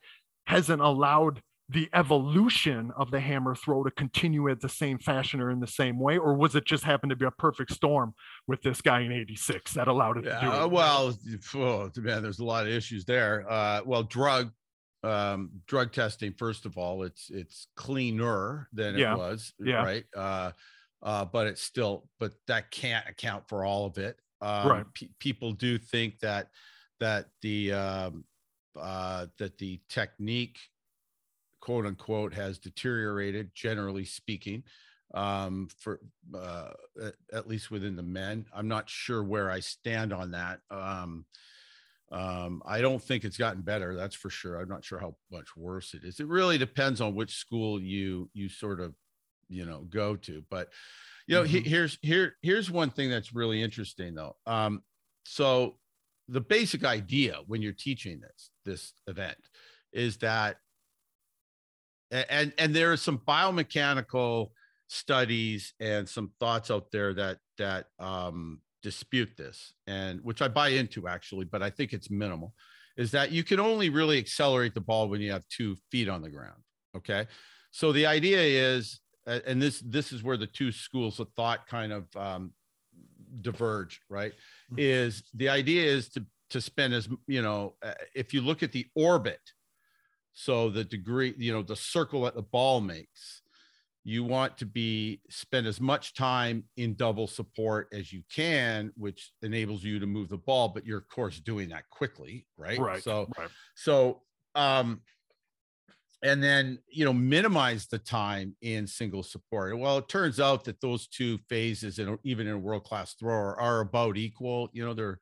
hasn't 0.50 0.82
allowed 0.82 1.44
the 1.70 1.88
evolution 1.94 2.92
of 2.98 3.12
the 3.12 3.20
hammer 3.20 3.54
throw 3.54 3.84
to 3.84 3.92
continue 3.92 4.50
at 4.50 4.60
the 4.60 4.68
same 4.68 4.98
fashion 4.98 5.40
or 5.40 5.52
in 5.52 5.60
the 5.60 5.68
same 5.68 6.00
way 6.00 6.18
or 6.18 6.34
was 6.34 6.56
it 6.56 6.66
just 6.66 6.84
happen 6.84 7.08
to 7.08 7.16
be 7.16 7.26
a 7.26 7.32
perfect 7.32 7.72
storm 7.72 8.16
with 8.48 8.60
this 8.64 8.82
guy 8.82 9.02
in 9.02 9.12
86 9.12 9.76
that 9.76 9.88
allowed 9.88 10.18
it 10.18 10.24
to 10.24 10.40
do 10.42 10.52
it 10.52 10.72
well 10.72 11.14
oh, 11.56 11.92
man 11.98 12.24
there's 12.24 12.40
a 12.40 12.44
lot 12.44 12.66
of 12.66 12.74
issues 12.74 13.06
there 13.06 13.46
uh, 13.48 13.82
well 13.86 14.02
drug 14.02 14.52
um, 15.04 15.52
drug 15.68 15.94
testing 15.94 16.34
first 16.34 16.66
of 16.66 16.80
all 16.80 17.04
it's 17.04 17.30
it's 17.30 17.68
cleaner 17.76 18.68
than 18.74 18.98
yeah. 18.98 19.14
it 19.14 19.18
was 19.20 19.54
yeah. 19.60 19.84
right 19.84 20.06
uh, 20.18 20.52
uh, 21.04 21.26
but 21.26 21.46
it's 21.46 21.62
still 21.62 22.10
but 22.20 22.32
that 22.48 22.72
can't 22.72 23.08
account 23.08 23.48
for 23.48 23.64
all 23.64 23.86
of 23.86 24.00
it 24.00 24.18
um, 24.42 24.68
right. 24.68 24.86
people 25.20 25.52
do 25.52 25.78
think 25.78 26.18
that 26.22 26.48
that 27.00 27.28
the 27.44 27.72
um, 27.72 28.24
uh, 28.82 29.28
that 29.38 29.58
the 29.58 29.80
technique, 29.90 30.58
quote 31.62 31.86
unquote, 31.86 32.34
has 32.34 32.58
deteriorated, 32.58 33.52
generally 33.54 34.06
speaking, 34.06 34.64
um, 35.14 35.68
for 35.80 36.00
uh, 36.36 36.72
at, 37.34 37.48
least 37.48 37.72
within 37.72 37.96
the 37.96 38.04
men. 38.04 38.46
I'm 38.54 38.68
not 38.68 38.90
sure 38.90 39.24
where 39.24 39.50
I 39.50 39.60
stand 39.60 40.14
on 40.14 40.32
that. 40.32 40.60
Um, 40.70 41.26
um, 42.12 42.64
I 42.66 42.82
don't 42.82 43.02
think 43.02 43.24
it's 43.24 43.38
gotten 43.38 43.62
better. 43.62 43.96
That's 43.96 44.16
for 44.16 44.30
sure. 44.30 44.60
I'm 44.60 44.70
not 44.70 44.84
sure 44.84 45.00
how 45.00 45.16
much 45.32 45.56
worse 45.56 45.94
it 45.94 46.04
is. 46.04 46.20
It 46.20 46.28
really 46.28 46.58
depends 46.58 47.02
on 47.02 47.16
which 47.16 47.36
school 47.36 47.80
you 47.80 48.30
you 48.34 48.50
sort 48.50 48.80
of 48.80 48.96
you 49.48 49.66
know 49.66 49.82
go 49.90 50.16
to. 50.16 50.44
But 50.50 50.70
you 51.28 51.36
know, 51.36 51.44
mm-hmm. 51.44 51.64
he, 51.64 51.70
here's 51.70 51.98
here 52.02 52.36
here's 52.42 52.72
one 52.72 52.90
thing 52.90 53.10
that's 53.10 53.34
really 53.34 53.62
interesting 53.62 54.16
though. 54.16 54.36
Um, 54.48 54.82
so 55.26 55.76
the 56.30 56.42
basic 56.42 56.84
idea 56.84 57.38
when 57.48 57.62
you're 57.62 57.72
teaching 57.74 58.20
this 58.20 58.52
this 58.66 58.94
event 59.08 59.38
is 59.94 60.18
that 60.18 60.58
and 62.12 62.54
and 62.58 62.76
there 62.76 62.92
are 62.92 62.98
some 62.98 63.20
biomechanical 63.20 64.50
studies 64.88 65.74
and 65.80 66.08
some 66.08 66.32
thoughts 66.40 66.72
out 66.72 66.92
there 66.92 67.14
that 67.14 67.38
that 67.58 67.88
um, 68.00 68.60
dispute 68.82 69.30
this 69.38 69.74
and 69.88 70.20
which 70.24 70.42
i 70.42 70.48
buy 70.48 70.70
into 70.70 71.08
actually 71.08 71.46
but 71.46 71.62
i 71.62 71.70
think 71.70 71.94
it's 71.94 72.10
minimal 72.10 72.54
is 72.98 73.12
that 73.12 73.32
you 73.32 73.44
can 73.44 73.60
only 73.60 73.90
really 73.90 74.18
accelerate 74.18 74.74
the 74.74 74.82
ball 74.82 75.08
when 75.08 75.22
you 75.22 75.32
have 75.32 75.44
two 75.50 75.76
feet 75.92 76.10
on 76.10 76.22
the 76.22 76.30
ground 76.30 76.62
okay? 76.96 77.28
So 77.72 77.92
the 77.92 78.06
idea 78.06 78.40
is 78.42 79.00
and 79.26 79.62
this 79.62 79.80
this 79.82 80.12
is 80.12 80.24
where 80.24 80.38
the 80.38 80.48
two 80.48 80.72
schools 80.72 81.20
of 81.20 81.28
thought 81.36 81.68
kind 81.68 81.92
of 81.94 82.08
um, 82.16 82.52
diverge 83.42 84.02
right 84.10 84.32
mm-hmm. 84.32 84.76
is 84.78 85.24
the 85.34 85.50
idea 85.50 85.84
is 85.84 86.10
to 86.10 86.26
to 86.50 86.62
spend 86.62 86.94
as 86.94 87.08
you 87.28 87.42
know 87.42 87.76
uh, 87.84 87.94
if 88.16 88.34
you 88.34 88.42
look 88.42 88.64
at 88.64 88.72
the 88.72 88.86
orbit 88.96 89.40
so 90.34 90.70
the 90.70 90.84
degree 90.84 91.34
you 91.38 91.52
know 91.52 91.62
the 91.62 91.76
circle 91.76 92.24
that 92.24 92.36
the 92.36 92.42
ball 92.42 92.82
makes 92.82 93.42
you 94.04 94.24
want 94.24 94.58
to 94.58 94.66
be 94.66 95.22
spend 95.30 95.68
as 95.68 95.80
much 95.80 96.14
time 96.14 96.64
in 96.78 96.96
double 96.96 97.28
support 97.28 97.88
as 97.94 98.12
you 98.12 98.24
can 98.34 98.92
which 98.96 99.32
enables 99.42 99.84
you 99.84 100.00
to 100.00 100.08
move 100.08 100.30
the 100.30 100.38
ball 100.38 100.70
but 100.70 100.86
you're 100.86 101.00
of 101.00 101.08
course 101.10 101.40
doing 101.40 101.70
that 101.70 101.90
quickly 101.90 102.46
right 102.58 102.80
right 102.80 103.04
so 103.04 103.28
right. 103.38 103.50
so 103.76 104.22
um 104.56 105.02
and 106.22 106.44
then 106.44 106.80
you 106.92 107.06
know 107.06 107.14
minimize 107.14 107.88
the 107.88 108.00
time 108.00 108.56
in 108.62 108.86
single 108.86 109.24
support. 109.24 109.78
Well 109.78 109.98
it 110.00 110.10
turns 110.10 110.40
out 110.40 110.64
that 110.66 110.82
those 110.82 111.08
two 111.08 111.38
phases 111.50 112.00
and 112.00 112.18
even 112.24 112.48
in 112.48 112.54
a 112.54 112.60
world 112.60 112.84
class 112.84 113.14
thrower 113.14 113.60
are 113.60 113.82
about 113.82 114.18
equal 114.18 114.70
you 114.74 114.86
know 114.86 114.94
they're 114.94 115.20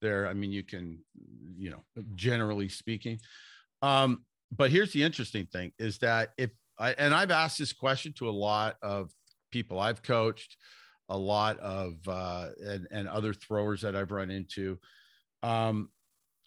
they're 0.00 0.26
i 0.26 0.32
mean 0.32 0.50
you 0.50 0.64
can 0.64 0.98
you 1.56 1.70
know 1.70 1.82
generally 2.14 2.68
speaking. 2.68 3.18
Um 3.82 4.24
but 4.54 4.70
here's 4.70 4.92
the 4.92 5.02
interesting 5.02 5.46
thing 5.46 5.72
is 5.78 5.98
that 5.98 6.30
if 6.36 6.50
i 6.78 6.92
and 6.92 7.14
i've 7.14 7.30
asked 7.30 7.58
this 7.58 7.72
question 7.72 8.12
to 8.12 8.28
a 8.28 8.30
lot 8.30 8.76
of 8.82 9.10
people 9.50 9.78
i've 9.78 10.02
coached 10.02 10.56
a 11.08 11.16
lot 11.16 11.58
of 11.58 11.94
uh 12.08 12.48
and, 12.64 12.86
and 12.90 13.08
other 13.08 13.32
throwers 13.32 13.82
that 13.82 13.94
i've 13.94 14.10
run 14.10 14.30
into. 14.30 14.78
Um 15.42 15.88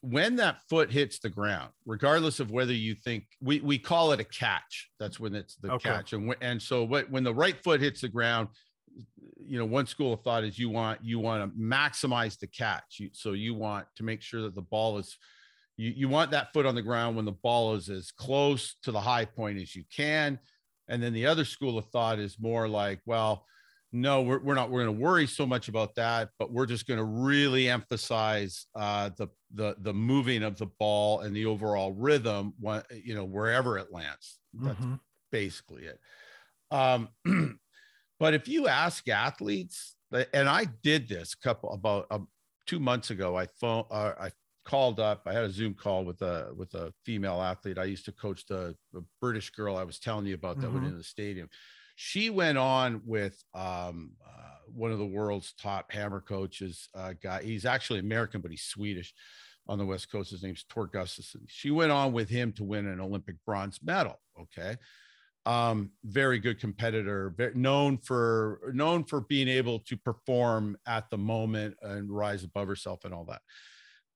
when 0.05 0.35
that 0.35 0.57
foot 0.69 0.91
hits 0.91 1.19
the 1.19 1.29
ground 1.29 1.71
regardless 1.85 2.39
of 2.39 2.51
whether 2.51 2.73
you 2.73 2.93
think 2.93 3.25
we 3.41 3.59
we 3.61 3.77
call 3.77 4.11
it 4.11 4.19
a 4.19 4.23
catch. 4.23 4.89
That's 4.99 5.19
when 5.19 5.33
it's 5.33 5.55
the 5.55 5.71
okay. 5.73 5.89
catch. 5.89 6.13
And 6.13 6.35
and 6.41 6.61
so 6.61 6.83
what 6.83 7.09
when 7.09 7.23
the 7.23 7.33
right 7.33 7.61
foot 7.63 7.81
hits 7.81 8.01
the 8.01 8.09
ground 8.09 8.49
you 9.47 9.57
know 9.59 9.65
one 9.65 9.85
school 9.85 10.13
of 10.13 10.21
thought 10.21 10.43
is 10.43 10.57
you 10.57 10.69
want 10.69 10.99
you 11.03 11.19
want 11.19 11.43
to 11.43 11.59
maximize 11.59 12.37
the 12.39 12.47
catch. 12.47 12.97
You, 12.99 13.09
so 13.13 13.33
you 13.33 13.53
want 13.53 13.87
to 13.97 14.03
make 14.03 14.21
sure 14.21 14.41
that 14.43 14.55
the 14.55 14.61
ball 14.61 14.97
is 14.97 15.17
you, 15.77 15.91
you 15.95 16.07
want 16.07 16.31
that 16.31 16.53
foot 16.53 16.65
on 16.65 16.75
the 16.75 16.81
ground 16.81 17.15
when 17.15 17.25
the 17.25 17.31
ball 17.31 17.75
is 17.75 17.89
as 17.89 18.11
close 18.11 18.75
to 18.83 18.91
the 18.91 19.01
high 19.01 19.25
point 19.25 19.59
as 19.59 19.75
you 19.75 19.83
can. 19.95 20.39
And 20.87 21.01
then 21.01 21.13
the 21.13 21.25
other 21.25 21.45
school 21.45 21.77
of 21.77 21.85
thought 21.87 22.19
is 22.19 22.37
more 22.39 22.67
like 22.67 23.01
well 23.05 23.45
no 23.91 24.21
we're, 24.21 24.39
we're 24.39 24.55
not 24.55 24.69
we're 24.69 24.83
going 24.83 24.95
to 24.95 25.01
worry 25.01 25.27
so 25.27 25.45
much 25.45 25.67
about 25.67 25.95
that 25.95 26.29
but 26.39 26.51
we're 26.51 26.65
just 26.65 26.87
going 26.87 26.97
to 26.97 27.03
really 27.03 27.69
emphasize 27.69 28.67
uh, 28.75 29.09
the 29.17 29.27
the 29.53 29.75
the 29.79 29.93
moving 29.93 30.43
of 30.43 30.57
the 30.57 30.67
ball 30.79 31.21
and 31.21 31.35
the 31.35 31.45
overall 31.45 31.93
rhythm 31.93 32.53
you 32.91 33.15
know 33.15 33.25
wherever 33.25 33.77
it 33.77 33.91
lands 33.91 34.39
that's 34.53 34.79
mm-hmm. 34.79 34.95
basically 35.31 35.83
it 35.83 35.99
um 36.71 37.07
But 38.19 38.33
if 38.33 38.47
you 38.47 38.67
ask 38.67 39.07
athletes, 39.09 39.95
and 40.33 40.47
I 40.47 40.65
did 40.83 41.07
this 41.07 41.33
a 41.33 41.37
couple 41.37 41.73
about 41.73 42.07
um, 42.11 42.27
two 42.65 42.79
months 42.79 43.09
ago, 43.09 43.37
I 43.37 43.47
phone, 43.59 43.83
uh, 43.91 44.13
I 44.19 44.31
called 44.63 44.99
up. 44.99 45.23
I 45.25 45.33
had 45.33 45.43
a 45.43 45.49
Zoom 45.49 45.73
call 45.73 46.05
with 46.05 46.21
a 46.21 46.53
with 46.55 46.73
a 46.75 46.93
female 47.05 47.41
athlete. 47.41 47.77
I 47.77 47.83
used 47.83 48.05
to 48.05 48.11
coach 48.11 48.45
the, 48.47 48.75
the 48.93 49.03
British 49.19 49.49
girl 49.49 49.75
I 49.75 49.83
was 49.83 49.99
telling 49.99 50.25
you 50.25 50.35
about 50.35 50.61
that 50.61 50.67
mm-hmm. 50.67 50.75
went 50.75 50.87
in 50.87 50.97
the 50.97 51.03
stadium. 51.03 51.49
She 51.95 52.29
went 52.29 52.57
on 52.57 53.01
with 53.05 53.41
um, 53.53 54.11
uh, 54.25 54.55
one 54.67 54.91
of 54.91 54.99
the 54.99 55.05
world's 55.05 55.53
top 55.53 55.91
hammer 55.91 56.21
coaches. 56.21 56.89
Uh, 56.93 57.13
guy, 57.21 57.41
he's 57.43 57.65
actually 57.65 57.99
American, 57.99 58.41
but 58.41 58.51
he's 58.51 58.63
Swedish 58.63 59.13
on 59.67 59.77
the 59.77 59.85
West 59.85 60.11
Coast. 60.11 60.31
His 60.31 60.43
name's 60.43 60.65
Tore 60.69 60.87
Gustafsson. 60.87 61.43
She 61.47 61.71
went 61.71 61.91
on 61.91 62.11
with 62.13 62.29
him 62.29 62.51
to 62.53 62.63
win 62.63 62.87
an 62.87 62.99
Olympic 62.99 63.35
bronze 63.45 63.79
medal. 63.83 64.19
Okay, 64.39 64.75
um, 65.45 65.91
very 66.03 66.39
good 66.39 66.59
competitor, 66.59 67.33
known 67.55 67.97
for 67.99 68.71
known 68.73 69.03
for 69.03 69.21
being 69.21 69.47
able 69.47 69.79
to 69.79 69.95
perform 69.95 70.77
at 70.85 71.09
the 71.09 71.17
moment 71.17 71.75
and 71.81 72.09
rise 72.09 72.43
above 72.43 72.67
herself 72.67 73.05
and 73.05 73.13
all 73.13 73.25
that. 73.25 73.41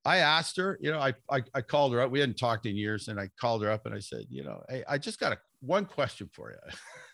I 0.05 0.17
asked 0.17 0.57
her, 0.57 0.77
you 0.81 0.91
know, 0.91 0.99
I, 0.99 1.13
I, 1.29 1.43
I 1.53 1.61
called 1.61 1.93
her 1.93 2.01
up. 2.01 2.09
We 2.09 2.19
hadn't 2.19 2.37
talked 2.37 2.65
in 2.65 2.75
years, 2.75 3.09
and 3.09 3.19
I 3.19 3.29
called 3.39 3.63
her 3.63 3.69
up 3.69 3.85
and 3.85 3.93
I 3.93 3.99
said, 3.99 4.25
you 4.29 4.43
know, 4.43 4.63
hey, 4.69 4.83
I 4.87 4.97
just 4.97 5.19
got 5.19 5.33
a 5.33 5.37
one 5.59 5.85
question 5.85 6.29
for 6.33 6.51
you. 6.51 6.57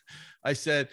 I 0.45 0.53
said, 0.53 0.89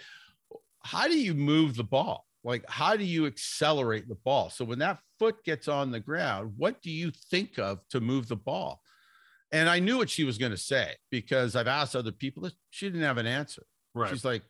how 0.83 1.07
do 1.07 1.17
you 1.17 1.33
move 1.33 1.75
the 1.75 1.83
ball? 1.83 2.25
Like, 2.43 2.65
how 2.69 2.97
do 2.97 3.05
you 3.05 3.25
accelerate 3.25 4.09
the 4.09 4.15
ball? 4.15 4.49
So 4.49 4.65
when 4.65 4.79
that 4.79 4.99
foot 5.17 5.43
gets 5.45 5.69
on 5.69 5.91
the 5.91 5.99
ground, 5.99 6.53
what 6.57 6.81
do 6.81 6.91
you 6.91 7.11
think 7.31 7.57
of 7.57 7.79
to 7.89 8.01
move 8.01 8.27
the 8.27 8.35
ball? 8.35 8.81
And 9.53 9.69
I 9.69 9.79
knew 9.79 9.97
what 9.97 10.09
she 10.09 10.23
was 10.23 10.37
going 10.37 10.51
to 10.51 10.57
say 10.57 10.95
because 11.09 11.55
I've 11.55 11.67
asked 11.67 11.95
other 11.95 12.11
people. 12.11 12.49
She 12.71 12.87
didn't 12.87 13.03
have 13.03 13.17
an 13.17 13.27
answer. 13.27 13.63
Right. 13.95 14.09
She's 14.09 14.25
like, 14.25 14.41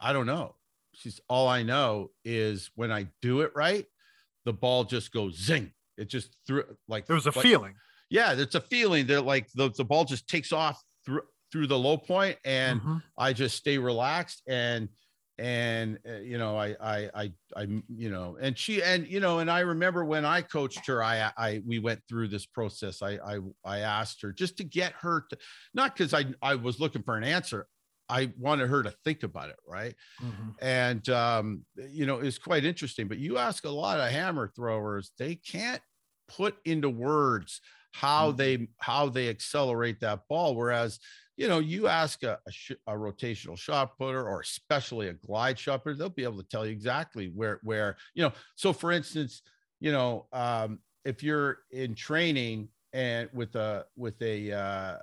I 0.00 0.12
don't 0.12 0.26
know. 0.26 0.56
She's 0.94 1.20
all 1.28 1.46
I 1.46 1.62
know 1.62 2.10
is 2.24 2.70
when 2.74 2.90
I 2.90 3.06
do 3.20 3.42
it 3.42 3.52
right, 3.54 3.84
the 4.46 4.54
ball 4.54 4.84
just 4.84 5.12
goes 5.12 5.36
zing. 5.38 5.72
It 5.98 6.08
just 6.08 6.36
threw 6.46 6.64
like 6.88 7.06
there 7.06 7.14
was 7.14 7.26
a 7.26 7.30
like, 7.30 7.42
feeling. 7.42 7.74
Yeah, 8.10 8.32
it's 8.32 8.54
a 8.54 8.60
feeling 8.60 9.06
that 9.08 9.22
like 9.22 9.50
the, 9.52 9.70
the 9.70 9.84
ball 9.84 10.04
just 10.04 10.26
takes 10.28 10.52
off 10.52 10.82
through 11.04 11.22
through 11.52 11.66
the 11.66 11.78
low 11.78 11.96
point 11.96 12.36
and 12.44 12.80
mm-hmm. 12.80 12.96
I 13.16 13.32
just 13.32 13.56
stay 13.56 13.78
relaxed 13.78 14.42
and 14.46 14.88
and 15.38 15.98
uh, 16.08 16.16
you 16.16 16.38
know 16.38 16.56
I, 16.56 16.74
I 16.80 17.10
i 17.14 17.32
i 17.56 17.62
you 17.88 18.10
know 18.10 18.38
and 18.40 18.56
she 18.56 18.82
and 18.82 19.06
you 19.06 19.20
know 19.20 19.40
and 19.40 19.50
i 19.50 19.60
remember 19.60 20.04
when 20.04 20.24
i 20.24 20.40
coached 20.40 20.86
her 20.86 21.02
i 21.04 21.30
i 21.36 21.62
we 21.66 21.78
went 21.78 22.00
through 22.08 22.28
this 22.28 22.46
process 22.46 23.02
i 23.02 23.18
i 23.18 23.38
i 23.64 23.78
asked 23.80 24.22
her 24.22 24.32
just 24.32 24.56
to 24.58 24.64
get 24.64 24.92
her 24.92 25.26
to 25.28 25.36
not 25.74 25.94
because 25.94 26.14
i 26.14 26.24
i 26.40 26.54
was 26.54 26.80
looking 26.80 27.02
for 27.02 27.18
an 27.18 27.24
answer 27.24 27.66
i 28.08 28.32
wanted 28.38 28.70
her 28.70 28.82
to 28.82 28.94
think 29.04 29.24
about 29.24 29.50
it 29.50 29.56
right 29.68 29.94
mm-hmm. 30.22 30.50
and 30.62 31.06
um 31.10 31.62
you 31.90 32.06
know 32.06 32.20
it's 32.20 32.38
quite 32.38 32.64
interesting 32.64 33.06
but 33.06 33.18
you 33.18 33.36
ask 33.36 33.66
a 33.66 33.70
lot 33.70 34.00
of 34.00 34.10
hammer 34.10 34.50
throwers 34.56 35.12
they 35.18 35.34
can't 35.34 35.82
put 36.28 36.56
into 36.64 36.88
words 36.88 37.60
how 37.92 38.28
mm-hmm. 38.28 38.36
they 38.38 38.68
how 38.78 39.10
they 39.10 39.28
accelerate 39.28 40.00
that 40.00 40.20
ball 40.30 40.54
whereas 40.54 40.98
you 41.36 41.48
know, 41.48 41.58
you 41.58 41.86
ask 41.86 42.22
a, 42.22 42.38
a, 42.46 42.52
sh- 42.52 42.72
a, 42.86 42.92
rotational 42.92 43.58
shot 43.58 43.98
putter 43.98 44.26
or 44.26 44.40
especially 44.40 45.08
a 45.08 45.12
glide 45.12 45.58
shot 45.58 45.84
putter, 45.84 45.96
they'll 45.96 46.08
be 46.08 46.24
able 46.24 46.38
to 46.38 46.48
tell 46.48 46.64
you 46.64 46.72
exactly 46.72 47.30
where, 47.34 47.60
where, 47.62 47.96
you 48.14 48.22
know, 48.22 48.32
so 48.54 48.72
for 48.72 48.92
instance, 48.92 49.42
you 49.80 49.92
know, 49.92 50.26
um, 50.32 50.78
if 51.04 51.22
you're 51.22 51.58
in 51.70 51.94
training 51.94 52.68
and 52.92 53.28
with 53.32 53.54
a, 53.54 53.84
with 53.96 54.20
a, 54.22 54.52
uh, 54.52 54.56
uh, 54.56 54.98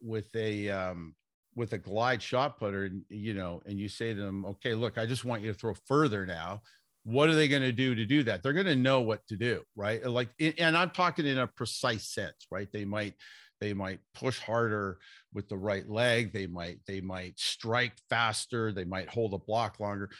with 0.00 0.34
a, 0.34 0.70
um, 0.70 1.14
with 1.54 1.72
a 1.72 1.78
glide 1.78 2.22
shot 2.22 2.58
putter, 2.58 2.90
you 3.08 3.34
know, 3.34 3.62
and 3.66 3.78
you 3.78 3.88
say 3.88 4.14
to 4.14 4.20
them, 4.20 4.44
okay, 4.44 4.74
look, 4.74 4.98
I 4.98 5.06
just 5.06 5.24
want 5.24 5.42
you 5.42 5.52
to 5.52 5.58
throw 5.58 5.74
further 5.86 6.26
now. 6.26 6.62
What 7.04 7.28
are 7.28 7.34
they 7.34 7.48
going 7.48 7.62
to 7.62 7.72
do 7.72 7.94
to 7.94 8.04
do 8.04 8.24
that? 8.24 8.42
They're 8.42 8.52
going 8.52 8.66
to 8.66 8.76
know 8.76 9.00
what 9.00 9.26
to 9.28 9.36
do, 9.36 9.62
right? 9.76 10.04
Like, 10.04 10.28
and 10.58 10.76
I'm 10.76 10.90
talking 10.90 11.24
in 11.24 11.38
a 11.38 11.46
precise 11.46 12.08
sense, 12.08 12.46
right? 12.50 12.68
They 12.72 12.84
might, 12.84 13.14
they 13.60 13.72
might 13.72 14.00
push 14.14 14.38
harder 14.38 14.98
with 15.32 15.48
the 15.48 15.56
right 15.56 15.88
leg 15.88 16.32
they 16.32 16.46
might 16.46 16.78
they 16.86 17.00
might 17.00 17.38
strike 17.38 17.94
faster 18.08 18.72
they 18.72 18.84
might 18.84 19.08
hold 19.08 19.34
a 19.34 19.38
block 19.38 19.80
longer. 19.80 20.10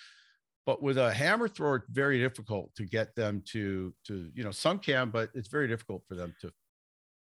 But 0.65 0.83
with 0.83 0.99
a 0.99 1.13
hammer 1.13 1.47
thrower 1.47 1.77
it's 1.77 1.89
very 1.89 2.19
difficult 2.19 2.75
to 2.75 2.85
get 2.85 3.15
them 3.15 3.43
to 3.53 3.95
to 4.07 4.31
you 4.35 4.45
know 4.45 4.51
some 4.51 4.79
can 4.79 5.11
but 5.11 5.31
it's 5.35 5.49
very 5.49 5.69
difficult 5.69 6.03
for 6.09 6.17
them 6.17 6.35
to 6.41 6.51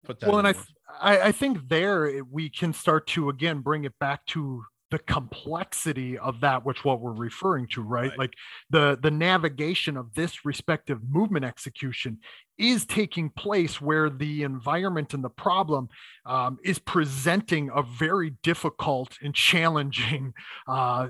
put 0.04 0.20
that 0.20 0.28
well 0.28 0.38
and 0.38 0.48
I, 0.48 0.54
I 1.00 1.20
i 1.28 1.32
think 1.32 1.68
there 1.68 2.22
we 2.30 2.48
can 2.48 2.72
start 2.72 3.06
to 3.08 3.28
again 3.28 3.60
bring 3.60 3.84
it 3.84 3.98
back 3.98 4.24
to 4.26 4.62
the 4.90 4.98
complexity 4.98 6.18
of 6.18 6.40
that 6.40 6.64
which 6.64 6.84
what 6.84 7.00
we're 7.00 7.12
referring 7.12 7.66
to 7.68 7.82
right? 7.82 8.10
right? 8.10 8.18
like 8.18 8.32
the 8.70 8.98
the 9.02 9.10
navigation 9.10 9.96
of 9.96 10.14
this 10.14 10.44
respective 10.44 10.98
movement 11.08 11.44
execution 11.44 12.18
is 12.58 12.84
taking 12.84 13.30
place 13.30 13.80
where 13.80 14.10
the 14.10 14.42
environment 14.42 15.14
and 15.14 15.24
the 15.24 15.30
problem 15.30 15.88
um, 16.26 16.58
is 16.62 16.78
presenting 16.78 17.70
a 17.74 17.82
very 17.82 18.30
difficult 18.42 19.16
and 19.22 19.34
challenging 19.34 20.34
uh, 20.68 21.08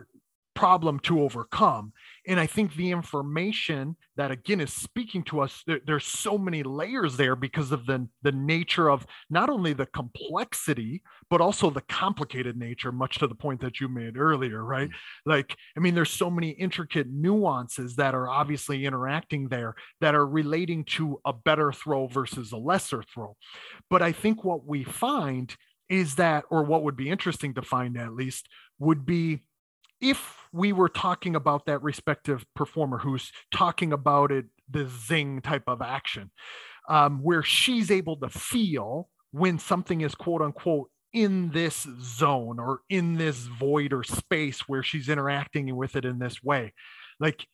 problem 0.54 1.00
to 1.00 1.22
overcome 1.22 1.92
and 2.26 2.38
I 2.38 2.46
think 2.46 2.74
the 2.74 2.90
information 2.90 3.96
that 4.16 4.30
again 4.30 4.60
is 4.60 4.72
speaking 4.72 5.22
to 5.24 5.40
us, 5.40 5.62
there, 5.66 5.80
there's 5.86 6.04
so 6.04 6.36
many 6.36 6.62
layers 6.62 7.16
there 7.16 7.34
because 7.36 7.72
of 7.72 7.86
the, 7.86 8.08
the 8.22 8.32
nature 8.32 8.90
of 8.90 9.06
not 9.30 9.48
only 9.48 9.72
the 9.72 9.86
complexity, 9.86 11.02
but 11.30 11.40
also 11.40 11.70
the 11.70 11.80
complicated 11.82 12.56
nature, 12.56 12.92
much 12.92 13.18
to 13.18 13.26
the 13.26 13.34
point 13.34 13.60
that 13.60 13.80
you 13.80 13.88
made 13.88 14.16
earlier, 14.16 14.64
right? 14.64 14.88
Mm-hmm. 14.88 15.30
Like, 15.30 15.56
I 15.76 15.80
mean, 15.80 15.94
there's 15.94 16.10
so 16.10 16.30
many 16.30 16.50
intricate 16.50 17.08
nuances 17.10 17.96
that 17.96 18.14
are 18.14 18.28
obviously 18.28 18.84
interacting 18.84 19.48
there 19.48 19.74
that 20.00 20.14
are 20.14 20.26
relating 20.26 20.84
to 20.84 21.20
a 21.24 21.32
better 21.32 21.72
throw 21.72 22.06
versus 22.06 22.52
a 22.52 22.56
lesser 22.56 23.02
throw. 23.02 23.36
But 23.88 24.02
I 24.02 24.12
think 24.12 24.44
what 24.44 24.66
we 24.66 24.84
find 24.84 25.54
is 25.88 26.16
that, 26.16 26.44
or 26.50 26.62
what 26.62 26.84
would 26.84 26.96
be 26.96 27.10
interesting 27.10 27.54
to 27.54 27.62
find 27.62 27.96
at 27.96 28.14
least, 28.14 28.48
would 28.78 29.04
be 29.04 29.40
if 30.00 30.36
we 30.52 30.72
were 30.72 30.88
talking 30.88 31.36
about 31.36 31.66
that 31.66 31.82
respective 31.82 32.44
performer 32.54 32.98
who's 32.98 33.32
talking 33.52 33.92
about 33.92 34.32
it, 34.32 34.46
the 34.68 34.88
zing 34.88 35.40
type 35.42 35.64
of 35.66 35.82
action, 35.82 36.30
um, 36.88 37.22
where 37.22 37.42
she's 37.42 37.90
able 37.90 38.16
to 38.16 38.28
feel 38.28 39.08
when 39.32 39.58
something 39.58 40.00
is 40.00 40.14
quote 40.14 40.42
unquote 40.42 40.90
in 41.12 41.50
this 41.50 41.86
zone 42.00 42.58
or 42.58 42.80
in 42.88 43.16
this 43.16 43.38
void 43.38 43.92
or 43.92 44.04
space 44.04 44.68
where 44.68 44.82
she's 44.82 45.08
interacting 45.08 45.74
with 45.76 45.96
it 45.96 46.04
in 46.04 46.18
this 46.18 46.42
way. 46.42 46.72
Like 47.18 47.46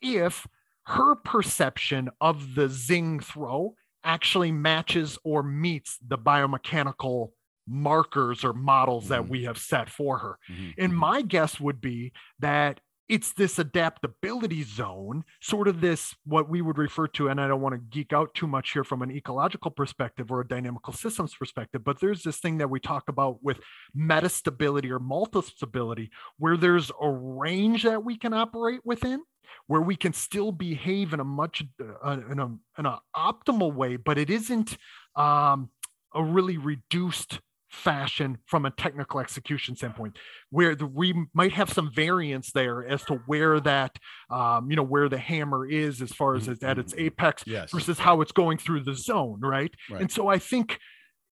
if 0.00 0.46
her 0.86 1.14
perception 1.14 2.10
of 2.20 2.54
the 2.54 2.68
zing 2.68 3.20
throw 3.20 3.74
actually 4.04 4.50
matches 4.50 5.18
or 5.24 5.42
meets 5.42 5.98
the 6.06 6.18
biomechanical 6.18 7.30
markers 7.66 8.44
or 8.44 8.52
models 8.52 9.04
mm-hmm. 9.04 9.12
that 9.12 9.28
we 9.28 9.44
have 9.44 9.58
set 9.58 9.88
for 9.88 10.18
her. 10.18 10.38
Mm-hmm. 10.50 10.70
And 10.78 10.92
mm-hmm. 10.92 11.00
my 11.00 11.22
guess 11.22 11.60
would 11.60 11.80
be 11.80 12.12
that 12.40 12.80
it's 13.08 13.32
this 13.32 13.58
adaptability 13.58 14.62
zone, 14.62 15.24
sort 15.40 15.68
of 15.68 15.80
this 15.82 16.14
what 16.24 16.48
we 16.48 16.62
would 16.62 16.78
refer 16.78 17.06
to, 17.08 17.28
and 17.28 17.40
I 17.40 17.46
don't 17.46 17.60
want 17.60 17.74
to 17.74 17.80
geek 17.90 18.12
out 18.12 18.32
too 18.32 18.46
much 18.46 18.72
here 18.72 18.84
from 18.84 19.02
an 19.02 19.10
ecological 19.10 19.70
perspective 19.70 20.30
or 20.30 20.40
a 20.40 20.48
dynamical 20.48 20.94
systems 20.94 21.34
perspective, 21.34 21.84
but 21.84 22.00
there's 22.00 22.22
this 22.22 22.38
thing 22.38 22.58
that 22.58 22.70
we 22.70 22.80
talk 22.80 23.08
about 23.08 23.42
with 23.42 23.60
metastability 23.94 24.88
or 24.88 24.98
multistability, 24.98 26.08
where 26.38 26.56
there's 26.56 26.90
a 27.02 27.10
range 27.10 27.82
that 27.82 28.02
we 28.02 28.16
can 28.16 28.32
operate 28.32 28.80
within 28.84 29.20
where 29.66 29.82
we 29.82 29.96
can 29.96 30.12
still 30.12 30.52
behave 30.52 31.12
in 31.12 31.20
a 31.20 31.24
much 31.24 31.62
uh, 32.04 32.18
in 32.30 32.38
a 32.38 32.46
in 32.78 32.86
an 32.86 32.96
optimal 33.14 33.74
way, 33.74 33.96
but 33.96 34.18
it 34.18 34.30
isn't 34.30 34.76
um, 35.16 35.70
a 36.14 36.22
really 36.22 36.56
reduced 36.56 37.40
fashion 37.72 38.38
from 38.46 38.66
a 38.66 38.70
technical 38.70 39.18
execution 39.18 39.74
standpoint 39.74 40.16
where 40.50 40.74
the, 40.74 40.86
we 40.86 41.14
might 41.32 41.52
have 41.52 41.72
some 41.72 41.90
variance 41.94 42.52
there 42.52 42.86
as 42.86 43.02
to 43.04 43.14
where 43.26 43.58
that 43.60 43.98
um, 44.30 44.70
you 44.70 44.76
know 44.76 44.82
where 44.82 45.08
the 45.08 45.18
hammer 45.18 45.66
is 45.66 46.02
as 46.02 46.12
far 46.12 46.34
as 46.34 46.46
mm-hmm. 46.46 46.64
at 46.64 46.78
its 46.78 46.94
apex 46.98 47.42
yes. 47.46 47.70
versus 47.70 47.98
how 47.98 48.20
it's 48.20 48.32
going 48.32 48.58
through 48.58 48.80
the 48.80 48.94
zone 48.94 49.40
right? 49.40 49.72
right. 49.90 50.02
and 50.02 50.12
so 50.12 50.28
i 50.28 50.38
think 50.38 50.78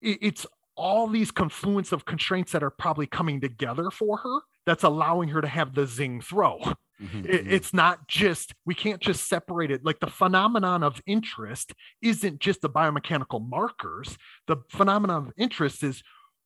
it's 0.01 0.45
all 0.75 1.07
these 1.07 1.31
confluence 1.31 1.93
of 1.93 2.03
constraints 2.03 2.51
that 2.51 2.61
are 2.61 2.69
probably 2.69 3.07
coming 3.07 3.39
together 3.39 3.89
for 3.89 4.17
her 4.17 4.39
that's 4.65 4.83
allowing 4.83 5.29
her 5.29 5.41
to 5.41 5.47
have 5.47 5.73
the 5.73 5.87
zing 5.87 6.19
throw 6.19 6.59
Mm-hmm. 7.01 7.25
It, 7.25 7.51
it's 7.51 7.73
not 7.73 8.07
just, 8.07 8.53
we 8.65 8.73
can't 8.73 9.01
just 9.01 9.27
separate 9.27 9.71
it. 9.71 9.83
Like 9.83 9.99
the 9.99 10.07
phenomenon 10.07 10.83
of 10.83 11.01
interest 11.05 11.73
isn't 12.01 12.39
just 12.39 12.61
the 12.61 12.69
biomechanical 12.69 13.47
markers. 13.47 14.17
The 14.47 14.57
phenomenon 14.69 15.27
of 15.27 15.33
interest 15.37 15.83
is 15.83 16.03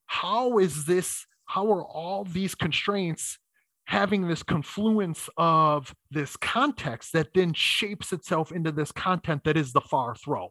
how 0.09 0.57
is 0.57 0.85
this, 0.85 1.27
how 1.45 1.71
are 1.71 1.85
all 1.85 2.23
these 2.23 2.55
constraints 2.55 3.37
having 3.85 4.27
this 4.27 4.41
confluence 4.41 5.29
of 5.37 5.93
this 6.09 6.35
context 6.35 7.13
that 7.13 7.27
then 7.35 7.53
shapes 7.53 8.11
itself 8.11 8.51
into 8.51 8.71
this 8.71 8.91
content 8.91 9.43
that 9.43 9.55
is 9.55 9.71
the 9.71 9.81
far 9.81 10.15
throw. 10.15 10.47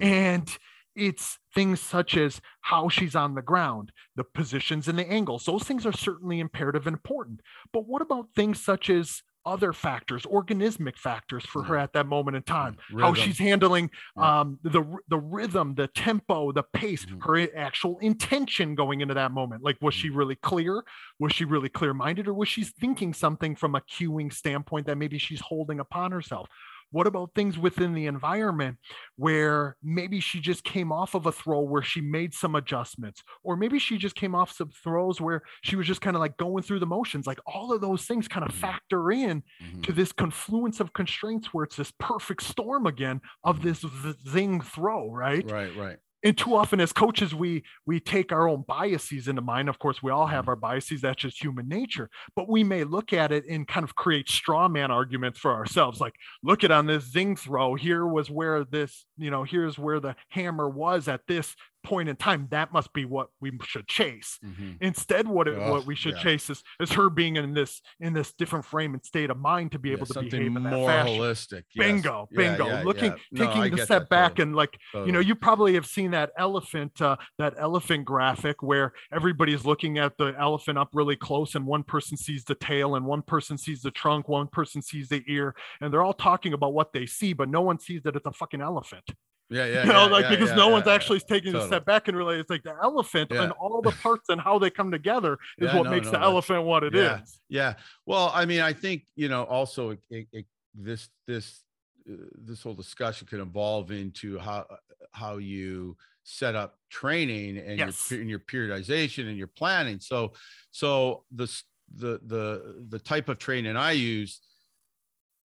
Mm-hmm. 0.00 0.04
And 0.04 0.58
it's 0.96 1.38
things 1.54 1.80
such 1.80 2.16
as 2.16 2.40
how 2.62 2.88
she's 2.88 3.14
on 3.14 3.36
the 3.36 3.42
ground, 3.42 3.92
the 4.16 4.24
positions 4.24 4.88
and 4.88 4.98
the 4.98 5.08
angles. 5.08 5.44
Those 5.44 5.62
things 5.62 5.86
are 5.86 5.92
certainly 5.92 6.40
imperative 6.40 6.88
and 6.88 6.94
important. 6.94 7.40
But 7.72 7.86
what 7.86 8.02
about 8.02 8.30
things 8.34 8.60
such 8.60 8.90
as 8.90 9.22
other 9.48 9.72
factors, 9.72 10.24
organismic 10.24 10.96
factors 10.96 11.44
for 11.44 11.62
her 11.62 11.76
mm. 11.76 11.82
at 11.82 11.92
that 11.94 12.06
moment 12.06 12.36
in 12.36 12.42
time. 12.42 12.76
Rhythm. 12.92 13.00
How 13.00 13.14
she's 13.14 13.38
handling 13.38 13.90
um, 14.16 14.58
the 14.62 14.84
the 15.08 15.18
rhythm, 15.18 15.74
the 15.74 15.88
tempo, 15.88 16.52
the 16.52 16.62
pace, 16.62 17.06
mm-hmm. 17.06 17.20
her 17.20 17.48
actual 17.56 17.98
intention 18.00 18.74
going 18.74 19.00
into 19.00 19.14
that 19.14 19.32
moment. 19.32 19.62
Like, 19.62 19.78
was 19.80 19.94
she 19.94 20.10
mm. 20.10 20.16
really 20.16 20.36
clear? 20.36 20.84
Was 21.18 21.32
she 21.32 21.44
really 21.44 21.70
clear 21.70 21.94
minded, 21.94 22.28
or 22.28 22.34
was 22.34 22.48
she 22.48 22.64
thinking 22.64 23.14
something 23.14 23.56
from 23.56 23.74
a 23.74 23.80
cueing 23.80 24.32
standpoint 24.32 24.86
that 24.86 24.98
maybe 24.98 25.18
she's 25.18 25.40
holding 25.40 25.80
upon 25.80 26.12
herself? 26.12 26.48
What 26.90 27.06
about 27.06 27.30
things 27.34 27.58
within 27.58 27.94
the 27.94 28.06
environment 28.06 28.78
where 29.16 29.76
maybe 29.82 30.20
she 30.20 30.40
just 30.40 30.64
came 30.64 30.90
off 30.90 31.14
of 31.14 31.26
a 31.26 31.32
throw 31.32 31.60
where 31.60 31.82
she 31.82 32.00
made 32.00 32.34
some 32.34 32.54
adjustments, 32.54 33.22
or 33.42 33.56
maybe 33.56 33.78
she 33.78 33.98
just 33.98 34.14
came 34.14 34.34
off 34.34 34.52
some 34.52 34.70
throws 34.82 35.20
where 35.20 35.42
she 35.62 35.76
was 35.76 35.86
just 35.86 36.00
kind 36.00 36.16
of 36.16 36.20
like 36.20 36.36
going 36.36 36.62
through 36.62 36.80
the 36.80 36.86
motions? 36.86 37.26
Like 37.26 37.40
all 37.46 37.72
of 37.72 37.80
those 37.80 38.04
things 38.04 38.28
kind 38.28 38.44
of 38.44 38.52
mm-hmm. 38.52 38.60
factor 38.60 39.10
in 39.10 39.42
mm-hmm. 39.62 39.80
to 39.82 39.92
this 39.92 40.12
confluence 40.12 40.80
of 40.80 40.92
constraints 40.92 41.48
where 41.52 41.64
it's 41.64 41.76
this 41.76 41.92
perfect 41.98 42.42
storm 42.42 42.86
again 42.86 43.20
of 43.44 43.60
mm-hmm. 43.60 43.68
this 43.68 44.16
zing 44.32 44.60
throw, 44.60 45.10
right? 45.10 45.48
Right, 45.50 45.74
right 45.76 45.98
and 46.24 46.36
too 46.36 46.54
often 46.54 46.80
as 46.80 46.92
coaches 46.92 47.34
we 47.34 47.64
we 47.86 48.00
take 48.00 48.32
our 48.32 48.48
own 48.48 48.64
biases 48.66 49.28
into 49.28 49.42
mind. 49.42 49.68
Of 49.68 49.78
course 49.78 50.02
we 50.02 50.10
all 50.10 50.26
have 50.26 50.48
our 50.48 50.56
biases. 50.56 51.00
That's 51.00 51.20
just 51.20 51.42
human 51.42 51.68
nature. 51.68 52.10
But 52.34 52.48
we 52.48 52.64
may 52.64 52.84
look 52.84 53.12
at 53.12 53.32
it 53.32 53.44
and 53.48 53.66
kind 53.66 53.84
of 53.84 53.94
create 53.94 54.28
straw 54.28 54.68
man 54.68 54.90
arguments 54.90 55.38
for 55.38 55.52
ourselves 55.52 56.00
like 56.00 56.14
look 56.42 56.64
at 56.64 56.70
on 56.70 56.86
this 56.86 57.04
zing 57.04 57.36
throw 57.36 57.74
here 57.74 58.06
was 58.06 58.30
where 58.30 58.64
this 58.64 59.04
you 59.16 59.30
know 59.30 59.44
here's 59.44 59.78
where 59.78 60.00
the 60.00 60.16
hammer 60.30 60.68
was 60.68 61.08
at 61.08 61.20
this 61.26 61.54
point 61.84 62.08
in 62.08 62.16
time 62.16 62.46
that 62.50 62.72
must 62.72 62.92
be 62.92 63.04
what 63.04 63.28
we 63.40 63.52
should 63.62 63.86
chase 63.86 64.38
mm-hmm. 64.44 64.72
instead 64.80 65.26
what 65.28 65.46
it, 65.46 65.56
oh, 65.58 65.72
what 65.72 65.86
we 65.86 65.94
should 65.94 66.14
yeah. 66.16 66.22
chase 66.22 66.50
is, 66.50 66.62
is 66.80 66.92
her 66.92 67.08
being 67.08 67.36
in 67.36 67.54
this 67.54 67.80
in 68.00 68.12
this 68.12 68.32
different 68.32 68.64
frame 68.64 68.94
and 68.94 69.04
state 69.04 69.30
of 69.30 69.36
mind 69.36 69.72
to 69.72 69.78
be 69.78 69.92
able 69.92 70.06
to 70.06 70.20
behave 70.20 70.56
in 70.56 70.62
that 70.62 70.72
more 70.72 70.88
fashion. 70.88 71.18
holistic 71.18 71.62
yes. 71.74 71.86
bingo 71.86 72.28
bingo 72.34 72.66
yeah, 72.66 72.78
yeah, 72.78 72.82
looking 72.82 73.14
taking 73.34 73.76
the 73.76 73.84
step 73.84 74.08
back 74.08 74.32
totally. 74.32 74.42
and 74.42 74.56
like 74.56 74.78
totally. 74.92 75.06
you 75.08 75.12
know 75.12 75.20
you 75.20 75.34
probably 75.34 75.74
have 75.74 75.86
seen 75.86 76.10
that 76.10 76.30
elephant 76.36 77.00
uh, 77.00 77.16
that 77.38 77.54
elephant 77.58 78.04
graphic 78.04 78.62
where 78.62 78.92
everybody's 79.12 79.64
looking 79.64 79.98
at 79.98 80.16
the 80.18 80.34
elephant 80.38 80.76
up 80.76 80.88
really 80.92 81.16
close 81.16 81.54
and 81.54 81.64
one 81.66 81.82
person 81.82 82.16
sees 82.16 82.44
the 82.44 82.54
tail 82.54 82.96
and 82.96 83.06
one 83.06 83.22
person 83.22 83.56
sees 83.56 83.82
the 83.82 83.90
trunk 83.90 84.28
one 84.28 84.48
person 84.48 84.82
sees 84.82 85.08
the 85.08 85.22
ear 85.28 85.54
and 85.80 85.92
they're 85.92 86.02
all 86.02 86.12
talking 86.12 86.52
about 86.52 86.72
what 86.72 86.92
they 86.92 87.06
see 87.06 87.32
but 87.32 87.48
no 87.48 87.60
one 87.60 87.78
sees 87.78 88.02
that 88.02 88.16
it's 88.16 88.26
a 88.26 88.32
fucking 88.32 88.60
elephant 88.60 89.04
yeah, 89.50 89.66
yeah. 89.66 89.82
You 89.86 89.92
know, 89.92 90.06
yeah, 90.06 90.12
like 90.12 90.24
yeah, 90.24 90.30
because 90.30 90.50
yeah, 90.50 90.56
no 90.56 90.68
one's 90.68 90.86
actually 90.86 91.20
taking 91.20 91.52
totally. 91.52 91.64
a 91.64 91.68
step 91.68 91.84
back 91.84 92.08
and 92.08 92.16
really 92.16 92.38
it's 92.38 92.50
like 92.50 92.62
the 92.62 92.74
elephant 92.82 93.30
and 93.30 93.52
all 93.52 93.80
the 93.82 93.92
parts 93.92 94.28
and 94.28 94.40
how 94.40 94.58
they 94.58 94.70
come 94.70 94.90
together 94.90 95.38
is 95.58 95.72
what 95.74 95.84
no, 95.84 95.90
makes 95.90 96.06
no, 96.06 96.12
the 96.12 96.20
elephant 96.20 96.64
what 96.64 96.84
it 96.84 96.94
is. 96.94 97.40
yeah, 97.48 97.74
Well, 98.06 98.30
I 98.34 98.44
mean, 98.44 98.60
I 98.60 98.72
think 98.72 99.04
you 99.16 99.28
know 99.28 99.44
also 99.44 99.90
it, 99.90 100.00
it, 100.10 100.28
it, 100.32 100.46
this 100.74 101.08
this 101.26 101.62
uh, 102.08 102.14
this 102.34 102.62
whole 102.62 102.74
discussion 102.74 103.26
can 103.26 103.40
evolve 103.40 103.90
into 103.90 104.38
how 104.38 104.66
how 105.12 105.38
you 105.38 105.96
set 106.24 106.54
up 106.54 106.76
training 106.90 107.58
and 107.58 107.78
yes. 107.78 108.10
your 108.10 108.20
and 108.20 108.28
your 108.28 108.40
periodization 108.40 109.28
and 109.28 109.36
your 109.38 109.46
planning. 109.46 110.00
So 110.00 110.32
so 110.70 111.24
the 111.34 111.46
the 111.94 112.20
the 112.26 112.84
the 112.90 112.98
type 112.98 113.28
of 113.28 113.38
training 113.38 113.76
I 113.76 113.92
use 113.92 114.40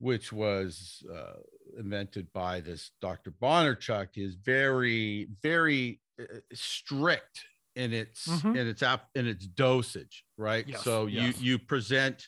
which 0.04 0.34
was 0.34 1.02
uh, 1.16 1.40
invented 1.78 2.32
by 2.34 2.60
this 2.60 2.92
Dr. 3.02 3.32
Bondarchuk, 3.32 4.10
is 4.16 4.36
very, 4.36 5.28
very 5.42 6.00
uh, 6.20 6.26
strict 6.54 7.46
in 7.76 7.94
its 7.94 8.28
mm-hmm. 8.28 8.56
in 8.56 8.68
its 8.68 8.84
app 8.84 9.08
in 9.16 9.28
its 9.28 9.48
dosage, 9.48 10.26
right? 10.38 10.68
Yes, 10.68 10.84
so 10.84 11.08
yes. 11.08 11.40
you 11.40 11.52
you 11.52 11.60
present. 11.60 12.28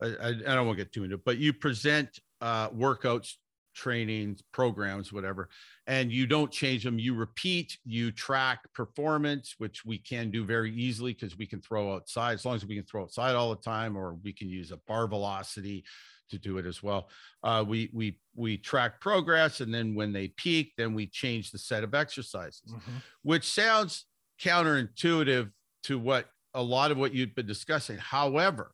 I, 0.00 0.28
I, 0.28 0.54
don't 0.54 0.66
want 0.66 0.78
to 0.78 0.84
get 0.84 0.92
too 0.92 1.02
into 1.02 1.16
it, 1.16 1.24
but 1.24 1.38
you 1.38 1.52
present 1.52 2.20
uh, 2.40 2.68
workouts, 2.70 3.34
trainings, 3.74 4.44
programs, 4.52 5.12
whatever, 5.12 5.48
and 5.88 6.12
you 6.12 6.24
don't 6.24 6.52
change 6.52 6.84
them. 6.84 7.00
You 7.00 7.14
repeat, 7.14 7.78
you 7.84 8.12
track 8.12 8.60
performance, 8.74 9.56
which 9.58 9.84
we 9.84 9.98
can 9.98 10.30
do 10.30 10.44
very 10.44 10.72
easily 10.72 11.14
because 11.14 11.36
we 11.36 11.46
can 11.46 11.60
throw 11.60 11.94
outside 11.94 12.34
as 12.34 12.44
long 12.44 12.54
as 12.54 12.64
we 12.64 12.76
can 12.76 12.84
throw 12.84 13.02
outside 13.02 13.34
all 13.34 13.50
the 13.50 13.60
time, 13.60 13.96
or 13.96 14.14
we 14.22 14.32
can 14.32 14.48
use 14.48 14.70
a 14.70 14.76
bar 14.86 15.08
velocity 15.08 15.84
to 16.30 16.38
do 16.38 16.58
it 16.58 16.66
as 16.66 16.82
well. 16.82 17.08
Uh, 17.42 17.64
we 17.66 17.90
we 17.92 18.18
we 18.34 18.56
track 18.56 19.00
progress, 19.00 19.60
and 19.60 19.72
then 19.72 19.94
when 19.94 20.12
they 20.12 20.28
peak, 20.28 20.72
then 20.76 20.94
we 20.94 21.06
change 21.06 21.50
the 21.50 21.58
set 21.58 21.84
of 21.84 21.94
exercises, 21.94 22.62
mm-hmm. 22.68 22.96
which 23.22 23.44
sounds 23.44 24.06
counterintuitive 24.40 25.50
to 25.84 25.98
what 25.98 26.26
a 26.54 26.62
lot 26.62 26.90
of 26.90 26.98
what 26.98 27.12
you've 27.14 27.34
been 27.34 27.46
discussing. 27.46 27.96
However, 27.98 28.72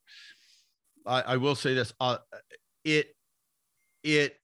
I, 1.07 1.23
I 1.23 1.37
will 1.37 1.55
say 1.55 1.75
this: 1.75 1.93
uh, 2.01 2.19
it 2.85 3.15
it 4.03 4.37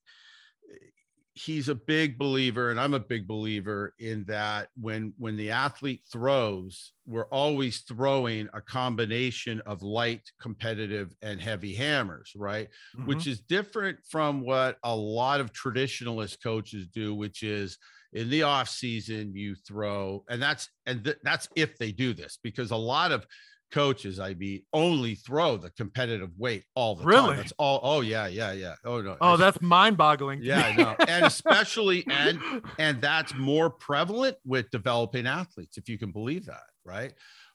he's 1.45 1.69
a 1.69 1.75
big 1.75 2.19
believer 2.19 2.71
and 2.71 2.81
i'm 2.81 2.95
a 2.95 3.01
big 3.01 3.27
believer 3.27 3.95
in 3.99 4.25
that 4.25 4.69
when 4.81 5.13
when 5.17 5.37
the 5.37 5.51
athlete 5.51 6.03
throws 6.11 6.93
we're 7.07 7.29
always 7.29 7.81
throwing 7.81 8.49
a 8.53 8.61
combination 8.61 9.61
of 9.67 9.83
light 9.83 10.23
competitive 10.41 11.15
and 11.23 11.41
heavy 11.41 11.75
hammers 11.75 12.33
right 12.37 12.69
mm-hmm. 12.97 13.07
which 13.07 13.27
is 13.27 13.41
different 13.41 13.99
from 14.09 14.41
what 14.41 14.77
a 14.85 14.95
lot 14.95 15.41
of 15.41 15.53
traditionalist 15.53 16.43
coaches 16.43 16.87
do 16.89 17.15
which 17.15 17.43
is 17.43 17.79
in 18.13 18.29
the 18.29 18.43
off 18.43 18.69
season 18.69 19.35
you 19.35 19.55
throw 19.55 20.25
and 20.29 20.43
that's 20.43 20.69
and 20.87 21.05
th- 21.05 21.19
that's 21.23 21.49
if 21.57 21.79
they 21.79 21.93
do 21.93 22.13
this 22.13 22.39
because 22.43 22.71
a 22.71 22.77
lot 22.77 23.13
of 23.13 23.25
coaches 23.73 24.19
I 24.19 24.35
mean 24.35 24.63
only 24.73 25.15
throw 25.15 25.57
the 25.57 25.71
competitive 25.71 26.31
weight 26.39 26.65
all 26.75 26.95
the 26.97 27.05
really? 27.05 27.29
time. 27.29 27.37
That's 27.37 27.53
all. 27.59 27.81
Oh 27.83 28.01
yeah, 28.01 28.27
yeah, 28.27 28.53
yeah. 28.53 28.75
Oh 28.85 29.01
no. 29.01 29.17
Oh, 29.21 29.37
that's 29.37 29.61
mind 29.61 29.97
boggling. 29.97 30.41
Yeah, 30.43 30.61
I 30.61 30.77
know. 30.77 30.97
and 31.09 31.25
especially 31.25 32.05
and 32.09 32.41
and 32.79 33.01
that's 33.01 33.35
more 33.35 33.71
prevalent 33.71 34.37
with 34.45 34.71
developing 34.71 35.27
athletes, 35.27 35.79
if 35.79 35.89
you 35.89 35.99
can 35.99 36.13
believe 36.13 36.47
that, 36.47 36.63
right? 36.85 37.13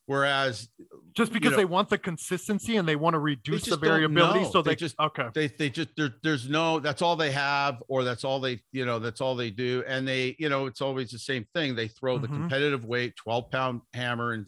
Whereas 0.08 0.70
just 1.14 1.34
because 1.34 1.46
you 1.46 1.52
know, 1.52 1.58
they 1.58 1.66
want 1.66 1.90
the 1.90 1.98
consistency 1.98 2.78
and 2.78 2.88
they 2.88 2.96
want 2.96 3.16
to 3.16 3.20
reduce 3.20 3.66
the 3.66 3.76
variability, 3.76 4.46
so 4.52 4.62
they, 4.62 4.72
they, 4.72 4.76
just 4.76 5.00
okay. 5.00 5.30
They 5.34 5.48
they 5.48 5.70
just 5.70 5.90
there's 6.22 6.48
no 6.48 6.80
that's 6.80 7.02
all 7.02 7.16
they 7.16 7.32
have, 7.32 7.82
or 7.88 8.04
that's 8.04 8.24
all 8.24 8.40
they 8.40 8.60
you 8.72 8.86
know 8.86 9.00
that's 9.00 9.20
all 9.20 9.36
they 9.36 9.50
do, 9.50 9.84
and 9.88 10.08
they 10.08 10.36
you 10.38 10.48
know 10.48 10.68
it's 10.68 10.82
always 10.82 11.10
the 11.10 11.18
same 11.18 11.48
thing. 11.56 11.76
They 11.76 11.88
throw 11.88 12.16
mm-hmm. 12.16 12.22
the 12.22 12.28
competitive 12.28 12.86
weight, 12.86 13.16
12 13.16 13.50
pound 13.50 13.82
hammer, 13.94 14.34
and 14.34 14.46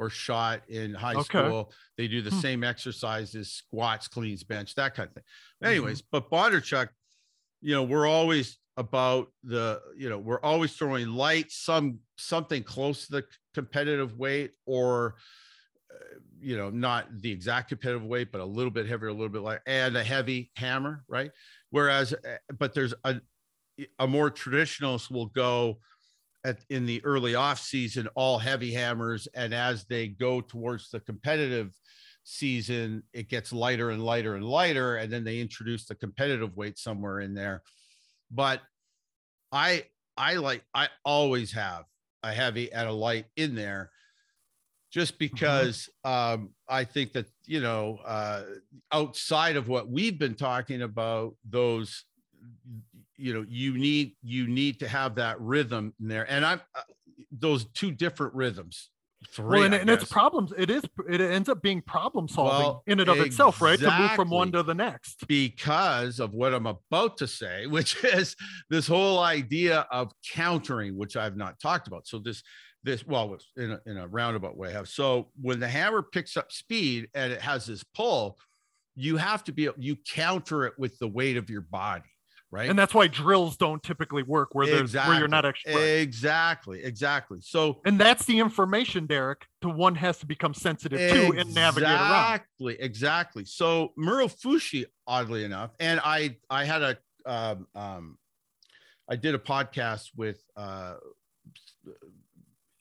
or 0.00 0.08
shot 0.08 0.62
in 0.70 0.94
high 0.94 1.12
okay. 1.12 1.24
school. 1.24 1.70
They 1.98 2.08
do 2.08 2.22
the 2.22 2.30
hmm. 2.30 2.40
same 2.40 2.64
exercises, 2.64 3.52
squats, 3.52 4.08
cleans, 4.08 4.42
bench, 4.42 4.74
that 4.76 4.94
kind 4.94 5.08
of 5.08 5.14
thing. 5.14 5.24
Anyways, 5.62 6.00
mm-hmm. 6.00 6.08
but 6.10 6.30
Bondarchuk, 6.30 6.88
you 7.60 7.74
know, 7.74 7.82
we're 7.82 8.06
always 8.06 8.56
about 8.78 9.28
the, 9.44 9.82
you 9.98 10.08
know, 10.08 10.16
we're 10.16 10.40
always 10.40 10.72
throwing 10.72 11.08
light, 11.08 11.52
some 11.52 11.98
something 12.16 12.62
close 12.62 13.06
to 13.06 13.12
the 13.12 13.24
competitive 13.52 14.16
weight, 14.16 14.52
or 14.64 15.16
uh, 15.92 16.18
you 16.40 16.56
know, 16.56 16.70
not 16.70 17.06
the 17.20 17.30
exact 17.30 17.68
competitive 17.68 18.02
weight, 18.04 18.32
but 18.32 18.40
a 18.40 18.44
little 18.44 18.70
bit 18.70 18.88
heavier, 18.88 19.08
a 19.08 19.12
little 19.12 19.28
bit 19.28 19.42
light, 19.42 19.60
and 19.66 19.98
a 19.98 20.02
heavy 20.02 20.50
hammer, 20.56 21.04
right? 21.08 21.30
Whereas, 21.68 22.14
uh, 22.14 22.36
but 22.58 22.72
there's 22.72 22.94
a 23.04 23.20
a 23.98 24.06
more 24.06 24.30
traditionalist 24.30 25.10
will 25.10 25.26
go 25.26 25.78
at, 26.44 26.58
in 26.70 26.86
the 26.86 27.04
early 27.04 27.34
off 27.34 27.60
season 27.60 28.08
all 28.14 28.38
heavy 28.38 28.72
hammers 28.72 29.28
and 29.34 29.54
as 29.54 29.84
they 29.84 30.08
go 30.08 30.40
towards 30.40 30.90
the 30.90 31.00
competitive 31.00 31.72
season 32.22 33.02
it 33.12 33.28
gets 33.28 33.52
lighter 33.52 33.90
and 33.90 34.04
lighter 34.04 34.36
and 34.36 34.44
lighter 34.44 34.96
and 34.96 35.12
then 35.12 35.24
they 35.24 35.40
introduce 35.40 35.86
the 35.86 35.94
competitive 35.94 36.56
weight 36.56 36.78
somewhere 36.78 37.20
in 37.20 37.34
there 37.34 37.62
but 38.30 38.60
i 39.52 39.84
i 40.16 40.34
like 40.34 40.62
i 40.74 40.88
always 41.04 41.52
have 41.52 41.84
a 42.22 42.32
heavy 42.32 42.70
and 42.72 42.88
a 42.88 42.92
light 42.92 43.26
in 43.36 43.54
there 43.54 43.90
just 44.90 45.14
mm-hmm. 45.14 45.34
because 45.34 45.88
mm-hmm. 46.04 46.42
um, 46.42 46.50
I 46.68 46.84
think 46.84 47.12
that 47.12 47.26
you 47.46 47.60
know 47.60 47.98
uh, 48.04 48.42
outside 48.92 49.56
of 49.56 49.68
what 49.68 49.88
we've 49.88 50.18
been 50.18 50.34
talking 50.34 50.82
about, 50.82 51.34
those 51.48 52.04
you 53.20 53.34
know 53.34 53.44
you 53.48 53.76
need 53.76 54.16
you 54.22 54.46
need 54.46 54.80
to 54.80 54.88
have 54.88 55.14
that 55.16 55.40
rhythm 55.40 55.94
in 56.00 56.08
there 56.08 56.30
and 56.30 56.44
i'm 56.44 56.60
uh, 56.74 56.80
those 57.32 57.66
two 57.66 57.90
different 57.90 58.34
rhythms 58.34 58.90
three. 59.28 59.60
well, 59.60 59.62
and, 59.64 59.74
and 59.74 59.90
it's 59.90 60.04
problems. 60.04 60.52
It 60.56 60.70
is. 60.70 60.82
It 61.08 61.20
ends 61.20 61.48
up 61.48 61.62
being 61.62 61.82
problem 61.82 62.28
solving 62.28 62.58
Well, 62.58 62.82
in 62.86 63.00
and 63.00 63.08
of 63.08 63.20
itself, 63.20 63.60
right? 63.60 63.78
To 63.78 63.98
move 63.98 64.12
from 64.12 64.30
one 64.30 64.52
to 64.52 64.62
the 64.62 64.74
next. 64.74 65.26
because 65.26 66.20
of 66.20 66.32
what 66.32 66.54
I'm 66.54 66.66
about 66.66 67.18
to 67.18 67.26
say, 67.26 67.66
which 67.66 68.02
is 68.04 68.36
this 68.68 68.86
whole 68.86 69.18
idea 69.20 69.86
of 69.90 70.12
countering, 70.32 70.96
which 70.96 71.16
I've 71.16 71.36
not 71.36 71.60
talked 71.60 71.86
about. 71.86 72.06
So 72.06 72.18
this, 72.18 72.42
this, 72.82 73.06
well, 73.06 73.36
in 73.56 73.72
a, 73.72 73.80
in 73.86 73.98
a 73.98 74.08
roundabout 74.08 74.56
way, 74.56 74.70
I 74.70 74.72
have. 74.72 74.88
So 74.88 75.28
when 75.40 75.60
the 75.60 75.68
hammer 75.68 76.02
picks 76.02 76.36
up 76.36 76.50
speed 76.50 77.08
and 77.14 77.32
it 77.32 77.40
has 77.40 77.66
this 77.66 77.84
pull, 77.94 78.38
you 78.96 79.16
have 79.16 79.44
to 79.44 79.52
be, 79.52 79.68
you 79.78 79.96
counter 79.96 80.64
it 80.64 80.74
with 80.78 80.98
the 80.98 81.08
weight 81.08 81.36
of 81.36 81.50
your 81.50 81.60
body, 81.60 82.10
right? 82.50 82.68
And 82.68 82.78
that's 82.78 82.92
why 82.92 83.06
drills 83.06 83.56
don't 83.56 83.82
typically 83.82 84.22
work 84.22 84.54
where 84.54 84.66
there's 84.66 84.94
where 84.94 85.18
you're 85.18 85.28
not 85.28 85.46
actually. 85.46 86.00
exactly, 86.00 86.82
exactly. 86.82 87.38
So 87.40 87.80
And 87.84 87.98
that's 87.98 88.24
the 88.24 88.38
information, 88.38 89.06
Derek, 89.06 89.46
to 89.62 89.68
one 89.68 89.94
has 89.96 90.18
to 90.18 90.26
become 90.26 90.54
sensitive 90.54 90.98
to 90.98 91.38
and 91.38 91.54
navigate 91.54 91.88
around. 91.88 92.34
Exactly, 92.34 92.76
exactly. 92.80 93.44
So 93.44 93.92
Murofushi, 93.98 94.86
oddly 95.06 95.44
enough, 95.44 95.70
and 95.78 96.00
I 96.04 96.36
I 96.48 96.64
had 96.64 96.82
a 96.82 96.98
um, 97.26 97.66
um 97.74 98.18
I 99.08 99.16
did 99.16 99.34
a 99.34 99.38
podcast 99.38 100.10
with 100.16 100.42
uh 100.56 100.94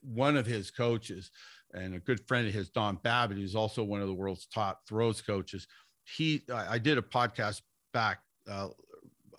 one 0.01 0.37
of 0.37 0.45
his 0.45 0.71
coaches 0.71 1.31
and 1.73 1.93
a 1.93 1.99
good 1.99 2.19
friend 2.27 2.47
of 2.47 2.53
his, 2.53 2.69
Don 2.69 2.95
Babbitt, 3.03 3.37
who's 3.37 3.55
also 3.55 3.83
one 3.83 4.01
of 4.01 4.07
the 4.07 4.13
world's 4.13 4.47
top 4.47 4.81
throws 4.87 5.21
coaches. 5.21 5.67
He 6.03 6.43
I 6.51 6.73
I 6.75 6.77
did 6.79 6.97
a 6.97 7.01
podcast 7.01 7.61
back 7.93 8.19
uh, 8.49 8.69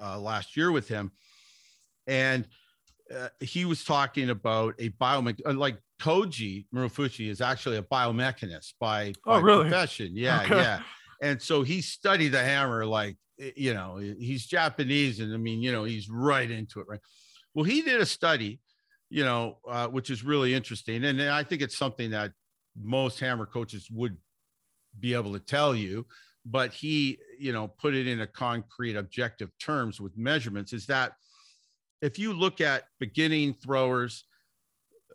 uh, 0.03 0.19
last 0.19 0.57
year 0.57 0.73
with 0.73 0.89
him, 0.89 1.13
and 2.07 2.47
uh, 3.15 3.29
he 3.41 3.65
was 3.65 3.85
talking 3.85 4.31
about 4.31 4.75
a 4.79 4.91
biomech 4.91 5.41
uh, 5.47 5.53
like 5.53 5.79
Koji 6.01 6.67
Murofushi 6.75 7.29
is 7.29 7.41
actually 7.41 7.77
a 7.77 7.83
biomechanist 7.83 8.75
by, 8.81 9.13
Oh, 9.27 9.41
really? 9.41 9.63
profession. 9.65 10.11
Yeah, 10.15 10.43
Okay. 10.43 10.57
yeah. 10.57 10.81
And 11.23 11.41
so 11.43 11.63
he 11.63 11.83
studied 11.83 12.29
the 12.29 12.43
hammer 12.43 12.87
like 12.87 13.17
you 13.57 13.75
know 13.75 13.97
he's 13.97 14.47
Japanese 14.47 15.21
and 15.21 15.33
I 15.35 15.37
mean 15.39 15.63
you 15.63 15.73
know 15.73 15.85
he's 15.85 16.09
right 16.09 16.51
into 16.51 16.81
it 16.81 16.87
right. 16.89 17.01
Well, 17.55 17.65
he 17.65 17.83
did 17.83 18.01
a 18.01 18.07
study, 18.07 18.61
you 19.09 19.25
know, 19.25 19.59
uh, 19.69 19.89
which 19.89 20.09
is 20.11 20.23
really 20.25 20.55
interesting, 20.55 21.05
and 21.05 21.21
I 21.21 21.43
think 21.43 21.63
it's 21.63 21.77
something 21.77 22.11
that 22.13 22.33
most 22.81 23.19
hammer 23.19 23.45
coaches 23.47 23.89
would 23.91 24.17
be 24.99 25.15
able 25.15 25.33
to 25.33 25.41
tell 25.41 25.75
you 25.75 26.07
but 26.45 26.73
he 26.73 27.19
you 27.39 27.53
know 27.53 27.69
put 27.69 27.95
it 27.95 28.07
in 28.07 28.21
a 28.23 28.27
concrete 28.27 28.97
objective 28.97 29.51
terms 29.59 30.01
with 30.01 30.17
measurements 30.17 30.73
is 30.73 30.87
that 30.87 31.13
if 32.03 32.19
you 32.19 32.33
look 32.33 32.61
at 32.61 32.85
beginning 32.99 33.53
throwers 33.55 34.25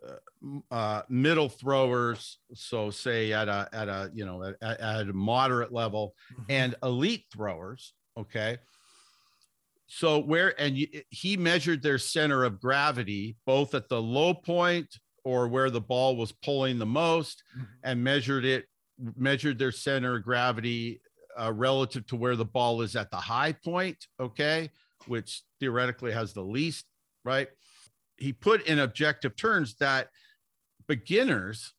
uh, 0.06 0.60
uh, 0.74 1.02
middle 1.08 1.48
throwers 1.48 2.38
so 2.54 2.90
say 2.90 3.32
at 3.32 3.48
a 3.48 3.68
at 3.72 3.88
a 3.88 4.10
you 4.14 4.24
know 4.24 4.42
at, 4.42 4.80
at 4.80 5.08
a 5.08 5.12
moderate 5.12 5.72
level 5.72 6.14
Mhm. 6.32 6.44
and 6.48 6.74
elite 6.82 7.24
throwers 7.32 7.92
okay 8.16 8.58
so 9.88 10.18
where 10.18 10.58
and 10.60 10.76
you, 10.76 10.86
he 11.10 11.36
measured 11.36 11.82
their 11.82 11.98
center 11.98 12.44
of 12.44 12.60
gravity 12.60 13.36
both 13.46 13.74
at 13.74 13.88
the 13.88 14.00
low 14.00 14.34
point 14.34 14.98
or 15.24 15.48
where 15.48 15.70
the 15.70 15.80
ball 15.80 16.16
was 16.16 16.30
pulling 16.32 16.78
the 16.78 16.86
most 16.86 17.42
Mhm. 17.58 17.66
and 17.82 18.04
measured 18.04 18.44
it 18.44 18.66
measured 19.16 19.58
their 19.58 19.72
center 19.72 20.16
of 20.16 20.22
gravity 20.24 21.00
uh, 21.38 21.52
relative 21.52 22.06
to 22.06 22.16
where 22.16 22.36
the 22.36 22.44
ball 22.44 22.82
is 22.82 22.96
at 22.96 23.10
the 23.10 23.16
high 23.16 23.52
point 23.52 24.06
okay 24.18 24.70
which 25.06 25.42
theoretically 25.60 26.12
has 26.12 26.32
the 26.32 26.42
least 26.42 26.86
right? 27.26 27.48
He 28.16 28.32
put 28.32 28.66
in 28.66 28.78
objective 28.78 29.36
terms 29.36 29.74
that 29.80 30.08
beginners 30.86 31.74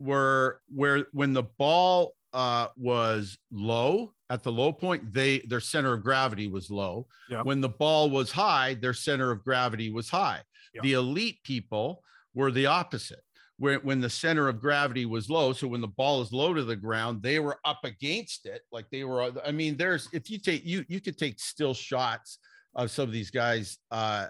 were 0.00 0.60
where 0.74 1.06
when 1.12 1.32
the 1.32 1.44
ball 1.44 2.14
uh, 2.32 2.68
was 2.76 3.38
low 3.52 4.12
at 4.28 4.42
the 4.42 4.50
low 4.50 4.72
point 4.72 5.12
they 5.12 5.38
their 5.40 5.60
center 5.60 5.92
of 5.92 6.02
gravity 6.02 6.48
was 6.48 6.70
low. 6.70 7.06
When 7.44 7.60
the 7.60 7.68
ball 7.68 8.10
was 8.10 8.32
high 8.32 8.74
their 8.74 8.94
center 8.94 9.30
of 9.30 9.44
gravity 9.44 9.90
was 9.90 10.08
high. 10.10 10.40
The 10.82 10.94
elite 10.94 11.38
people 11.44 12.02
were 12.34 12.50
the 12.50 12.66
opposite 12.66 13.22
where 13.58 13.78
when 13.80 14.00
the 14.00 14.10
center 14.10 14.48
of 14.48 14.60
gravity 14.60 15.06
was 15.06 15.30
low 15.30 15.52
so 15.52 15.66
when 15.66 15.80
the 15.80 15.86
ball 15.86 16.20
is 16.20 16.32
low 16.32 16.52
to 16.52 16.64
the 16.64 16.76
ground 16.76 17.22
they 17.22 17.38
were 17.38 17.58
up 17.64 17.84
against 17.84 18.46
it 18.46 18.62
like 18.72 18.88
they 18.90 19.04
were 19.04 19.30
i 19.44 19.50
mean 19.50 19.76
there's 19.76 20.08
if 20.12 20.30
you 20.30 20.38
take 20.38 20.64
you 20.64 20.84
you 20.88 21.00
could 21.00 21.18
take 21.18 21.38
still 21.40 21.74
shots 21.74 22.38
of 22.74 22.90
some 22.90 23.04
of 23.04 23.12
these 23.12 23.30
guys 23.30 23.78
uh 23.90 24.26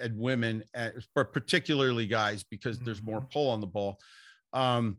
and 0.00 0.16
women 0.18 0.64
uh, 0.74 0.90
but 1.14 1.32
particularly 1.32 2.06
guys 2.06 2.42
because 2.42 2.78
there's 2.80 3.02
more 3.02 3.20
pull 3.32 3.50
on 3.50 3.60
the 3.60 3.66
ball 3.66 3.98
um 4.52 4.96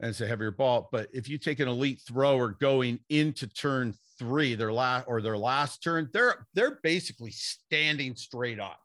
and 0.00 0.10
it's 0.10 0.20
a 0.20 0.26
heavier 0.26 0.50
ball. 0.50 0.88
But 0.90 1.08
if 1.12 1.28
you 1.28 1.38
take 1.38 1.60
an 1.60 1.68
elite 1.68 2.00
thrower 2.06 2.56
going 2.60 2.98
into 3.08 3.46
turn 3.46 3.94
three 4.18 4.54
their 4.54 4.72
last 4.72 5.06
or 5.08 5.20
their 5.20 5.38
last 5.38 5.82
turn 5.82 6.08
they're 6.12 6.46
they're 6.54 6.78
basically 6.82 7.30
standing 7.30 8.14
straight 8.14 8.60
up 8.60 8.78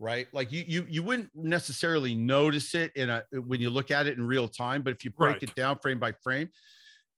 right 0.00 0.26
like 0.32 0.50
you 0.50 0.64
you 0.66 0.86
you 0.88 1.02
wouldn't 1.02 1.30
necessarily 1.34 2.14
notice 2.14 2.74
it 2.74 2.90
in 2.96 3.10
a 3.10 3.22
when 3.32 3.60
you 3.60 3.68
look 3.70 3.90
at 3.90 4.06
it 4.06 4.16
in 4.16 4.26
real 4.26 4.48
time 4.48 4.82
but 4.82 4.92
if 4.92 5.04
you 5.04 5.10
break 5.10 5.34
Right. 5.34 5.42
it 5.44 5.54
down 5.54 5.78
frame 5.78 5.98
by 6.00 6.12
frame 6.12 6.48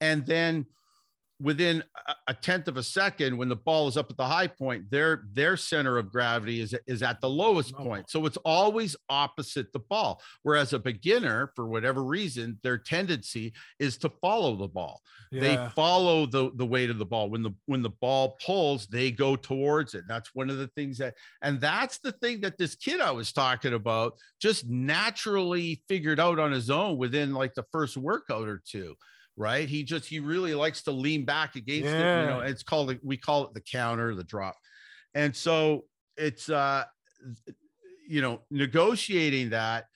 and 0.00 0.26
then 0.26 0.66
within 1.42 1.82
a- 2.28 2.34
tenth 2.34 2.66
of 2.68 2.76
a 2.76 2.82
second 2.82 3.36
when 3.36 3.48
the 3.48 3.56
ball 3.56 3.88
is 3.88 3.96
up 3.96 4.10
at 4.10 4.16
the 4.16 4.26
high 4.26 4.46
point 4.46 4.90
their 4.90 5.24
their 5.32 5.56
center 5.56 5.98
of 5.98 6.10
gravity 6.10 6.60
is 6.60 6.74
is 6.86 7.02
at 7.02 7.20
the 7.20 7.28
lowest 7.28 7.74
point. 7.74 8.08
So 8.10 8.24
it's 8.26 8.38
always 8.38 8.96
opposite 9.08 9.72
the 9.72 9.78
ball. 9.78 10.20
Whereas 10.42 10.72
a 10.72 10.78
beginner 10.78 11.52
for 11.54 11.66
whatever 11.66 12.02
reason 12.02 12.58
their 12.62 12.78
tendency 12.78 13.52
is 13.78 13.96
to 13.98 14.10
follow 14.20 14.56
the 14.56 14.68
ball. 14.68 15.02
They 15.30 15.56
follow 15.74 16.26
the 16.26 16.50
the 16.54 16.66
weight 16.66 16.90
of 16.90 16.98
the 16.98 17.06
ball. 17.06 17.30
When 17.30 17.42
the 17.42 17.52
when 17.66 17.82
the 17.82 17.90
ball 17.90 18.36
pulls 18.44 18.86
they 18.86 19.10
go 19.10 19.36
towards 19.36 19.94
it. 19.94 20.04
That's 20.08 20.34
one 20.34 20.50
of 20.50 20.58
the 20.58 20.68
things 20.68 20.98
that 20.98 21.14
and 21.42 21.60
that's 21.60 21.98
the 21.98 22.12
thing 22.12 22.40
that 22.40 22.58
this 22.58 22.74
kid 22.74 23.00
i 23.00 23.10
was 23.10 23.32
talking 23.32 23.74
about 23.74 24.14
just 24.40 24.68
naturally 24.68 25.82
figured 25.88 26.20
out 26.20 26.38
on 26.38 26.52
his 26.52 26.70
own 26.70 26.96
within 26.96 27.32
like 27.32 27.54
the 27.54 27.64
first 27.72 27.96
workout 27.96 28.48
or 28.48 28.62
two 28.66 28.94
right 29.36 29.68
he 29.68 29.82
just 29.84 30.08
he 30.08 30.20
really 30.20 30.54
likes 30.54 30.82
to 30.82 30.90
lean 30.92 31.24
back 31.24 31.56
against 31.56 31.98
it 31.98 32.12
you 32.14 32.26
know 32.26 32.40
it's 32.40 32.62
called 32.62 32.98
we 33.02 33.16
call 33.16 33.44
it 33.46 33.54
the 33.54 33.60
counter 33.60 34.14
the 34.14 34.24
drop 34.24 34.56
and 35.14 35.34
so 35.36 35.82
it's 36.16 36.50
uh 36.50 36.84
you 38.08 38.20
know 38.20 38.42
negotiating 38.50 39.50
that 39.50 39.86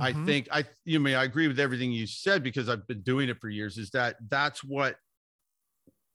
I 0.00 0.12
Mhm. 0.12 0.14
think 0.14 0.48
I 0.52 0.64
you 0.84 1.00
mean 1.00 1.16
I 1.16 1.24
agree 1.24 1.48
with 1.48 1.60
everything 1.60 1.92
you 1.92 2.06
said 2.06 2.42
because 2.42 2.68
I've 2.68 2.86
been 2.86 3.02
doing 3.02 3.28
it 3.28 3.38
for 3.40 3.48
years 3.48 3.78
is 3.78 3.90
that 3.90 4.16
that's 4.28 4.64
what 4.64 4.96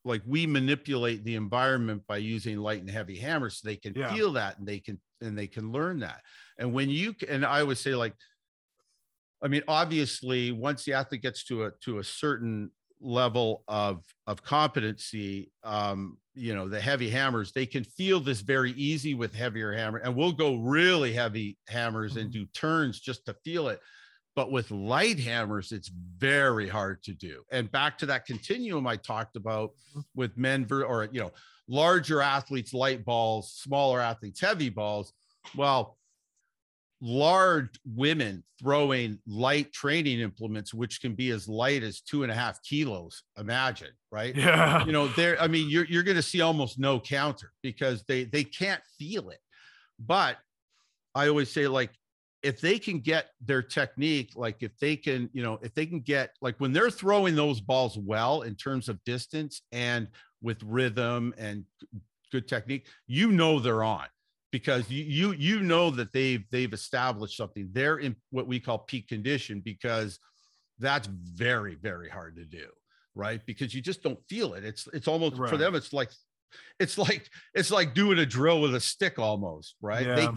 like 0.03 0.21
we 0.25 0.47
manipulate 0.47 1.23
the 1.23 1.35
environment 1.35 2.03
by 2.07 2.17
using 2.17 2.57
light 2.57 2.79
and 2.79 2.89
heavy 2.89 3.17
hammers 3.17 3.59
so 3.59 3.67
they 3.67 3.75
can 3.75 3.95
Yeah. 3.95 4.07
feel 4.07 4.31
that 4.33 4.57
and 4.57 4.67
they 4.67 4.79
can 4.79 5.01
and 5.21 5.37
they 5.37 5.47
can 5.47 5.71
learn 5.71 5.99
that 5.99 6.21
and 6.59 6.73
when 6.73 6.89
you 6.89 7.15
and 7.27 7.43
I 7.45 7.61
always 7.61 7.79
say 7.79 7.95
like 7.95 8.15
I 9.41 9.47
mean 9.47 9.63
obviously 9.67 10.51
once 10.51 10.83
the 10.83 10.93
athlete 10.93 11.21
gets 11.21 11.43
to 11.45 11.65
a 11.65 11.71
to 11.81 11.99
a 11.99 12.03
certain 12.03 12.71
level 12.99 13.63
of 13.67 14.03
of 14.25 14.41
competency 14.41 15.51
um 15.63 16.17
you 16.33 16.55
know 16.55 16.67
the 16.67 16.81
heavy 16.81 17.09
hammers 17.09 17.51
they 17.51 17.65
can 17.67 17.83
feel 17.83 18.19
this 18.19 18.41
very 18.41 18.71
easy 18.71 19.13
with 19.13 19.33
heavier 19.35 19.71
hammer 19.71 19.99
and 19.99 20.15
we'll 20.15 20.31
go 20.31 20.55
really 20.55 21.13
heavy 21.13 21.57
hammers 21.67 22.17
and 22.17 22.29
Mhm. 22.29 22.33
do 22.33 22.45
turns 22.47 22.99
just 22.99 23.23
to 23.27 23.35
feel 23.43 23.67
it 23.67 23.79
but 24.35 24.51
with 24.51 24.71
light 24.71 25.19
hammers 25.19 25.71
it's 25.71 25.89
very 25.89 26.67
hard 26.67 27.03
to 27.03 27.13
do 27.13 27.43
and 27.51 27.71
back 27.71 27.99
to 27.99 28.07
that 28.07 28.25
continuum 28.25 28.87
i 28.87 28.95
talked 28.97 29.35
about 29.35 29.71
Mhm. 29.95 30.03
with 30.15 30.35
men 30.35 30.65
ver- 30.65 30.83
or 30.85 31.03
you 31.11 31.19
know 31.19 31.31
larger 31.67 32.21
athletes 32.23 32.73
light 32.73 33.05
balls 33.05 33.51
smaller 33.53 33.99
athletes 33.99 34.41
heavy 34.41 34.69
balls 34.69 35.13
well 35.55 35.99
large 36.99 37.69
women 37.85 38.43
throwing 38.59 39.19
light 39.27 39.71
training 39.71 40.19
implements 40.19 40.73
which 40.73 40.99
can 40.99 41.13
be 41.13 41.29
as 41.29 41.47
light 41.47 41.83
as 41.83 42.01
two 42.01 42.23
and 42.23 42.31
a 42.31 42.35
half 42.35 42.61
kilos 42.63 43.23
imagine 43.37 43.91
right? 44.11 44.35
Yeah. 44.35 44.85
you 44.85 44.91
know 44.91 45.07
there 45.09 45.39
i 45.41 45.47
mean 45.47 45.69
you're, 45.69 45.85
you're 45.85 46.03
going 46.03 46.17
to 46.17 46.23
see 46.23 46.41
almost 46.41 46.79
no 46.79 46.99
counter 46.99 47.51
because 47.61 48.03
they 48.07 48.23
they 48.23 48.43
can't 48.43 48.81
feel 48.97 49.29
it. 49.29 49.39
But 49.99 50.37
i 51.13 51.27
always 51.27 51.51
say 51.51 51.67
like 51.67 51.91
if 52.43 52.61
they 52.61 52.79
can 52.79 52.99
get 52.99 53.29
their 53.45 53.61
technique 53.61 54.31
like 54.35 54.61
if 54.61 54.77
they 54.79 54.95
can 54.95 55.29
you 55.33 55.43
know 55.43 55.59
if 55.61 55.73
they 55.73 55.85
can 55.85 55.99
get 55.99 56.31
like 56.41 56.55
when 56.59 56.71
they're 56.71 56.89
throwing 56.89 57.35
those 57.35 57.59
balls 57.59 57.97
well 57.97 58.43
in 58.43 58.55
terms 58.55 58.89
of 58.89 59.03
distance 59.03 59.61
and 59.71 60.07
with 60.41 60.61
rhythm 60.63 61.33
and 61.37 61.63
good 62.31 62.47
technique 62.47 62.87
you 63.07 63.31
know 63.31 63.59
they're 63.59 63.83
on 63.83 64.05
because 64.51 64.89
you 64.89 65.03
you 65.03 65.31
you 65.33 65.59
know 65.61 65.89
that 65.91 66.13
they've 66.13 66.43
they've 66.51 66.73
established 66.73 67.37
something. 67.37 67.69
They're 67.71 67.97
in 67.97 68.15
what 68.31 68.47
we 68.47 68.59
call 68.59 68.79
peak 68.79 69.07
condition 69.07 69.61
because 69.63 70.19
that's 70.79 71.07
very 71.07 71.75
very 71.75 72.09
hard 72.09 72.35
to 72.37 72.45
do 72.45 72.67
right? 73.17 73.41
Because 73.45 73.73
you 73.73 73.81
just 73.81 74.03
don't 74.03 74.19
feel 74.29 74.53
it. 74.53 74.63
It's 74.63 74.87
it's 74.93 75.07
almost 75.07 75.35
for 75.35 75.57
them 75.57 75.75
it's 75.75 75.91
like 75.91 76.11
it's 76.79 76.97
like 76.97 77.29
it's 77.53 77.71
like 77.71 77.93
doing 77.93 78.19
a 78.19 78.25
drill 78.25 78.61
with 78.61 78.75
a 78.75 78.79
stick 78.79 79.19
almost 79.19 79.75
right? 79.81 80.05
They 80.15 80.29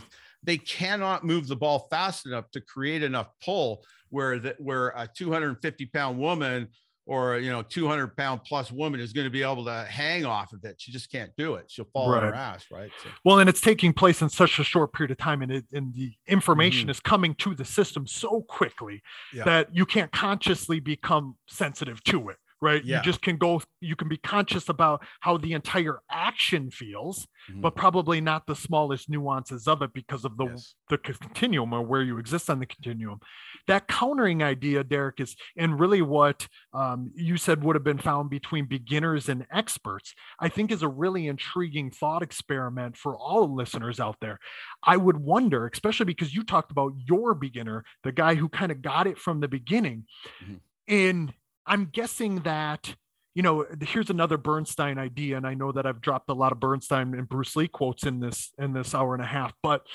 they 0.43 0.57
cannot 0.57 1.25
move 1.25 1.47
the 1.47 1.57
ball 1.57 1.87
fast 1.91 2.27
enough 2.27 2.51
to 2.53 2.61
create 2.61 3.03
enough 3.03 3.29
pull 3.45 3.85
where 4.09 4.39
that 4.39 4.61
where 4.61 4.89
a 4.89 5.09
250 5.15 5.87
pound 5.87 6.19
woman 6.19 6.69
or 7.11 7.39
you 7.39 7.51
know 7.51 7.61
200 7.61 8.17
pound 8.17 8.41
plus 8.47 8.71
woman 8.71 9.01
is 9.01 9.13
going 9.13 9.25
to 9.25 9.31
be 9.31 9.43
able 9.43 9.65
to 9.65 9.85
hang 9.91 10.25
off 10.25 10.53
of 10.53 10.65
it 10.65 10.77
she 10.79 10.93
just 10.93 11.11
can't 11.11 11.33
do 11.37 11.57
it 11.57 11.65
she'll 11.69 11.85
fall 11.93 12.09
right. 12.09 12.23
on 12.23 12.29
her 12.29 12.35
ass 12.35 12.65
right 12.71 12.93
so. 13.03 13.11
well 13.25 13.41
and 13.41 13.49
it's 13.49 13.61
taking 13.61 13.93
place 13.93 14.23
in 14.23 14.29
such 14.29 14.61
a 14.61 14.65
short 14.65 14.93
period 14.93 15.11
of 15.11 15.19
time 15.19 15.43
and, 15.43 15.51
it, 15.51 15.65
and 15.73 15.93
the 15.93 16.13
information 16.29 16.83
mm-hmm. 16.83 16.91
is 16.91 17.01
coming 17.01 17.35
to 17.35 17.53
the 17.55 17.65
system 17.65 18.07
so 18.07 18.43
quickly 18.49 19.03
yeah. 19.35 19.43
that 19.43 19.75
you 19.75 19.85
can't 19.85 20.13
consciously 20.13 20.79
become 20.79 21.37
sensitive 21.49 22.03
to 22.05 22.29
it 22.29 22.37
right? 22.61 22.85
Yeah. 22.85 22.99
You 22.99 23.03
just 23.03 23.23
can 23.23 23.37
go, 23.37 23.63
you 23.81 23.97
can 23.97 24.09
be 24.09 24.17
conscious 24.17 24.69
about 24.69 25.03
how 25.21 25.37
the 25.37 25.53
entire 25.53 26.01
action 26.11 26.71
feels, 26.71 27.27
mm-hmm. 27.51 27.61
but 27.61 27.75
probably 27.75 28.21
not 28.21 28.47
the 28.47 28.55
smallest 28.55 29.09
nuances 29.09 29.67
of 29.67 29.83
it 29.83 29.93
because 29.93 30.25
of 30.25 30.37
the, 30.37 30.47
yes. 30.47 30.75
the 30.89 30.99
continuum 30.99 31.73
or 31.73 31.83
where 31.83 32.03
you 32.03 32.19
exist 32.19 32.51
on 32.51 32.59
the 32.59 32.67
continuum. 32.67 33.21
That 33.67 33.89
countering 33.89 34.43
idea, 34.43 34.85
Derek, 34.85 35.21
is 35.21 35.37
and 35.57 35.81
really 35.81 36.03
what 36.03 36.49
um, 36.73 37.11
you 37.15 37.37
said 37.37 37.65
would 37.65 37.77
have 37.77 37.85
been 37.85 37.99
found 37.99 38.31
between 38.31 38.67
beginners 38.67 39.29
and 39.29 39.47
experts, 39.53 40.15
I 40.39 40.49
think 40.49 40.71
is 40.71 40.83
a 40.83 40.89
really 40.89 41.27
intriguing 41.29 41.91
thought 41.91 42.23
experiment 42.23 42.97
for 42.97 43.17
all 43.17 43.55
listeners 43.55 44.01
out 44.01 44.17
there. 44.21 44.39
I 44.83 44.97
would 44.97 45.19
wonder, 45.19 45.69
especially 45.73 46.07
because 46.07 46.35
you 46.35 46.45
talked 46.45 46.71
about 46.71 46.93
your 46.97 47.35
beginner, 47.35 47.85
the 48.05 48.13
guy 48.13 48.35
who 48.35 48.49
kind 48.49 48.73
of 48.73 48.83
got 48.83 49.07
it 49.07 49.19
from 49.19 49.41
the 49.41 49.49
beginning. 49.49 50.05
Mm-hmm. 50.43 50.55
In 50.89 51.33
I'm 51.67 51.87
guessing 51.87 52.41
that 52.41 52.95
you 53.35 53.43
know 53.43 53.65
here's 53.81 54.11
another 54.11 54.37
bernstein 54.37 54.99
idea 54.99 55.37
and 55.37 55.47
i 55.47 55.55
know 55.55 55.73
that 55.73 55.87
i've 55.87 56.01
dropped 56.01 56.31
a 56.31 56.35
lot 56.35 56.53
of 56.53 56.61
bernstein 56.61 57.15
and 57.15 57.29
bruce 57.29 57.55
lee 57.57 57.69
quotes 57.69 58.05
in 58.05 58.21
this 58.21 58.53
in 58.59 58.73
this 58.73 58.95
hour 58.95 59.15
and 59.15 59.23
a 59.23 59.27
half 59.27 59.53
but 59.63 59.87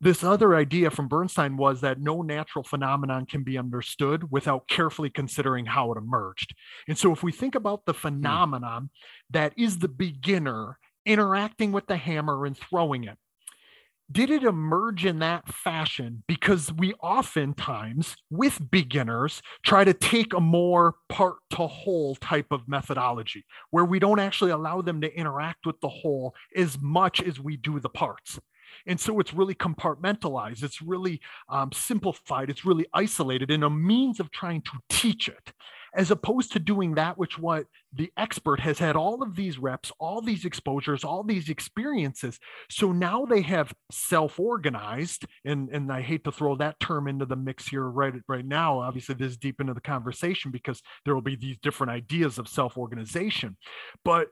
this 0.00 0.24
other 0.24 0.56
idea 0.56 0.90
from 0.90 1.08
bernstein 1.08 1.56
was 1.56 1.82
that 1.82 2.00
no 2.00 2.22
natural 2.22 2.64
phenomenon 2.64 3.26
can 3.26 3.42
be 3.42 3.58
understood 3.58 4.30
without 4.30 4.66
carefully 4.66 5.10
considering 5.10 5.66
how 5.66 5.92
it 5.92 5.98
emerged 5.98 6.54
and 6.88 6.96
so 6.96 7.12
if 7.12 7.22
we 7.22 7.32
think 7.32 7.54
about 7.54 7.84
the 7.84 7.92
hmm. 7.92 8.00
phenomenon 8.00 8.90
that 9.30 9.52
is 9.56 9.78
the 9.78 9.88
beginner 9.88 10.78
interacting 11.06 11.72
with 11.72 11.86
the 11.86 11.96
hammer 11.96 12.46
and 12.46 12.56
throwing 12.56 13.04
it 13.04 13.18
did 14.10 14.30
it 14.30 14.42
emerge 14.42 15.04
in 15.04 15.20
that 15.20 15.48
fashion? 15.48 16.22
Because 16.26 16.72
we 16.72 16.94
oftentimes 16.94 18.16
with 18.30 18.70
beginners 18.70 19.42
try 19.64 19.84
to 19.84 19.94
take 19.94 20.32
a 20.34 20.40
more 20.40 20.96
part 21.08 21.36
to 21.50 21.66
whole 21.66 22.16
type 22.16 22.46
of 22.50 22.68
methodology 22.68 23.44
where 23.70 23.84
we 23.84 23.98
don't 23.98 24.18
actually 24.18 24.50
allow 24.50 24.80
them 24.80 25.00
to 25.00 25.14
interact 25.14 25.66
with 25.66 25.80
the 25.80 25.88
whole 25.88 26.34
as 26.56 26.78
much 26.80 27.22
as 27.22 27.38
we 27.38 27.56
do 27.56 27.78
the 27.78 27.88
parts. 27.88 28.38
And 28.86 29.00
so 29.00 29.18
it's 29.20 29.34
really 29.34 29.54
compartmentalized 29.54 30.62
it's 30.62 30.80
really 30.80 31.20
um, 31.48 31.70
simplified 31.72 32.50
it's 32.50 32.64
really 32.64 32.86
isolated 32.94 33.50
in 33.50 33.64
a 33.64 33.70
means 33.70 34.20
of 34.20 34.30
trying 34.30 34.62
to 34.62 34.72
teach 34.88 35.28
it 35.28 35.52
as 35.94 36.10
opposed 36.10 36.52
to 36.52 36.58
doing 36.58 36.94
that 36.94 37.18
which 37.18 37.38
what 37.38 37.66
the 37.92 38.10
expert 38.16 38.60
has 38.60 38.78
had 38.78 38.96
all 38.96 39.22
of 39.22 39.36
these 39.36 39.58
reps 39.58 39.92
all 39.98 40.20
these 40.20 40.44
exposures 40.44 41.04
all 41.04 41.22
these 41.22 41.48
experiences. 41.48 42.38
So 42.68 42.92
now 42.92 43.24
they 43.24 43.42
have 43.42 43.72
self-organized 43.90 45.26
and 45.44 45.68
and 45.70 45.92
i 45.92 46.00
hate 46.00 46.24
to 46.24 46.32
throw 46.32 46.56
that 46.56 46.80
term 46.80 47.08
into 47.08 47.26
the 47.26 47.36
mix 47.36 47.68
here 47.68 47.84
right 47.84 48.14
right 48.28 48.44
now. 48.44 48.80
Obviously 48.80 49.14
this 49.14 49.32
is 49.32 49.36
deep 49.36 49.60
into 49.60 49.74
the 49.74 49.80
conversation 49.80 50.50
because 50.50 50.80
there 51.04 51.14
will 51.14 51.22
be 51.22 51.36
these 51.36 51.58
different 51.62 51.90
ideas 51.90 52.38
of 52.38 52.48
self-organization. 52.48 53.56
But 54.04 54.28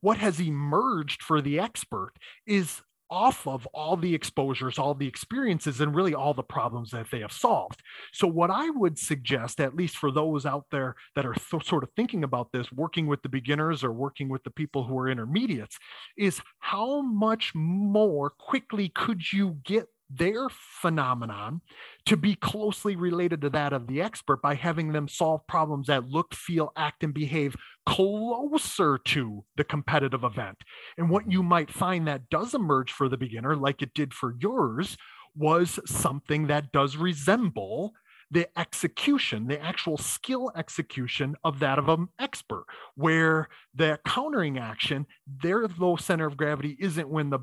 what 0.00 0.18
has 0.18 0.40
emerged 0.40 1.22
for 1.22 1.40
the 1.40 1.60
expert 1.60 2.12
is 2.46 2.82
off 3.12 3.46
of 3.46 3.66
all 3.74 3.94
the 3.94 4.14
exposures, 4.14 4.78
all 4.78 4.94
the 4.94 5.06
experiences, 5.06 5.82
and 5.82 5.94
really 5.94 6.14
all 6.14 6.32
the 6.32 6.42
problems 6.42 6.90
that 6.90 7.10
they 7.10 7.20
have 7.20 7.30
solved. 7.30 7.82
So, 8.10 8.26
what 8.26 8.50
I 8.50 8.70
would 8.70 8.98
suggest, 8.98 9.60
at 9.60 9.76
least 9.76 9.98
for 9.98 10.10
those 10.10 10.46
out 10.46 10.64
there 10.70 10.96
that 11.14 11.26
are 11.26 11.34
th- 11.34 11.66
sort 11.66 11.84
of 11.84 11.90
thinking 11.94 12.24
about 12.24 12.50
this, 12.52 12.72
working 12.72 13.06
with 13.06 13.22
the 13.22 13.28
beginners 13.28 13.84
or 13.84 13.92
working 13.92 14.30
with 14.30 14.42
the 14.44 14.50
people 14.50 14.84
who 14.84 14.98
are 14.98 15.10
intermediates, 15.10 15.78
is 16.16 16.40
how 16.58 17.02
much 17.02 17.54
more 17.54 18.30
quickly 18.30 18.88
could 18.88 19.30
you 19.30 19.58
get 19.62 19.88
their 20.14 20.48
phenomenon 20.50 21.60
to 22.06 22.16
be 22.16 22.34
closely 22.34 22.96
related 22.96 23.40
to 23.40 23.50
that 23.50 23.72
of 23.72 23.86
the 23.86 24.02
expert 24.02 24.42
by 24.42 24.54
having 24.54 24.92
them 24.92 25.08
solve 25.08 25.46
problems 25.46 25.86
that 25.86 26.08
look, 26.08 26.34
feel, 26.34 26.72
act, 26.76 27.02
and 27.02 27.14
behave 27.14 27.56
closer 27.86 28.98
to 28.98 29.44
the 29.56 29.64
competitive 29.64 30.24
event. 30.24 30.58
And 30.98 31.10
what 31.10 31.30
you 31.30 31.42
might 31.42 31.70
find 31.70 32.06
that 32.06 32.28
does 32.30 32.54
emerge 32.54 32.92
for 32.92 33.08
the 33.08 33.16
beginner, 33.16 33.56
like 33.56 33.82
it 33.82 33.94
did 33.94 34.12
for 34.14 34.34
yours, 34.38 34.96
was 35.34 35.80
something 35.86 36.46
that 36.48 36.72
does 36.72 36.96
resemble 36.96 37.92
the 38.30 38.48
execution, 38.58 39.46
the 39.46 39.60
actual 39.60 39.98
skill 39.98 40.50
execution 40.56 41.36
of 41.44 41.58
that 41.58 41.78
of 41.78 41.88
an 41.88 42.08
expert, 42.18 42.64
where 42.94 43.48
the 43.74 43.98
countering 44.06 44.58
action, 44.58 45.06
their 45.26 45.68
low 45.78 45.96
center 45.96 46.26
of 46.26 46.36
gravity 46.36 46.76
isn't 46.80 47.08
when 47.08 47.28
the 47.30 47.40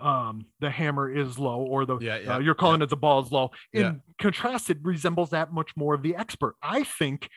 um 0.00 0.46
the 0.60 0.70
hammer 0.70 1.10
is 1.10 1.38
low 1.38 1.60
or 1.62 1.84
the 1.84 1.98
yeah, 1.98 2.18
yeah, 2.18 2.34
uh, 2.36 2.38
you're 2.38 2.54
calling 2.54 2.80
yeah. 2.80 2.84
it 2.84 2.90
the 2.90 2.96
ball 2.96 3.22
is 3.22 3.30
low 3.30 3.50
in 3.72 4.00
contrast 4.18 4.70
it 4.70 4.78
resembles 4.82 5.30
that 5.30 5.52
much 5.52 5.76
more 5.76 5.94
of 5.94 6.02
the 6.02 6.16
expert. 6.16 6.54
I 6.62 6.84
think 6.84 7.28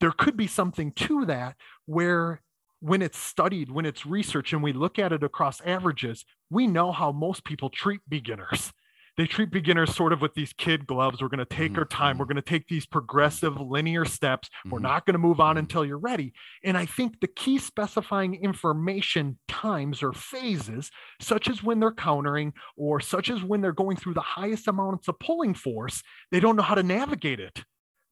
there 0.00 0.12
could 0.12 0.36
be 0.36 0.46
something 0.46 0.92
to 0.92 1.26
that 1.26 1.56
where 1.86 2.40
when 2.80 3.02
it's 3.02 3.18
studied 3.18 3.70
when 3.70 3.84
it's 3.84 4.06
researched 4.06 4.52
and 4.52 4.62
we 4.62 4.72
look 4.72 4.98
at 4.98 5.12
it 5.12 5.22
across 5.22 5.60
averages 5.62 6.24
we 6.48 6.66
know 6.66 6.92
how 6.92 7.12
most 7.12 7.44
people 7.44 7.68
treat 7.68 8.00
beginners 8.08 8.72
they 9.18 9.26
treat 9.26 9.50
beginners 9.50 9.94
sort 9.94 10.12
of 10.12 10.22
with 10.22 10.34
these 10.34 10.52
kid 10.52 10.86
gloves. 10.86 11.20
We're 11.20 11.28
going 11.28 11.38
to 11.40 11.44
take 11.44 11.72
mm-hmm. 11.72 11.80
our 11.80 11.84
time. 11.84 12.18
We're 12.18 12.24
going 12.24 12.36
to 12.36 12.42
take 12.42 12.68
these 12.68 12.86
progressive 12.86 13.60
linear 13.60 14.04
steps. 14.04 14.48
Mm-hmm. 14.48 14.70
We're 14.70 14.78
not 14.78 15.06
going 15.06 15.14
to 15.14 15.18
move 15.18 15.40
on 15.40 15.56
mm-hmm. 15.56 15.58
until 15.58 15.84
you're 15.84 15.98
ready. 15.98 16.32
And 16.62 16.78
I 16.78 16.86
think 16.86 17.20
the 17.20 17.26
key 17.26 17.58
specifying 17.58 18.36
information 18.36 19.36
times 19.48 20.04
or 20.04 20.12
phases, 20.12 20.92
such 21.20 21.50
as 21.50 21.64
when 21.64 21.80
they're 21.80 21.92
countering 21.92 22.52
or 22.76 23.00
such 23.00 23.28
as 23.28 23.42
when 23.42 23.60
they're 23.60 23.72
going 23.72 23.96
through 23.96 24.14
the 24.14 24.20
highest 24.20 24.68
amounts 24.68 25.08
of 25.08 25.18
pulling 25.18 25.52
force, 25.52 26.00
they 26.30 26.38
don't 26.38 26.54
know 26.54 26.62
how 26.62 26.76
to 26.76 26.84
navigate 26.84 27.40
it 27.40 27.64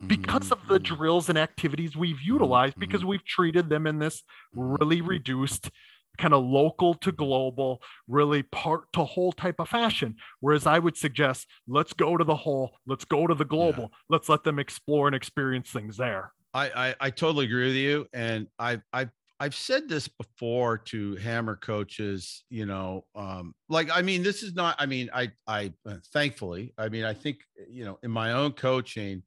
because 0.08 0.50
of 0.50 0.58
the 0.68 0.78
mm-hmm. 0.78 0.94
drills 0.94 1.28
and 1.28 1.38
activities 1.38 1.96
we've 1.96 2.20
utilized 2.20 2.76
because 2.78 3.00
mm-hmm. 3.00 3.10
we've 3.10 3.24
treated 3.24 3.70
them 3.70 3.86
in 3.86 4.00
this 4.00 4.24
really 4.54 5.00
reduced 5.00 5.70
kind 6.16 6.34
of 6.34 6.44
local 6.44 6.94
to 6.94 7.12
global, 7.12 7.80
really 8.08 8.42
part 8.42 8.92
to 8.94 9.04
whole 9.04 9.32
type 9.32 9.56
of 9.58 9.68
fashion. 9.68 10.16
Whereas 10.40 10.66
I 10.66 10.78
would 10.78 10.96
suggest, 10.96 11.46
let's 11.66 11.92
go 11.92 12.16
to 12.16 12.24
the 12.24 12.36
whole, 12.36 12.72
let's 12.86 13.04
go 13.04 13.26
to 13.26 13.34
the 13.34 13.44
global, 13.44 13.82
yeah. 13.82 13.98
let's 14.08 14.28
let 14.28 14.44
them 14.44 14.58
explore 14.58 15.06
and 15.06 15.16
experience 15.16 15.70
things 15.70 15.96
there. 15.96 16.32
I, 16.54 16.70
I, 16.88 16.94
I 17.00 17.10
totally 17.10 17.44
agree 17.46 17.66
with 17.66 17.76
you, 17.76 18.06
and 18.14 18.46
I 18.58 18.80
I 18.92 19.08
I've 19.38 19.54
said 19.54 19.88
this 19.88 20.08
before 20.08 20.78
to 20.78 21.16
hammer 21.16 21.56
coaches, 21.56 22.44
you 22.48 22.64
know, 22.64 23.04
um, 23.14 23.54
like 23.68 23.90
I 23.92 24.00
mean, 24.00 24.22
this 24.22 24.42
is 24.42 24.54
not. 24.54 24.76
I 24.78 24.86
mean, 24.86 25.10
I 25.12 25.32
I 25.46 25.74
uh, 25.86 25.96
thankfully, 26.12 26.72
I 26.78 26.88
mean, 26.88 27.04
I 27.04 27.12
think 27.12 27.40
you 27.68 27.84
know, 27.84 27.98
in 28.02 28.10
my 28.10 28.32
own 28.32 28.52
coaching, 28.52 29.22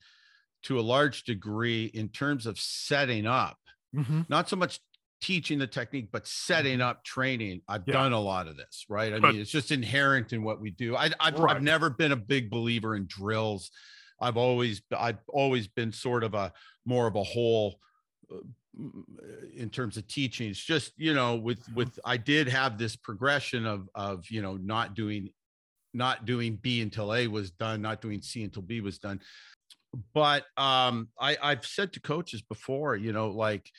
to 0.64 0.80
a 0.80 0.82
large 0.82 1.24
degree, 1.24 1.86
in 1.86 2.10
terms 2.10 2.48
of 2.48 2.60
setting 2.60 3.28
up, 3.28 3.58
mm-hmm. 3.96 4.22
not 4.28 4.50
so 4.50 4.56
much 4.56 4.80
teaching 5.22 5.60
the 5.60 5.68
technique, 5.68 6.10
but 6.12 6.26
setting 6.26 6.80
mm-hmm. 6.80 6.88
up 6.88 7.04
training. 7.04 7.62
I've 7.68 7.84
yeah. 7.86 7.94
done 7.94 8.14
a 8.14 8.20
lot 8.20 8.48
of 8.48 8.56
this, 8.56 8.86
right? 8.90 9.14
I 9.14 9.20
but, 9.20 9.34
mean, 9.34 9.42
it's 9.42 9.52
just 9.52 9.72
inherent 9.72 10.34
in 10.34 10.44
what 10.44 10.62
we 10.62 10.72
do. 10.72 10.96
I, 10.96 11.10
have 11.20 11.40
right. 11.40 11.56
I've 11.56 11.62
never 11.62 11.90
been 11.90 12.12
a 12.12 12.16
big 12.16 12.50
believer 12.50 12.96
in 12.96 13.06
drills. 13.06 13.72
I've 14.22 14.38
always, 14.38 14.82
I've 14.98 15.20
always 15.28 15.68
been 15.68 15.92
sort 15.92 16.24
of 16.24 16.34
a 16.34 16.54
more 16.86 17.08
of 17.08 17.16
a 17.16 17.24
whole 17.24 17.80
uh, 18.32 18.38
in 19.56 19.70
terms 19.70 19.98
of 19.98 20.08
teaching. 20.08 20.50
It's 20.50 20.64
just, 20.64 20.94
you 20.98 21.14
know, 21.14 21.36
with, 21.36 21.62
mm-hmm. 21.64 21.76
with, 21.76 22.00
I 22.06 22.18
did 22.18 22.48
have 22.48 22.78
this 22.78 22.96
progression 22.96 23.66
of, 23.66 23.90
of, 23.96 24.30
you 24.30 24.42
know, 24.42 24.56
not 24.58 24.94
doing, 24.94 25.30
not 25.94 26.26
doing 26.26 26.58
B 26.62 26.82
until 26.82 27.14
A 27.14 27.28
was 27.28 27.52
done, 27.52 27.82
not 27.82 28.02
doing 28.02 28.22
C 28.22 28.44
until 28.44 28.62
B 28.62 28.80
was 28.80 29.00
done. 29.00 29.20
But 30.14 30.46
um, 30.56 31.10
I, 31.20 31.36
I've 31.42 31.66
said 31.66 31.94
to 31.94 32.00
coaches 32.00 32.42
before, 32.42 32.96
you 32.96 33.12
know, 33.12 33.30
like, 33.32 33.70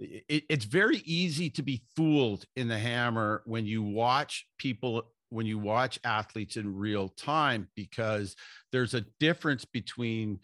it, 0.00 0.44
it's 0.48 0.64
very 0.64 0.98
easy 1.04 1.50
to 1.50 1.62
be 1.62 1.82
fooled 1.94 2.44
in 2.56 2.68
the 2.68 2.78
hammer 2.78 3.42
when 3.44 3.66
you 3.66 3.82
watch 3.82 4.46
people 4.58 5.04
when 5.28 5.46
you 5.46 5.58
watch 5.58 5.98
athletes 6.04 6.56
in 6.56 6.74
real 6.74 7.08
time 7.08 7.68
because 7.76 8.34
there's 8.72 8.94
a 8.94 9.04
difference 9.20 9.64
between 9.64 10.40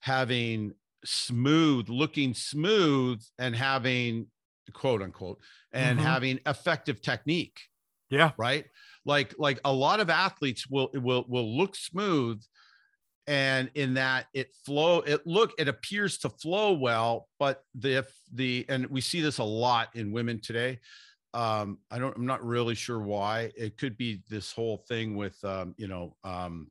having 0.00 0.72
smooth 1.04 1.88
looking 1.88 2.32
smooth 2.32 3.22
and 3.38 3.54
having 3.54 4.26
quote 4.72 5.02
unquote 5.02 5.38
and 5.72 5.98
mm-hmm. 5.98 6.06
having 6.06 6.40
effective 6.46 7.02
technique 7.02 7.60
yeah 8.08 8.30
right 8.38 8.66
like 9.04 9.34
like 9.38 9.60
a 9.64 9.72
lot 9.72 10.00
of 10.00 10.08
athletes 10.08 10.68
will 10.68 10.88
will 10.94 11.24
will 11.28 11.56
look 11.56 11.74
smooth 11.74 12.40
and 13.26 13.70
in 13.74 13.94
that 13.94 14.26
it 14.34 14.52
flow 14.64 14.98
it 15.00 15.24
look 15.26 15.52
it 15.58 15.68
appears 15.68 16.18
to 16.18 16.28
flow 16.28 16.72
well 16.72 17.28
but 17.38 17.62
the 17.74 18.04
the 18.34 18.66
and 18.68 18.86
we 18.86 19.00
see 19.00 19.20
this 19.20 19.38
a 19.38 19.44
lot 19.44 19.88
in 19.94 20.10
women 20.10 20.40
today 20.40 20.78
um, 21.34 21.78
I 21.90 21.98
don't, 21.98 22.16
I'm 22.16 22.26
not 22.26 22.44
really 22.44 22.74
sure 22.74 23.00
why. 23.00 23.52
It 23.56 23.78
could 23.78 23.96
be 23.96 24.22
this 24.28 24.52
whole 24.52 24.84
thing 24.88 25.16
with, 25.16 25.42
um, 25.44 25.74
you 25.78 25.88
know, 25.88 26.14
um, 26.24 26.70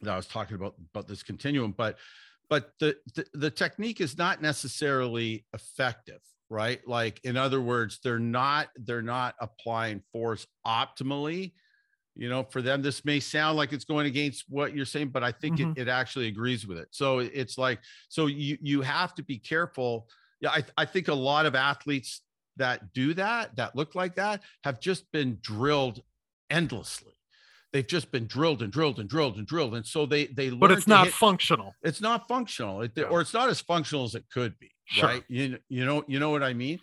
that 0.00 0.12
I 0.12 0.16
was 0.16 0.26
talking 0.26 0.56
about 0.56 0.74
about 0.92 1.06
this 1.06 1.22
continuum, 1.22 1.74
but 1.76 1.98
but 2.48 2.72
the, 2.78 2.96
the 3.14 3.26
the 3.34 3.50
technique 3.50 4.00
is 4.00 4.18
not 4.18 4.42
necessarily 4.42 5.46
effective, 5.54 6.20
right? 6.50 6.86
Like 6.86 7.20
in 7.24 7.36
other 7.36 7.60
words, 7.60 8.00
they're 8.02 8.18
not 8.18 8.68
they're 8.76 9.02
not 9.02 9.34
applying 9.40 10.02
force 10.12 10.46
optimally. 10.66 11.52
You 12.16 12.28
know, 12.28 12.44
for 12.44 12.62
them, 12.62 12.80
this 12.82 13.04
may 13.04 13.18
sound 13.20 13.56
like 13.56 13.72
it's 13.72 13.84
going 13.84 14.06
against 14.06 14.44
what 14.48 14.74
you're 14.74 14.84
saying, 14.84 15.08
but 15.08 15.24
I 15.24 15.32
think 15.32 15.58
Mhm. 15.58 15.72
it, 15.76 15.82
it 15.82 15.88
actually 15.88 16.28
agrees 16.28 16.64
with 16.66 16.78
it. 16.78 16.88
So 16.92 17.18
it's 17.18 17.58
like, 17.58 17.80
so 18.08 18.26
you 18.26 18.56
you 18.62 18.82
have 18.82 19.14
to 19.16 19.22
be 19.22 19.38
careful. 19.38 20.08
Yeah, 20.40 20.50
I, 20.50 20.64
I 20.76 20.84
think 20.84 21.08
a 21.08 21.14
lot 21.14 21.44
of 21.46 21.54
athletes 21.54 22.20
that 22.56 22.92
do 22.92 23.14
that, 23.14 23.56
that 23.56 23.74
look 23.74 23.94
like 23.96 24.14
that, 24.16 24.42
have 24.62 24.78
just 24.80 25.10
been 25.10 25.38
drilled 25.42 26.02
endlessly. 26.50 27.12
They've 27.72 27.86
just 27.86 28.12
been 28.12 28.26
drilled 28.28 28.62
and 28.62 28.70
drilled 28.72 29.00
and 29.00 29.08
drilled 29.08 29.36
and 29.36 29.46
drilled, 29.46 29.74
and 29.74 29.84
so 29.84 30.06
they 30.06 30.26
they. 30.26 30.50
but 30.50 30.70
it's 30.70 30.86
not 30.86 31.06
hit- 31.06 31.14
functional. 31.14 31.74
it's 31.82 32.00
not 32.00 32.28
functional, 32.28 32.82
it, 32.82 32.96
or 33.10 33.20
it's 33.20 33.34
not 33.34 33.48
as 33.48 33.60
functional 33.60 34.04
as 34.04 34.14
it 34.14 34.24
could 34.32 34.56
be. 34.60 34.70
Sure. 34.84 35.08
Right? 35.08 35.24
You 35.28 35.58
you 35.68 35.84
know 35.84 36.04
you 36.06 36.20
know 36.20 36.30
what 36.30 36.44
I 36.44 36.52
mean? 36.52 36.78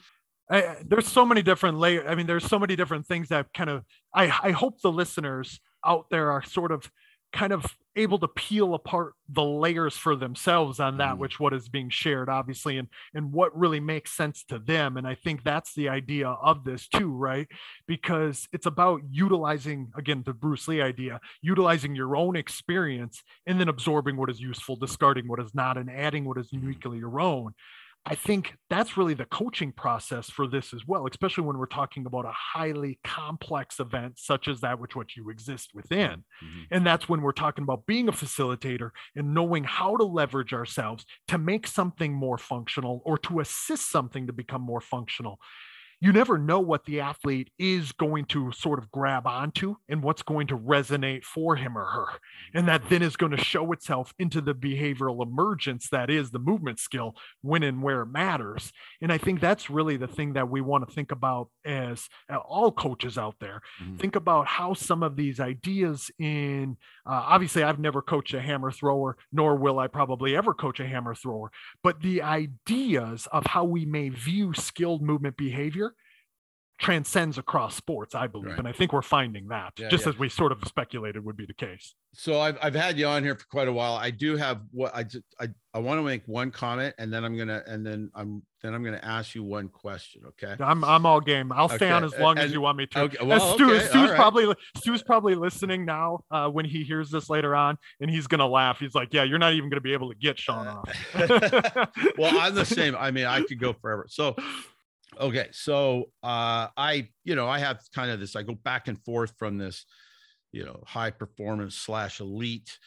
I, 0.52 0.76
there's 0.86 1.07
so 1.07 1.26
many 1.26 1.41
different 1.41 1.78
layers. 1.80 2.06
I 2.07 2.15
mean, 2.15 2.28
there's 2.28 2.45
so 2.45 2.60
many 2.60 2.76
different 2.76 3.06
things 3.07 3.30
that 3.30 3.53
kind 3.53 3.69
of. 3.69 3.84
I 4.14 4.26
I 4.44 4.52
hope 4.52 4.82
the 4.82 4.91
listeners 4.91 5.60
out 5.86 6.07
there 6.11 6.32
are 6.32 6.44
sort 6.44 6.72
of 6.72 6.91
kind 7.34 7.53
of 7.53 7.65
able 7.95 8.19
to 8.19 8.28
peel 8.28 8.73
apart 8.73 9.14
the 9.30 9.44
layers 9.44 9.95
for 9.95 10.15
themselves 10.18 10.80
on 10.82 10.98
that 10.98 11.15
Mhm. 11.15 11.18
which 11.19 11.40
what 11.40 11.53
is 11.53 11.69
being 11.69 11.90
shared 11.90 12.28
obviously 12.30 12.78
and 12.78 12.90
and 13.14 13.32
what 13.32 13.57
really 13.57 13.80
makes 13.80 14.11
sense 14.11 14.44
to 14.45 14.60
them 14.60 14.98
and 14.98 15.07
i 15.07 15.15
think 15.15 15.44
that's 15.44 15.73
the 15.73 15.88
idea 15.90 16.28
of 16.28 16.64
this 16.65 16.88
too 16.90 17.10
right 17.11 17.48
because 17.88 18.48
it's 18.53 18.65
about 18.65 19.02
utilizing 19.10 19.91
again 19.98 20.23
the 20.26 20.34
bruce 20.34 20.68
lee 20.68 20.82
idea 20.82 21.19
utilizing 21.41 21.95
your 21.95 22.15
own 22.18 22.36
experience 22.36 23.23
and 23.45 23.60
then 23.60 23.68
absorbing 23.69 24.15
what 24.18 24.30
is 24.30 24.40
useful 24.41 24.76
discarding 24.76 25.28
what 25.28 25.40
is 25.40 25.53
not 25.56 25.78
and 25.78 25.90
adding 25.90 26.26
what 26.26 26.38
is 26.38 26.52
uniquely 26.52 26.98
your 26.98 27.19
own 27.19 27.53
I 28.03 28.15
think 28.15 28.56
that's 28.68 28.98
really 28.98 29.14
the 29.14 29.26
coaching 29.26 29.72
process 29.72 30.28
for 30.28 30.48
this 30.48 30.73
as 30.73 30.88
well, 30.88 31.06
especially 31.07 31.44
when 31.44 31.60
we're 31.60 31.68
talking 31.68 32.07
about 32.07 32.26
a 32.26 32.34
highly 32.34 32.99
complex 33.03 33.80
event 33.80 34.18
such 34.18 34.48
as 34.48 34.61
that 34.61 34.80
which 34.80 34.95
what 34.95 35.15
you 35.15 35.30
exist 35.30 35.69
within. 35.76 36.23
Mhm. 36.44 36.65
And 36.72 36.86
that's 36.86 37.07
when 37.07 37.22
we're 37.22 37.32
talking 37.32 37.64
about 37.64 37.86
being 37.86 38.10
a 38.10 38.11
facilitator 38.11 38.90
and 39.15 39.36
knowing 39.36 39.65
how 39.65 39.98
to 39.98 40.03
leverage 40.03 40.52
ourselves 40.52 41.06
to 41.28 41.38
make 41.38 41.68
something 41.68 42.11
more 42.14 42.40
functional 42.40 43.03
or 43.06 43.19
to 43.19 43.40
assist 43.40 43.91
something 43.91 44.26
to 44.26 44.34
become 44.34 44.61
more 44.64 44.82
functional. 44.82 45.40
You 46.03 46.11
never 46.11 46.40
know 46.40 46.60
what 46.60 46.86
the 46.86 46.99
athlete 46.99 47.52
is 47.60 47.91
going 47.91 48.26
to 48.26 48.52
sort 48.52 48.80
of 48.80 48.90
grab 48.91 49.28
onto 49.28 49.76
and 49.88 50.02
what's 50.02 50.23
going 50.23 50.48
to 50.48 50.57
resonate 50.57 51.23
for 51.23 51.56
him 51.56 51.78
or 51.78 51.86
her. 51.86 52.06
And 52.56 52.68
that 52.68 52.90
then 52.90 53.03
is 53.03 53.15
going 53.15 53.34
to 53.34 53.44
show 53.44 53.72
itself 53.72 54.11
into 54.18 54.41
the 54.41 54.56
behavioral 54.56 55.22
emergence 55.22 55.90
that 55.90 56.10
is 56.10 56.32
the 56.32 56.40
movement 56.40 56.80
skill 56.80 57.15
when 57.41 57.61
and 57.61 57.84
where 57.84 58.02
it 58.02 58.07
matters. 58.07 58.72
And 58.99 59.11
I 59.11 59.19
think 59.19 59.41
that's 59.41 59.69
really 59.69 59.95
the 59.95 60.07
thing 60.07 60.34
that 60.34 60.49
we 60.49 60.60
want 60.60 60.90
to 60.90 60.94
think 60.94 61.11
about 61.11 61.49
as 61.65 62.10
uh, 62.34 62.38
all 62.38 62.72
coaches 62.72 63.19
out 63.19 63.36
there. 63.40 63.61
Mhm. 63.80 63.99
Think 63.99 64.15
about 64.15 64.48
how 64.48 64.73
some 64.73 65.03
of 65.03 65.15
these 65.15 65.40
ideas 65.40 66.10
in 66.18 66.78
uh, 67.06 67.23
obviously, 67.26 67.64
I've 67.64 67.80
never 67.80 68.02
coached 68.02 68.34
a 68.34 68.41
hammer 68.41 68.72
thrower, 68.72 69.18
nor 69.32 69.56
will 69.56 69.80
I 69.80 69.88
probably 69.88 70.36
ever 70.36 70.53
coach 70.53 70.80
a 70.80 70.88
hammer 70.88 71.15
thrower. 71.15 71.52
But 71.84 72.02
the 72.02 72.22
ideas 72.22 73.28
of 73.32 73.45
how 73.48 73.64
we 73.64 73.86
may 73.86 74.10
view 74.10 74.53
skilled 74.53 75.02
movement 75.02 75.36
behavior 75.36 75.90
transcends 76.81 77.37
across 77.37 77.75
sports, 77.75 78.15
I 78.15 78.27
believe. 78.27 78.49
Right. 78.49 78.59
And 78.59 78.67
I 78.67 78.71
think 78.71 78.91
we're 78.91 79.03
finding 79.03 79.47
that, 79.49 79.73
Yeah, 79.77 79.87
just 79.89 80.05
yeah. 80.05 80.09
as 80.09 80.17
we 80.19 80.27
sort 80.29 80.51
of 80.51 80.57
speculated 80.65 81.23
would 81.23 81.37
be 81.37 81.45
the 81.45 81.53
case. 81.53 81.93
So 82.13 82.41
I've 82.41 82.57
I've 82.61 82.75
had 82.75 82.97
you 82.97 83.05
on 83.07 83.23
here 83.23 83.35
for 83.35 83.45
quite 83.45 83.69
a 83.69 83.71
while. 83.71 83.93
I 83.93 84.11
do 84.11 84.35
have 84.35 84.61
what 84.71 84.93
I 84.93 85.03
just 85.03 85.23
I 85.39 85.47
I 85.73 85.79
want 85.79 85.99
to 85.99 86.03
make 86.03 86.23
one 86.25 86.51
comment, 86.51 86.93
and 86.97 87.13
then 87.13 87.23
I'm 87.23 87.37
gonna 87.37 87.63
and 87.65 87.85
then 87.85 88.11
I'm 88.13 88.41
then 88.61 88.73
I'm 88.73 88.83
gonna 88.83 88.99
ask 89.01 89.33
you 89.33 89.43
one 89.43 89.69
question. 89.69 90.23
Okay. 90.27 90.61
I'm 90.61 90.83
I'm 90.83 91.05
all 91.05 91.21
game. 91.21 91.53
I'll 91.53 91.69
stay 91.69 91.89
on 91.89 92.03
as 92.03 92.17
long 92.19 92.37
as 92.37 92.51
you 92.51 92.59
want 92.59 92.77
me 92.77 92.85
to. 92.87 92.99
Okay. 93.03 93.25
Well, 93.25 93.53
Stu, 93.53 93.71
okay, 93.75 93.85
Stu's 93.85 94.09
right. 94.09 94.15
probably 94.17 94.53
Stu's 94.75 95.03
probably 95.03 95.35
listening 95.35 95.85
now 95.85 96.25
uh, 96.31 96.49
when 96.49 96.65
he 96.65 96.83
hears 96.83 97.09
this 97.09 97.29
later 97.29 97.55
on, 97.55 97.77
and 98.01 98.09
he's 98.11 98.27
gonna 98.27 98.47
laugh. 98.47 98.79
He's 98.79 98.93
like, 98.93 99.13
"Yeah, 99.13 99.23
you're 99.23 99.39
not 99.39 99.53
even 99.53 99.69
gonna 99.69 99.79
be 99.79 99.93
able 99.93 100.09
to 100.09 100.17
get 100.17 100.37
Sean 100.37 100.67
off." 100.67 100.89
well, 102.17 102.37
I'm 102.41 102.55
the 102.55 102.65
same. 102.79 102.93
I 102.97 103.11
mean, 103.11 103.25
I 103.25 103.41
could 103.43 103.59
go 103.59 103.71
forever. 103.71 104.07
So, 104.09 104.35
okay. 105.19 105.49
So, 105.51 106.11
uh, 106.23 106.67
I, 106.77 107.09
you 107.23 107.35
know, 107.35 107.47
I 107.47 107.59
have 107.59 107.81
kind 107.93 108.11
of 108.11 108.19
this, 108.19 108.35
I 108.35 108.43
go 108.43 108.55
back 108.55 108.88
and 108.88 108.97
forth 109.03 109.33
from 109.38 109.57
this, 109.57 109.85
you 110.51 110.65
know, 110.65 110.83
high 110.85 111.11
performance 111.11 111.75
slash 111.75 112.19
elite, 112.19 112.77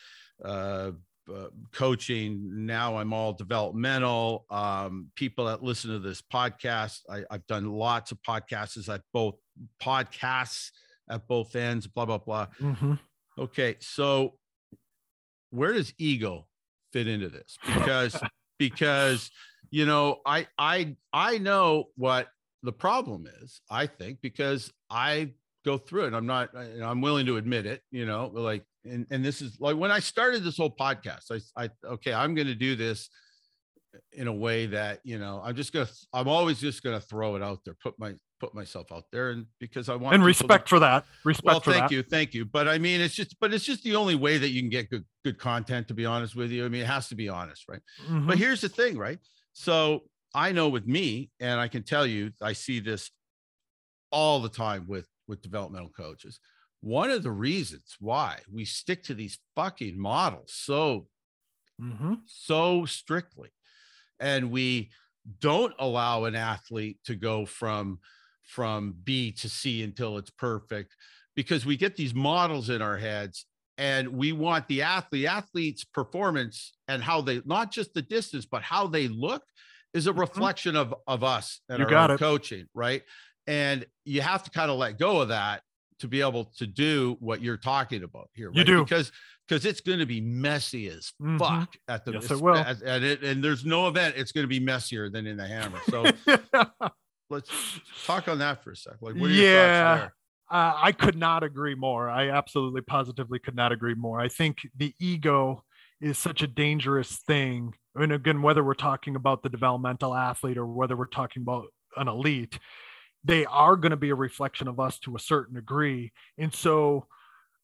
uh, 0.44 0.92
uh, 1.32 1.46
coaching. 1.72 2.66
Now 2.66 2.98
I'm 2.98 3.12
all 3.12 3.32
developmental. 3.32 4.44
Um, 4.50 5.10
people 5.16 5.46
that 5.46 5.62
listen 5.62 5.90
to 5.90 5.98
this 5.98 6.20
podcast, 6.20 7.00
I, 7.08 7.24
I've 7.30 7.46
done 7.46 7.70
lots 7.72 8.12
of 8.12 8.18
podcasts 8.22 8.88
at 8.92 9.00
both 9.12 9.36
podcasts 9.80 10.70
at 11.08 11.26
both 11.28 11.54
ends, 11.54 11.86
blah, 11.86 12.06
blah, 12.06 12.18
blah. 12.18 12.46
Mhm. 12.60 12.98
Okay, 13.38 13.76
so 13.80 14.38
where 15.50 15.72
does 15.72 15.92
ego 15.98 16.46
fit 16.92 17.08
into 17.08 17.28
this? 17.28 17.58
Because 17.66 18.20
because 18.58 19.30
you 19.70 19.86
know, 19.86 20.20
I 20.26 20.46
I 20.58 20.96
I 21.12 21.38
know 21.38 21.86
what 21.96 22.28
the 22.62 22.72
problem 22.72 23.26
is, 23.42 23.60
I 23.70 23.86
think, 23.86 24.18
because 24.22 24.72
I 24.90 25.32
go 25.64 25.78
through 25.78 26.04
it. 26.06 26.14
I'm 26.14 26.26
not 26.26 26.50
I'm 26.56 27.00
willing 27.00 27.26
to 27.26 27.36
admit 27.36 27.66
it, 27.66 27.82
you 27.90 28.06
know, 28.06 28.30
like 28.32 28.64
and 28.84 29.06
and 29.10 29.24
this 29.24 29.40
is 29.42 29.58
like 29.60 29.76
when 29.76 29.90
I 29.90 30.00
started 30.00 30.44
this 30.44 30.56
whole 30.56 30.74
podcast, 30.74 31.30
I 31.56 31.64
I 31.64 31.70
okay, 31.84 32.12
I'm 32.12 32.34
going 32.34 32.48
to 32.48 32.54
do 32.54 32.76
this 32.76 33.08
in 34.12 34.26
a 34.26 34.32
way 34.32 34.66
that, 34.66 34.98
you 35.04 35.18
know, 35.18 35.40
I'm 35.44 35.54
just 35.54 35.72
going 35.72 35.86
to 35.86 35.92
I'm 36.12 36.26
always 36.28 36.58
just 36.60 36.82
going 36.82 36.98
to 37.00 37.06
throw 37.06 37.36
it 37.36 37.42
out 37.42 37.60
there, 37.64 37.76
put 37.82 37.98
my 37.98 38.14
put 38.40 38.52
myself 38.54 38.90
out 38.92 39.04
there 39.12 39.30
and 39.30 39.46
because 39.60 39.88
I 39.88 39.94
want 39.94 40.14
And 40.14 40.22
people 40.22 40.24
to- 40.24 40.26
respect 40.26 40.68
for 40.68 40.80
that. 40.80 41.04
Respect 41.24 41.46
well 41.46 41.60
for 41.60 41.72
thank 41.72 41.84
that. 41.88 41.94
you 41.94 42.02
thank 42.02 42.34
you 42.34 42.44
but 42.44 42.66
i 42.68 42.76
mean 42.78 43.00
it's 43.00 43.14
just 43.14 43.38
but 43.40 43.54
it's 43.54 43.64
just 43.64 43.84
the 43.84 43.94
only 43.94 44.16
way 44.16 44.36
that 44.36 44.48
you 44.50 44.60
can 44.60 44.68
get 44.68 44.90
good 44.90 45.04
good 45.24 45.38
content 45.38 45.86
to 45.88 45.94
be 45.94 46.04
honest 46.04 46.34
with 46.36 46.50
you 46.50 46.66
i 46.66 46.68
mean 46.68 46.82
it 46.82 46.86
has 46.86 47.08
to 47.08 47.14
be 47.14 47.28
honest 47.28 47.64
right 47.70 47.80
Mhm. 48.08 48.26
but 48.26 48.36
here's 48.36 48.60
the 48.60 48.68
thing 48.68 48.98
right 48.98 49.18
so 49.54 50.02
i 50.34 50.52
know 50.52 50.68
with 50.68 50.86
me 50.86 51.30
and 51.40 51.58
i 51.60 51.68
can 51.68 51.82
tell 51.82 52.06
you 52.06 52.30
i 52.42 52.52
see 52.52 52.80
this 52.80 53.10
all 54.10 54.40
the 54.40 54.48
time 54.48 54.86
with 54.86 55.08
with 55.26 55.42
developmental 55.42 55.90
coaches 55.90 56.40
one 56.80 57.10
of 57.10 57.22
the 57.22 57.30
reasons 57.30 57.96
why 57.98 58.38
we 58.52 58.64
stick 58.64 59.02
to 59.02 59.14
these 59.14 59.38
fucking 59.56 59.98
models 59.98 60.52
so 60.54 61.08
Mhm. 61.80 62.20
so 62.26 62.84
strictly 62.86 63.50
and 64.20 64.52
we 64.52 64.90
don't 65.40 65.74
allow 65.78 66.24
an 66.24 66.36
athlete 66.36 66.98
to 67.04 67.16
go 67.16 67.46
from 67.46 67.98
from 68.44 68.92
b 69.04 69.32
to 69.32 69.48
c 69.48 69.82
until 69.82 70.18
it's 70.18 70.30
perfect 70.30 70.96
because 71.34 71.66
we 71.66 71.76
get 71.76 71.96
these 71.96 72.14
models 72.14 72.70
in 72.70 72.82
our 72.82 72.98
heads 72.98 73.46
and 73.78 74.08
we 74.08 74.32
want 74.32 74.66
the 74.68 74.82
athlete 74.82 75.26
athlete's 75.26 75.84
performance 75.84 76.72
and 76.88 77.02
how 77.02 77.20
they 77.20 77.40
not 77.44 77.72
just 77.72 77.92
the 77.94 78.02
distance 78.02 78.46
but 78.46 78.62
how 78.62 78.86
they 78.86 79.08
look 79.08 79.42
is 79.92 80.06
a 80.06 80.12
reflection 80.12 80.76
of 80.76 80.94
of 81.06 81.22
us 81.24 81.60
and 81.68 81.80
Mm-hmm. 81.80 81.90
You 81.90 81.96
our 81.96 82.02
got 82.08 82.10
own 82.10 82.14
it. 82.16 82.18
coaching 82.20 82.66
right 82.74 83.02
and 83.46 83.84
you 84.04 84.20
have 84.22 84.42
to 84.44 84.50
kind 84.50 84.70
of 84.70 84.78
let 84.78 84.98
go 84.98 85.20
of 85.20 85.28
that 85.28 85.62
to 86.00 86.08
be 86.08 86.20
able 86.20 86.46
to 86.58 86.66
do 86.66 87.16
what 87.20 87.40
you're 87.40 87.56
talking 87.56 88.02
about 88.02 88.28
here 88.34 88.50
You 88.52 88.64
do. 88.64 88.82
because 88.84 89.12
because 89.48 89.64
it's 89.66 89.80
going 89.82 89.98
to 89.98 90.06
be 90.06 90.20
messy 90.22 90.88
as 90.88 91.12
Mhm. 91.20 91.38
fuck 91.38 91.74
at 91.86 92.04
the 92.04 92.12
Yes, 92.12 92.30
it 92.30 92.40
will. 92.40 92.54
at- 92.56 92.82
at 92.82 93.02
it, 93.02 93.22
and 93.22 93.44
there's 93.44 93.64
no 93.64 93.88
event 93.88 94.14
it's 94.16 94.32
going 94.32 94.44
to 94.44 94.48
be 94.48 94.58
messier 94.60 95.10
than 95.10 95.26
in 95.26 95.36
the 95.36 95.46
hammer. 95.46 95.78
So 95.90 96.04
let's 97.30 97.50
talk 98.06 98.26
on 98.28 98.38
that 98.38 98.62
for 98.64 98.72
a 98.72 98.76
sec. 98.76 98.94
Like, 99.00 99.14
what 99.16 99.30
are 99.30 99.34
your 99.34 99.44
Yeah. 99.52 99.98
thoughts 99.98 100.00
there? 100.00 100.14
Uh, 100.50 100.74
I 100.76 100.92
could 100.92 101.16
not 101.16 101.42
agree 101.42 101.74
more. 101.74 102.08
I 102.10 102.30
absolutely 102.30 102.82
positively 102.82 103.38
could 103.38 103.56
not 103.56 103.72
agree 103.72 103.94
more. 103.94 104.20
I 104.20 104.28
think 104.28 104.58
the 104.76 104.94
ego 105.00 105.64
is 106.00 106.18
such 106.18 106.42
a 106.42 106.46
dangerous 106.46 107.16
thing. 107.26 107.74
And 107.94 108.12
again, 108.12 108.42
whether 108.42 108.62
we're 108.62 108.74
talking 108.74 109.16
about 109.16 109.42
the 109.42 109.48
developmental 109.48 110.14
athlete 110.14 110.58
or 110.58 110.66
whether 110.66 110.96
we're 110.96 111.06
talking 111.06 111.42
about 111.42 111.68
an 111.96 112.08
elite, 112.08 112.58
they 113.24 113.46
are 113.46 113.76
going 113.76 113.90
to 113.90 113.96
be 113.96 114.10
a 114.10 114.14
reflection 114.14 114.68
of 114.68 114.78
us 114.78 114.98
to 115.00 115.16
a 115.16 115.20
certain 115.20 115.54
degree. 115.54 116.12
And 116.36 116.54
so, 116.54 117.06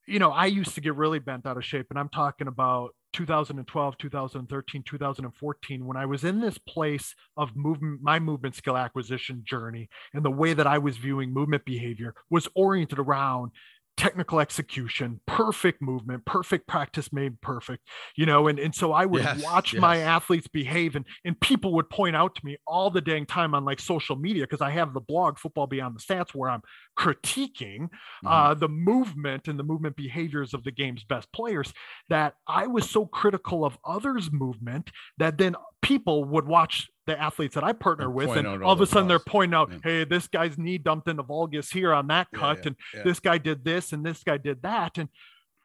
you 0.07 0.19
know, 0.19 0.31
I 0.31 0.47
used 0.47 0.75
to 0.77 0.81
get 0.81 0.95
really 0.95 1.19
bent 1.19 1.47
out 1.47 1.59
of 1.59 1.65
shape, 1.65 1.89
and 1.91 1.99
I'm 1.99 2.09
talking 2.09 2.47
about 2.49 2.95
2012, 3.13 3.99
2013, 3.99 4.83
2014, 4.83 5.87
when 5.87 5.97
I 5.97 6.07
was 6.07 6.25
in 6.25 6.41
this 6.41 6.59
place 6.59 7.15
of 7.37 7.57
movement, 7.57 8.01
my 8.03 8.19
movement 8.19 8.55
skill 8.55 8.77
acquisition 8.77 9.43
journey, 9.45 9.89
and 10.15 10.25
the 10.25 10.31
way 10.31 10.55
that 10.55 10.67
I 10.67 10.79
was 10.79 10.97
viewing 10.97 11.33
movement 11.33 11.65
behavior 11.65 12.15
was 12.31 12.49
oriented 12.55 12.99
around 12.99 13.53
technical 13.97 14.41
execution, 14.41 15.21
perfect 15.27 15.83
movement, 15.83 16.25
perfect 16.25 16.67
practice 16.67 17.13
made 17.13 17.39
perfect, 17.43 17.87
you 18.17 18.25
know, 18.25 18.49
and, 18.49 18.59
and 18.59 18.75
so 18.75 18.93
I 18.93 19.05
would 19.05 19.23
Yes, 19.23 19.43
watch 19.45 19.75
yes. 19.75 19.81
my 19.81 19.99
athletes 19.99 20.49
behave 20.49 20.97
and, 20.97 21.05
and 21.25 21.39
people 21.39 21.75
would 21.75 21.91
point 21.91 22.17
out 22.17 22.35
to 22.37 22.41
me 22.43 22.57
all 22.67 22.89
the 22.91 23.03
dang 23.03 23.27
time 23.27 23.55
on 23.55 23.67
like 23.67 23.79
social 23.79 24.17
media 24.17 24.45
because 24.45 24.63
I 24.63 24.71
have 24.71 24.95
the 24.95 25.01
blog 25.01 25.39
Football 25.39 25.67
Beyond 25.67 25.97
the 25.97 26.01
Stats 26.01 26.31
where 26.35 26.49
I'm 26.49 26.63
critiquing 26.99 27.89
Mm-hmm. 27.91 28.27
uh, 28.27 28.55
the 28.55 28.69
movement 28.69 29.49
and 29.49 29.59
the 29.59 29.63
movement 29.63 29.97
behaviors 29.97 30.53
of 30.53 30.63
the 30.65 30.71
game's 30.71 31.05
best 31.05 31.33
players 31.33 31.73
that 32.09 32.35
I 32.47 32.67
was 32.67 32.89
so 32.91 33.07
critical 33.07 33.65
of 33.65 33.79
others' 33.85 34.31
movement 34.31 34.91
that 35.19 35.39
then 35.39 35.57
people 35.81 36.25
would 36.25 36.47
watch 36.47 36.89
the 37.07 37.19
athletes 37.19 37.55
that 37.55 37.65
I 37.65 37.73
partner 37.73 38.07
And 38.07 38.15
with, 38.15 38.31
and 38.37 38.47
all 38.47 38.63
all 38.65 38.73
of 38.73 38.81
a 38.81 38.87
sudden 38.87 39.09
they're 39.09 39.19
pointing 39.19 39.55
out, 39.57 39.71
Yeah. 39.73 39.79
"Hey, 39.83 40.05
this 40.05 40.29
guy's 40.29 40.59
knee 40.59 40.77
dumped 40.79 41.09
into 41.09 41.23
valgus 41.23 41.73
here 41.73 41.93
on 41.95 42.09
that 42.09 42.29
cut, 42.35 42.59
yeah, 42.59 42.67
and 42.67 42.77
yeah. 42.95 43.03
this 43.05 43.21
guy 43.21 43.39
did 43.39 43.65
this, 43.65 43.93
and 43.93 44.05
this 44.05 44.23
guy 44.23 44.37
did 44.37 44.63
that," 44.63 44.99
and 44.99 45.09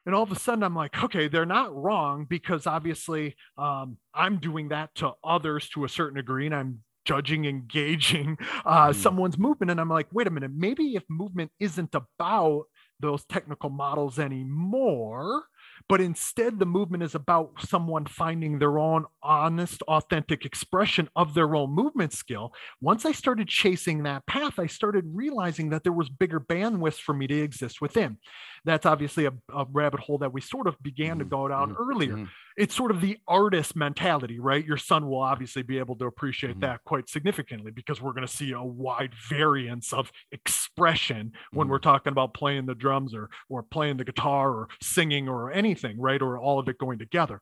and 0.06 0.14
all 0.16 0.24
of 0.24 0.32
a 0.32 0.40
sudden 0.40 0.64
I'm 0.64 0.76
like, 0.76 1.04
okay, 1.04 1.28
they're 1.28 1.48
not 1.48 1.76
wrong 1.76 2.26
because 2.30 2.68
obviously 2.68 3.36
um, 3.58 3.98
I'm 4.14 4.38
doing 4.38 4.70
that 4.70 4.94
to 4.96 5.14
others 5.24 5.68
to 5.70 5.84
a 5.84 5.90
certain 5.90 6.16
degree, 6.18 6.46
and 6.46 6.54
I'm 6.56 6.80
judging, 7.06 7.46
engaging 7.46 8.38
uh, 8.66 8.90
Mhm. 8.90 8.96
someone's 8.96 9.38
movement, 9.38 9.72
and 9.72 9.80
I'm 9.80 9.90
like, 9.90 10.08
wait 10.12 10.28
a 10.28 10.32
minute, 10.32 10.52
maybe 10.56 10.96
if 10.96 11.04
movement 11.10 11.52
isn't 11.60 11.96
about 11.96 12.66
those 13.00 13.26
technical 13.26 13.70
models 13.70 14.18
anymore, 14.20 15.44
but 15.90 16.00
instead 16.02 16.60
the 16.60 16.66
movement 16.66 17.04
is 17.04 17.14
about 17.14 17.52
someone 17.60 18.06
finding 18.06 18.58
their 18.58 18.80
own 18.80 19.06
honest, 19.22 19.82
authentic 19.84 20.46
expression 20.46 21.10
of 21.16 21.34
their 21.34 21.56
own 21.56 21.72
movement 21.72 22.14
skill. 22.14 22.54
Once 22.82 23.06
I 23.06 23.12
started 23.12 23.48
chasing 23.50 24.04
that 24.04 24.26
path, 24.26 24.58
I 24.60 24.68
started 24.68 25.04
realizing 25.14 25.70
that 25.72 25.84
there 25.84 25.92
was 25.94 26.10
bigger 26.10 26.40
bandwidths 26.40 27.00
for 27.00 27.14
me 27.14 27.28
to 27.28 27.36
exist 27.42 27.82
within. 27.82 28.18
That's 28.66 28.86
obviously 28.86 29.26
a, 29.26 29.34
a 29.54 29.66
rabbit 29.72 30.00
hole 30.02 30.18
that 30.18 30.34
we 30.34 30.42
sort 30.42 30.68
of 30.68 30.76
began 30.82 31.20
to 31.20 31.26
Mhm, 31.26 31.30
go 31.30 31.48
down 31.48 31.74
mhm, 31.74 31.80
earlier. 31.80 32.14
mhm. 32.16 32.30
It's 32.58 32.74
sort 32.76 32.92
of 32.92 33.00
the 33.00 33.18
artist 33.28 33.76
mentality, 33.76 34.40
right? 34.40 34.66
Your 34.66 34.78
son 34.78 35.08
will 35.08 35.22
obviously 35.22 35.62
be 35.62 35.78
able 35.78 35.96
to 35.98 36.06
appreciate 36.06 36.58
Mhm. 36.58 36.62
that 36.62 36.84
quite 36.84 37.08
significantly 37.10 37.72
because 37.72 38.02
we're 38.02 38.14
going 38.14 38.26
to 38.28 38.34
see 38.34 38.52
a 38.52 38.62
wide 38.64 39.14
variance 39.30 39.94
of 39.94 40.12
expression 40.32 41.34
when 41.52 41.68
we're 41.68 41.80
talking 41.80 42.12
about 42.12 42.34
playing 42.34 42.66
the 42.66 42.76
drums 42.76 43.14
or 43.14 43.30
or 43.50 43.62
playing 43.64 43.98
the 43.98 44.04
guitar 44.06 44.52
or 44.52 44.68
singing 44.82 45.30
or 45.30 45.52
anything, 45.52 46.00
right? 46.00 46.22
Or 46.22 46.38
all 46.40 46.60
of 46.60 46.68
it 46.68 46.78
going 46.78 46.98
together. 47.00 47.42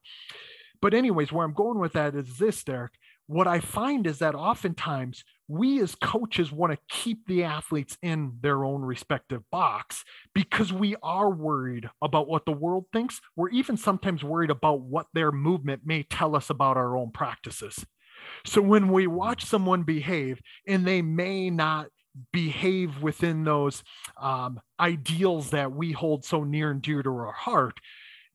But 0.82 0.94
anyways, 0.94 1.32
where 1.32 1.46
I'm 1.46 1.54
going 1.54 1.80
with 1.80 1.94
that 1.94 2.14
is 2.16 2.38
this, 2.38 2.64
Derek. 2.64 2.92
What 3.34 3.48
I 3.48 3.62
find 3.62 4.06
is 4.06 4.20
that 4.20 4.36
oftentimes 4.36 5.24
we 5.48 5.82
as 5.82 5.96
coaches 5.96 6.52
want 6.52 6.72
to 6.72 6.78
keep 6.88 7.26
the 7.26 7.44
athletes 7.46 7.98
in 8.04 8.34
their 8.42 8.64
own 8.64 8.84
respective 8.84 9.42
box 9.50 10.04
because 10.36 10.72
we 10.72 10.96
are 11.02 11.32
worried 11.32 11.90
about 12.00 12.28
what 12.28 12.46
the 12.46 12.52
world 12.52 12.86
thinks. 12.94 13.20
We're 13.36 13.50
even 13.50 13.76
sometimes 13.76 14.24
worried 14.24 14.52
about 14.52 14.82
what 14.82 15.08
their 15.16 15.32
movement 15.32 15.82
may 15.84 16.04
tell 16.04 16.36
us 16.36 16.52
about 16.52 16.78
our 16.78 16.96
own 16.96 17.10
practices. 17.10 17.84
So 18.46 18.62
when 18.62 18.90
we 18.90 19.08
watch 19.08 19.46
someone 19.46 19.82
behave 19.82 20.40
and 20.68 20.86
they 20.86 21.02
may 21.02 21.50
not 21.50 21.88
behave 22.32 23.02
within 23.02 23.46
those 23.46 23.84
um, 24.22 24.62
ideals 24.80 25.50
that 25.50 25.72
we 25.72 25.92
hold 25.92 26.24
so 26.24 26.44
near 26.44 26.70
and 26.70 26.84
dear 26.84 27.02
to 27.02 27.10
our 27.10 27.32
heart, 27.32 27.80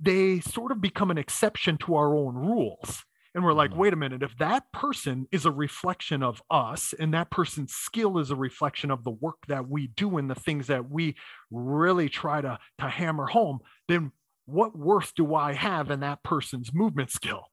they 0.00 0.40
sort 0.40 0.72
of 0.72 0.80
become 0.80 1.12
an 1.12 1.18
exception 1.18 1.78
to 1.78 1.94
our 1.94 2.16
own 2.16 2.34
rules. 2.34 3.04
And 3.34 3.44
we're 3.44 3.52
like, 3.52 3.72
Mhm. 3.72 3.76
wait 3.76 3.92
a 3.92 3.96
minute, 3.96 4.22
if 4.22 4.36
that 4.38 4.72
person 4.72 5.26
is 5.30 5.44
a 5.46 5.50
reflection 5.52 6.22
of 6.22 6.42
us 6.50 6.92
and 6.92 7.12
that 7.14 7.30
person's 7.30 7.74
skill 7.74 8.18
is 8.18 8.30
a 8.30 8.36
reflection 8.36 8.90
of 8.90 9.04
the 9.04 9.10
work 9.10 9.46
that 9.48 9.68
we 9.68 9.86
do 9.88 10.16
and 10.18 10.30
the 10.30 10.34
things 10.34 10.66
that 10.68 10.90
we 10.90 11.14
really 11.50 12.08
try 12.08 12.40
to, 12.40 12.58
to 12.78 12.88
hammer 12.88 13.26
home, 13.26 13.60
then 13.86 14.12
what 14.46 14.76
worth 14.76 15.14
do 15.14 15.34
I 15.34 15.52
have 15.52 15.90
in 15.90 16.00
that 16.00 16.22
person's 16.22 16.72
movement 16.74 17.10
skill? 17.10 17.46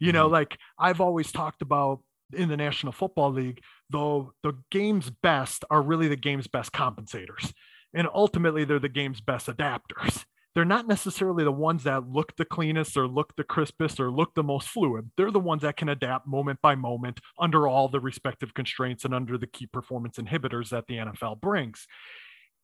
You 0.00 0.12
know, 0.12 0.28
Mhm. 0.28 0.32
like 0.32 0.58
I've 0.78 1.00
always 1.00 1.32
talked 1.32 1.62
about 1.62 2.02
in 2.32 2.48
the 2.48 2.56
National 2.56 2.92
Football 2.92 3.32
League, 3.32 3.62
though 3.90 4.34
the 4.42 4.54
game's 4.70 5.10
best 5.10 5.64
are 5.70 5.82
really 5.82 6.08
the 6.08 6.16
game's 6.16 6.46
best 6.46 6.72
compensators. 6.72 7.52
And 7.94 8.08
ultimately, 8.12 8.64
they're 8.64 8.78
the 8.78 8.88
game's 8.88 9.20
best 9.20 9.46
adapters. 9.48 10.26
They're 10.54 10.64
not 10.64 10.88
necessarily 10.88 11.44
the 11.44 11.52
ones 11.52 11.84
that 11.84 12.08
look 12.08 12.36
the 12.36 12.44
cleanest 12.44 12.96
or 12.96 13.06
look 13.06 13.36
the 13.36 13.44
crispest 13.44 14.00
or 14.00 14.10
look 14.10 14.34
the 14.34 14.42
most 14.42 14.68
fluid. 14.68 15.10
They're 15.16 15.30
the 15.30 15.38
ones 15.38 15.62
that 15.62 15.76
can 15.76 15.88
adapt 15.88 16.26
moment 16.26 16.60
by 16.62 16.74
moment 16.74 17.20
under 17.38 17.68
all 17.68 17.88
the 17.88 18.00
respective 18.00 18.54
constraints 18.54 19.04
and 19.04 19.14
under 19.14 19.38
the 19.38 19.46
key 19.46 19.66
performance 19.66 20.18
inhibitors 20.18 20.70
that 20.70 20.86
the 20.88 20.96
NFL 20.96 21.40
brings. 21.40 21.86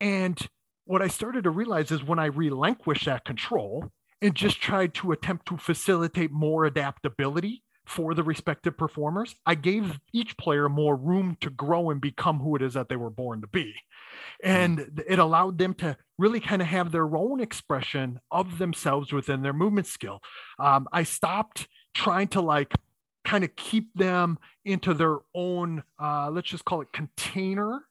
And 0.00 0.38
what 0.86 1.02
I 1.02 1.08
started 1.08 1.44
to 1.44 1.50
realize 1.50 1.90
is 1.90 2.02
when 2.02 2.18
I 2.18 2.26
relinquished 2.26 3.06
that 3.06 3.24
control 3.24 3.90
and 4.20 4.34
just 4.34 4.60
tried 4.60 4.94
to 4.94 5.12
attempt 5.12 5.46
to 5.46 5.56
facilitate 5.56 6.32
more 6.32 6.64
adaptability 6.64 7.62
for 7.86 8.14
the 8.14 8.22
respective 8.22 8.76
performers, 8.76 9.34
I 9.44 9.54
gave 9.54 10.00
each 10.12 10.36
player 10.36 10.68
more 10.68 10.96
room 10.96 11.36
to 11.42 11.50
grow 11.50 11.90
and 11.90 12.00
become 12.00 12.40
who 12.40 12.56
it 12.56 12.62
is 12.62 12.74
that 12.74 12.88
they 12.88 12.96
were 12.96 13.10
born 13.10 13.42
to 13.42 13.46
be. 13.46 13.74
And 14.42 15.02
it 15.08 15.18
allowed 15.18 15.58
them 15.58 15.74
to 15.74 15.96
really 16.18 16.40
kind 16.40 16.62
of 16.62 16.68
have 16.68 16.92
their 16.92 17.16
own 17.16 17.40
expression 17.40 18.20
of 18.30 18.58
themselves 18.58 19.12
within 19.12 19.42
their 19.42 19.52
movement 19.52 19.86
skill. 19.86 20.20
Um, 20.58 20.88
I 20.92 21.02
stopped 21.02 21.68
trying 21.94 22.28
to 22.28 22.40
like 22.40 22.74
kind 23.24 23.44
of 23.44 23.56
keep 23.56 23.94
them 23.94 24.38
into 24.64 24.94
their 24.94 25.18
own, 25.34 25.82
uh, 26.00 26.30
let's 26.30 26.48
just 26.48 26.64
call 26.64 26.80
it 26.82 26.92
container 26.92 27.82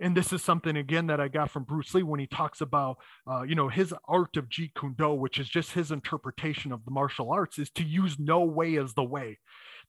and 0.00 0.16
this 0.16 0.32
is 0.32 0.42
something 0.42 0.76
again 0.76 1.06
that 1.06 1.20
I 1.20 1.28
got 1.28 1.50
from 1.50 1.64
Bruce 1.64 1.94
Lee 1.94 2.02
when 2.02 2.20
he 2.20 2.26
talks 2.26 2.60
about, 2.60 2.98
uh, 3.30 3.42
you 3.42 3.54
know, 3.54 3.68
his 3.68 3.94
art 4.08 4.36
of 4.36 4.48
Jeet 4.48 4.74
Kune 4.74 4.94
Do, 4.96 5.14
which 5.14 5.38
is 5.38 5.48
just 5.48 5.72
his 5.72 5.90
interpretation 5.90 6.72
of 6.72 6.84
the 6.84 6.90
martial 6.90 7.30
arts, 7.30 7.58
is 7.58 7.70
to 7.70 7.84
use 7.84 8.18
no 8.18 8.40
way 8.40 8.76
as 8.76 8.94
the 8.94 9.04
way. 9.04 9.38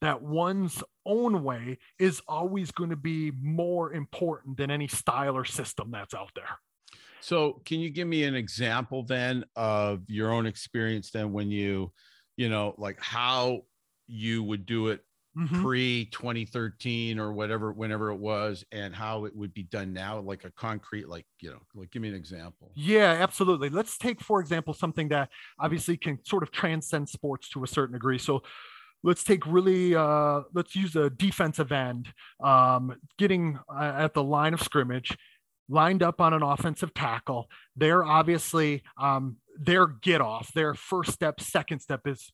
That 0.01 0.22
one's 0.22 0.84
own 1.05 1.43
way 1.43 1.77
is 1.99 2.22
always 2.27 2.72
going 2.72 2.89
to 2.89 2.95
be 2.95 3.31
more 3.31 3.93
important 3.93 4.57
than 4.57 4.72
any 4.72 4.88
style 4.88 5.35
or 5.38 5.45
system 5.45 5.91
that's 5.91 6.13
out 6.13 6.31
there. 6.35 6.59
So, 7.19 7.53
can 7.65 7.80
you 7.80 7.89
give 7.89 8.07
me 8.07 8.23
an 8.23 8.35
example 8.35 9.03
then 9.03 9.45
of 9.55 10.09
your 10.09 10.31
own 10.31 10.45
experience 10.45 11.11
then 11.11 11.31
when 11.34 11.49
you, 11.51 11.93
you 12.38 12.49
know, 12.49 12.76
like 12.77 12.99
how 13.01 13.63
you 14.07 14.43
would 14.43 14.65
do 14.65 14.89
it 14.89 15.03
Mhm. 15.35 15.65
pre 15.65 16.05
2013 16.11 17.17
or 17.19 17.34
whatever, 17.34 17.72
whenever 17.72 18.11
it 18.11 18.17
was, 18.17 18.63
and 18.72 18.93
how 18.95 19.26
it 19.26 19.35
would 19.35 19.53
be 19.53 19.63
done 19.63 19.93
now, 19.93 20.19
like 20.19 20.43
a 20.43 20.51
concrete, 20.51 21.07
like, 21.07 21.26
you 21.41 21.49
know, 21.51 21.61
like 21.73 21.89
give 21.91 22.01
me 22.01 22.09
an 22.09 22.15
example. 22.15 22.77
Yeah, 22.77 23.11
absolutely. 23.22 23.69
Let's 23.69 23.97
take, 23.97 24.19
for 24.19 24.41
example, 24.41 24.73
something 24.73 25.07
that 25.09 25.30
obviously 25.59 25.95
can 25.95 26.23
sort 26.26 26.43
of 26.43 26.51
transcend 26.51 27.07
sports 27.07 27.47
to 27.49 27.63
a 27.63 27.67
certain 27.67 27.93
degree. 27.93 28.17
So 28.17 28.43
let's 29.06 29.23
take 29.23 29.45
really, 29.45 29.95
uh, 29.95 30.41
let's 30.53 30.76
use 30.76 30.95
a 30.95 31.10
defensive 31.11 31.72
end, 31.72 32.11
um, 32.44 32.95
getting 33.18 33.60
uh, 33.69 33.94
at 33.98 34.14
the 34.15 34.23
line 34.23 34.53
of 34.53 34.61
scrimmage, 34.61 35.15
lined 35.69 36.02
up 36.03 36.19
on 36.19 36.34
an 36.34 36.41
offensive 36.41 36.94
tackle. 36.94 37.48
They're 37.76 38.03
obviously, 38.03 38.84
um, 38.98 39.38
their 39.57 39.88
get 39.88 40.22
off, 40.22 40.52
their 40.53 40.73
first 40.73 41.11
step, 41.11 41.40
second 41.40 41.80
step 41.80 42.02
is 42.07 42.32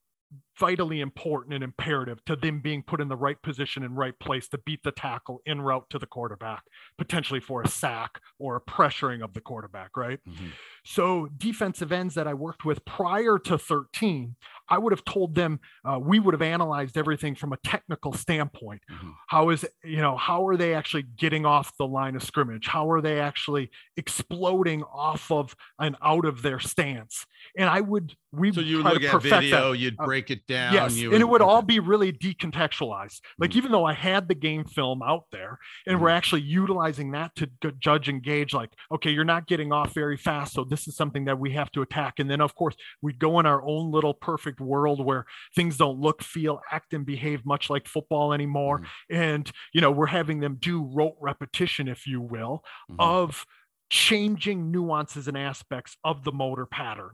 vitally 0.57 1.01
important 1.01 1.53
and 1.53 1.63
imperative 1.63 2.23
to 2.25 2.37
them 2.37 2.61
being 2.61 2.81
put 2.83 3.01
in 3.01 3.09
the 3.09 3.17
right 3.17 3.41
position 3.41 3.83
and 3.83 3.97
right 3.97 4.17
place 4.19 4.47
to 4.47 4.57
beat 4.65 4.81
the 4.83 4.91
tackle 4.91 5.41
en 5.45 5.59
route 5.59 5.85
to 5.89 5.99
the 5.99 6.05
quarterback, 6.05 6.63
potentially 6.97 7.41
for 7.41 7.61
a 7.61 7.67
sack 7.67 8.21
or 8.39 8.55
a 8.55 8.61
pressuring 8.61 9.21
of 9.21 9.33
the 9.33 9.41
quarterback, 9.41 9.97
right? 9.97 10.19
Mhm. 10.27 10.51
So, 10.83 11.27
defensive 11.37 11.91
ends 11.91 12.15
that 12.15 12.27
I 12.27 12.33
worked 12.33 12.65
with 12.65 12.83
prior 12.85 13.37
to 13.39 13.57
13, 13.57 14.35
I 14.67 14.77
would 14.79 14.91
have 14.91 15.03
told 15.05 15.35
them 15.35 15.59
uh, 15.85 15.99
we 16.01 16.19
would 16.19 16.33
have 16.33 16.41
analyzed 16.41 16.97
everything 16.97 17.35
from 17.35 17.53
a 17.53 17.57
technical 17.57 18.13
standpoint. 18.13 18.81
Mhm. 18.89 19.13
How 19.27 19.49
is, 19.49 19.63
you 19.83 19.97
know, 19.97 20.17
how 20.17 20.47
are 20.47 20.57
they 20.57 20.73
actually 20.73 21.03
getting 21.03 21.45
off 21.45 21.75
the 21.77 21.85
line 21.85 22.15
of 22.15 22.23
scrimmage? 22.23 22.67
How 22.67 22.89
are 22.89 23.01
they 23.01 23.19
actually 23.19 23.69
exploding 23.97 24.81
off 24.83 25.29
of 25.31 25.55
and 25.79 25.95
out 26.01 26.25
of 26.25 26.41
their 26.41 26.59
stance? 26.59 27.25
And 27.55 27.69
I 27.69 27.81
would, 27.81 28.15
we 28.31 28.51
So 28.51 28.61
you 28.61 28.77
would 28.77 28.85
look 28.85 29.03
at 29.03 29.11
perfect 29.11 29.29
that. 29.31 29.41
video, 29.41 29.71
you'd 29.73 29.95
Uh, 29.99 30.05
break 30.05 30.31
it 30.31 30.47
down. 30.47 30.73
Yes, 30.73 30.97
you 30.97 31.11
and 31.13 31.21
it 31.21 31.27
would 31.27 31.41
all 31.41 31.61
be 31.61 31.79
really 31.79 32.11
decontextualized. 32.13 33.19
Like 33.37 33.51
Mhm. 33.51 33.55
even 33.57 33.71
though 33.71 33.85
I 33.85 33.93
had 33.93 34.27
the 34.29 34.35
game 34.35 34.63
film 34.65 35.01
out 35.03 35.25
there, 35.31 35.59
and 35.85 36.01
we're 36.01 36.09
actually 36.09 36.41
utilizing 36.41 37.11
that 37.11 37.35
to 37.35 37.47
judge 37.79 38.07
and 38.09 38.23
gauge. 38.23 38.53
Like, 38.53 38.71
okay, 38.91 39.11
you're 39.11 39.25
not 39.25 39.47
getting 39.47 39.71
off 39.73 39.93
very 39.93 40.17
fast, 40.17 40.53
so 40.53 40.63
this 40.71 40.87
is 40.87 40.95
something 40.95 41.25
that 41.25 41.39
we 41.39 41.51
have 41.51 41.71
to 41.73 41.81
attack. 41.81 42.19
And 42.19 42.29
then 42.29 42.41
of 42.41 42.55
course 42.55 42.75
we 43.01 43.13
go 43.13 43.39
in 43.39 43.45
our 43.45 43.61
own 43.63 43.91
little 43.91 44.13
perfect 44.13 44.59
world 44.59 45.03
where 45.03 45.25
things 45.55 45.77
don't 45.77 45.99
look, 45.99 46.23
feel, 46.23 46.61
act, 46.71 46.93
and 46.93 47.05
behave 47.05 47.45
much 47.45 47.69
like 47.69 47.87
football 47.87 48.33
anymore. 48.33 48.79
Mhm. 48.79 48.87
And 49.09 49.51
you 49.73 49.81
know 49.81 49.91
we're 49.91 50.07
having 50.07 50.39
them 50.39 50.57
do 50.59 50.83
rote 50.83 51.17
repetition, 51.19 51.87
if 51.87 52.07
you 52.07 52.21
will, 52.21 52.63
Mhm. 52.89 52.95
of 52.99 53.45
changing 53.89 54.71
nuances 54.71 55.27
and 55.27 55.37
aspects 55.37 55.97
of 56.05 56.23
the 56.23 56.31
motor 56.31 56.65
pattern 56.65 57.11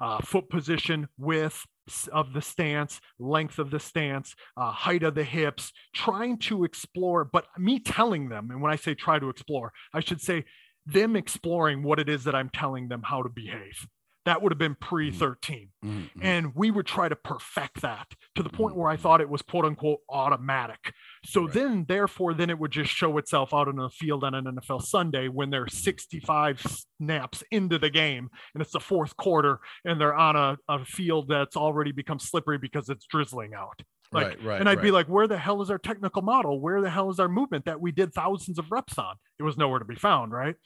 uh, 0.00 0.20
foot 0.20 0.48
position 0.48 1.08
width 1.18 1.66
of 2.12 2.32
the 2.32 2.40
stance 2.40 3.00
length 3.18 3.58
of 3.58 3.70
the 3.72 3.80
stance 3.80 4.36
uh, 4.56 4.70
height 4.70 5.02
of 5.02 5.16
the 5.16 5.24
hips 5.24 5.72
trying 5.92 6.38
to 6.38 6.62
explore 6.62 7.24
but 7.24 7.46
me 7.58 7.80
telling 7.80 8.28
them 8.28 8.48
and 8.52 8.62
when 8.62 8.70
i 8.70 8.76
say 8.76 8.94
try 8.94 9.18
to 9.18 9.28
explore 9.28 9.72
i 9.92 9.98
should 9.98 10.20
say 10.20 10.44
them 10.86 11.16
exploring 11.16 11.82
what 11.82 11.98
it 11.98 12.08
is 12.08 12.24
that 12.24 12.34
I'm 12.34 12.50
telling 12.50 12.88
them 12.88 13.02
how 13.04 13.22
to 13.22 13.28
behave. 13.28 13.86
That 14.26 14.42
would 14.42 14.52
have 14.52 14.58
been 14.58 14.74
pre 14.74 15.10
13. 15.10 15.70
Mm-hmm. 15.82 16.20
And 16.22 16.54
we 16.54 16.70
would 16.70 16.84
try 16.84 17.08
to 17.08 17.16
perfect 17.16 17.80
that 17.80 18.06
to 18.34 18.42
the 18.42 18.50
point 18.50 18.74
Mhm. 18.74 18.78
where 18.78 18.90
I 18.90 18.96
thought 18.96 19.22
it 19.22 19.30
was 19.30 19.40
quote 19.40 19.64
unquote 19.64 20.00
automatic. 20.10 20.92
So 21.24 21.44
Right. 21.44 21.54
then, 21.54 21.84
therefore, 21.88 22.34
then 22.34 22.50
it 22.50 22.58
would 22.58 22.70
just 22.70 22.92
show 22.92 23.16
itself 23.16 23.54
out 23.54 23.66
on 23.66 23.76
the 23.76 23.88
field 23.88 24.22
on 24.22 24.34
an 24.34 24.46
NFL 24.46 24.80
Sunday 24.80 25.28
when 25.28 25.48
they're 25.48 25.68
65 25.68 26.60
snaps 27.00 27.42
into 27.50 27.78
the 27.78 27.88
game 27.90 28.28
and 28.54 28.60
it's 28.62 28.72
the 28.72 28.78
fourth 28.80 29.16
quarter 29.16 29.58
and 29.86 29.98
they're 29.98 30.14
on 30.14 30.36
a, 30.36 30.58
a 30.68 30.84
field 30.84 31.28
that's 31.28 31.56
already 31.56 31.90
become 31.92 32.18
slippery 32.18 32.58
because 32.58 32.90
it's 32.90 33.06
drizzling 33.06 33.54
out. 33.54 33.80
Like, 34.12 34.26
right, 34.26 34.44
right. 34.44 34.60
and 34.60 34.68
I'd 34.68 34.82
be 34.82 34.90
like, 34.90 35.06
where 35.06 35.28
the 35.28 35.38
hell 35.38 35.62
is 35.62 35.70
our 35.70 35.78
technical 35.78 36.22
model? 36.22 36.60
Where 36.60 36.80
the 36.80 36.90
hell 36.90 37.10
is 37.10 37.20
our 37.20 37.28
movement 37.28 37.64
that 37.66 37.80
we 37.80 37.92
did 37.92 38.12
thousands 38.12 38.58
of 38.58 38.70
reps 38.72 38.98
on? 38.98 39.14
It 39.38 39.44
was 39.44 39.56
nowhere 39.56 39.78
to 39.78 39.84
be 39.84 39.94
found, 39.94 40.32
right? 40.32 40.56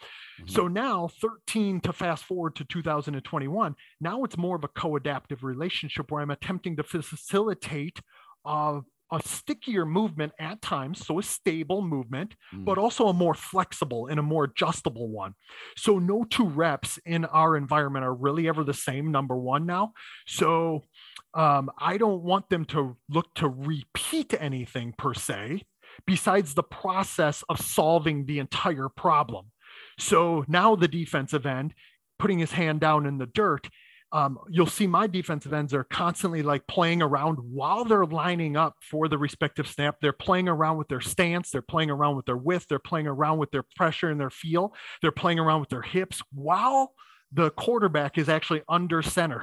Mhm. 0.41 0.51
So 0.51 0.66
now 0.66 1.09
13 1.09 1.81
to 1.83 1.93
fast 1.93 2.25
forward 2.25 2.57
to 2.57 2.65
2021, 2.65 3.75
now 4.01 4.25
it's 4.25 4.37
more 4.39 4.57
of 4.57 4.65
a 4.65 4.69
co-adaptive 4.69 5.45
relationship 5.45 6.11
where 6.11 6.23
I'm 6.23 6.31
attempting 6.31 6.77
to 6.77 6.83
facilitate 6.83 8.01
uh, 8.47 8.81
a 9.12 9.21
stickier 9.23 9.85
movement 9.85 10.33
at 10.41 10.61
times, 10.62 11.07
so 11.07 11.19
a 11.19 11.23
stable 11.23 11.83
movement, 11.83 12.35
Mm. 12.53 12.65
but 12.65 12.79
also 12.79 13.07
a 13.09 13.12
more 13.12 13.35
flexible 13.35 14.07
and 14.07 14.19
a 14.19 14.23
more 14.23 14.45
adjustable 14.45 15.09
one. 15.09 15.35
So 15.77 15.99
no 15.99 16.25
two 16.25 16.47
reps 16.47 16.99
in 17.05 17.25
our 17.27 17.57
environment 17.57 18.05
are 18.05 18.15
really 18.15 18.49
ever 18.49 18.65
the 18.65 18.75
same, 18.75 19.12
number 19.12 19.37
one 19.37 19.66
now. 19.66 19.93
So 20.27 20.87
um, 21.35 21.70
I 21.78 21.97
don't 21.97 22.23
want 22.23 22.49
them 22.49 22.65
to 22.66 22.97
look 23.09 23.35
to 23.35 23.49
repeat 23.49 24.35
anything 24.39 24.95
per 24.97 25.15
se, 25.15 25.62
besides 26.07 26.55
the 26.55 26.62
process 26.62 27.43
of 27.49 27.61
solving 27.61 28.27
the 28.27 28.39
entire 28.39 28.89
problem. 28.89 29.51
So 29.99 30.45
now 30.49 30.77
the 30.77 30.89
defensive 30.89 31.47
end 31.47 31.74
putting 32.19 32.39
his 32.39 32.53
hand 32.53 32.81
down 32.81 33.07
in 33.07 33.19
the 33.19 33.27
dirt. 33.27 33.69
Um, 34.12 34.39
you'll 34.49 34.66
see 34.66 34.86
my 34.86 35.09
defensive 35.09 35.53
ends 35.53 35.74
are 35.74 35.82
constantly 35.82 36.43
like 36.43 36.65
playing 36.69 37.03
around 37.03 37.36
while 37.36 37.85
they're 37.85 38.07
lining 38.07 38.57
up 38.57 38.77
for 38.81 39.09
the 39.09 39.19
respective 39.19 39.66
snap. 39.66 39.97
They're 40.01 40.12
playing 40.12 40.49
around 40.49 40.78
with 40.78 40.86
their 40.86 41.01
stance, 41.01 41.51
they're 41.51 41.62
playing 41.62 41.91
around 41.91 42.15
with 42.15 42.27
their 42.27 42.36
width, 42.36 42.66
they're 42.69 42.78
playing 42.78 43.09
around 43.09 43.39
with 43.39 43.51
their 43.51 43.65
pressure 43.74 44.11
and 44.11 44.20
their 44.20 44.31
feel, 44.31 44.73
they're 45.03 45.11
playing 45.11 45.41
around 45.41 45.61
with 45.61 45.70
their 45.70 45.82
hips 45.82 46.23
while 46.32 46.95
the 47.32 47.51
quarterback 47.51 48.16
is 48.16 48.28
actually 48.28 48.62
under 48.69 49.03
center. 49.03 49.43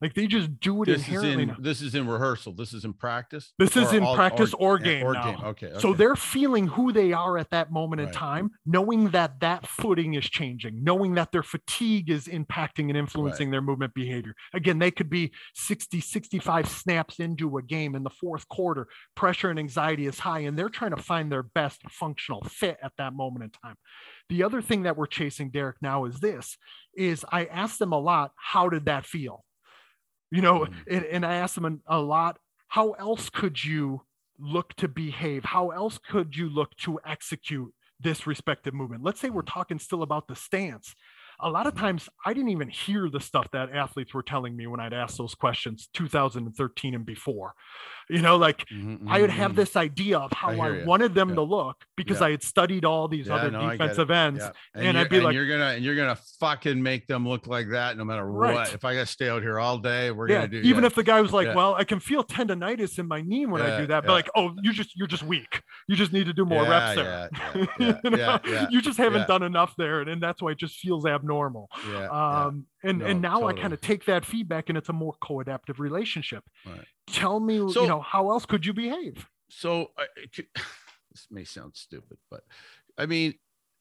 Like 0.00 0.14
they 0.14 0.26
just 0.26 0.58
do 0.60 0.82
it 0.82 0.86
this 0.86 1.02
is 1.02 1.08
inherently. 1.08 1.42
in 1.42 1.56
this 1.60 1.82
is 1.82 1.94
in 1.94 2.08
rehearsal. 2.08 2.54
This 2.54 2.72
is 2.72 2.84
in 2.86 2.94
practice. 2.94 3.52
This 3.58 3.76
is 3.76 3.92
Or 3.92 3.96
in 3.96 4.02
all- 4.02 4.14
practice 4.14 4.54
or 4.54 4.78
game 4.78 5.04
or 5.04 5.12
now. 5.12 5.24
game. 5.32 5.44
Okay. 5.44 5.72
So 5.78 5.92
they're 5.92 6.16
feeling 6.16 6.68
who 6.68 6.90
they 6.92 7.12
are 7.12 7.36
at 7.36 7.50
that 7.50 7.70
moment 7.70 8.00
in 8.00 8.10
time, 8.10 8.50
knowing 8.64 9.10
that 9.10 9.40
that 9.40 9.66
footing 9.66 10.14
is 10.14 10.24
changing, 10.24 10.82
knowing 10.82 11.14
that 11.16 11.32
their 11.32 11.42
fatigue 11.42 12.08
is 12.10 12.26
impacting 12.28 12.88
and 12.88 12.96
influencing 12.96 13.50
their 13.50 13.60
movement 13.60 13.92
behavior. 13.94 14.34
Again, 14.54 14.78
they 14.78 14.90
could 14.90 15.10
be 15.10 15.32
60, 15.54 16.00
65 16.00 16.66
snaps 16.68 17.18
into 17.20 17.58
a 17.58 17.62
game 17.62 17.94
in 17.94 18.02
the 18.02 18.10
fourth 18.10 18.48
quarter. 18.48 18.88
Pressure 19.14 19.50
and 19.50 19.58
anxiety 19.58 20.06
is 20.06 20.20
high, 20.20 20.40
and 20.40 20.58
they're 20.58 20.68
trying 20.70 20.92
to 20.92 21.02
find 21.02 21.30
their 21.30 21.42
best 21.42 21.82
functional 21.90 22.42
fit 22.44 22.78
at 22.82 22.92
that 22.96 23.12
moment 23.12 23.44
in 23.44 23.50
time. 23.50 23.76
The 24.30 24.42
other 24.44 24.62
thing 24.62 24.84
that 24.84 24.96
we're 24.96 25.06
chasing, 25.06 25.50
Derek, 25.50 25.76
now 25.82 26.04
is 26.06 26.20
this 26.20 26.56
is 26.96 27.24
I 27.30 27.44
ask 27.44 27.78
them 27.78 27.92
a 27.92 27.98
lot, 27.98 28.32
how 28.36 28.68
did 28.68 28.86
that 28.86 29.04
feel? 29.06 29.44
You 30.30 30.42
know, 30.42 30.60
Mhm. 30.60 30.74
and, 30.88 31.04
and 31.06 31.26
I 31.26 31.34
ask 31.36 31.54
them 31.54 31.64
a- 31.86 31.96
a 31.96 32.00
lot, 32.00 32.38
how 32.68 32.92
else 32.92 33.30
could 33.30 33.64
you 33.64 34.02
look 34.38 34.74
to 34.76 34.88
behave? 34.88 35.44
How 35.44 35.70
else 35.70 35.98
could 35.98 36.36
you 36.36 36.48
look 36.48 36.74
to 36.78 37.00
execute 37.04 37.74
this 37.98 38.26
respective 38.26 38.72
movement? 38.74 39.02
Let's 39.02 39.20
say 39.20 39.28
we're 39.30 39.42
talking 39.42 39.78
still 39.78 40.02
about 40.02 40.28
the 40.28 40.36
stance. 40.36 40.94
A 41.40 41.50
lot 41.50 41.66
of 41.66 41.74
times 41.74 42.08
I 42.24 42.34
didn't 42.34 42.50
even 42.50 42.68
hear 42.68 43.08
the 43.10 43.20
stuff 43.20 43.50
that 43.52 43.72
athletes 43.74 44.12
were 44.14 44.22
telling 44.22 44.56
me 44.56 44.66
when 44.66 44.78
I'd 44.78 44.92
ask 44.92 45.16
those 45.16 45.34
questions 45.34 45.88
2013 45.94 46.94
and 46.94 47.04
before. 47.06 47.54
You 48.16 48.22
know, 48.22 48.36
like 48.36 48.66
Mhm, 48.72 49.04
I 49.08 49.20
would 49.20 49.30
have 49.30 49.52
mhm. 49.52 49.56
this 49.56 49.76
idea 49.76 50.18
of 50.18 50.32
how 50.32 50.50
I 50.50 50.80
I, 50.80 50.84
wanted 50.84 51.14
them 51.14 51.28
Yeah. 51.30 51.34
to 51.36 51.42
look 51.42 51.76
because 51.96 52.20
Yeah. 52.20 52.26
I 52.26 52.30
had 52.32 52.42
studied 52.42 52.84
all 52.84 53.06
these 53.08 53.28
Yeah, 53.28 53.36
other 53.36 53.50
no, 53.50 53.60
I 53.60 53.62
get 53.62 53.74
it. 53.74 53.78
defensive 53.78 54.10
ends. 54.10 54.44
And 54.74 54.84
you're, 54.94 54.96
I'd 55.04 55.08
be 55.10 55.20
like- 55.20 55.34
you're 55.34 55.46
gonna 55.48 55.64
and 55.76 55.84
you're 55.84 55.94
gonna 55.96 56.18
fucking 56.40 56.82
make 56.82 57.06
them 57.06 57.26
look 57.28 57.46
like 57.46 57.68
that 57.70 57.96
no 57.96 58.04
matter 58.04 58.24
Right. 58.26 58.54
what. 58.54 58.74
If 58.74 58.84
I 58.84 58.94
gotta 58.94 59.06
stay 59.06 59.28
out 59.28 59.42
here 59.42 59.58
all 59.60 59.78
day, 59.78 60.10
we're 60.10 60.26
gonna 60.26 60.48
do 60.48 60.58
even 60.58 60.84
if 60.84 60.94
the 60.94 61.02
guy 61.04 61.20
was 61.20 61.32
like. 61.32 61.54
"Well, 61.54 61.74
I 61.74 61.84
can 61.84 62.00
feel 62.00 62.24
tendonitis 62.24 62.98
in 62.98 63.06
my 63.06 63.20
knee 63.22 63.46
when 63.46 63.62
I 63.62 63.78
do 63.80 63.86
that," 63.88 64.04
but 64.04 64.12
like, 64.12 64.30
"Oh, 64.34 64.54
you 64.62 64.72
just 64.72 64.96
you're 64.96 65.06
just 65.06 65.22
weak. 65.22 65.62
You 65.88 65.94
just 65.96 66.12
need 66.12 66.26
to 66.26 66.32
do 66.32 66.44
more 66.44 66.64
reps 66.64 66.96
there." 66.96 67.28
Yeah, 67.32 67.66
yeah, 67.78 67.98
yeah, 68.04 68.38
You 68.44 68.50
know? 68.54 68.66
you 68.70 68.80
just 68.82 68.98
haven't 68.98 69.28
done 69.28 69.42
enough 69.42 69.74
there, 69.76 70.00
and, 70.00 70.10
and 70.10 70.20
that's 70.22 70.42
why 70.42 70.50
it 70.52 70.58
just 70.58 70.76
feels 70.78 71.06
abnormal. 71.06 71.68
Um, 72.10 72.66
and 72.82 72.98
No, 72.98 73.06
and 73.06 73.20
now 73.22 73.46
I 73.46 73.52
kind 73.52 73.72
of 73.72 73.80
take 73.80 74.04
that 74.06 74.24
feedback, 74.24 74.68
and 74.68 74.78
it's 74.78 74.88
a 74.88 74.92
more 74.92 75.14
co-adaptive 75.20 75.80
relationship. 75.80 76.44
Right. 76.66 76.84
Tell 77.06 77.40
me, 77.40 77.58
So- 77.72 77.82
you 77.82 77.88
know, 77.88 78.00
how 78.00 78.30
else 78.30 78.46
could 78.46 78.64
you 78.66 78.72
behave? 78.72 79.26
so 79.52 79.90
I, 79.98 80.06
this 81.12 81.26
may 81.30 81.44
sound 81.44 81.72
stupid, 81.76 82.18
but 82.30 82.42
I 82.96 83.06
mean, 83.06 83.34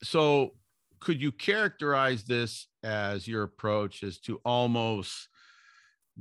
so 0.04 0.56
could 1.00 1.22
you 1.22 1.32
characterize 1.32 2.24
this 2.24 2.68
as 2.84 3.28
your 3.28 3.44
approach 3.44 4.02
is 4.04 4.20
to 4.22 4.42
almost 4.44 5.30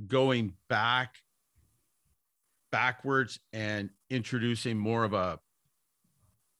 going 0.07 0.53
back 0.69 1.15
backwards 2.71 3.39
and 3.53 3.89
introducing 4.09 4.77
more 4.77 5.03
of 5.03 5.13
a, 5.13 5.39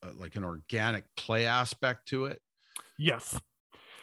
a 0.04 0.12
like 0.20 0.36
an 0.36 0.44
organic 0.44 1.04
play 1.16 1.46
aspect 1.46 2.08
to 2.10 2.26
it? 2.26 2.42
Yes, 2.98 3.40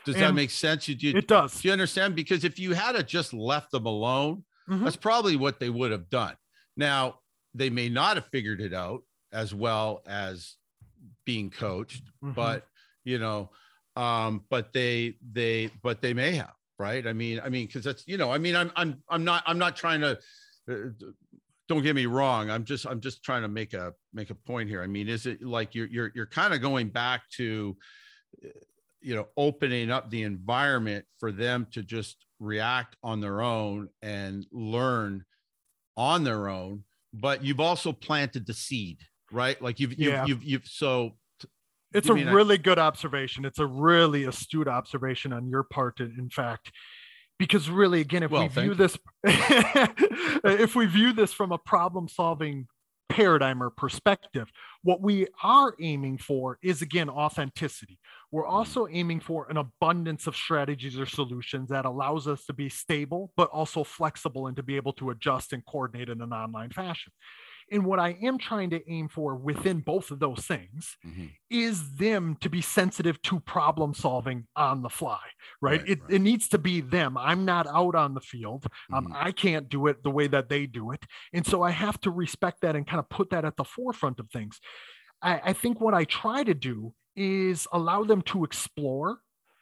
Does 0.07 0.15
that 0.15 0.25
And 0.29 0.37
make 0.37 0.51
sense? 0.51 0.89
You, 0.89 0.97
you, 0.99 1.19
it 1.19 1.29
does. 1.29 1.61
do 1.61 1.69
you 1.69 1.73
understand? 1.73 2.15
Because 2.15 2.45
if 2.45 2.59
you 2.59 2.73
had 2.73 2.95
it 2.95 3.07
just 3.09 3.35
left 3.35 3.73
them 3.73 3.85
alone, 3.87 4.45
Mhm. 4.69 4.85
that's 4.85 4.97
probably 4.97 5.37
what 5.37 5.61
they 5.61 5.69
would 5.69 5.91
have 5.93 6.09
done. 6.09 6.37
Now, 6.77 7.21
they 7.55 7.69
may 7.71 7.89
not 7.89 8.17
have 8.17 8.27
figured 8.29 8.61
it 8.61 8.73
out 8.73 9.03
as 9.33 9.53
well 9.55 10.03
as 10.07 10.55
being 11.25 11.51
coached, 11.51 12.03
Mhm. 12.25 12.35
but 12.35 12.67
you 13.05 13.19
know, 13.19 13.51
um, 13.97 14.45
but 14.49 14.73
they 14.73 15.17
they 15.33 15.71
but 15.83 16.01
they 16.03 16.15
may 16.15 16.33
have, 16.37 16.55
right? 16.79 17.07
I 17.07 17.13
mean, 17.13 17.41
I 17.41 17.49
mean, 17.49 17.67
because 17.67 17.85
that's 17.85 18.07
you 18.07 18.17
know, 18.17 18.31
I 18.31 18.39
mean, 18.39 18.55
I'm 18.57 18.71
I'm 18.77 19.03
I'm 19.09 19.25
not 19.25 19.43
I'm 19.47 19.59
not 19.59 19.77
trying 19.77 20.01
to. 20.03 20.19
Uh, 20.69 20.91
don't 21.69 21.83
get 21.83 21.97
me 21.97 22.07
wrong. 22.07 22.49
I'm 22.51 22.65
just 22.65 22.87
I'm 22.87 23.01
just 23.01 23.23
trying 23.25 23.43
to 23.43 23.49
make 23.49 23.75
a 23.75 23.93
make 24.13 24.31
a 24.31 24.35
point 24.37 24.69
here. 24.69 24.83
I 24.83 24.87
mean, 24.87 25.09
is 25.09 25.27
it 25.27 25.43
like 25.43 25.75
you're 25.75 25.87
you're 25.89 26.13
you're 26.15 26.27
kind 26.27 26.55
of 26.55 26.61
going 26.61 26.89
back 26.91 27.23
to, 27.39 27.77
uh, 28.45 28.49
you 29.01 29.15
know, 29.15 29.29
opening 29.37 29.91
up 29.91 30.11
the 30.11 30.23
environment 30.23 31.05
for 31.19 31.33
them 31.33 31.67
to 31.73 31.83
just 31.83 32.25
react 32.41 32.97
on 33.03 33.21
their 33.21 33.41
own 33.41 33.89
and 34.03 34.47
learn 34.53 35.25
on 35.97 36.25
their 36.25 36.49
own, 36.49 36.85
but 37.15 37.43
you've 37.45 37.61
also 37.61 37.93
planted 37.93 38.47
the 38.47 38.55
seed, 38.55 38.99
right? 39.31 39.61
Like 39.63 39.81
you've 39.81 39.93
you've 39.93 40.13
Yeah. 40.13 40.27
you've, 40.27 40.45
you've 40.45 40.67
so 40.67 41.17
It's 41.95 42.09
a 42.09 42.15
really 42.15 42.59
good 42.59 42.79
observation. 42.79 43.45
It's 43.45 43.59
a 43.59 43.67
really 43.67 44.25
astute 44.25 44.69
observation 44.69 45.33
on 45.33 45.49
your 45.49 45.63
part, 45.63 46.01
in 46.01 46.29
fact, 46.31 46.71
because 47.39 47.71
really, 47.71 48.01
again, 48.01 48.23
if 48.23 48.31
Well, 48.31 48.43
we 48.43 48.49
view 48.49 48.75
thank 48.75 48.77
this, 48.77 48.99
if 50.45 50.75
we 50.75 50.87
view 50.87 51.13
this 51.13 51.33
from 51.33 51.53
a 51.53 51.59
problem-solving 51.59 52.67
paradigm 53.09 53.63
or 53.63 53.71
perspective, 53.71 54.51
what 54.83 55.01
we 55.01 55.27
are 55.43 55.75
aiming 55.81 56.19
for 56.19 56.59
is 56.63 56.83
again 56.83 57.09
authenticity. 57.09 57.99
We're 58.37 58.45
also 58.45 58.87
aiming 58.87 59.21
for 59.21 59.49
an 59.49 59.57
abundance 59.57 60.27
of 60.27 60.37
strategies 60.37 60.99
or 60.99 61.07
solutions 61.07 61.71
that 61.71 61.87
allows 61.87 62.29
us 62.29 62.45
to 62.45 62.53
be 62.53 62.69
stable, 62.69 63.33
but 63.35 63.49
also 63.49 63.83
flexible 63.83 64.47
and 64.47 64.55
to 64.57 64.63
be 64.63 64.77
able 64.77 64.93
to 64.95 65.09
adjust 65.09 65.55
and 65.55 65.65
coordinate 65.65 66.11
in 66.11 66.21
an 66.21 66.35
online 66.35 66.69
fashion. 66.69 67.15
And 67.73 67.87
what 67.87 67.99
I 67.99 68.11
am 68.21 68.37
trying 68.37 68.69
to 68.71 68.93
aim 68.93 69.09
for 69.09 69.37
within 69.37 69.81
both 69.81 70.11
of 70.11 70.19
those 70.19 70.47
things 70.47 70.99
Mhm. 71.03 71.31
is 71.49 71.97
them 71.97 72.37
to 72.43 72.51
be 72.51 72.61
sensitive 72.61 73.23
to 73.23 73.41
problem 73.41 73.95
solving 73.95 74.49
on 74.55 74.83
the 74.83 74.91
fly, 74.91 75.25
right? 75.63 75.81
Right, 75.81 75.89
it, 75.89 76.03
right. 76.03 76.13
it 76.13 76.19
needs 76.19 76.47
to 76.51 76.59
be 76.59 76.83
them. 76.83 77.17
I'm 77.17 77.47
not 77.47 77.67
out 77.67 77.95
on 77.95 78.13
the 78.13 78.21
field. 78.21 78.67
Um, 78.93 79.07
Mhm. 79.07 79.17
I 79.17 79.33
can't 79.33 79.71
do 79.71 79.87
it 79.87 80.03
the 80.03 80.11
way 80.11 80.27
that 80.27 80.51
they 80.51 80.67
do 80.67 80.91
it. 80.91 81.07
And 81.33 81.47
so 81.47 81.63
I 81.63 81.71
have 81.71 81.99
to 82.03 82.11
respect 82.11 82.61
that 82.61 82.77
and 82.77 82.87
kind 82.87 83.01
of 83.01 83.09
put 83.09 83.31
that 83.31 83.47
at 83.47 83.57
the 83.57 83.65
forefront 83.65 84.21
of 84.21 84.31
things. 84.31 84.61
I, 85.23 85.41
I 85.43 85.53
think 85.55 85.81
what 85.81 85.95
I 85.95 86.05
try 86.05 86.45
to 86.45 86.53
do 86.53 86.93
is 87.17 87.67
allow 87.73 88.05
them 88.05 88.23
to 88.23 88.45
explore, 88.45 89.19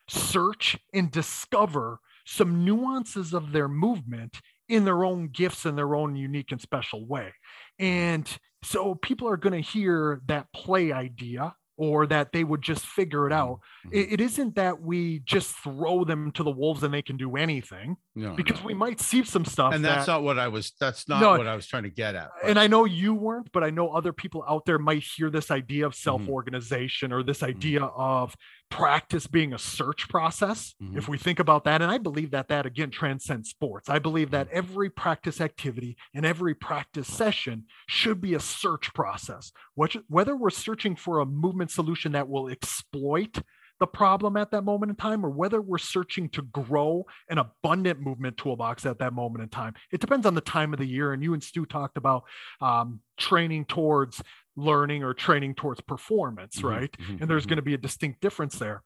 search, 0.09 0.77
and 0.93 1.11
discover 1.11 2.01
some 2.27 2.65
nuances 2.65 3.33
of 3.33 3.53
their 3.53 3.69
movement 3.69 4.41
in 4.69 4.85
their 4.85 5.05
own 5.05 5.29
gifts 5.29 5.67
in 5.67 5.77
their 5.77 5.95
own 5.95 6.17
unique 6.17 6.51
and 6.51 6.61
special 6.61 7.07
way. 7.07 7.33
And 7.79 8.27
so 8.63 8.95
people 8.95 9.29
are 9.29 9.37
going 9.37 9.63
to 9.63 9.71
hear 9.71 10.21
that 10.27 10.47
play 10.55 10.91
idea 10.93 11.55
or 11.77 12.07
that 12.07 12.33
they 12.33 12.45
would 12.45 12.63
just 12.63 12.87
figure 12.87 13.27
it 13.27 13.33
out. 13.33 13.59
Mhm. 13.87 13.91
It, 13.95 14.13
it 14.15 14.21
isn't 14.21 14.55
that 14.55 14.81
we 14.81 15.21
just 15.21 15.55
throw 15.57 16.05
them 16.05 16.31
to 16.33 16.43
the 16.43 16.51
wolves 16.51 16.83
and 16.83 16.95
they 16.95 17.03
can 17.03 17.17
do 17.17 17.37
anything 17.37 17.97
No, 18.15 18.35
because 18.35 18.61
no. 18.61 18.67
we 18.67 18.75
might 18.75 19.01
see 19.01 19.25
some 19.25 19.45
stuff. 19.45 19.75
and 19.75 19.85
that's 19.85 20.07
that- 20.07 20.13
not 20.13 20.23
what 20.23 20.39
I 20.39 20.49
was. 20.49 20.73
That's 20.79 21.09
not 21.09 21.21
No, 21.21 21.31
what 21.37 21.47
I 21.49 21.57
was 21.57 21.67
trying 21.67 21.83
to 21.83 21.91
get 21.91 22.15
at. 22.15 22.31
and 22.45 22.59
I 22.59 22.67
know 22.69 22.85
you 22.85 23.13
weren't, 23.15 23.51
but 23.53 23.65
I 23.65 23.71
know 23.71 23.91
other 23.91 24.13
people 24.13 24.45
out 24.49 24.65
there 24.67 24.79
might 24.79 25.03
hear 25.03 25.31
this 25.31 25.51
idea 25.51 25.75
Mm-hmm. 25.85 25.87
of 25.87 25.95
self 25.97 26.29
organization 26.29 27.13
or 27.13 27.23
this 27.25 27.43
idea 27.43 27.83
of 27.83 28.37
practice 28.75 29.29
being 29.29 29.55
a 29.55 29.59
search 29.59 30.09
process. 30.09 30.75
Mhm. 30.83 30.97
If 30.97 31.09
we 31.09 31.17
think 31.17 31.39
about 31.39 31.63
that, 31.63 31.81
and 31.81 31.93
I 31.93 31.99
believe 31.99 32.33
that 32.33 32.49
that 32.49 32.67
again 32.67 32.91
transcends 32.91 33.49
sports. 33.49 33.89
I 33.89 34.01
believe 34.01 34.33
that 34.33 34.49
every 34.49 34.91
practice 34.91 35.41
activity 35.41 35.97
and 36.13 36.27
every 36.27 36.57
practice 36.57 37.07
session 37.07 37.67
should 37.87 38.21
be 38.21 38.35
a 38.35 38.41
search 38.41 38.93
process. 38.93 39.53
Which, 39.77 39.97
whether 40.09 40.35
we're 40.35 40.51
searching 40.51 40.97
for 40.97 41.21
a 41.21 41.27
movement 41.27 41.71
solution 41.71 42.11
that 42.13 42.29
will 42.29 42.49
exploit 42.49 43.39
the 43.79 43.87
problem 43.87 44.37
at 44.37 44.51
that 44.51 44.63
moment 44.63 44.91
in 44.91 44.97
time, 44.97 45.25
or 45.25 45.31
whether 45.31 45.61
we're 45.61 45.79
searching 45.79 46.29
to 46.31 46.43
grow 46.43 47.05
an 47.29 47.39
abundant 47.39 48.01
movement 48.01 48.37
toolbox 48.37 48.87
at 48.87 48.99
that 48.99 49.13
moment 49.13 49.43
in 49.43 49.49
time, 49.49 49.75
it 49.93 50.01
depends 50.01 50.27
on 50.27 50.35
the 50.35 50.41
time 50.41 50.73
of 50.73 50.81
the 50.81 50.87
year. 50.87 51.13
And 51.13 51.23
you 51.23 51.33
and 51.33 51.43
Stu 51.43 51.65
talked 51.65 51.97
about 51.97 52.25
um, 52.61 53.01
training 53.19 53.67
towards 53.67 54.23
learning 54.57 55.03
or 55.05 55.15
training 55.15 55.55
towards 55.55 55.81
performance, 55.81 56.63
Mhm, 56.63 56.63
right? 56.63 56.97
mhm, 56.99 57.21
and 57.21 57.29
there's 57.31 57.47
mhm. 57.47 57.49
going 57.49 57.57
to 57.59 57.63
be 57.63 57.75
a 57.75 57.79
distinct 57.79 58.21
difference 58.21 58.59
there. 58.59 58.83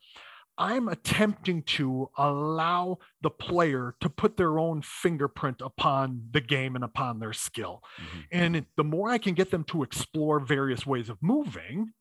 I'm 0.58 0.88
attempting 0.88 1.62
to 1.64 2.08
allow 2.18 2.98
the 3.20 3.30
player 3.30 3.94
to 4.00 4.10
put 4.10 4.36
their 4.36 4.58
own 4.58 4.82
fingerprint 4.82 5.60
upon 5.60 6.28
the 6.32 6.40
game 6.40 6.74
and 6.74 6.82
upon 6.84 7.20
their 7.20 7.32
skill. 7.32 7.82
Mhm. 7.98 8.28
And 8.32 8.66
the 8.76 8.84
more 8.84 9.08
I 9.10 9.18
can 9.18 9.34
get 9.34 9.50
them 9.52 9.62
to 9.64 9.84
explore 9.84 10.40
various 10.40 10.84
ways 10.84 11.08
of 11.08 11.18
moving, 11.22 11.92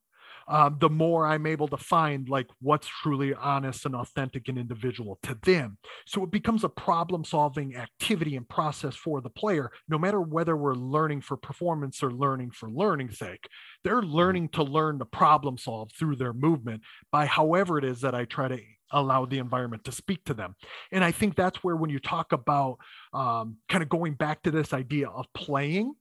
um, 0.48 0.78
the 0.80 0.90
more 0.90 1.26
I'm 1.26 1.46
able 1.46 1.68
to 1.70 1.78
find 1.78 2.30
like 2.30 2.48
what's 2.62 2.88
truly 2.88 3.34
honest 3.34 3.86
and 3.86 3.96
authentic 3.96 4.48
and 4.48 4.58
individual 4.58 5.20
to 5.24 5.38
them. 5.44 5.78
So 6.06 6.24
it 6.24 6.32
becomes 6.32 6.64
a 6.64 6.70
problem 6.70 7.26
solving 7.26 7.76
activity 7.76 8.36
and 8.36 8.48
process 8.48 8.96
for 8.96 9.22
the 9.22 9.30
player, 9.30 9.72
no 9.90 9.98
matter 9.98 10.22
whether 10.22 10.56
we're 10.56 10.76
learning 10.76 11.22
for 11.22 11.38
performance 11.38 12.02
or 12.02 12.12
learning 12.12 12.52
for 12.52 12.70
learning's 12.70 13.20
sake. 13.20 13.48
They're 13.84 14.02
learning 14.02 14.50
to 14.50 14.64
learn 14.64 15.00
to 15.00 15.06
problem 15.06 15.58
solve 15.58 15.92
through 15.98 16.16
their 16.16 16.34
movement 16.34 16.82
by 17.12 17.26
however 17.26 17.78
it 17.78 17.84
is 17.84 18.02
that 18.02 18.16
I 18.16 18.26
try 18.26 18.48
to 18.48 18.60
allow 18.92 19.26
the 19.26 19.40
environment 19.40 19.84
to 19.86 19.92
speak 19.92 20.24
to 20.26 20.34
them. 20.34 20.56
And 20.92 21.04
I 21.04 21.12
think 21.12 21.36
that's 21.36 21.64
where, 21.64 21.76
when 21.76 21.90
you 21.90 22.00
talk 22.00 22.32
about 22.32 22.78
um, 23.14 23.58
kind 23.68 23.84
of 23.84 23.90
going 23.90 24.14
back 24.14 24.44
to 24.44 24.52
this 24.52 24.74
idea 24.74 25.10
of 25.10 25.26
playing, 25.34 25.94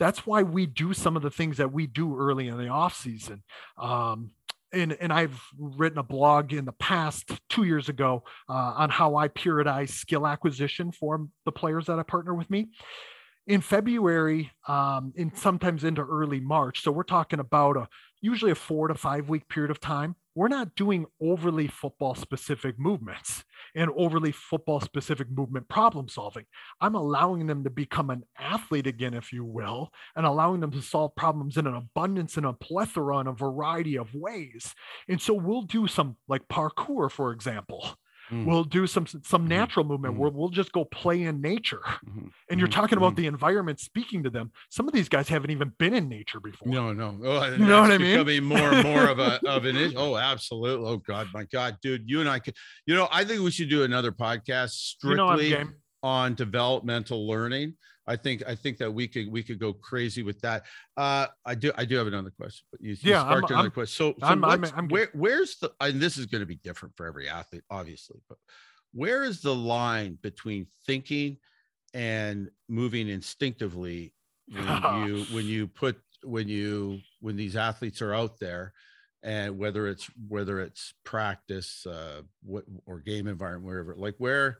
that's 0.00 0.26
why 0.26 0.42
we 0.42 0.64
do 0.66 0.94
some 0.94 1.14
of 1.14 1.22
the 1.22 1.30
things 1.30 1.58
that 1.58 1.72
we 1.72 1.86
do 1.86 2.16
early 2.16 2.48
in 2.48 2.56
the 2.56 2.68
off 2.68 2.96
season. 2.96 3.44
Um, 3.78 4.30
and, 4.72 4.92
and 4.94 5.12
I've 5.12 5.40
written 5.58 5.98
a 5.98 6.02
blog 6.02 6.52
in 6.54 6.64
the 6.64 6.72
past 6.72 7.30
two 7.50 7.64
years 7.64 7.88
ago 7.88 8.24
uh, 8.48 8.52
on 8.76 8.88
how 8.88 9.16
I 9.16 9.28
periodize 9.28 9.90
skill 9.90 10.26
acquisition 10.26 10.90
for 10.90 11.28
the 11.44 11.52
players 11.52 11.86
that 11.86 11.98
I 11.98 12.02
partner 12.02 12.34
with 12.34 12.48
me. 12.48 12.70
In 13.46 13.60
February, 13.60 14.52
um, 14.68 15.12
and 15.18 15.36
sometimes 15.36 15.84
into 15.84 16.02
early 16.02 16.40
March, 16.40 16.82
so 16.82 16.92
we're 16.92 17.02
talking 17.02 17.40
about 17.40 17.76
a 17.76 17.88
usually 18.20 18.52
a 18.52 18.54
four 18.54 18.88
to 18.88 18.94
five 18.94 19.28
week 19.28 19.48
period 19.48 19.70
of 19.70 19.80
time. 19.80 20.14
We're 20.34 20.48
not 20.48 20.76
doing 20.76 21.06
overly 21.20 21.66
football 21.66 22.14
specific 22.14 22.78
movements 22.78 23.44
and 23.74 23.90
overly 23.96 24.32
football 24.32 24.80
specific 24.80 25.30
movement 25.30 25.68
problem 25.68 26.08
solving. 26.08 26.44
I'm 26.80 26.94
allowing 26.94 27.46
them 27.46 27.64
to 27.64 27.70
become 27.70 28.10
an 28.10 28.24
athlete 28.38 28.86
again, 28.86 29.14
if 29.14 29.32
you 29.32 29.44
will, 29.44 29.90
and 30.16 30.26
allowing 30.26 30.60
them 30.60 30.70
to 30.72 30.82
solve 30.82 31.14
problems 31.16 31.56
in 31.56 31.66
an 31.66 31.74
abundance 31.74 32.36
and 32.36 32.46
a 32.46 32.52
plethora 32.52 33.18
and 33.18 33.28
a 33.28 33.32
variety 33.32 33.96
of 33.96 34.14
ways. 34.14 34.74
And 35.08 35.20
so 35.20 35.34
we'll 35.34 35.62
do 35.62 35.86
some 35.86 36.16
like 36.28 36.48
parkour, 36.48 37.10
for 37.10 37.32
example. 37.32 37.96
Mm. 38.30 38.44
We'll 38.46 38.64
do 38.64 38.86
some 38.86 39.06
some 39.06 39.44
Mhm. 39.46 39.48
natural 39.48 39.84
movement 39.84 40.14
Mhm. 40.14 40.18
where 40.18 40.30
we'll 40.30 40.48
just 40.50 40.72
go 40.72 40.84
play 40.84 41.22
in 41.22 41.40
nature. 41.40 41.82
Mhm. 42.06 42.30
And 42.48 42.60
you're 42.60 42.68
talking 42.68 42.96
about 42.98 43.16
the 43.16 43.26
environment 43.26 43.80
speaking 43.80 44.22
to 44.22 44.30
them. 44.30 44.52
Some 44.70 44.86
of 44.88 44.94
these 44.94 45.08
guys 45.08 45.28
haven't 45.28 45.50
even 45.50 45.72
been 45.78 45.94
in 45.94 46.08
nature 46.08 46.40
before. 46.40 46.68
No, 46.72 46.92
no. 46.92 47.18
Oh, 47.24 47.44
You 47.52 47.58
know 47.58 47.80
what 47.82 47.90
I 47.90 47.98
mean? 47.98 48.12
Becoming 48.24 48.44
more 48.44 48.72
and 48.72 48.82
more 48.86 49.06
of 49.08 49.18
a 49.18 49.40
of 49.48 49.64
an 49.64 49.76
issue. 49.76 49.96
Oh, 49.96 50.16
absolutely. 50.16 50.86
Oh 50.88 50.96
God, 50.98 51.28
my 51.34 51.44
God, 51.52 51.76
dude, 51.82 52.08
you 52.08 52.20
and 52.20 52.28
I 52.28 52.38
could. 52.38 52.54
You 52.86 52.94
know, 52.94 53.08
I 53.10 53.24
think 53.24 53.42
we 53.42 53.50
should 53.50 53.68
do 53.68 53.82
another 53.82 54.12
podcast 54.12 54.94
You 55.02 55.16
know 55.16 55.36
strictly 55.36 55.64
on 56.02 56.34
developmental 56.34 57.26
learning. 57.28 57.74
I 58.10 58.16
think 58.16 58.42
I 58.46 58.54
think 58.56 58.78
that 58.78 58.90
we 58.92 59.06
could 59.06 59.30
we 59.30 59.42
could 59.42 59.58
go 59.60 59.72
crazy 59.72 60.22
with 60.22 60.40
that. 60.40 60.64
Uh, 60.96 61.26
I 61.46 61.54
do 61.54 61.70
I 61.76 61.84
do 61.84 61.96
have 61.96 62.08
another 62.08 62.30
question, 62.30 62.64
but 62.72 62.80
you, 62.80 62.90
you 62.92 63.10
Yeah, 63.12 63.22
I'm- 63.22 63.38
another 63.44 63.54
I'm- 63.54 63.70
question. 63.70 64.14
So, 64.14 64.18
so 64.20 64.26
I'm- 64.26 64.44
I'm- 64.44 64.64
I'm 64.74 64.88
where 64.88 65.10
where's 65.12 65.56
the 65.58 65.72
and 65.80 66.00
this 66.00 66.18
is 66.18 66.26
going 66.26 66.40
to 66.40 66.46
be 66.46 66.56
different 66.56 66.96
for 66.96 67.06
every 67.06 67.28
athlete, 67.28 67.62
obviously, 67.70 68.20
but 68.28 68.38
where 68.92 69.22
is 69.22 69.40
the 69.42 69.54
line 69.54 70.18
between 70.22 70.66
thinking 70.86 71.38
and 71.94 72.50
moving 72.68 73.08
instinctively 73.08 74.12
when 74.48 75.06
you 75.06 75.24
when 75.34 75.46
you 75.46 75.68
put 75.68 75.96
when 76.24 76.48
you 76.48 77.00
when 77.20 77.36
these 77.36 77.54
athletes 77.54 78.02
are 78.02 78.12
out 78.14 78.38
there 78.40 78.72
and 79.22 79.56
whether 79.58 79.86
it's 79.86 80.10
whether 80.28 80.60
it's 80.60 80.92
practice 81.04 81.86
uh 81.86 82.22
what 82.42 82.64
or 82.86 82.98
game 83.00 83.26
environment 83.28 83.64
wherever 83.66 83.94
like 83.94 84.14
where 84.18 84.58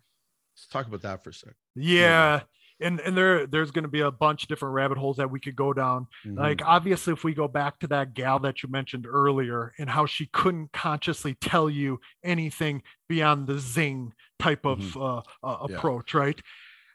let's 0.54 0.66
talk 0.68 0.86
about 0.86 1.02
that 1.02 1.22
for 1.24 1.30
a 1.30 1.34
second 1.34 1.54
Yeah. 1.74 2.42
And 2.80 2.98
and 3.00 3.16
there 3.16 3.46
there's 3.46 3.70
going 3.70 3.82
to 3.84 3.88
be 3.90 4.00
a 4.00 4.10
bunch 4.10 4.42
of 4.44 4.48
different 4.48 4.74
rabbit 4.74 4.96
holes 4.98 5.16
that 5.18 5.30
we 5.30 5.38
could 5.40 5.56
go 5.56 5.72
down. 5.72 6.06
Mhm. 6.26 6.38
Like 6.38 6.62
obviously 6.64 7.12
if 7.12 7.24
we 7.24 7.34
go 7.34 7.46
back 7.48 7.78
to 7.80 7.86
that 7.88 8.14
gal 8.14 8.38
that 8.40 8.62
you 8.62 8.68
mentioned 8.70 9.06
earlier 9.06 9.72
and 9.78 9.90
how 9.90 10.06
she 10.06 10.26
couldn't 10.32 10.72
consciously 10.72 11.34
tell 11.40 11.68
you 11.68 12.00
anything 12.24 12.82
beyond 13.08 13.46
the 13.46 13.58
zing 13.58 14.12
type 14.38 14.64
of 14.64 14.96
uh, 14.96 15.16
uh, 15.18 15.22
Mm-hmm. 15.44 15.72
Yeah. 15.72 15.76
approach, 15.78 16.14
right? 16.14 16.40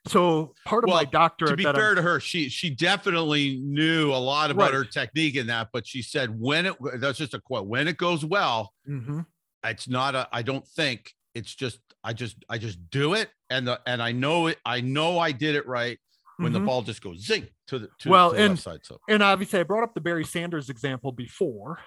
So 0.07 0.53
part 0.65 0.83
of 0.83 0.89
my 0.89 0.97
Well, 1.01 1.05
doctorate 1.11 1.49
to 1.51 1.57
be 1.57 1.63
that 1.63 1.75
I'm- 1.75 1.81
fair 1.83 1.95
to 1.95 2.01
her 2.03 2.19
she 2.19 2.47
she 2.49 2.69
definitely 2.69 3.59
knew 3.63 4.11
a 4.11 4.17
lot 4.17 4.51
about 4.51 4.65
Right. 4.65 4.73
her 4.75 4.85
technique 4.85 5.35
in 5.35 5.47
that 5.47 5.69
but 5.73 5.87
she 5.87 6.03
said 6.03 6.39
when 6.39 6.67
it 6.67 6.75
that's 6.99 7.17
just 7.17 7.33
a 7.33 7.39
quote 7.39 7.65
when 7.67 7.87
it 7.87 7.97
goes 7.97 8.23
well 8.23 8.71
Mhm. 8.87 9.25
it's 9.63 9.87
not 9.87 10.13
a 10.13 10.27
i 10.31 10.43
don't 10.43 10.67
think 10.67 11.14
it's 11.35 11.53
just 11.53 11.79
i 12.03 12.13
just 12.13 12.37
i 12.49 12.57
just 12.57 12.79
do 12.89 13.13
it 13.13 13.29
and 13.49 13.67
the 13.67 13.79
and 13.85 14.01
i 14.01 14.11
know 14.11 14.47
it 14.47 14.57
i 14.65 14.81
know 14.81 15.19
i 15.19 15.31
did 15.31 15.53
it 15.55 15.67
right 15.67 15.99
when 16.37 16.51
the 16.51 16.59
Mhm. 16.59 16.65
ball 16.65 16.81
just 16.81 17.01
goes 17.01 17.19
zing 17.25 17.47
to 17.67 17.79
the 17.79 17.89
to, 17.99 18.09
Well, 18.09 18.31
to 18.31 18.35
the 18.37 18.43
and- 18.43 18.59
side 18.59 18.79
so 18.83 18.99
and 19.07 19.21
obviously 19.21 19.59
I 19.59 19.63
brought 19.63 19.83
up 19.83 19.93
the 19.93 20.01
Barry 20.01 20.25
Sanders 20.25 20.69
example 20.69 21.11
before. 21.13 21.79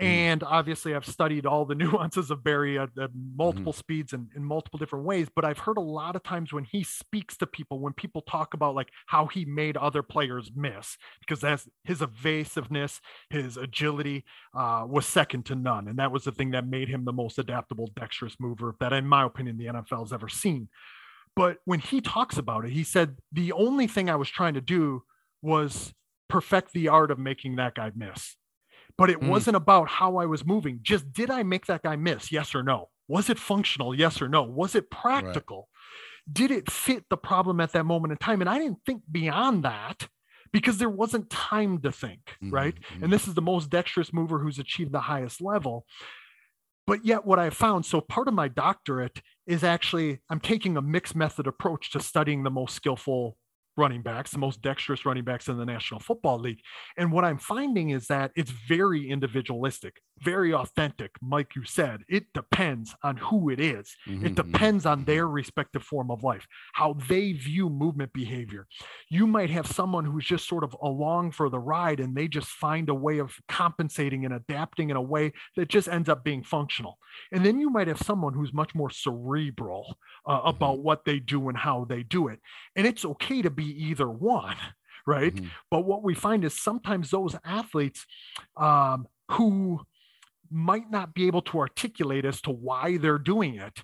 Mhm. 0.00 0.06
And 0.06 0.42
obviously, 0.42 0.92
I've 0.94 1.06
studied 1.06 1.46
all 1.46 1.64
the 1.64 1.74
nuances 2.14 2.30
of 2.30 2.42
Barry 2.42 2.78
at, 2.78 2.88
at 2.98 3.10
Mm-hmm. 3.10 3.36
multiple 3.36 3.72
speeds 3.72 4.12
and 4.12 4.28
in 4.34 4.44
multiple 4.44 4.78
different 4.78 5.04
ways. 5.04 5.28
But 5.34 5.44
I've 5.44 5.58
heard 5.58 5.76
a 5.76 5.80
lot 5.82 6.16
of 6.16 6.22
times 6.24 6.52
when 6.52 6.64
he 6.64 6.82
speaks 6.82 7.36
to 7.36 7.46
people, 7.46 7.78
when 7.78 7.92
people 7.92 8.22
talk 8.22 8.54
about 8.54 8.74
like 8.74 8.88
how 9.06 9.26
he 9.26 9.44
made 9.44 9.76
other 9.76 10.02
players 10.02 10.50
miss, 10.54 10.96
because 11.20 11.40
that's 11.40 11.68
his 11.84 12.02
evasiveness, 12.02 13.00
his 13.30 13.56
agility 13.56 14.24
uh, 14.56 14.84
was 14.88 15.06
second 15.06 15.46
to 15.46 15.54
none. 15.54 15.86
And 15.86 15.98
that 16.00 16.10
was 16.10 16.24
the 16.24 16.32
thing 16.32 16.50
that 16.50 16.66
made 16.66 16.88
him 16.88 17.04
the 17.04 17.12
most 17.12 17.38
adaptable, 17.38 17.88
dexterous 17.94 18.34
mover 18.40 18.74
that, 18.80 18.92
in 18.92 19.06
my 19.06 19.24
opinion, 19.24 19.58
the 19.58 19.66
NFL 19.66 20.00
has 20.00 20.12
ever 20.12 20.28
seen. 20.28 20.68
But 21.36 21.58
when 21.64 21.80
he 21.80 22.00
talks 22.00 22.36
about 22.36 22.64
it, 22.64 22.72
he 22.72 22.82
said, 22.84 23.18
the 23.32 23.52
only 23.52 23.86
thing 23.86 24.08
I 24.10 24.16
was 24.16 24.28
trying 24.28 24.54
to 24.54 24.60
do 24.60 25.02
was 25.42 25.92
perfect 26.28 26.72
the 26.72 26.88
art 26.88 27.10
of 27.10 27.18
making 27.18 27.56
that 27.56 27.74
guy 27.74 27.92
miss. 27.94 28.36
But 28.96 29.10
it 29.10 29.20
Mm. 29.20 29.28
wasn't 29.28 29.56
about 29.56 29.88
how 29.88 30.16
I 30.16 30.26
was 30.26 30.44
moving. 30.44 30.78
Just 30.82 31.12
did 31.12 31.30
I 31.30 31.42
make 31.42 31.66
that 31.66 31.82
guy 31.82 31.96
miss? 31.96 32.30
Yes 32.30 32.54
or 32.54 32.62
no? 32.62 32.90
Was 33.08 33.28
it 33.28 33.38
functional? 33.38 33.94
Yes 33.94 34.22
or 34.22 34.28
no? 34.28 34.42
Was 34.44 34.74
it 34.74 34.90
practical? 34.90 35.68
Did 36.32 36.50
it 36.50 36.70
fit 36.70 37.04
the 37.10 37.16
problem 37.16 37.60
at 37.60 37.72
that 37.72 37.84
moment 37.84 38.12
in 38.12 38.18
time? 38.18 38.40
And 38.40 38.48
I 38.48 38.58
didn't 38.58 38.78
think 38.86 39.02
beyond 39.10 39.64
that 39.64 40.08
because 40.52 40.78
there 40.78 40.88
wasn't 40.88 41.28
time 41.28 41.80
to 41.82 41.90
think, 41.92 42.36
right? 42.42 42.74
Mhm, 42.80 43.02
And 43.02 43.12
this 43.12 43.26
is 43.28 43.34
the 43.34 43.42
most 43.42 43.68
dexterous 43.68 44.12
mover 44.12 44.38
who's 44.38 44.58
achieved 44.58 44.92
the 44.92 45.00
highest 45.00 45.40
level. 45.42 45.86
But 46.86 47.04
yet, 47.04 47.24
what 47.24 47.38
I 47.38 47.50
found 47.50 47.84
so 47.86 48.00
part 48.00 48.28
of 48.28 48.34
my 48.34 48.46
doctorate 48.48 49.22
is 49.46 49.64
actually 49.64 50.20
I'm 50.30 50.40
taking 50.40 50.76
a 50.76 50.82
mixed 50.82 51.16
method 51.16 51.46
approach 51.46 51.90
to 51.92 52.00
studying 52.00 52.42
the 52.42 52.50
most 52.50 52.74
skillful 52.74 53.36
running 53.76 54.02
backs, 54.02 54.30
the 54.30 54.38
most 54.38 54.62
dexterous 54.62 55.04
running 55.04 55.24
backs 55.24 55.48
in 55.48 55.56
the 55.58 55.64
National 55.66 56.00
Football 56.00 56.38
League. 56.38 56.60
And 56.96 57.12
what 57.12 57.24
I'm 57.24 57.38
finding 57.38 57.90
is 57.90 58.06
that 58.08 58.30
it's 58.36 58.50
very 58.50 59.08
individualistic, 59.10 60.00
very 60.20 60.54
authentic. 60.54 61.12
Like 61.22 61.54
you 61.56 61.64
said, 61.64 62.02
it 62.08 62.32
depends 62.32 62.94
on 63.02 63.16
who 63.16 63.50
it 63.50 63.60
is. 63.60 63.96
mhm, 64.06 64.22
It 64.22 64.34
mhm, 64.34 64.34
depends 64.34 64.86
on 64.86 65.04
mhm. 65.04 65.06
their 65.06 65.26
respective 65.28 65.82
form 65.82 66.10
of 66.10 66.22
life, 66.22 66.46
how 66.74 66.94
they 67.08 67.32
view 67.32 67.68
movement 67.68 68.12
behavior. 68.12 68.66
You 69.08 69.26
might 69.26 69.50
have 69.50 69.66
someone 69.66 70.04
who's 70.04 70.24
just 70.24 70.48
sort 70.48 70.64
of 70.64 70.76
along 70.82 71.32
for 71.32 71.48
the 71.48 71.58
ride 71.58 72.00
and 72.00 72.16
they 72.16 72.28
just 72.28 72.48
find 72.48 72.88
a 72.88 72.94
way 72.94 73.18
of 73.18 73.34
compensating 73.48 74.24
and 74.24 74.34
adapting 74.34 74.90
in 74.90 74.96
a 74.96 75.02
way 75.02 75.32
that 75.56 75.68
just 75.68 75.88
ends 75.88 76.08
up 76.08 76.24
being 76.24 76.42
functional. 76.42 76.98
And 77.32 77.44
then 77.44 77.58
you 77.60 77.70
might 77.70 77.88
have 77.88 77.98
someone 77.98 78.34
who's 78.34 78.52
much 78.52 78.74
more 78.74 78.90
cerebral 78.90 79.96
uh, 80.26 80.40
about 80.44 80.78
what 80.80 81.04
they 81.04 81.18
do 81.18 81.48
and 81.48 81.58
how 81.58 81.84
they 81.84 82.02
do 82.02 82.28
it. 82.28 82.40
And 82.76 82.86
it's 82.86 83.04
okay 83.04 83.42
to 83.42 83.50
be 83.50 83.64
either 83.88 84.08
one, 84.08 84.56
right? 85.06 85.34
Mhm. 85.34 85.50
But 85.70 85.80
what 85.84 86.02
we 86.02 86.14
find 86.14 86.44
is 86.44 86.58
sometimes 86.60 87.10
those 87.10 87.36
athletes 87.44 88.06
um, 88.56 89.06
who 89.32 89.80
might 90.50 90.90
not 90.90 91.14
be 91.14 91.26
able 91.26 91.42
to 91.42 91.58
articulate 91.58 92.24
as 92.24 92.40
to 92.42 92.50
why 92.50 92.96
they're 92.98 93.18
doing 93.18 93.54
it. 93.56 93.82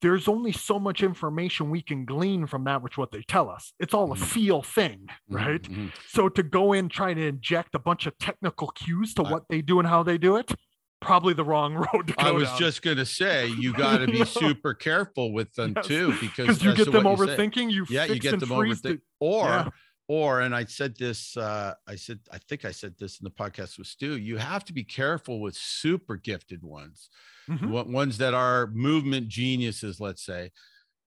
There's 0.00 0.28
only 0.28 0.52
so 0.52 0.78
much 0.78 1.02
information 1.02 1.70
we 1.70 1.82
can 1.82 2.04
glean 2.04 2.46
from 2.46 2.64
that, 2.64 2.82
which 2.82 2.96
what 2.96 3.10
they 3.10 3.22
tell 3.22 3.48
us. 3.50 3.72
It's 3.80 3.94
all 3.94 4.12
a 4.12 4.16
Mhm. 4.16 4.24
feel 4.24 4.62
thing, 4.62 5.08
Mhm, 5.30 5.34
right? 5.36 5.62
mhm. 5.62 5.92
So 6.08 6.28
to 6.28 6.42
go 6.42 6.72
in 6.72 6.88
trying 6.88 7.16
to 7.16 7.26
inject 7.26 7.74
a 7.74 7.78
bunch 7.80 8.06
of 8.06 8.16
technical 8.18 8.68
cues 8.68 9.12
to 9.14 9.22
I- 9.22 9.30
what 9.32 9.44
they 9.48 9.60
do 9.60 9.78
and 9.80 9.88
how 9.88 10.02
they 10.04 10.16
do 10.18 10.36
it, 10.36 10.52
probably 11.00 11.34
the 11.34 11.44
wrong 11.44 11.74
road 11.92 12.06
to 12.08 12.12
go 12.12 12.14
I 12.18 12.30
was 12.32 12.48
down. 12.48 12.58
just 12.58 12.82
gonna 12.82 13.06
say 13.06 13.48
you 13.48 13.72
got 13.84 13.98
to 13.98 14.06
be 14.06 14.24
super 14.24 14.74
careful 14.74 15.32
with 15.32 15.52
them 15.54 15.72
Yes, 15.76 15.86
too 15.86 16.14
because 16.20 16.62
you 16.62 16.74
get 16.74 16.90
them 16.92 17.04
you 17.06 17.10
overthinking. 17.12 17.70
You 17.70 17.86
yeah 17.88 18.04
you 18.04 18.18
get 18.18 18.40
them 18.40 18.48
overthinking, 18.50 18.82
the- 18.82 19.00
or 19.20 19.44
Yeah. 19.46 19.68
or 20.08 20.40
and 20.40 20.54
i 20.54 20.64
said 20.64 20.96
this 20.96 21.36
uh 21.36 21.74
i 21.86 21.94
said 21.94 22.18
i 22.32 22.38
think 22.48 22.64
i 22.64 22.72
said 22.72 22.94
this 22.98 23.20
in 23.20 23.24
the 23.24 23.30
podcast 23.30 23.78
with 23.78 23.86
stu 23.86 24.16
you 24.16 24.36
have 24.38 24.64
to 24.64 24.72
be 24.72 24.82
careful 24.84 25.40
with 25.40 25.54
super 25.54 26.16
gifted 26.16 26.62
ones 26.62 27.10
Mhm. 27.48 27.68
one- 27.70 27.92
ones 27.92 28.18
that 28.18 28.34
are 28.34 28.66
movement 28.68 29.28
geniuses 29.28 30.00
let's 30.00 30.24
say 30.24 30.50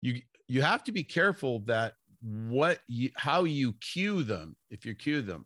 you 0.02 0.20
you 0.48 0.62
have 0.62 0.82
to 0.84 0.92
be 0.92 1.02
careful 1.04 1.60
that 1.66 1.94
what 2.22 2.80
you 2.88 3.10
how 3.16 3.44
you 3.44 3.74
cue 3.74 4.22
them 4.22 4.56
if 4.70 4.86
you 4.86 4.94
cue 4.94 5.22
them 5.22 5.44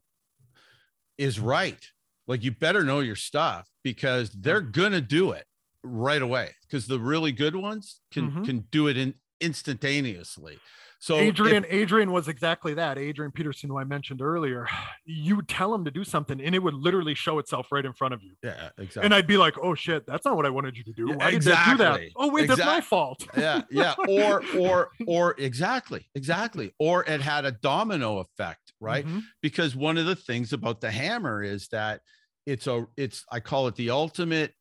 is 1.17 1.41
right 1.41 1.91
like 2.29 2.45
you 2.45 2.53
better 2.53 2.85
know 2.85 3.01
your 3.01 3.17
stuff 3.17 3.69
because 3.83 4.31
they're 4.31 4.61
gonna 4.61 5.01
do 5.01 5.33
it 5.33 5.45
right 5.83 6.23
away 6.23 6.55
because 6.63 6.87
the 6.87 7.01
really 7.01 7.33
good 7.33 7.57
ones 7.57 8.01
can 8.13 8.31
Mhm. 8.31 8.45
can 8.45 8.61
do 8.71 8.87
it 8.89 8.97
in 8.97 9.15
instantaneously 9.41 10.59
so 11.01 11.17
if- 11.17 11.23
Adrian, 11.29 11.65
Adrian 11.69 12.11
was 12.11 12.27
exactly 12.29 12.75
that. 12.75 12.99
Adrian 12.99 13.31
Peterson, 13.33 13.71
who 13.71 13.79
I 13.79 13.85
mentioned 13.85 14.21
earlier, 14.21 14.67
you 15.05 15.37
would 15.37 15.49
tell 15.49 15.73
him 15.75 15.85
to 15.85 15.91
do 15.91 16.03
something 16.05 16.41
and 16.41 16.55
it 16.55 16.59
would 16.63 16.75
literally 16.75 17.15
show 17.15 17.39
itself 17.39 17.69
right 17.71 17.85
in 17.85 17.93
front 17.93 18.15
of 18.15 18.23
you. 18.23 18.33
yeah 18.43 18.71
exactly 18.79 19.05
And 19.05 19.15
I'd 19.15 19.27
be 19.27 19.37
like, 19.37 19.55
oh 19.63 19.75
shit, 19.75 20.07
that's 20.07 20.25
not 20.25 20.37
what 20.37 20.45
I 20.47 20.51
wanted 20.51 20.77
you 20.77 20.85
to 20.85 20.93
do. 20.93 21.09
Why 21.13 21.31
did 21.31 21.45
you 21.45 21.53
do 21.53 21.77
that? 21.79 22.01
Oh, 22.17 22.31
wait, 22.33 22.49
that's 22.49 22.61
my 22.65 22.81
fault. 22.81 23.27
yeah 23.37 23.63
yeah 23.71 23.95
or 24.09 24.43
or 24.57 24.91
or 25.07 25.35
exactly 25.39 26.09
exactly 26.15 26.75
or 26.79 27.05
it 27.05 27.21
had 27.21 27.45
a 27.45 27.53
domino 27.53 28.19
effect 28.19 28.73
right 28.81 29.07
Mhm. 29.07 29.23
because 29.43 29.77
one 29.77 29.99
of 29.99 30.07
the 30.07 30.17
things 30.17 30.53
about 30.53 30.81
the 30.81 30.91
hammer 30.91 31.43
is 31.43 31.69
that 31.69 32.01
it's 32.47 32.67
a 32.67 32.87
it's 32.97 33.25
i 33.31 33.41
call 33.41 33.67
it 33.69 33.75
the 33.77 33.91
ultimate 33.91 34.55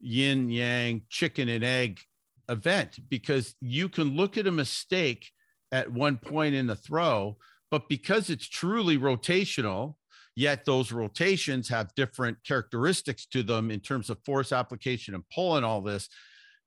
yin 0.00 0.50
yang 0.50 1.02
chicken 1.08 1.48
and 1.48 1.64
egg 1.64 2.00
event 2.48 2.98
because 3.08 3.54
you 3.60 3.88
can 3.88 4.16
look 4.16 4.36
at 4.38 4.46
a 4.46 4.50
mistake 4.52 5.30
at 5.72 5.90
one 5.92 6.16
point 6.16 6.54
in 6.54 6.66
the 6.66 6.76
throw 6.76 7.36
but 7.70 7.88
because 7.88 8.30
it's 8.30 8.48
truly 8.48 8.98
rotational 8.98 9.94
yet 10.36 10.64
those 10.64 10.92
rotations 10.92 11.68
have 11.68 11.94
different 11.94 12.36
characteristics 12.44 13.26
to 13.26 13.42
them 13.42 13.70
in 13.70 13.80
terms 13.80 14.08
of 14.08 14.18
force 14.24 14.52
application 14.52 15.14
and 15.14 15.24
pull 15.34 15.56
and 15.56 15.64
all 15.66 15.80
this 15.80 16.08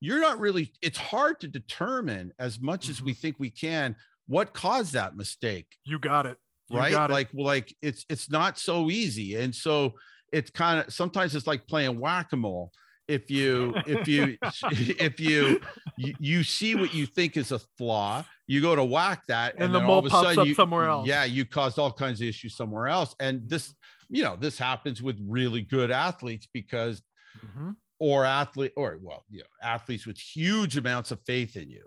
you're 0.02 0.20
not 0.20 0.40
really 0.40 0.72
it's 0.82 0.98
hard 0.98 1.40
to 1.40 1.48
determine 1.48 2.32
as 2.40 2.60
much 2.60 2.90
as 2.90 3.02
we 3.02 3.12
mm-hmm. 3.12 3.22
think 3.22 3.36
we 3.40 3.50
can 3.50 3.96
what 4.28 4.54
caused 4.54 4.94
that 4.94 5.18
mistake. 5.18 5.68
You 5.84 6.00
got 6.00 6.26
it. 6.26 6.38
You 6.70 6.80
right? 6.80 6.92
got 6.92 7.10
it. 7.10 7.14
like 7.14 7.30
like 7.34 7.76
it's 7.82 8.06
it's 8.10 8.32
not 8.32 8.58
so 8.58 8.90
easy. 8.90 9.36
And 9.36 9.54
so 9.54 9.96
it's 10.32 10.50
kind 10.50 10.80
of 10.80 10.94
sometimes 10.94 11.36
it's 11.36 11.48
like 11.48 11.68
playing 11.68 12.00
whack-a-mole. 12.00 12.72
If 13.08 13.30
you 13.30 13.74
if 13.86 14.08
you 14.08 14.38
if 14.72 15.20
you, 15.20 15.60
you 15.98 16.14
you 16.20 16.44
see 16.44 16.76
what 16.76 16.94
you 16.94 17.06
think 17.06 17.36
is 17.36 17.52
a 17.52 17.60
flaw 17.78 18.24
you 18.52 18.60
go 18.62 18.76
to 18.76 18.84
whack 18.84 19.24
that 19.28 19.56
And 19.58 19.74
the 19.74 19.80
then 19.80 19.88
all 19.90 20.00
of 20.00 20.04
mole 20.04 20.08
a 20.08 20.10
pops 20.10 20.26
sudden 20.28 20.40
up 20.40 20.48
you- 20.48 20.54
somewhere 20.56 20.88
else. 20.88 21.08
yeah 21.08 21.24
you 21.24 21.46
caused 21.46 21.80
all 21.80 21.92
kinds 21.92 22.20
of 22.22 22.28
issues 22.28 22.56
somewhere 22.56 22.88
else 22.88 23.16
and 23.20 23.48
this 23.50 23.74
you 24.10 24.24
know 24.24 24.36
this 24.36 24.58
happens 24.58 25.02
with 25.02 25.18
really 25.28 25.62
good 25.62 25.90
athletes 25.92 26.48
because 26.54 27.02
Mhm. 27.46 27.76
or 28.00 28.26
athlete 28.26 28.74
or 28.76 28.98
well 29.02 29.24
you 29.30 29.40
know 29.40 29.46
athletes 29.76 30.06
with 30.06 30.18
huge 30.18 30.76
amounts 30.76 31.12
of 31.12 31.20
faith 31.26 31.56
in 31.56 31.70
you 31.70 31.86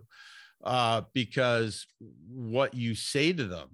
uh 0.64 1.02
because 1.12 1.86
what 2.28 2.72
you 2.72 2.94
say 2.94 3.32
to 3.32 3.44
them 3.46 3.68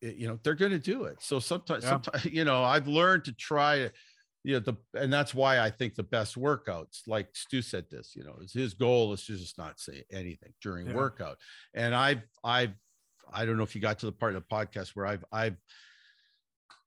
it- 0.00 0.14
you 0.16 0.28
know 0.28 0.38
they're 0.44 0.54
going 0.54 0.70
to 0.70 0.78
do 0.94 1.04
it 1.04 1.16
so 1.20 1.40
sometimes 1.40 1.82
Yeah. 1.82 1.90
sometimes 1.90 2.24
you 2.38 2.44
know 2.44 2.62
i've 2.62 2.86
learned 2.86 3.24
to 3.24 3.32
try 3.32 3.78
to 3.78 3.92
you 4.44 4.54
know 4.54 4.60
the 4.60 4.74
and 4.94 5.12
that's 5.12 5.34
why 5.34 5.60
i 5.60 5.70
think 5.70 5.94
the 5.94 6.02
best 6.02 6.34
workouts 6.36 7.00
like 7.06 7.28
stu 7.34 7.60
said 7.62 7.84
this 7.90 8.14
you 8.16 8.24
know 8.24 8.36
is 8.40 8.52
his 8.52 8.74
goal 8.74 9.12
is 9.12 9.24
to 9.26 9.36
just 9.36 9.58
not 9.58 9.78
say 9.78 10.04
anything 10.10 10.52
during 10.62 10.86
Yeah. 10.88 10.94
workout 10.94 11.38
and 11.74 11.94
i've 11.94 12.22
i've 12.44 12.72
i 13.32 13.44
don't 13.44 13.56
know 13.58 13.62
if 13.62 13.74
you 13.74 13.80
got 13.80 13.98
to 14.00 14.06
the 14.06 14.12
part 14.12 14.34
of 14.34 14.42
the 14.42 14.54
podcast 14.54 14.90
where 14.96 15.06
i've 15.06 15.24
i've 15.32 15.56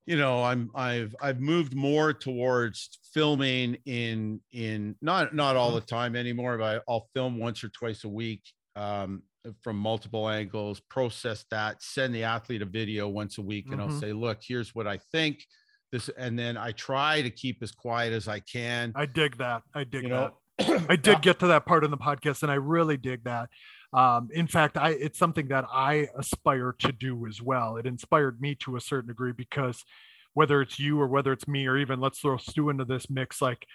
you 0.06 0.18
know 0.18 0.44
i'm 0.44 0.70
i've 0.76 1.16
i've 1.22 1.40
moved 1.40 1.76
more 1.76 2.12
towards 2.14 3.00
filming 3.14 3.78
in 3.86 4.42
in 4.52 4.96
not 5.02 5.34
not 5.34 5.56
all 5.56 5.74
the 5.74 5.82
time 5.82 6.16
anymore 6.16 6.58
but 6.58 6.84
i'll 6.90 7.08
film 7.14 7.38
once 7.38 7.64
or 7.64 7.70
twice 7.70 8.04
a 8.04 8.10
week 8.10 8.44
um 8.76 9.24
from 9.62 9.78
multiple 9.78 10.28
angles 10.30 10.80
process 10.90 11.46
that 11.52 11.82
send 11.82 12.14
the 12.16 12.24
athlete 12.24 12.62
a 12.62 12.66
video 12.66 13.08
once 13.08 13.38
a 13.38 13.42
week 13.42 13.68
and 13.72 13.80
i'll 13.82 13.88
Mhm. 13.90 14.00
say 14.00 14.14
look 14.14 14.40
here's 14.42 14.74
what 14.76 14.88
i 14.88 14.98
think 14.98 15.46
this 15.94 16.10
and 16.18 16.38
then 16.38 16.58
i 16.58 16.72
try 16.74 17.22
to 17.22 17.30
keep 17.30 17.64
as 17.64 17.72
quiet 17.72 18.12
as 18.12 18.28
i 18.28 18.40
can 18.40 18.92
I 18.96 19.06
dig 19.06 19.38
that. 19.38 19.64
I 19.74 19.86
dig 19.86 20.04
you 20.04 20.10
that. 20.10 20.34
know 20.60 20.86
I 20.90 20.98
did 20.98 21.22
get 21.22 21.40
to 21.40 21.48
that 21.48 21.66
part 21.66 21.84
in 21.86 21.90
the 21.92 21.98
podcast, 21.98 22.44
and 22.44 22.52
I 22.52 22.56
really 22.56 22.96
dig 22.98 23.24
that. 23.24 23.50
Um, 23.92 24.30
in 24.34 24.46
fact, 24.48 24.78
I 24.78 24.90
it's 24.90 25.18
something 25.18 25.48
that 25.48 25.66
I 25.72 26.08
aspire 26.18 26.76
to 26.80 26.92
do 26.92 27.26
as 27.28 27.42
well. 27.42 27.78
It 27.78 27.86
inspired 27.88 28.40
me 28.42 28.54
to 28.56 28.76
a 28.76 28.82
certain 28.82 29.08
degree 29.08 29.32
because 29.32 29.84
whether 30.36 30.62
it's 30.62 30.80
you 30.80 31.00
or 31.02 31.08
whether 31.08 31.32
it's 31.32 31.48
me 31.48 31.66
or 31.68 31.78
even 31.78 32.00
let's 32.00 32.20
throw 32.20 32.38
Stu 32.38 32.70
into 32.70 32.86
this 32.86 33.10
mix, 33.10 33.42
like 33.42 33.66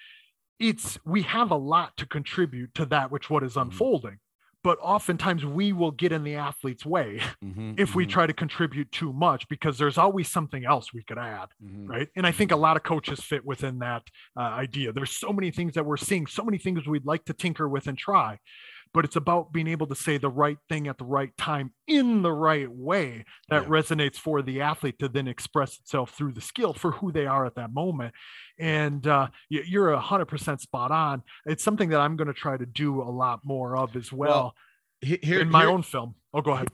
it's 0.61 0.99
we 1.05 1.23
have 1.23 1.51
a 1.51 1.57
lot 1.57 1.97
to 1.97 2.07
contribute 2.07 2.75
to 2.75 2.85
that 2.87 3.11
which 3.11 3.29
what 3.31 3.43
is 3.43 3.55
Mhm. 3.55 3.63
unfolding. 3.63 4.19
But 4.65 4.79
oftentimes 4.81 5.45
we 5.45 5.73
will 5.73 5.93
get 5.93 6.13
in 6.13 6.25
the 6.25 6.35
athlete's 6.35 6.85
way 6.85 7.21
Mhm, 7.43 7.77
if 7.77 7.95
we 7.95 8.07
mhm, 8.07 8.07
try 8.07 8.27
to 8.27 8.33
contribute 8.33 8.91
too 8.93 9.13
much 9.13 9.49
because 9.49 9.79
there's 9.79 9.99
always 9.99 10.29
something 10.29 10.65
else 10.65 10.93
we 10.93 11.05
could 11.05 11.19
add 11.19 11.49
mhm. 11.61 11.89
right? 11.89 12.09
And 12.17 12.27
i 12.27 12.33
think 12.33 12.53
a 12.53 12.57
lot 12.57 12.77
of 12.77 12.83
coaches 12.83 13.21
fit 13.21 13.45
within 13.45 13.79
that 13.79 14.03
uh, 14.37 14.43
idea. 14.43 14.93
There's 14.93 15.13
so 15.13 15.33
many 15.33 15.51
things 15.51 15.75
that 15.75 15.87
we're 15.87 15.97
seeing 15.97 16.27
so 16.27 16.45
many 16.45 16.59
things 16.59 16.87
we'd 16.87 17.07
like 17.07 17.25
to 17.27 17.33
tinker 17.35 17.69
with 17.69 17.87
and 17.87 17.97
try 17.97 18.39
but 18.95 19.05
it's 19.05 19.17
about 19.17 19.53
being 19.53 19.67
able 19.69 19.87
to 19.87 19.95
say 19.95 20.19
the 20.19 20.29
right 20.31 20.59
thing 20.69 20.89
at 20.89 20.99
the 20.99 21.05
right 21.05 21.37
time 21.37 21.73
in 21.87 22.23
the 22.23 22.33
right 22.33 22.71
way 22.71 23.25
that 23.49 23.63
Yeah. 23.65 23.69
resonates 23.69 24.17
for 24.17 24.43
the 24.43 24.61
athlete 24.61 24.99
to 25.01 25.09
then 25.09 25.29
express 25.29 25.79
itself 25.79 26.11
through 26.11 26.33
the 26.33 26.41
skill 26.41 26.73
for 26.73 26.93
who 26.93 27.13
they 27.13 27.27
are 27.27 27.45
at 27.47 27.55
that 27.57 27.73
moment 27.73 28.15
and 28.59 29.07
uh, 29.07 29.29
you're 29.49 29.93
a 29.93 30.01
hundred 30.01 30.27
percent 30.27 30.61
spot 30.61 30.91
on 30.91 31.23
it's 31.47 31.63
something 31.65 31.89
that 31.91 32.01
i'm 32.01 32.17
going 32.17 32.29
to 32.29 32.35
try 32.35 32.57
to 32.57 32.67
do 32.67 33.01
a 33.03 33.11
lot 33.11 33.41
more 33.45 33.77
of 33.77 33.95
as 33.97 34.13
well, 34.13 34.55
Well, 35.03 35.19
here, 35.23 35.41
in 35.41 35.51
my 35.51 35.61
here- 35.61 35.71
own 35.71 35.83
film 35.83 36.15
oh 36.35 36.41
go 36.41 36.53
ahead 36.53 36.69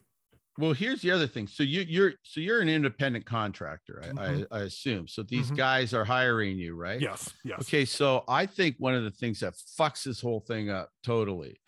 Well, 0.57 0.73
here's 0.73 1.03
the 1.03 1.11
other 1.11 1.27
thing. 1.27 1.49
So 1.49 1.65
you, 1.65 1.81
you're 1.81 2.13
so 2.23 2.39
you're 2.41 2.61
an 2.61 2.69
independent 2.69 3.27
contractor, 3.27 4.01
I, 4.05 4.07
Mhm. 4.11 4.47
I, 4.53 4.59
I 4.59 4.61
assume. 4.61 5.09
So 5.09 5.25
these 5.25 5.51
Mhm. 5.51 5.57
guys 5.57 5.93
are 5.93 6.05
hiring 6.05 6.57
you, 6.59 6.77
right? 6.77 7.01
yes 7.01 7.33
yes 7.45 7.59
Okay, 7.63 7.85
so 7.85 8.23
I 8.29 8.47
think 8.47 8.77
one 8.79 8.95
of 8.95 9.03
the 9.03 9.11
things 9.11 9.41
that 9.41 9.55
fucks 9.79 10.05
this 10.05 10.21
whole 10.21 10.45
thing 10.47 10.71
up 10.71 10.91
totally 11.03 11.59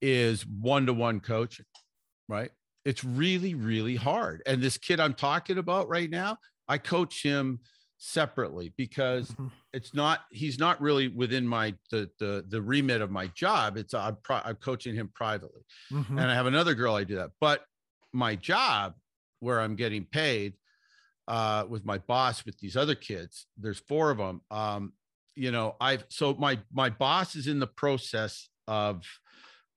is 0.00 0.46
one-to-one 0.46 1.20
coaching, 1.20 1.66
right? 2.28 2.50
It's 2.84 3.04
really, 3.04 3.54
really 3.54 3.96
hard. 3.96 4.42
And 4.46 4.62
this 4.62 4.78
kid 4.78 5.00
I'm 5.00 5.14
talking 5.14 5.58
about 5.58 5.88
right 5.88 6.08
now, 6.08 6.38
I 6.68 6.78
coach 6.78 7.22
him 7.22 7.60
separately 7.98 8.72
because 8.78 9.30
Mhm. 9.32 9.50
it's 9.74 9.92
not 9.92 10.20
he's 10.30 10.58
not 10.58 10.80
really 10.80 11.08
within 11.08 11.46
my 11.46 11.74
the 11.90 12.10
the 12.18 12.44
the 12.48 12.62
remit 12.62 13.02
of 13.02 13.10
my 13.10 13.26
job. 13.26 13.76
It's 13.76 13.92
I'm, 13.92 14.16
pri- 14.22 14.40
I'm 14.42 14.56
coaching 14.56 14.94
him 14.94 15.10
privately 15.14 15.62
Mhm. 15.92 16.08
and 16.10 16.20
I 16.20 16.34
have 16.34 16.46
another 16.46 16.74
girl 16.74 16.94
I 16.94 17.04
do 17.04 17.16
that. 17.16 17.32
But 17.40 17.66
my 18.14 18.36
job, 18.36 18.94
where 19.40 19.60
I'm 19.60 19.76
getting 19.76 20.06
paid, 20.06 20.54
uh, 21.28 21.66
with 21.68 21.84
my 21.84 21.98
boss 21.98 22.46
with 22.46 22.58
these 22.58 22.76
other 22.76 22.94
kids, 22.94 23.46
there's 23.58 23.78
four 23.80 24.10
of 24.10 24.16
them. 24.16 24.40
Um, 24.50 24.94
you 25.36 25.50
know, 25.52 25.76
I've 25.78 26.06
so 26.08 26.32
my 26.34 26.58
my 26.72 26.88
boss 26.88 27.36
is 27.36 27.46
in 27.46 27.58
the 27.58 27.66
process 27.66 28.48
of 28.66 29.04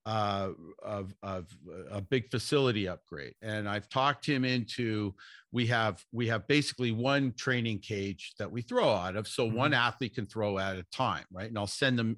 uh 0.06 0.50
of 0.84 1.14
of 1.24 1.48
a 1.92 2.02
big 2.02 2.30
facility 2.30 2.90
upgrade 2.90 3.34
and 3.42 3.70
i've 3.70 3.88
talked 3.88 4.26
him 4.26 4.44
into 4.44 5.14
we 5.54 5.66
have 5.66 6.04
we 6.12 6.28
have 6.28 6.46
basically 6.48 6.92
one 6.92 7.34
training 7.38 7.80
cage 7.80 8.34
that 8.38 8.52
we 8.52 8.62
throw 8.62 8.90
out 8.90 9.16
of 9.16 9.28
so 9.28 9.46
one 9.46 9.74
athlete 9.74 10.16
can 10.16 10.26
throw 10.26 10.58
at 10.58 10.76
a 10.76 10.84
time 10.92 11.24
right 11.32 11.48
and 11.48 11.58
i'll 11.58 11.66
send 11.66 11.98
them 11.98 12.18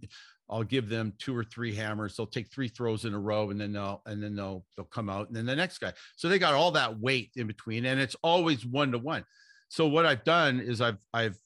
I'll 0.50 0.64
give 0.64 0.90
them 0.90 1.14
two 1.18 1.36
or 1.36 1.44
three 1.44 1.74
hammers. 1.74 2.16
They'll 2.16 2.28
take 2.28 2.52
three 2.52 2.68
throws 2.68 3.06
in 3.06 3.14
a 3.14 3.20
row, 3.20 3.50
and 3.50 3.60
then 3.60 3.74
they'll 3.74 4.02
and 4.06 4.22
then 4.22 4.36
they'll 4.36 4.66
they'll 4.76 4.86
come 4.86 5.10
out, 5.10 5.28
and 5.28 5.36
then 5.36 5.46
the 5.46 5.56
next 5.56 5.80
guy. 5.80 5.94
So 6.16 6.30
they 6.30 6.40
got 6.40 6.54
all 6.54 6.72
that 6.72 7.00
weight 7.00 7.32
in 7.36 7.48
between, 7.48 7.86
and 7.86 8.00
it's 8.00 8.16
always 8.24 8.66
one 8.66 8.92
to 8.92 9.00
one. 9.00 9.26
So 9.70 9.88
what 9.88 10.06
I've 10.06 10.24
done 10.24 10.60
is 10.60 10.82
I've 10.82 11.00
I've 11.14 11.38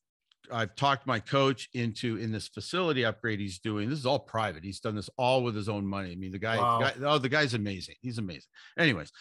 I've 0.52 0.76
talked 0.76 1.06
my 1.08 1.20
coach 1.20 1.70
into 1.74 2.18
in 2.18 2.32
this 2.32 2.48
facility 2.48 3.06
upgrade 3.06 3.40
he's 3.40 3.60
doing. 3.60 3.90
This 3.90 4.00
is 4.00 4.06
all 4.06 4.20
private. 4.20 4.64
He's 4.64 4.80
done 4.80 4.96
this 4.96 5.10
all 5.18 5.44
with 5.44 5.56
his 5.56 5.70
own 5.70 5.86
money. 5.86 6.12
I 6.12 6.16
mean, 6.16 6.32
the 6.32 6.40
guy, 6.40 6.58
Wow. 6.58 6.80
the 6.80 6.84
guy 7.00 7.06
oh, 7.08 7.18
the 7.18 7.30
guy's 7.30 7.54
amazing. 7.54 7.96
He's 8.02 8.18
amazing. 8.18 8.50
Anyways, 8.78 9.12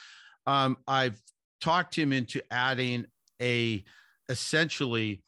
um, 0.47 0.77
I've 0.87 1.21
talked 1.61 1.95
him 1.97 2.13
into 2.13 2.41
adding 2.51 3.07
a 3.41 3.85
essentially 4.29 5.23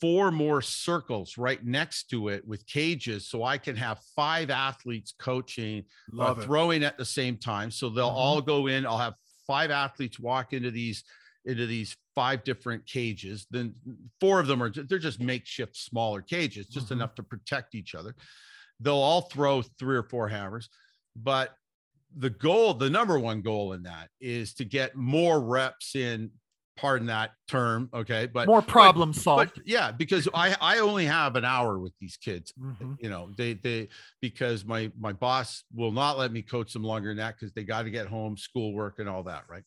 four 0.00 0.30
more 0.30 0.60
circles 0.60 1.38
right 1.38 1.64
next 1.64 2.10
to 2.10 2.28
it 2.28 2.46
with 2.46 2.66
cages 2.66 3.28
so 3.28 3.42
I 3.44 3.58
can 3.58 3.76
have 3.76 4.00
five 4.16 4.50
athletes 4.50 5.14
coaching 5.18 5.84
uh, 6.18 6.34
throwing 6.34 6.82
at 6.84 6.98
the 6.98 7.04
same 7.04 7.36
time. 7.38 7.70
So 7.70 7.88
they'll 7.88 8.10
Mhm. 8.10 8.14
all 8.14 8.40
go 8.42 8.66
in. 8.66 8.84
I'll 8.86 8.98
have 8.98 9.14
five 9.46 9.70
athletes 9.70 10.18
walk 10.18 10.52
into 10.52 10.70
these 10.70 11.04
into 11.46 11.66
these 11.66 11.94
five 12.14 12.44
different 12.44 12.86
cages. 12.86 13.46
Then 13.50 13.74
four 14.20 14.40
of 14.40 14.46
them 14.46 14.62
are 14.62 14.70
they're 14.70 14.98
just 14.98 15.20
makeshift 15.20 15.76
smaller 15.76 16.22
cages, 16.22 16.66
just 16.68 16.88
Mhm. 16.88 16.92
enough 16.92 17.14
to 17.16 17.22
protect 17.22 17.74
each 17.74 17.94
other. 17.94 18.14
They'll 18.80 18.94
all 18.96 19.22
throw 19.22 19.62
three 19.62 19.96
or 19.96 20.02
four 20.04 20.28
hammers, 20.28 20.68
but 21.16 21.56
the 22.16 22.30
goal, 22.30 22.74
the 22.74 22.90
number 22.90 23.18
one 23.18 23.42
goal 23.42 23.72
in 23.72 23.82
that 23.84 24.10
is 24.20 24.54
to 24.54 24.64
get 24.64 24.94
more 24.96 25.40
reps 25.42 25.94
in. 25.96 26.30
Pardon 26.76 27.06
that 27.06 27.30
term, 27.46 27.88
okay, 27.94 28.26
but 28.26 28.48
More 28.48 28.60
problem 28.60 29.12
solved. 29.12 29.54
but 29.54 29.64
yeah, 29.64 29.92
because 29.92 30.28
I 30.34 30.56
I 30.60 30.78
only 30.80 31.04
have 31.04 31.36
an 31.36 31.44
hour 31.44 31.78
with 31.78 31.92
these 32.00 32.16
kids. 32.16 32.52
Mhm. 32.58 32.96
You 33.00 33.10
know, 33.10 33.30
they 33.36 33.54
they 33.54 33.90
because 34.20 34.64
my 34.64 34.90
my 34.98 35.12
boss 35.12 35.62
will 35.72 35.92
not 35.92 36.18
let 36.18 36.32
me 36.32 36.42
coach 36.42 36.72
them 36.72 36.82
longer 36.82 37.10
than 37.10 37.18
that 37.18 37.36
because 37.38 37.52
they 37.52 37.62
got 37.62 37.82
to 37.84 37.90
get 37.90 38.08
home, 38.08 38.36
schoolwork, 38.36 38.98
and 38.98 39.08
all 39.08 39.22
that, 39.22 39.48
right? 39.48 39.62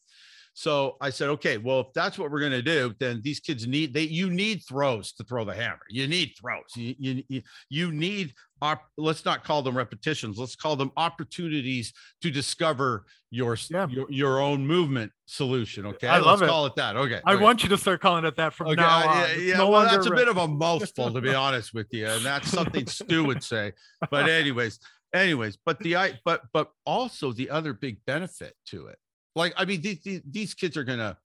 So 0.59 0.97
I 1.01 1.11
said, 1.11 1.29
okay, 1.29 1.59
well, 1.59 1.81
if 1.81 1.93
that's 1.93 2.17
what 2.17 2.31
we're 2.31 2.39
gonna 2.39 2.63
do, 2.63 2.91
then 2.99 3.21
these 3.23 3.39
kids 3.39 3.67
need 3.67 3.93
they 3.93 4.01
you 4.01 4.31
need 4.31 4.63
throws 4.67 5.11
to 5.13 5.23
throw 5.23 5.45
the 5.45 5.53
hammer. 5.53 5.83
You 5.87 6.07
need 6.07 6.33
throws. 6.41 6.63
You 6.75 6.95
you 7.29 7.43
you, 7.69 7.91
need 7.91 8.33
op, 8.59 8.81
let's 8.97 9.23
not 9.23 9.43
call 9.43 9.61
them 9.61 9.77
repetitions. 9.77 10.39
Let's 10.39 10.55
call 10.55 10.75
them 10.75 10.91
opportunities 10.97 11.93
to 12.23 12.31
discover 12.31 13.05
your 13.29 13.55
Yeah. 13.69 13.87
your, 13.87 14.07
your 14.09 14.39
own 14.39 14.65
movement 14.65 15.11
solution. 15.27 15.85
Okay, 15.85 16.07
I 16.07 16.17
love 16.17 16.39
let's 16.39 16.41
it. 16.41 16.47
call 16.51 16.65
it 16.65 16.73
that. 16.77 16.95
Okay, 16.97 17.21
I 17.23 17.35
okay. 17.35 17.43
want 17.43 17.61
you 17.61 17.69
to 17.69 17.77
start 17.77 18.01
calling 18.01 18.25
it 18.25 18.35
that 18.37 18.51
from 18.55 18.69
Okay, 18.69 18.81
now 18.81 19.07
on. 19.09 19.15
yeah, 19.15 19.35
yeah, 19.35 19.57
no 19.57 19.69
well, 19.69 19.83
that's 19.83 20.07
a 20.07 20.11
bit 20.15 20.27
of 20.27 20.37
a 20.37 20.47
mouthful 20.63 21.13
to 21.13 21.21
be 21.21 21.35
honest 21.35 21.71
with 21.75 21.85
you, 21.91 22.07
and 22.07 22.25
that's 22.25 22.49
something 22.49 22.87
Stu 22.87 23.23
would 23.25 23.43
say. 23.43 23.73
But 24.09 24.27
anyways, 24.27 24.79
anyways, 25.13 25.59
but 25.63 25.77
the 25.81 25.97
I 25.97 26.19
but 26.25 26.41
but 26.51 26.71
also 26.83 27.31
the 27.31 27.51
other 27.51 27.73
big 27.73 28.03
benefit 28.07 28.55
to 28.69 28.87
it, 28.87 28.97
like 29.37 29.53
I 29.57 29.65
mean, 29.65 29.81
these 29.81 30.21
these, 30.25 30.53
kids 30.53 30.77
are 30.77 30.83
gonna 30.83 31.17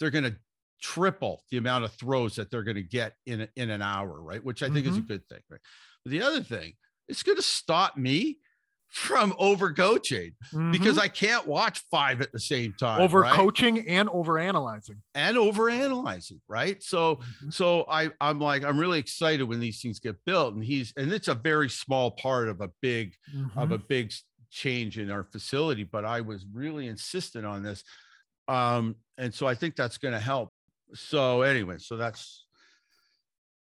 they're 0.00 0.10
gonna 0.10 0.36
triple 0.80 1.42
the 1.50 1.58
amount 1.58 1.84
of 1.84 1.92
throws 1.92 2.36
that 2.36 2.50
they're 2.50 2.62
gonna 2.64 2.82
get 2.82 3.14
in 3.26 3.42
a, 3.42 3.48
in 3.56 3.70
an 3.70 3.82
hour, 3.82 4.22
right? 4.22 4.42
Which 4.44 4.62
I 4.62 4.70
think 4.70 4.86
is 4.86 4.96
a 4.96 5.00
Mm-hmm. 5.00 5.06
good 5.08 5.28
thing, 5.28 5.40
right? 5.50 5.60
But 6.04 6.10
the 6.12 6.22
other 6.22 6.42
thing, 6.42 6.74
it's 7.08 7.22
gonna 7.22 7.42
stop 7.42 7.96
me 7.96 8.38
from 8.88 9.32
overcoaching 9.32 10.34
because 10.70 10.96
Mhm. 10.96 11.00
I 11.02 11.08
can't 11.08 11.46
watch 11.46 11.84
five 11.90 12.22
at 12.22 12.32
the 12.32 12.40
same 12.40 12.72
time. 12.80 13.00
over 13.02 13.20
right? 13.20 13.34
coaching 13.34 13.86
and 13.88 14.08
over 14.08 14.38
analyzing. 14.38 15.02
and 15.14 15.36
overanalyzing, 15.36 16.40
right? 16.48 16.82
So 16.82 17.16
Mm-hmm. 17.16 17.50
so 17.50 17.84
I 17.88 18.10
I'm 18.20 18.38
like 18.40 18.64
I'm 18.64 18.78
really 18.78 18.98
excited 18.98 19.42
when 19.44 19.60
these 19.60 19.82
things 19.82 20.00
get 20.00 20.16
built, 20.24 20.54
and 20.54 20.64
he's 20.64 20.92
and 20.96 21.12
it's 21.12 21.28
a 21.28 21.34
very 21.34 21.68
small 21.68 22.12
part 22.12 22.48
of 22.48 22.60
a 22.60 22.70
big 22.80 23.14
of 23.56 23.68
Mhm. 23.68 23.74
a 23.74 23.78
big 23.78 24.12
change 24.50 24.98
in 24.98 25.10
our 25.10 25.24
facility, 25.24 25.84
but 25.84 26.04
I 26.04 26.20
was 26.20 26.44
really 26.52 26.86
insistent 26.86 27.44
on 27.44 27.62
this, 27.62 27.84
um, 28.48 28.96
and 29.16 29.32
so 29.32 29.46
I 29.46 29.54
think 29.54 29.76
that's 29.76 29.98
going 29.98 30.14
to 30.14 30.20
help. 30.20 30.52
So 30.94 31.42
anyway, 31.42 31.76
so 31.78 31.96
that's 31.96 32.46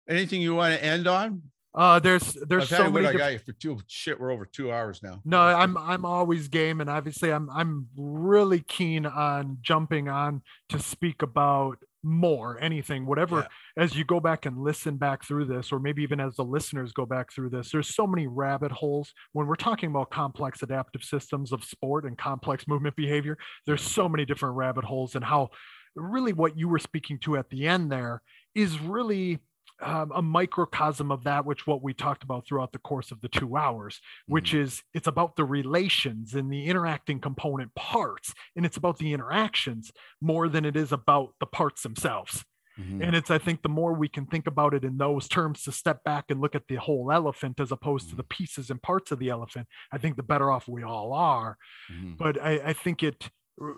anything 0.08 0.42
you 0.42 0.54
want 0.54 0.74
to 0.74 0.84
end 0.84 1.06
on. 1.06 1.42
Uh, 1.74 1.98
there's 1.98 2.34
there's 2.48 2.68
so 2.68 2.88
many. 2.88 3.06
I 3.06 3.12
diff- 3.12 3.18
got 3.18 3.32
you 3.32 3.38
for 3.40 3.52
two 3.52 3.80
shit. 3.88 4.20
We're 4.20 4.30
over 4.30 4.46
two 4.46 4.70
hours 4.70 5.02
now. 5.02 5.20
no, 5.24 5.40
I'm 5.40 5.76
I'm 5.76 6.04
always 6.04 6.46
game, 6.46 6.80
and 6.80 6.88
obviously 6.88 7.32
I'm 7.32 7.50
I'm 7.50 7.88
really 7.96 8.60
keen 8.60 9.06
on 9.06 9.58
jumping 9.60 10.08
on 10.08 10.42
to 10.68 10.78
speak 10.78 11.22
about 11.22 11.78
more 12.04 12.58
anything 12.60 13.06
whatever 13.06 13.46
as 13.78 13.96
you 13.96 14.04
go 14.04 14.20
back 14.20 14.44
and 14.46 14.58
listen 14.58 14.96
back 14.96 15.24
through 15.24 15.44
this 15.44 15.72
or 15.72 15.80
maybe 15.80 16.02
even 16.02 16.20
as 16.20 16.36
the 16.36 16.44
listeners 16.44 16.92
go 16.92 17.06
back 17.06 17.32
through 17.32 17.48
this 17.48 17.70
there's 17.70 17.94
so 17.94 18.06
many 18.06 18.26
rabbit 18.26 18.70
holes. 18.70 19.12
When 19.32 19.46
we're 19.46 19.56
talking 19.56 19.90
about 19.90 20.10
complex 20.10 20.62
adaptive 20.62 21.02
systems 21.02 21.52
of 21.52 21.64
sport 21.64 22.04
and 22.04 22.16
complex 22.16 22.64
movement 22.68 22.94
behavior 22.96 23.38
there's 23.66 23.82
so 23.82 24.08
many 24.08 24.24
different 24.24 24.54
rabbit 24.54 24.84
holes 24.84 25.14
and 25.14 25.24
how 25.24 25.48
really 25.96 26.32
what 26.32 26.58
you 26.58 26.68
were 26.68 26.78
speaking 26.78 27.18
to 27.20 27.36
at 27.36 27.48
the 27.50 27.66
end 27.66 27.90
there 27.90 28.20
is 28.54 28.78
really 28.80 29.38
um, 29.82 30.12
a 30.14 30.22
microcosm 30.22 31.10
of 31.10 31.24
that 31.24 31.44
which 31.44 31.66
what 31.66 31.82
we 31.82 31.92
talked 31.92 32.22
about 32.22 32.46
throughout 32.46 32.72
the 32.72 32.78
course 32.78 33.10
of 33.10 33.20
the 33.20 33.28
two 33.28 33.56
hours 33.56 34.00
which 34.26 34.54
is 34.54 34.82
it's 34.94 35.06
about 35.08 35.36
the 35.36 35.44
relations 35.44 36.34
and 36.34 36.52
the 36.52 36.66
interacting 36.66 37.18
component 37.20 37.74
parts 37.74 38.32
and 38.56 38.64
it's 38.64 38.76
about 38.76 38.98
the 38.98 39.12
interactions 39.12 39.90
more 40.20 40.48
than 40.48 40.64
it 40.64 40.76
is 40.76 40.92
about 40.92 41.34
the 41.40 41.46
parts 41.46 41.82
themselves 41.82 42.44
Mhm. 42.78 43.04
and 43.06 43.14
it's 43.14 43.30
i 43.30 43.38
think 43.38 43.62
the 43.62 43.68
more 43.68 43.92
we 43.94 44.08
can 44.08 44.26
think 44.26 44.48
about 44.48 44.74
it 44.74 44.82
in 44.84 44.96
those 44.98 45.28
terms 45.28 45.62
to 45.62 45.70
step 45.70 46.02
back 46.02 46.24
and 46.28 46.40
look 46.40 46.56
at 46.56 46.66
the 46.66 46.74
whole 46.74 47.12
elephant 47.12 47.60
as 47.60 47.70
opposed 47.70 48.10
to 48.10 48.16
the 48.16 48.24
pieces 48.24 48.68
and 48.68 48.82
parts 48.82 49.12
of 49.12 49.20
the 49.20 49.28
elephant 49.28 49.68
i 49.92 49.98
think 49.98 50.16
the 50.16 50.24
better 50.24 50.50
off 50.50 50.66
we 50.66 50.82
all 50.82 51.12
are 51.12 51.56
Mhm. 51.92 52.16
but 52.16 52.40
i, 52.42 52.52
I 52.70 52.72
think 52.72 53.02
it 53.04 53.30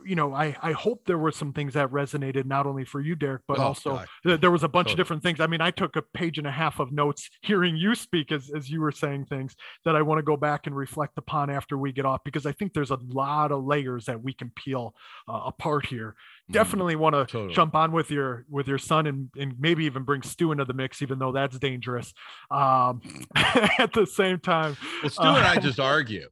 you 0.06 0.14
know 0.16 0.32
I, 0.32 0.56
I 0.62 0.72
hope 0.72 1.02
there 1.04 1.18
were 1.18 1.30
some 1.32 1.52
things 1.52 1.74
that 1.74 1.90
resonated 1.90 2.46
not 2.46 2.66
only 2.66 2.86
for 2.86 3.00
you 3.00 3.14
derek 3.14 3.42
but 3.46 3.58
Oh, 3.58 3.64
also 3.64 4.02
th- 4.24 4.40
there 4.40 4.50
was 4.50 4.64
a 4.64 4.68
bunch 4.68 4.90
of 4.90 4.96
different 4.96 5.22
things 5.22 5.38
i 5.38 5.46
mean 5.46 5.60
i 5.60 5.70
took 5.70 5.96
a 5.96 6.02
page 6.02 6.38
and 6.38 6.46
a 6.46 6.50
half 6.50 6.80
of 6.80 6.92
notes 6.92 7.28
hearing 7.42 7.76
you 7.76 7.94
speak 7.94 8.32
as, 8.32 8.50
as 8.56 8.70
you 8.70 8.80
were 8.80 8.90
saying 8.90 9.26
things 9.26 9.54
that 9.84 9.94
i 9.94 10.00
want 10.00 10.18
to 10.18 10.22
go 10.22 10.34
back 10.36 10.66
and 10.66 10.74
reflect 10.74 11.18
upon 11.18 11.50
after 11.50 11.76
we 11.76 11.92
get 11.92 12.06
off 12.06 12.24
because 12.24 12.46
i 12.46 12.52
think 12.52 12.72
there's 12.72 12.90
a 12.90 12.98
lot 13.08 13.52
of 13.52 13.64
layers 13.64 14.06
that 14.06 14.22
we 14.22 14.32
can 14.32 14.50
peel 14.56 14.94
uh, 15.28 15.42
apart 15.46 15.84
here 15.86 16.14
Mhm. 16.48 16.52
definitely 16.52 16.94
want 16.94 17.14
to 17.16 17.26
Totally. 17.26 17.52
jump 17.54 17.74
on 17.74 17.90
with 17.90 18.08
your 18.10 18.44
with 18.48 18.68
your 18.68 18.78
son 18.78 19.08
and 19.08 19.30
and 19.36 19.56
maybe 19.58 19.84
even 19.84 20.04
bring 20.04 20.22
Stu 20.22 20.52
into 20.52 20.64
the 20.64 20.74
mix, 20.74 21.02
even 21.02 21.18
though 21.18 21.32
that's 21.32 21.58
dangerous. 21.58 22.14
Um, 22.52 23.02
at 23.34 23.92
the 23.92 24.06
same 24.06 24.38
time, 24.38 24.76
Well, 25.02 25.10
Stu 25.10 25.24
and 25.24 25.38
I 25.44 25.56
uh, 25.56 25.60
just 25.60 25.80
argue, 25.80 26.28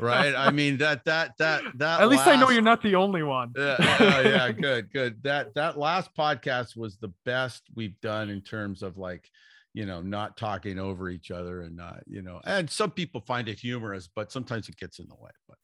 right? 0.00 0.34
I 0.34 0.50
mean 0.52 0.78
that 0.78 1.04
that 1.04 1.36
that 1.38 1.62
that. 1.76 2.00
at 2.00 2.08
least 2.08 2.26
I 2.26 2.36
know 2.36 2.50
you're 2.50 2.62
not 2.62 2.82
the 2.82 2.94
only 2.94 3.22
one. 3.22 3.52
yeah, 3.56 3.76
yeah, 4.00 4.20
yeah, 4.20 4.52
good, 4.52 4.92
good. 4.92 5.22
That 5.22 5.54
that 5.54 5.78
last 5.78 6.14
podcast 6.16 6.76
was 6.76 6.96
the 6.96 7.12
best 7.24 7.62
we've 7.74 8.00
done 8.00 8.30
in 8.30 8.40
terms 8.40 8.82
of 8.82 8.96
like, 8.98 9.30
you 9.74 9.86
know, 9.86 10.00
not 10.00 10.36
talking 10.36 10.78
over 10.78 11.08
each 11.08 11.30
other 11.30 11.62
and 11.62 11.76
not, 11.76 12.02
you 12.06 12.22
know, 12.22 12.40
and 12.44 12.68
some 12.70 12.90
people 12.90 13.20
find 13.20 13.48
it 13.48 13.58
humorous, 13.58 14.08
but 14.14 14.32
sometimes 14.32 14.68
it 14.68 14.76
gets 14.76 14.98
in 14.98 15.08
the 15.08 15.14
way. 15.14 15.30
But 15.48 15.58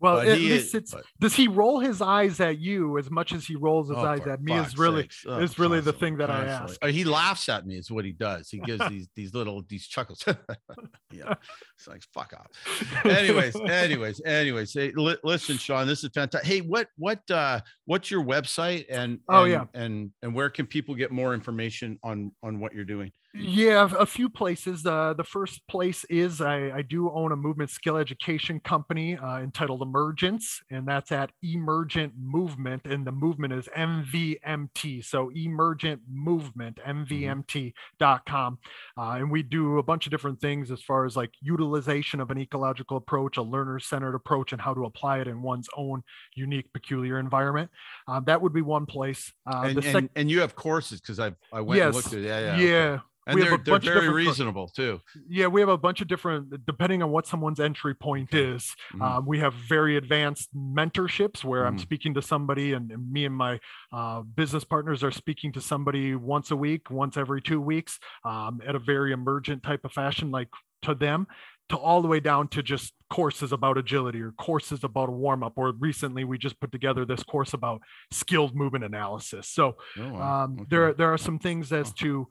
Well, 0.00 0.16
but 0.16 0.28
at 0.28 0.38
least 0.38 0.68
is- 0.68 0.74
it's. 0.74 0.94
but- 0.94 1.04
Does 1.20 1.34
he 1.34 1.46
roll 1.46 1.78
his 1.80 2.00
eyes 2.00 2.40
at 2.40 2.58
you 2.58 2.98
as 2.98 3.10
much 3.10 3.32
as 3.32 3.44
he 3.46 3.54
rolls 3.54 3.88
his 3.88 3.98
oh, 3.98 4.04
eyes 4.04 4.26
at 4.26 4.42
me? 4.42 4.54
Is 4.54 4.78
really. 4.78 5.08
Oh, 5.26 5.38
is 5.38 5.58
really 5.58 5.80
the 5.80 5.92
thing 5.92 6.16
that 6.16 6.30
I 6.30 6.46
ask. 6.46 6.78
Uh, 6.82 6.88
He 6.88 7.04
laughs 7.04 7.48
at 7.48 7.66
me. 7.66 7.76
Is 7.76 7.90
what 7.90 8.04
he 8.04 8.12
does. 8.12 8.48
He 8.50 8.58
gives 8.60 8.88
these 8.88 9.08
these 9.14 9.34
little 9.34 9.62
these 9.68 9.86
chuckles. 9.86 10.24
yeah, 11.12 11.34
it's 11.76 11.86
like 11.86 12.02
fuck 12.14 12.32
off. 12.32 13.04
anyways, 13.04 13.54
anyways, 13.68 14.20
anyways. 14.24 14.72
Hey, 14.72 14.92
li- 14.94 15.18
listen, 15.22 15.56
Sean, 15.58 15.86
this 15.86 16.02
is 16.02 16.10
fantastic. 16.14 16.48
Hey, 16.50 16.60
what 16.62 16.88
what 16.96 17.20
uh 17.30 17.60
what's 17.84 18.10
your 18.10 18.24
website 18.24 18.86
and 18.90 19.18
Oh, 19.28 19.42
and- 19.42 19.52
yeah. 19.52 19.64
and 19.74 20.10
and 20.22 20.34
where 20.34 20.48
can 20.50 20.66
people 20.66 20.94
get 20.94 21.10
more 21.10 21.34
information 21.34 21.98
on 22.02 22.32
on 22.42 22.58
what 22.58 22.72
you're 22.74 22.84
doing? 22.84 23.12
Yeah, 23.32 23.88
a 23.96 24.06
few 24.06 24.28
places. 24.28 24.84
Uh, 24.84 25.14
the 25.16 25.22
first 25.22 25.64
place 25.68 26.04
is 26.06 26.40
I, 26.40 26.70
I 26.78 26.82
do 26.82 27.10
own 27.10 27.30
a 27.30 27.36
movement 27.36 27.70
skill 27.70 27.96
education 27.96 28.58
company 28.58 29.16
uh, 29.16 29.38
entitled 29.38 29.82
Emergence, 29.82 30.60
and 30.68 30.86
that's 30.86 31.12
at 31.12 31.30
Emergent 31.40 32.12
Movement, 32.18 32.86
and 32.86 33.06
the 33.06 33.12
movement 33.12 33.52
is 33.52 33.68
MVMT. 33.76 35.04
So 35.04 35.30
Emergent 35.30 36.02
Movement, 36.12 36.80
MVMT.com. 36.84 38.58
Uh, 38.98 39.10
and 39.10 39.30
we 39.30 39.44
do 39.44 39.78
a 39.78 39.82
bunch 39.82 40.06
of 40.06 40.10
different 40.10 40.40
things 40.40 40.72
as 40.72 40.82
far 40.82 41.04
as 41.04 41.16
like 41.16 41.30
utilization 41.40 42.20
of 42.20 42.32
an 42.32 42.38
ecological 42.38 42.96
approach, 42.96 43.36
a 43.36 43.42
learner 43.42 43.78
centered 43.78 44.16
approach, 44.16 44.52
and 44.52 44.60
how 44.60 44.74
to 44.74 44.86
apply 44.86 45.20
it 45.20 45.28
in 45.28 45.40
one's 45.40 45.68
own 45.76 46.02
unique, 46.34 46.72
peculiar 46.72 47.20
environment. 47.20 47.70
Uh, 48.08 48.18
that 48.20 48.42
would 48.42 48.52
be 48.52 48.62
one 48.62 48.86
place. 48.86 49.32
Uh, 49.46 49.62
and, 49.66 49.76
the 49.76 49.82
and, 49.82 49.92
sec- 49.92 50.10
and 50.16 50.28
you 50.28 50.40
have 50.40 50.56
courses 50.56 51.00
because 51.00 51.20
I 51.20 51.32
I 51.52 51.60
went 51.60 51.80
and 51.80 51.94
looked 51.94 52.08
at 52.08 52.14
it. 52.14 52.24
Yeah, 52.24 52.56
yeah. 52.56 52.58
yeah. 52.58 52.98
And 53.30 53.36
we 53.36 53.42
have 53.42 53.50
they're, 53.50 53.60
a 53.60 53.62
they're 53.64 53.74
bunch 53.74 53.86
of 53.86 53.92
very 53.94 54.06
different 54.06 54.26
reasonable 54.26 54.68
too. 54.68 55.00
yeah 55.28 55.46
we 55.46 55.60
have 55.60 55.68
a 55.70 55.78
bunch 55.78 56.00
of 56.00 56.08
different 56.08 56.66
depending 56.66 57.02
on 57.02 57.10
what 57.10 57.26
someone's 57.26 57.60
entry 57.60 57.94
point 57.94 58.34
is 58.34 58.74
Mhm. 58.94 59.02
um, 59.02 59.26
we 59.26 59.38
have 59.38 59.54
very 59.54 59.96
advanced 59.96 60.48
mentorships 60.54 61.44
where 61.44 61.66
i'm 61.66 61.76
Mhm. 61.76 61.80
speaking 61.80 62.14
to 62.14 62.22
somebody 62.22 62.72
and, 62.72 62.90
and 62.90 63.10
me 63.12 63.24
and 63.26 63.34
my 63.36 63.60
uh, 63.92 64.22
business 64.22 64.64
partners 64.64 65.04
are 65.04 65.10
speaking 65.12 65.52
to 65.52 65.60
somebody 65.60 66.14
once 66.14 66.50
a 66.50 66.56
week 66.56 66.90
once 66.90 67.16
every 67.16 67.40
two 67.40 67.60
weeks 67.60 67.98
um, 68.24 68.60
at 68.66 68.74
a 68.74 68.78
very 68.78 69.12
emergent 69.12 69.62
type 69.62 69.84
of 69.84 69.92
fashion 69.92 70.30
like 70.30 70.48
to 70.82 70.94
them 70.94 71.26
to 71.68 71.76
all 71.76 72.02
the 72.02 72.08
way 72.08 72.18
down 72.18 72.48
to 72.48 72.62
just 72.64 72.94
courses 73.10 73.52
about 73.52 73.78
agility 73.78 74.20
or 74.20 74.32
courses 74.32 74.82
about 74.82 75.08
a 75.08 75.12
warm 75.12 75.42
up 75.44 75.52
or 75.56 75.72
recently 75.78 76.24
we 76.24 76.36
just 76.38 76.58
put 76.60 76.72
together 76.72 77.04
this 77.04 77.22
course 77.22 77.52
about 77.54 77.80
skilled 78.10 78.54
movement 78.56 78.82
analysis 78.84 79.48
so 79.48 79.76
Oh, 79.98 80.12
wow. 80.12 80.44
um, 80.44 80.52
Okay. 80.54 80.64
there 80.70 80.92
there 80.94 81.12
are 81.12 81.18
some 81.18 81.38
things 81.38 81.72
as 81.72 81.92
to 81.94 82.26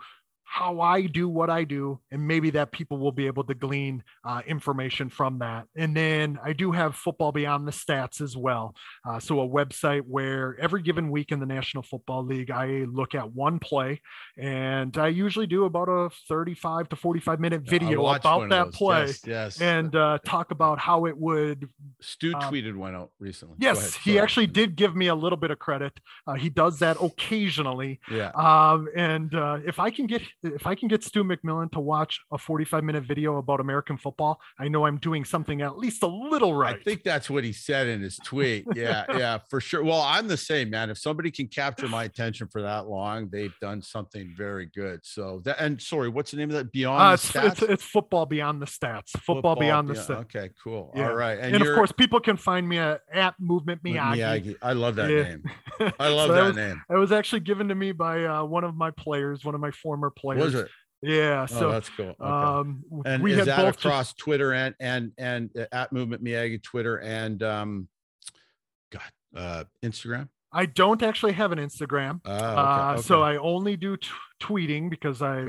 how 0.52 0.82
I 0.82 1.04
do 1.04 1.30
what 1.30 1.52
I 1.52 1.64
do, 1.64 2.00
and 2.10 2.28
maybe 2.28 2.50
that 2.52 2.72
people 2.72 2.98
will 2.98 3.12
be 3.12 3.28
able 3.28 3.44
to 3.44 3.54
glean 3.54 4.04
uh, 4.26 4.42
information 4.48 5.08
from 5.08 5.38
that. 5.40 5.68
And 5.76 5.96
then 5.96 6.40
I 6.44 6.54
do 6.54 6.72
have 6.72 6.96
Football 6.96 7.32
Beyond 7.32 7.68
the 7.68 7.72
Stats 7.72 8.20
as 8.20 8.36
well. 8.36 8.76
Uh, 9.08 9.20
so, 9.20 9.42
a 9.42 9.48
website 9.48 10.02
where 10.08 10.58
every 10.60 10.82
given 10.82 11.12
week 11.12 11.32
in 11.32 11.40
the 11.40 11.46
National 11.46 11.84
Football 11.84 12.26
League, 12.26 12.50
I 12.50 12.86
look 12.92 13.14
at 13.14 13.32
one 13.32 13.60
play, 13.60 14.02
and 14.40 14.98
I 14.98 15.10
usually 15.10 15.46
do 15.46 15.66
about 15.66 15.88
a 15.88 16.10
35 16.28 16.90
to 16.90 16.96
45 16.96 17.40
minute 17.40 17.62
video 17.62 18.08
about 18.08 18.50
that 18.50 18.72
play. 18.72 19.06
Yes, 19.06 19.22
yes. 19.28 19.62
And 19.62 19.96
uh, 19.96 20.18
talk 20.26 20.50
about 20.50 20.80
how 20.80 21.06
it 21.06 21.16
would. 21.16 21.70
Stu 22.02 22.34
um, 22.34 22.42
tweeted 22.42 22.76
one 22.76 22.96
out 22.96 23.12
recently. 23.20 23.58
Yes, 23.60 23.96
he 23.96 24.18
actually 24.18 24.48
did 24.48 24.76
give 24.76 24.96
me 24.96 25.08
a 25.08 25.16
little 25.16 25.38
bit 25.38 25.52
of 25.52 25.60
credit. 25.60 25.94
Uh, 26.26 26.34
he 26.34 26.50
does 26.50 26.80
that 26.80 26.98
occasionally. 27.00 28.00
Yeah. 28.10 28.32
Um, 28.32 28.90
and 28.96 29.36
uh, 29.36 29.60
if 29.64 29.80
I 29.80 29.92
can 29.92 30.08
get 30.08 30.24
if 30.44 30.66
I 30.66 30.76
can 30.76 30.88
get 30.88 31.04
Stu 31.04 31.24
McMillan 31.24 31.72
to 31.74 31.80
watch 31.80 32.20
a 32.32 32.38
45 32.38 32.84
minute 32.84 33.04
video 33.04 33.38
about 33.38 33.60
American 33.60 33.98
football, 33.98 34.40
I 34.60 34.68
know 34.68 34.86
I'm 34.86 34.98
doing 34.98 35.26
something 35.26 35.62
at 35.62 35.78
least 35.78 36.04
a 36.04 36.08
little 36.08 36.54
right. 36.54 36.76
I 36.76 36.84
think 36.84 37.04
that's 37.04 37.30
what 37.30 37.44
he 37.44 37.52
said 37.54 37.88
in 37.88 38.02
his 38.02 38.18
tweet. 38.24 38.66
Yeah, 38.80 39.04
yeah, 39.18 39.40
for 39.50 39.60
sure. 39.60 39.84
Well, 39.84 40.00
I'm 40.02 40.28
the 40.28 40.38
same, 40.38 40.70
man. 40.70 40.90
If 40.90 41.00
somebody 41.00 41.32
can 41.32 41.48
capture 41.48 41.90
my 41.90 42.06
attention 42.06 42.48
for 42.48 42.62
that 42.62 42.88
long, 42.88 43.28
they've 43.30 43.54
done 43.60 43.82
something 43.82 44.34
very 44.38 44.68
good. 44.68 45.02
So 45.04 45.42
that 45.44 45.60
and 45.60 45.82
sorry, 45.82 46.08
what's 46.08 46.32
the 46.32 46.38
name 46.38 46.50
of 46.50 46.56
that? 46.56 46.72
Beyond 46.72 47.02
uh, 47.02 47.14
it's, 47.14 47.36
it's, 47.36 47.62
it's, 47.64 47.84
football 47.84 48.26
beyond 48.26 48.62
the 48.62 48.68
stats. 48.68 49.10
Football, 49.10 49.36
football 49.36 49.56
beyond, 49.56 49.88
beyond, 49.90 50.08
the 50.08 50.14
stats. 50.14 50.20
Okay, 50.22 50.50
cool. 50.64 50.94
Yeah. 50.96 51.10
All 51.10 51.16
right. 51.16 51.38
And, 51.40 51.56
and 51.56 51.66
of 51.66 51.76
course, 51.76 51.92
people 51.92 52.22
can 52.22 52.38
find 52.38 52.70
me 52.70 52.78
at, 52.78 53.02
at 53.12 53.36
Movement 53.40 53.84
Miyagi. 53.84 54.18
Miyagi. 54.18 54.56
I 54.62 54.74
love 54.74 54.96
that 54.96 55.10
yeah. 55.10 55.24
name. 55.24 55.44
I 56.00 56.08
love 56.08 56.28
so 56.28 56.34
that, 56.34 56.42
that 56.42 56.48
was, 56.48 56.56
name. 56.56 56.82
It 56.90 56.96
was 56.96 57.12
actually 57.12 57.42
given 57.42 57.68
to 57.68 57.76
me 57.76 57.92
by 57.92 58.24
uh, 58.24 58.44
one 58.46 58.64
of 58.64 58.76
my 58.76 58.92
players, 58.92 59.44
one 59.44 59.56
of 59.56 59.62
my 59.62 59.72
former 59.72 60.10
players. 60.10 60.29
Was 60.38 60.56
it? 60.56 60.70
Yeah, 61.02 61.48
oh, 61.50 61.60
so 61.60 61.72
that's 61.72 61.90
cool. 61.90 62.16
Okay. 62.20 62.24
Um, 62.24 62.84
and 63.06 63.24
we 63.24 63.34
is 63.34 63.46
that 63.46 63.66
across 63.66 64.08
just... 64.08 64.18
Twitter 64.18 64.54
and 64.54 64.76
and 64.80 65.12
and 65.18 65.50
uh, 65.58 65.66
at 65.72 65.94
Movement 65.94 66.24
Miyagi 66.24 66.62
Twitter 66.62 66.98
and 66.98 67.42
um, 67.42 67.88
God, 68.92 69.02
uh, 69.36 69.64
Instagram. 69.84 70.28
I 70.52 70.66
don't 70.66 71.02
actually 71.04 71.34
have 71.34 71.52
an 71.52 71.60
Instagram, 71.60 72.22
oh, 72.26 72.34
okay, 72.34 72.44
uh, 72.44 72.94
okay. 72.94 73.02
so 73.04 73.22
I 73.22 73.38
only 73.38 73.78
do 73.78 73.98
t- 73.98 74.10
tweeting 74.42 74.90
because 74.90 75.22
I 75.22 75.42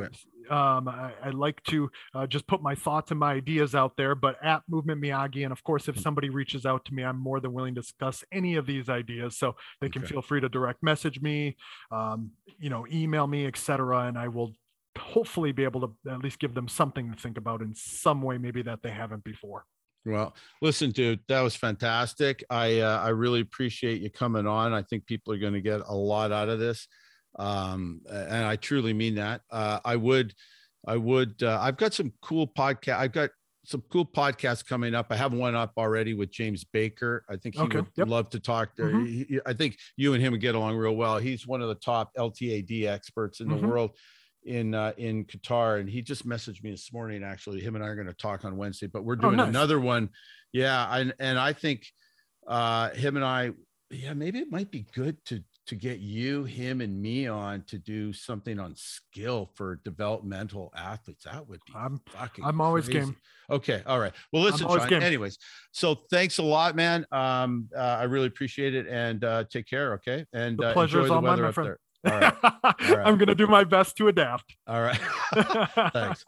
um, 0.51 0.89
I, 0.89 1.13
I, 1.25 1.31
like 1.31 1.63
to 1.65 1.91
uh, 2.13 2.27
just 2.27 2.47
put 2.47 2.61
my 2.61 2.75
thoughts 2.75 3.13
and 3.13 3.21
my 3.21 3.33
ideas 3.33 3.75
out 3.75 3.97
there. 3.97 4.15
But 4.15 4.37
at 4.45 4.63
Movement 4.69 5.01
Miyagi, 5.01 5.45
and 5.45 5.53
of 5.53 5.63
course, 5.63 5.89
if 5.89 5.97
mm. 5.97 6.03
somebody 6.03 6.29
reaches 6.29 6.67
out 6.67 6.85
to 6.87 6.95
me, 6.95 7.05
I'm 7.05 7.19
more 7.19 7.41
than 7.41 7.53
willing 7.53 7.75
to 7.77 7.81
discuss 7.81 8.25
any 8.33 8.57
of 8.57 8.67
these 8.67 8.89
ideas. 8.89 9.39
So 9.39 9.55
they 9.81 9.89
can 9.89 10.03
okay. 10.03 10.13
feel 10.13 10.23
free 10.23 10.41
to 10.41 10.49
direct 10.49 10.83
message 10.83 11.21
me, 11.21 11.57
um, 11.93 12.33
you 12.59 12.69
know, 12.69 12.85
email 12.93 13.27
me, 13.27 13.47
etc., 13.47 14.07
and 14.07 14.19
I 14.19 14.29
will 14.29 14.53
hopefully 15.01 15.53
be 15.53 15.65
able 15.65 15.81
to 15.81 16.13
at 16.13 16.21
least 16.21 16.39
give 16.39 16.55
them 16.55 16.69
something 16.69 17.13
to 17.13 17.19
think 17.19 17.39
about 17.39 17.63
in 17.63 17.75
some 17.75 18.23
way, 18.23 18.39
maybe 18.39 18.63
that 18.63 18.83
they 18.83 18.91
haven't 18.91 19.25
before. 19.25 19.65
Well, 20.05 20.35
listen, 20.63 20.93
dude, 20.93 21.21
that 21.29 21.41
was 21.43 21.55
fantastic. 21.55 22.43
I 22.49 22.81
uh, 22.81 23.01
I 23.01 23.09
really 23.11 23.41
appreciate 23.41 24.01
you 24.01 24.11
coming 24.11 24.47
on. 24.47 24.73
I 24.73 24.83
think 24.83 25.07
people 25.07 25.35
are 25.35 25.39
going 25.39 25.53
to 25.53 25.61
get 25.61 25.83
a 25.87 25.95
lot 25.95 26.33
out 26.33 26.49
of 26.49 26.59
this 26.59 26.89
um, 27.39 28.01
and 28.11 28.45
I 28.45 28.57
truly 28.57 28.93
mean 28.93 29.17
that. 29.17 29.43
Uh, 29.51 29.81
I 29.85 29.97
would, 29.97 30.35
I 30.87 30.97
would. 30.97 31.43
Uh, 31.43 31.59
I've 31.61 31.77
got 31.77 31.95
some 31.95 32.13
cool 32.23 32.47
podcast. 32.47 32.97
I've 32.97 33.13
got 33.13 33.31
some 33.65 33.83
cool 33.91 34.07
podcasts 34.07 34.67
coming 34.67 34.95
up. 34.95 35.07
I 35.11 35.17
have 35.17 35.33
one 35.33 35.55
up 35.55 35.73
already 35.77 36.15
with 36.15 36.31
James 36.31 36.65
Baker. 36.65 37.25
I 37.29 37.37
think 37.37 37.55
he 37.55 37.61
okay. 37.63 37.79
would 37.79 37.89
yep. 37.97 38.09
love 38.09 38.31
to 38.31 38.41
talk 38.41 38.75
to. 38.77 38.83
Mm-hmm. 38.83 39.05
He, 39.07 39.41
I 39.47 39.53
think 39.53 39.77
you 39.97 40.15
and 40.15 40.23
him 40.23 40.33
would 40.33 40.41
get 40.41 40.55
along 40.55 40.77
real 40.77 40.97
well. 40.97 41.19
He's 41.19 41.47
one 41.47 41.63
of 41.63 41.69
the 41.69 41.75
top 41.77 42.13
LTAD 42.17 42.87
experts 42.87 43.41
in 43.41 43.49
mm-hmm. 43.49 43.61
the 43.61 43.69
world 43.69 43.91
in 44.45 44.75
uh, 44.75 44.93
in 44.97 45.25
Qatar, 45.25 45.81
and 45.81 45.89
he 45.89 46.03
just 46.03 46.27
messaged 46.27 46.63
me 46.63 46.71
this 46.71 46.93
morning. 46.93 47.23
Actually, 47.23 47.61
him 47.61 47.75
and 47.75 47.85
I 47.85 47.89
are 47.89 47.95
going 47.95 48.07
to 48.07 48.15
talk 48.15 48.45
on 48.45 48.57
Wednesday, 48.57 48.87
but 48.87 49.05
we're 49.05 49.15
oh, 49.15 49.23
doing 49.23 49.35
oh, 49.35 49.45
nice. 49.45 49.49
another 49.49 49.81
one. 49.81 50.11
Yeah, 50.53 50.87
and 50.97 51.15
and 51.19 51.39
I 51.39 51.53
think 51.53 51.87
uh, 52.47 52.91
him 52.91 53.17
and 53.17 53.25
I, 53.25 53.53
yeah, 53.91 54.15
maybe 54.15 54.39
it 54.39 54.51
might 54.51 54.71
be 54.71 54.87
good 54.95 55.25
to 55.27 55.43
to 55.67 55.77
get 55.77 56.01
you, 56.01 56.45
him, 56.45 56.81
and 56.81 57.01
me 57.01 57.29
on 57.29 57.63
to 57.69 57.79
do 57.79 58.13
something 58.13 58.59
on 58.59 58.75
skill 58.77 59.51
for 59.55 59.81
developmental 59.85 60.73
athletes. 60.77 61.25
That 61.25 61.49
would 61.49 61.61
be 61.67 61.73
I'm 61.77 62.01
fucking. 62.09 62.45
I'm 62.45 62.61
always 62.61 62.87
crazy. 62.87 63.01
game. 63.01 63.17
Okay, 63.51 63.83
all 63.87 64.01
right. 64.01 64.13
Well, 64.33 64.43
listen, 64.43 64.67
Sean, 64.67 64.93
anyways. 65.03 65.39
So 65.73 65.97
thanks 66.11 66.39
a 66.39 66.43
lot, 66.43 66.77
man. 66.77 67.05
Um, 67.13 67.69
uh, 67.77 67.81
I 67.81 68.05
really 68.05 68.27
appreciate 68.27 68.75
it, 68.75 68.87
and 68.89 69.23
uh, 69.23 69.45
take 69.51 69.67
care. 69.67 69.95
Okay, 69.95 70.25
and 70.33 70.59
the 70.59 70.69
uh, 70.69 70.73
pleasure's 70.73 71.05
enjoy 71.05 71.09
the 71.09 71.15
all 71.15 71.23
weather 71.23 71.43
mine, 71.43 71.49
my 71.49 71.53
friend. 71.53 71.69
there. 71.69 71.79
All 72.05 72.19
right. 72.19 72.35
All 72.43 72.53
right. 72.65 73.07
I'm 73.07 73.19
gonna 73.19 73.35
do 73.35 73.47
my 73.47 73.65
best 73.65 73.97
to 73.99 74.09
adapt. 74.09 74.57
All 74.67 74.81
right. 74.83 75.01
thanks. 75.93 76.25